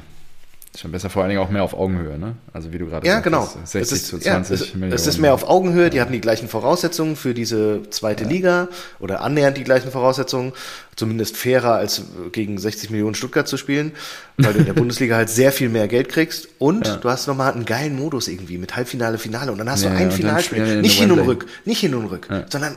Schon 0.78 0.92
besser, 0.92 1.10
vor 1.10 1.22
allen 1.24 1.30
Dingen 1.30 1.42
auch 1.42 1.50
mehr 1.50 1.64
auf 1.64 1.74
Augenhöhe, 1.74 2.18
ne? 2.20 2.36
Also 2.52 2.74
wie 2.74 2.78
du 2.78 2.88
gerade 2.88 3.08
Ja, 3.08 3.20
genau. 3.22 3.46
sagtest, 3.46 3.72
60 3.72 3.82
es 3.82 3.92
ist, 4.04 4.08
zu 4.08 4.18
ja, 4.18 4.34
20 4.34 4.62
es, 4.62 4.74
Millionen. 4.74 4.94
es 4.94 5.08
ist 5.08 5.18
mehr 5.20 5.34
auf 5.34 5.48
Augenhöhe, 5.50 5.90
die 5.90 6.02
hatten 6.02 6.12
die 6.12 6.20
gleichen 6.22 6.50
Voraussetzungen 6.50 7.16
für 7.16 7.34
diese 7.34 7.82
zweite 7.92 8.26
Liga 8.26 8.68
oder 9.00 9.22
annähernd 9.22 9.58
die 9.58 9.64
gleichen 9.64 9.90
Voraussetzungen, 9.92 10.52
zumindest 10.98 11.38
fairer 11.38 11.76
als 11.76 12.04
gegen 12.34 12.58
60 12.58 12.90
Millionen 12.90 13.16
Stuttgart 13.16 13.48
zu 13.48 13.56
spielen, 13.58 13.94
weil 14.38 14.54
du 14.54 14.60
in 14.60 14.66
der 14.66 14.74
Bundesliga 14.82 15.16
halt 15.16 15.30
sehr 15.30 15.52
viel 15.54 15.70
mehr 15.70 15.88
Geld 15.88 16.10
kriegst 16.10 16.50
und 16.60 17.00
du 17.02 17.10
hast 17.10 17.28
nochmal 17.28 17.54
einen 17.54 17.66
geilen 17.66 17.96
Modus 17.96 18.28
irgendwie 18.28 18.58
mit 18.58 18.76
Halbfinale, 18.76 19.18
Finale 19.18 19.52
und 19.54 19.58
dann 19.58 19.70
hast 19.70 19.84
Ja, 19.84 19.90
du 19.92 19.96
ja, 19.96 20.02
ein 20.02 20.12
Finalspiel, 20.12 20.82
nicht 20.82 21.00
hin 21.00 21.12
und 21.12 21.20
rück, 21.20 21.46
nicht 21.64 21.80
hin 21.80 21.96
und 21.96 22.08
rück, 22.08 22.28
sondern 22.50 22.76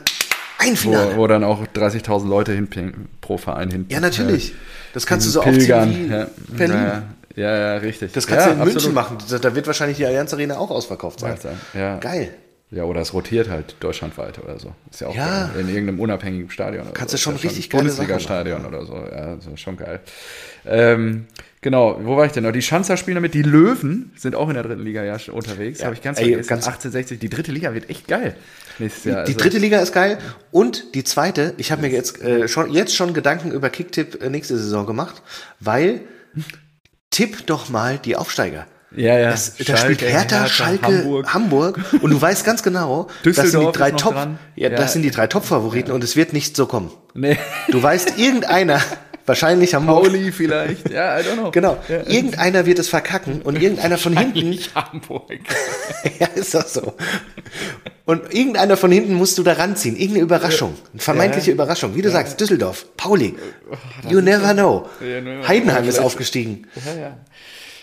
ein 0.59 0.77
Finale. 0.77 1.13
wo, 1.17 1.23
wo 1.23 1.27
dann 1.27 1.45
auch 1.45 1.63
30.000 1.75 2.29
Leute 2.29 2.53
hin 2.53 2.69
pro 3.21 3.39
Verein 3.39 3.71
hin. 3.71 3.87
Ja, 3.89 4.01
natürlich. 4.01 4.55
Das 4.95 5.07
kannst 5.07 5.27
du 5.27 5.31
so 5.31 5.41
pilgern. 5.41 5.89
aufziehen 5.89 6.09
wie 6.09 6.13
ja. 6.13 6.27
Berlin. 6.49 7.03
Ja, 7.39 7.51
ja, 7.57 7.59
ja, 7.75 7.77
richtig. 7.77 8.13
Das 8.13 8.27
kannst 8.27 8.47
ja, 8.47 8.53
du 8.53 8.59
in 8.59 8.65
München 8.65 8.97
absolut. 8.97 9.21
machen. 9.29 9.41
Da- 9.43 9.55
wird 9.55 9.67
wahrscheinlich 9.67 9.97
die 9.99 10.07
Allianz 10.07 10.33
Arena 10.35 10.59
auch 10.59 10.71
ausverkauft 10.71 11.21
sein. 11.21 11.37
Ja. 11.75 11.99
Geil. 11.99 12.31
Ja, 12.71 12.85
oder 12.85 13.01
es 13.01 13.15
rotiert 13.15 13.49
halt 13.49 13.77
deutschlandweit 13.81 14.39
oder 14.45 14.59
so. 14.59 14.75
Ist 14.91 15.01
ja 15.01 15.07
auch 15.07 15.15
Ja. 15.15 15.51
geil. 15.55 15.61
in 15.63 15.69
irgendeinem 15.69 16.01
unabhängigen 16.01 16.51
Stadion. 16.51 16.83
Oder 16.83 16.93
Kannst 16.93 17.13
so. 17.13 17.17
du 17.17 17.23
schon 17.23 17.37
ja 17.37 17.41
richtig 17.43 17.71
geile 17.71 17.85
Bundesliga-Stadion 17.85 18.67
oder 18.67 18.85
so. 18.85 18.95
Ja, 18.95 19.37
das 19.37 19.47
ist 19.47 19.61
schon 19.61 19.79
geil. 19.79 20.01
Ähm, 20.67 21.27
genau, 21.63 21.99
wo 22.03 22.17
war 22.19 22.27
ich 22.27 22.33
denn 22.33 22.43
noch? 22.45 22.53
Die 22.53 22.61
Schanzer 22.61 22.99
spielen 22.99 23.15
damit. 23.15 23.33
Die 23.33 23.41
Löwen 23.43 24.13
sind 24.17 24.35
auch 24.35 24.49
in 24.49 24.55
der 24.55 24.65
dritten 24.65 24.83
Liga 24.83 25.03
ja 25.03 25.19
schon 25.19 25.35
unterwegs. 25.35 25.83
Habe 25.83 25.95
ich 25.95 26.03
ganz 26.03 26.19
ey, 26.19 26.27
vergessen. 26.27 26.49
ganz- 26.49 26.67
1860. 26.67 27.19
Die 27.19 27.31
dritte 27.31 27.53
Liga 27.53 27.73
wird 27.73 27.89
echt 27.89 28.07
geil 28.07 28.37
nächstes 28.79 29.05
Jahr. 29.05 29.25
Die 29.25 29.33
Also- 29.33 29.45
dritte 29.45 29.59
Liga 29.59 29.79
ist 29.81 29.93
geil 29.95 30.19
und 30.51 30.95
die 30.95 31.05
zweite, 31.05 31.55
ich 31.57 31.73
habe 31.73 31.81
mir 31.83 31.89
jetzt, 31.91 32.21
äh, 32.21 32.49
schon, 32.49 32.71
jetzt 32.71 32.95
schon 32.95 33.15
Gedanken 33.15 33.51
über 33.51 33.71
Kicktipp 33.71 34.23
äh, 34.23 34.29
nächste 34.29 34.59
Saison 34.59 34.85
gemacht, 34.87 35.23
weil 35.59 36.03
tipp 37.11 37.47
doch 37.47 37.69
mal 37.69 37.99
die 37.99 38.17
Aufsteiger. 38.17 38.67
Ja, 38.97 39.19
ja. 39.19 39.31
Das, 39.31 39.55
da 39.57 39.77
spielt 39.77 40.01
Hertha, 40.01 40.47
Schalke, 40.47 40.87
Hamburg. 40.87 41.35
Hamburg. 41.35 41.81
und 42.01 42.11
du 42.11 42.21
weißt 42.21 42.45
ganz 42.45 42.63
genau, 42.63 43.09
das 43.23 43.37
sind 43.37 43.61
die 43.61 43.73
drei 43.73 43.91
Top, 43.91 44.15
ja, 44.15 44.71
Ja. 44.71 44.71
das 44.71 44.95
sind 44.95 45.03
die 45.03 45.11
drei 45.11 45.27
Top-Favoriten 45.27 45.93
und 45.93 46.03
es 46.03 46.17
wird 46.17 46.33
nicht 46.33 46.57
so 46.57 46.67
kommen. 46.67 46.91
Nee. 47.15 47.37
Du 47.71 47.83
weißt, 47.83 48.15
irgendeiner, 48.19 48.81
wahrscheinlich 49.29 49.75
Hamburg, 49.75 50.05
Pauli 50.05 50.33
vielleicht. 50.33 50.91
Ja, 50.91 51.19
I 51.19 51.23
don't 51.23 51.35
know. 51.35 51.51
genau, 51.51 51.77
Ja. 51.89 52.07
irgendeiner 52.09 52.67
wird 52.67 52.79
es 52.79 52.89
verkacken 52.89 53.43
und 53.43 53.61
irgendeiner 53.63 53.99
von 53.99 54.17
hinten, 54.17 54.51
Nicht 54.51 54.75
Hamburg. 54.75 55.39
ja, 56.19 56.27
ist 56.29 56.55
doch 56.55 56.67
so. 56.67 56.95
Und 58.05 58.33
irgendeiner 58.35 58.77
von 58.77 58.91
hinten 58.91 59.15
musst 59.15 59.37
du 59.39 59.43
da 59.43 59.53
ranziehen, 59.53 59.95
irgendeine 59.97 60.23
Überraschung, 60.25 60.75
eine 60.93 61.01
vermeintliche 61.01 61.49
Ja. 61.51 61.55
Überraschung, 61.55 61.95
wie 61.95 62.03
du 62.03 62.11
sagst, 62.11 62.41
Düsseldorf, 62.41 62.87
Pauli, 62.97 63.35
you 64.09 64.21
never 64.21 64.55
know. 64.55 64.89
Ja, 65.01 65.47
Heidenheim 65.47 65.87
ist 65.87 65.99
aufgestiegen. 65.99 66.67
Ja, 66.87 67.01
ja. 67.01 67.17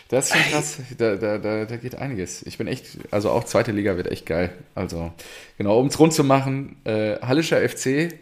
Das 0.10 0.28
ist 0.28 0.34
schon 0.36 0.52
krass. 0.52 0.78
Da, 1.00 1.16
da, 1.16 1.38
da, 1.39 1.66
da 1.66 1.78
geht 1.78 1.96
einiges. 1.96 2.43
Ich 2.43 2.58
bin 2.60 2.68
echt, 2.68 2.86
also 3.10 3.32
auch 3.32 3.43
zweite 3.43 3.72
Liga 3.72 3.98
wird 3.98 4.08
echt 4.12 4.26
geil. 4.28 4.52
Also, 4.76 5.12
genau, 5.58 5.80
um 5.80 5.88
es 5.88 5.98
rund 6.00 6.14
zu 6.14 6.24
machen, 6.24 6.76
äh, 6.86 7.18
Hallischer 7.22 7.58
FC, 7.68 8.14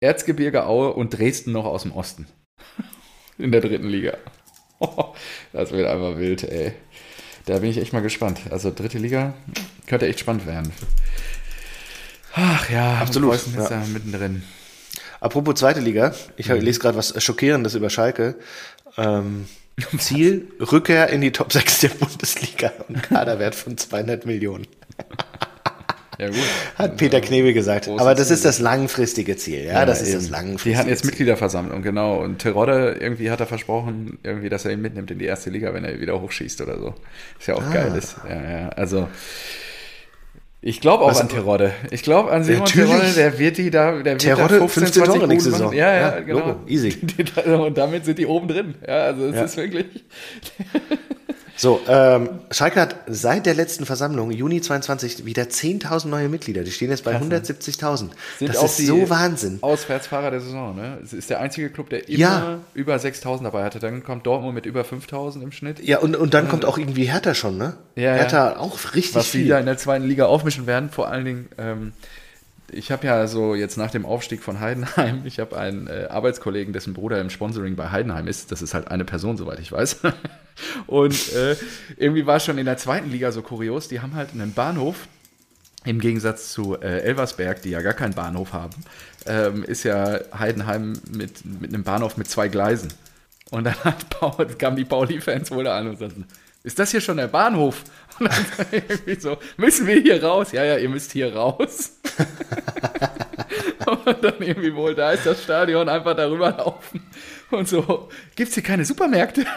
Erzgebirge 0.00 0.66
Aue 0.66 0.92
und 0.92 1.10
Dresden 1.16 1.52
noch 1.52 1.64
aus 1.64 1.82
dem 1.82 1.92
Osten. 1.92 2.26
In 3.38 3.52
der 3.52 3.60
dritten 3.60 3.88
Liga. 3.88 4.16
Das 5.52 5.72
wird 5.72 5.88
einfach 5.88 6.16
wild, 6.18 6.44
ey. 6.44 6.72
Da 7.46 7.58
bin 7.58 7.70
ich 7.70 7.78
echt 7.78 7.92
mal 7.92 8.02
gespannt. 8.02 8.40
Also 8.50 8.70
dritte 8.70 8.98
Liga 8.98 9.34
könnte 9.86 10.06
echt 10.06 10.20
spannend 10.20 10.46
werden. 10.46 10.70
Ach 12.34 12.68
ja, 12.70 12.98
Absolut, 12.98 13.30
Preußen 13.30 13.54
ist 13.58 13.70
ja. 13.70 13.80
da 13.80 13.86
mittendrin. 13.86 14.42
Apropos 15.20 15.56
zweite 15.56 15.80
Liga, 15.80 16.14
ich 16.36 16.48
Mhm. 16.48 16.60
lese 16.60 16.78
gerade 16.78 16.96
was 16.96 17.20
Schockierendes 17.22 17.74
über 17.74 17.90
Schalke. 17.90 18.36
Ähm, 18.96 19.46
Ziel, 19.98 20.48
Rückkehr 20.60 21.08
in 21.08 21.20
die 21.22 21.32
Top 21.32 21.52
6 21.52 21.80
der 21.80 21.88
Bundesliga 21.88 22.72
und 22.88 23.02
Kaderwert 23.02 23.54
von 23.54 23.76
200 23.76 24.26
Millionen. 24.26 24.66
Ja, 26.18 26.26
gut. 26.28 26.36
Hat 26.76 26.96
Peter 26.96 27.20
Knebel 27.20 27.52
gesagt. 27.52 27.88
Aber 27.88 28.14
das 28.14 28.26
Ziel. 28.26 28.34
ist 28.34 28.44
das 28.44 28.58
langfristige 28.58 29.36
Ziel. 29.36 29.64
Ja, 29.66 29.86
das 29.86 30.02
ist 30.02 30.14
das 30.14 30.24
eben. 30.24 30.32
langfristige 30.32 30.70
Die 30.72 30.76
hatten 30.76 30.88
jetzt 30.88 31.02
Ziel. 31.02 31.10
Mitgliederversammlung, 31.10 31.82
genau. 31.82 32.16
Und 32.16 32.38
Terodde 32.40 32.96
irgendwie 33.00 33.30
hat 33.30 33.38
er 33.40 33.46
versprochen, 33.46 34.18
irgendwie, 34.24 34.48
dass 34.48 34.64
er 34.64 34.72
ihn 34.72 34.82
mitnimmt 34.82 35.10
in 35.12 35.18
die 35.18 35.26
erste 35.26 35.50
Liga, 35.50 35.72
wenn 35.74 35.84
er 35.84 36.00
wieder 36.00 36.20
hochschießt 36.20 36.60
oder 36.60 36.78
so. 36.78 36.94
Ist 37.38 37.46
ja 37.46 37.54
auch 37.54 37.62
Ah. 37.62 37.72
geil. 37.72 37.94
Ist. 37.96 38.16
Ja, 38.28 38.60
ja. 38.60 38.68
Also 38.70 39.08
ich 40.60 40.80
glaube 40.80 41.04
auch 41.04 41.10
Was- 41.10 41.20
an 41.20 41.28
Terodde. 41.28 41.72
Ich 41.92 42.02
glaube 42.02 42.32
an 42.32 42.42
Simon 42.42 42.62
Natürlich. 42.64 42.88
Terodde, 42.90 43.12
der 43.14 43.38
wird 43.38 43.58
die 43.58 43.70
da, 43.70 43.92
der 43.92 44.04
wird 44.14 44.20
Terodde, 44.22 44.58
da 44.58 44.66
15, 44.66 44.82
15 44.82 45.04
Tore 45.04 45.18
20 45.18 45.28
nächste. 45.28 45.50
Saison. 45.52 45.72
Ja, 45.72 45.94
ja, 45.94 46.00
Ja, 46.00 46.20
genau. 46.20 46.38
Logo, 46.40 46.56
easy. 46.66 46.96
Und 47.46 47.78
damit 47.78 48.04
sind 48.04 48.18
die 48.18 48.26
oben 48.26 48.48
drin. 48.48 48.74
Ja, 48.84 49.02
also 49.04 49.26
es 49.26 49.36
Ja. 49.36 49.42
ist 49.44 49.56
wirklich. 49.56 49.86
So, 51.60 51.80
ähm, 51.88 52.28
Schalke 52.52 52.80
hat 52.80 52.94
seit 53.08 53.44
der 53.44 53.54
letzten 53.54 53.84
Versammlung, 53.84 54.30
Juni 54.30 54.60
22, 54.60 55.24
wieder 55.24 55.42
10.000 55.42 56.06
neue 56.06 56.28
Mitglieder. 56.28 56.62
Die 56.62 56.70
stehen 56.70 56.88
jetzt 56.90 57.02
bei 57.02 57.16
170.000. 57.16 58.10
Sind 58.38 58.54
Das 58.54 58.62
ist 58.62 58.78
die 58.78 58.86
so 58.86 59.10
Wahnsinn. 59.10 59.58
Auswärtsfahrer 59.60 60.30
der 60.30 60.40
Saison, 60.40 60.76
ne? 60.76 60.98
Es 61.02 61.12
ist 61.12 61.30
der 61.30 61.40
einzige 61.40 61.68
Club, 61.70 61.90
der 61.90 62.08
immer 62.08 62.18
Ja. 62.18 62.58
über 62.74 62.96
6000 62.96 63.44
dabei 63.46 63.64
hatte. 63.64 63.80
Dann 63.80 64.04
kommt 64.04 64.24
Dortmund 64.24 64.54
mit 64.54 64.66
über 64.66 64.84
5000 64.84 65.42
im 65.42 65.50
Schnitt. 65.50 65.80
Ja, 65.80 65.98
und, 65.98 66.14
und 66.14 66.32
dann 66.32 66.48
kommt 66.48 66.64
auch 66.64 66.78
irgendwie 66.78 67.06
Hertha 67.06 67.34
schon, 67.34 67.58
ne? 67.58 67.74
Ja, 67.96 68.02
ja. 68.02 68.14
Hertha 68.14 68.56
auch 68.58 68.78
richtig 68.94 69.16
was 69.16 69.32
die 69.32 69.38
viel. 69.38 69.48
da 69.48 69.58
in 69.58 69.66
der 69.66 69.78
zweiten 69.78 70.04
Liga 70.04 70.26
aufmischen 70.26 70.68
werden. 70.68 70.90
Vor 70.90 71.08
allen 71.08 71.24
Dingen, 71.24 71.48
ähm, 71.58 71.92
ich 72.70 72.90
habe 72.90 73.06
ja 73.06 73.26
so 73.26 73.54
jetzt 73.54 73.76
nach 73.76 73.90
dem 73.90 74.04
Aufstieg 74.04 74.42
von 74.42 74.60
Heidenheim, 74.60 75.22
ich 75.24 75.40
habe 75.40 75.58
einen 75.58 75.86
äh, 75.86 76.06
Arbeitskollegen, 76.10 76.72
dessen 76.72 76.94
Bruder 76.94 77.20
im 77.20 77.30
Sponsoring 77.30 77.76
bei 77.76 77.90
Heidenheim 77.90 78.26
ist. 78.26 78.52
Das 78.52 78.62
ist 78.62 78.74
halt 78.74 78.88
eine 78.88 79.04
Person, 79.04 79.36
soweit 79.36 79.58
ich 79.60 79.72
weiß. 79.72 80.00
Und 80.86 81.32
äh, 81.34 81.56
irgendwie 81.96 82.26
war 82.26 82.36
es 82.36 82.44
schon 82.44 82.58
in 82.58 82.66
der 82.66 82.76
zweiten 82.76 83.10
Liga 83.10 83.32
so 83.32 83.42
kurios. 83.42 83.88
Die 83.88 84.00
haben 84.00 84.14
halt 84.14 84.32
einen 84.32 84.52
Bahnhof. 84.52 85.08
Im 85.84 86.00
Gegensatz 86.00 86.52
zu 86.52 86.78
äh, 86.80 87.00
Elversberg, 87.02 87.62
die 87.62 87.70
ja 87.70 87.80
gar 87.80 87.94
keinen 87.94 88.12
Bahnhof 88.12 88.52
haben, 88.52 88.74
ähm, 89.26 89.62
ist 89.62 89.84
ja 89.84 90.18
Heidenheim 90.36 90.94
mit, 91.10 91.44
mit 91.44 91.72
einem 91.72 91.84
Bahnhof 91.84 92.16
mit 92.16 92.28
zwei 92.28 92.48
Gleisen. 92.48 92.92
Und 93.50 93.64
dann 93.64 93.74
Paul, 94.10 94.46
kamen 94.58 94.76
die 94.76 94.84
Pauli-Fans 94.84 95.50
wohl 95.52 95.64
da 95.64 95.78
an 95.78 95.88
und 95.88 95.98
sagten, 95.98 96.26
ist 96.64 96.78
das 96.78 96.90
hier 96.90 97.00
schon 97.00 97.16
der 97.16 97.28
Bahnhof? 97.28 97.84
Und 98.20 98.30
dann 98.30 98.66
irgendwie 98.72 99.20
so, 99.20 99.36
müssen 99.56 99.86
wir 99.86 100.00
hier 100.00 100.22
raus? 100.22 100.52
Ja, 100.52 100.64
ja, 100.64 100.76
ihr 100.76 100.88
müsst 100.88 101.12
hier 101.12 101.34
raus. 101.34 101.98
und 103.86 104.24
dann 104.24 104.40
irgendwie 104.40 104.74
wohl, 104.74 104.94
da 104.94 105.12
ist 105.12 105.26
das 105.26 105.42
Stadion, 105.42 105.88
einfach 105.88 106.16
darüber 106.16 106.50
laufen. 106.50 107.02
Und 107.50 107.68
so, 107.68 108.08
gibt 108.36 108.48
es 108.48 108.54
hier 108.54 108.62
keine 108.62 108.84
Supermärkte? 108.84 109.44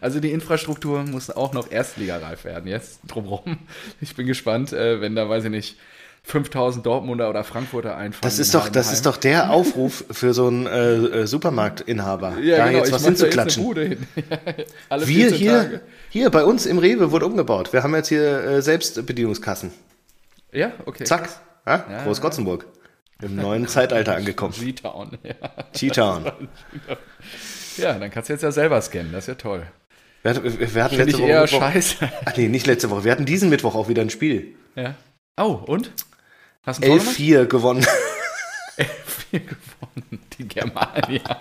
Also 0.00 0.20
die 0.20 0.30
Infrastruktur 0.30 1.02
muss 1.02 1.30
auch 1.30 1.52
noch 1.52 1.70
erstligareif 1.70 2.44
werden 2.44 2.66
jetzt 2.68 3.00
drumherum. 3.06 3.58
Ich 4.00 4.14
bin 4.14 4.26
gespannt, 4.26 4.72
äh, 4.72 5.00
wenn 5.00 5.14
da, 5.14 5.28
weiß 5.28 5.44
ich 5.44 5.50
nicht, 5.50 5.76
5000 6.22 6.84
Dortmunder 6.84 7.28
oder 7.28 7.44
Frankfurter 7.44 7.96
einfallen. 7.96 8.22
Das 8.22 8.38
ist 8.38 8.54
doch, 8.54 8.68
das 8.68 8.92
ist 8.92 9.06
doch 9.06 9.16
der 9.16 9.50
Aufruf 9.50 10.04
für 10.10 10.32
so 10.32 10.46
einen 10.46 10.66
äh, 10.66 10.94
äh, 10.94 11.26
Supermarktinhaber, 11.26 12.38
ja, 12.38 12.58
da 12.58 12.66
genau, 12.66 12.78
jetzt 12.78 12.92
was 12.92 13.02
jetzt 13.02 13.20
hinzuklatschen. 13.20 13.64
Wir 13.74 13.96
14 14.88 15.34
hier, 15.34 15.52
Tage. 15.52 15.80
Hier 16.10 16.30
bei 16.30 16.44
uns 16.44 16.66
im 16.66 16.78
Rewe 16.78 17.10
wurde 17.12 17.26
umgebaut. 17.26 17.72
Wir 17.72 17.82
haben 17.82 17.94
jetzt 17.94 18.08
hier 18.08 18.44
äh, 18.44 18.62
Selbstbedienungskassen. 18.62 19.72
Ja, 20.52 20.72
okay. 20.86 21.04
Zack, 21.04 21.28
ja? 21.66 21.86
Ja, 21.90 22.04
Großgotzenburg. 22.04 22.66
Im 23.22 23.36
neuen 23.36 23.68
Zeitalter 23.68 24.16
angekommen. 24.16 24.54
G-Town. 24.58 25.18
Ja. 25.22 25.34
Cheetown. 25.72 26.32
ja, 27.76 27.98
dann 27.98 28.10
kannst 28.10 28.28
du 28.28 28.32
jetzt 28.32 28.42
ja 28.42 28.50
selber 28.50 28.80
scannen, 28.80 29.12
das 29.12 29.24
ist 29.24 29.28
ja 29.28 29.34
toll. 29.34 29.66
Wir, 30.22 30.30
hatten- 30.34 30.74
wir, 30.74 30.84
hatten 30.84 30.96
letzte 30.96 31.18
Woche 31.18 31.28
eher 31.28 31.42
Mittwoch, 31.42 31.60
scheiße. 31.60 31.96
Ach 32.26 32.36
nee, 32.36 32.48
nicht 32.48 32.66
letzte 32.66 32.90
Woche. 32.90 33.04
Wir 33.04 33.12
hatten 33.12 33.24
diesen 33.26 33.48
Mittwoch 33.50 33.74
auch 33.74 33.88
wieder 33.88 34.02
ein 34.02 34.10
Spiel. 34.10 34.54
Ja. 34.74 34.94
Oh, 35.38 35.60
und? 35.66 35.92
Hast 36.62 36.82
du 36.82 36.86
ein 36.92 36.98
Tor 36.98 36.98
gemacht? 36.98 37.16
11-4 37.18 37.44
gewonnen. 37.46 37.86
Vier 39.30 39.40
gewonnen, 39.40 40.22
die 40.38 40.48
Germania. 40.48 41.40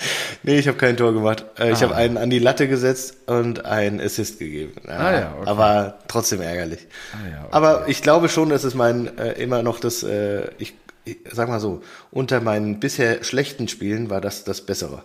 nee, 0.42 0.58
ich 0.58 0.68
habe 0.68 0.78
kein 0.78 0.96
Tor 0.96 1.12
gemacht. 1.12 1.44
Äh, 1.58 1.72
Ich 1.72 1.78
Ah. 1.78 1.82
habe 1.82 1.96
einen 1.96 2.16
an 2.16 2.30
die 2.30 2.38
Latte 2.38 2.68
gesetzt 2.68 3.16
und 3.26 3.64
einen 3.64 4.00
Assist 4.00 4.38
gegeben. 4.38 4.72
Ah 4.86 5.12
ja, 5.12 5.34
okay. 5.38 5.48
Aber 5.50 5.98
trotzdem 6.08 6.40
ärgerlich. 6.40 6.86
Ah 7.12 7.28
ja, 7.28 7.38
okay. 7.40 7.48
Aber 7.50 7.88
ich 7.88 8.02
glaube 8.02 8.28
schon, 8.28 8.48
dass 8.50 8.64
es 8.64 8.74
mein 8.74 9.16
äh, 9.18 9.32
immer 9.32 9.62
noch 9.62 9.80
das, 9.80 10.02
äh, 10.02 10.48
ich, 10.58 10.74
ich 11.04 11.16
sag 11.32 11.48
mal 11.48 11.60
so, 11.60 11.82
unter 12.10 12.40
meinen 12.40 12.80
bisher 12.80 13.24
schlechten 13.24 13.68
Spielen 13.68 14.10
war 14.10 14.20
das 14.20 14.44
das 14.44 14.60
Bessere. 14.62 15.02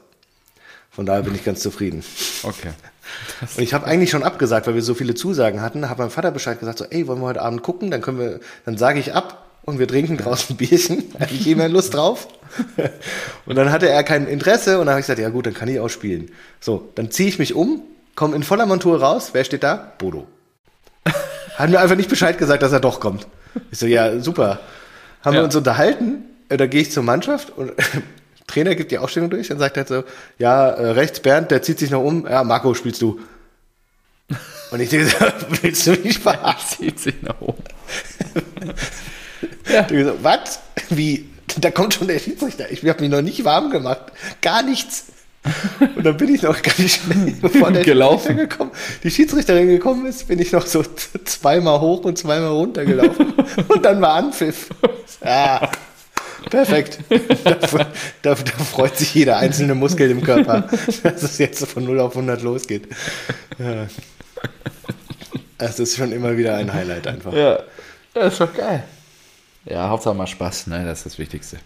Von 0.92 1.08
daher 1.08 1.24
bin 1.24 1.34
ich 1.34 1.44
ganz 1.44 1.62
zufrieden. 1.62 2.04
Okay. 2.44 2.70
Und 3.58 3.64
ich 3.64 3.74
habe 3.74 3.86
eigentlich 3.88 4.12
schon 4.12 4.24
abgesagt, 4.24 4.68
weil 4.68 4.76
wir 4.76 4.82
so 4.84 4.94
viele 4.94 5.16
Zusagen 5.16 5.62
hatten, 5.62 5.90
habe 5.90 6.04
meinem 6.04 6.12
Vater 6.12 6.30
Bescheid 6.32 6.60
gesagt, 6.60 6.78
so, 6.78 6.86
ey, 6.86 7.08
wollen 7.08 7.20
wir 7.20 7.26
heute 7.26 7.42
Abend 7.42 7.64
gucken? 7.64 7.90
Dann 7.92 8.02
können 8.02 8.20
wir, 8.20 8.40
dann 8.66 8.78
sage 8.78 9.00
ich 9.00 9.14
ab 9.14 9.43
und 9.66 9.80
wir 9.80 9.88
trinken 9.88 10.18
draußen 10.18 10.54
ein 10.56 10.58
Bierchen. 10.58 11.04
Hatte 11.20 11.34
ich 11.34 11.46
jemand 11.46 11.74
Lust 11.74 11.94
drauf? 11.94 12.28
Und 13.48 13.56
dann 13.56 13.72
hatte 13.72 13.90
er 13.90 14.04
kein 14.04 14.28
Interesse 14.28 14.80
und 14.80 14.86
dann 14.86 14.94
habe 14.94 15.00
ich 15.00 15.06
gesagt, 15.08 15.20
ja 15.20 15.30
gut, 15.30 15.48
dann 15.48 15.56
kann 15.56 15.68
ich 15.70 15.80
auch 15.80 15.90
spielen. 15.90 16.30
So, 16.60 16.90
dann 16.94 17.10
ziehe 17.10 17.28
ich 17.28 17.40
mich 17.40 17.56
um, 17.56 17.82
komme 18.14 18.36
in 18.36 18.44
voller 18.44 18.68
Montur 18.68 19.02
raus. 19.02 19.30
Wer 19.34 19.44
steht 19.44 19.64
da? 19.64 19.94
Bodo. 19.98 20.28
Hat 21.56 21.70
mir 21.70 21.80
einfach 21.80 21.96
nicht 21.96 22.10
Bescheid 22.10 22.38
gesagt, 22.38 22.62
dass 22.62 22.72
er 22.72 22.80
doch 22.80 23.00
kommt. 23.00 23.26
Ich 23.72 23.80
so, 23.80 23.88
ja, 23.88 24.20
super. 24.20 24.60
Haben 25.24 25.34
Ja. 25.34 25.40
wir 25.42 25.46
uns 25.46 25.56
unterhalten, 25.56 26.26
äh, 26.50 26.58
da 26.58 26.68
gehe 26.68 26.82
ich 26.82 26.92
zur 26.92 27.02
Mannschaft 27.04 27.50
und 27.58 27.72
Trainer 28.48 28.76
gibt 28.76 28.92
die 28.92 29.00
Aufstellung 29.00 29.30
durch 29.32 29.52
und 29.52 29.58
sagt 29.58 29.78
halt 29.78 29.88
so, 29.88 30.04
ja, 30.38 30.70
äh, 30.70 30.92
rechts 30.92 31.22
Bernd, 31.22 31.50
der 31.50 31.64
zieht 31.64 31.80
sich 31.80 31.90
noch 31.90 32.04
um, 32.04 32.28
ja, 32.28 32.44
Marco, 32.44 32.74
spielst 32.76 33.02
du. 33.02 33.20
Und 34.70 34.80
ich 34.80 34.90
denke, 34.90 35.12
willst 35.62 35.88
du 35.88 35.92
mich 35.92 36.20
verarschen? 36.20 36.78
Zieht 36.80 37.00
sich 37.00 37.22
nach 37.24 37.40
oben. 37.42 37.64
Denke 39.90 40.06
so, 40.06 40.14
was? 40.22 40.60
Wie? 40.90 41.30
Da 41.58 41.72
kommt 41.72 41.94
schon 41.94 42.08
der 42.08 42.20
Schiedsrichter. 42.20 42.72
Ich 42.72 42.84
habe 42.88 43.02
mich 43.02 43.12
noch 43.12 43.22
nicht 43.22 43.44
warm 43.44 43.70
gemacht. 43.70 44.12
Gar 44.42 44.64
nichts. 44.64 45.06
Und 45.96 46.06
dann 46.06 46.16
bin 46.16 46.34
ich 46.34 46.42
noch 46.42 46.62
ganz 46.62 46.96
schnell, 46.96 47.36
bevor 47.42 47.72
der 47.72 47.84
Gelaufen. 47.84 48.28
Schiedsrichter 48.30 48.50
gekommen, 48.50 48.72
die 49.04 49.12
Schiedsrichterin 49.12 49.68
gekommen 49.68 50.06
ist, 50.06 50.28
bin 50.28 50.40
ich 50.40 50.54
noch 50.54 50.66
so 50.66 50.84
zweimal 51.26 51.82
hoch 51.82 52.06
und 52.06 52.18
zweimal 52.18 52.52
runter 52.52 52.86
gelaufen. 52.86 53.34
Und 53.68 53.84
dann 53.84 54.02
war 54.02 54.14
Anpfiff. 54.14 54.70
Ja, 55.24 55.70
perfekt. 56.50 57.00
Da, 57.44 57.56
da, 58.22 58.36
da 58.36 58.36
freut 58.36 58.98
sich 58.98 59.14
jeder 59.14 59.38
einzelne 59.38 59.76
Muskel 59.76 60.10
im 60.12 60.24
Körper, 60.24 60.70
dass 61.04 61.24
es 61.24 61.38
jetzt 61.38 61.66
von 61.66 61.84
0 61.84 62.00
auf 62.00 62.16
100 62.16 62.42
losgeht. 62.42 62.88
Ja. 63.60 63.88
Das 65.58 65.80
ist 65.80 65.98
schon 65.98 66.12
immer 66.12 66.38
wieder 66.38 66.56
ein 66.56 66.74
Highlight 66.74 67.08
einfach. 67.08 67.34
Ja. 67.34 67.60
Ja, 68.16 68.22
ist 68.22 68.40
doch 68.40 68.54
geil. 68.54 68.84
Ja, 69.66 69.90
Hauptsache 69.90 70.14
mal 70.16 70.28
Spaß, 70.28 70.68
ne? 70.68 70.84
Das 70.86 71.00
ist 71.00 71.06
das 71.06 71.20
Wichtigste. 71.20 71.58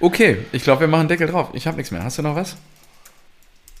Okay, 0.00 0.38
ich 0.52 0.62
glaube, 0.62 0.80
wir 0.82 0.88
machen 0.88 1.08
Deckel 1.08 1.26
drauf. 1.28 1.48
Ich 1.52 1.66
habe 1.66 1.76
nichts 1.76 1.90
mehr. 1.90 2.04
Hast 2.04 2.18
du 2.18 2.22
noch 2.22 2.36
was? 2.36 2.56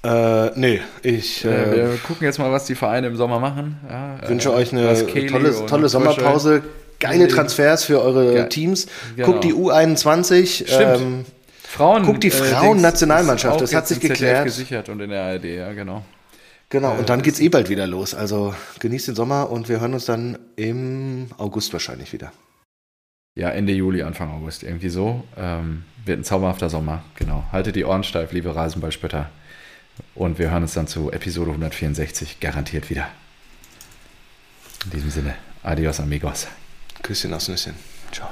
Äh, 0.04 0.50
nee, 0.58 0.80
ich 1.02 1.44
Äh, 1.44 1.48
äh, 1.48 1.76
wir 1.76 1.98
gucken 1.98 2.24
jetzt 2.24 2.38
mal, 2.38 2.52
was 2.52 2.66
die 2.66 2.74
Vereine 2.74 3.08
im 3.08 3.16
Sommer 3.16 3.40
machen. 3.40 3.78
Ja, 3.88 4.28
wünsche 4.28 4.50
äh, 4.50 4.52
euch 4.52 4.72
eine 4.72 4.94
tolle, 5.26 5.66
tolle 5.66 5.88
Sommerpause, 5.88 6.62
geile 7.00 7.26
Transfers 7.28 7.84
für 7.84 8.00
eure 8.00 8.36
Ja, 8.36 8.44
Teams. 8.44 8.86
genau. 9.16 9.32
Guckt 9.32 9.44
die 9.44 9.52
U21. 9.54 10.64
Stimmt. 10.66 11.00
Ähm, 11.00 11.24
Frauen. 11.68 12.04
Guck, 12.04 12.20
die 12.20 12.28
äh, 12.28 12.30
Frauennationalmannschaft, 12.30 13.60
das 13.60 13.74
hat 13.74 13.88
sich 13.88 14.00
geklärt. 14.00 14.44
gesichert 14.44 14.88
und 14.88 15.00
in 15.00 15.10
der 15.10 15.22
ARD, 15.22 15.44
ja, 15.44 15.72
genau. 15.72 16.02
genau, 16.70 16.94
Äh, 16.94 16.98
und 16.98 17.08
dann 17.08 17.22
geht's 17.22 17.40
eh 17.40 17.48
bald 17.48 17.68
wieder 17.68 17.86
los. 17.86 18.14
Also 18.14 18.54
genießt 18.80 19.08
den 19.08 19.14
Sommer 19.14 19.50
und 19.50 19.68
wir 19.68 19.80
hören 19.80 19.94
uns 19.94 20.06
dann 20.06 20.38
im 20.56 21.26
August 21.38 21.72
wahrscheinlich 21.72 22.12
wieder. 22.12 22.32
Ja, 23.34 23.50
Ende 23.50 23.72
Juli, 23.72 24.02
Anfang 24.02 24.30
August, 24.30 24.62
irgendwie 24.62 24.88
so. 24.88 25.24
Ähm, 25.36 25.84
wird 26.04 26.20
ein 26.20 26.24
zauberhafter 26.24 26.70
Sommer, 26.70 27.04
genau. 27.14 27.44
Haltet 27.52 27.76
die 27.76 27.84
Ohren 27.84 28.02
steif, 28.02 28.32
liebe 28.32 28.54
Rasenballspötter. 28.54 29.30
Und 30.14 30.38
wir 30.38 30.50
hören 30.50 30.62
uns 30.62 30.74
dann 30.74 30.86
zu 30.86 31.12
Episode 31.12 31.50
164 31.50 32.40
garantiert 32.40 32.90
wieder. 32.90 33.08
In 34.84 34.90
diesem 34.90 35.10
Sinne, 35.10 35.34
adios 35.62 36.00
amigos. 36.00 36.46
Küsschen 37.02 37.32
aus 37.34 37.48
Nüsschen. 37.48 37.74
Ciao. 38.12 38.28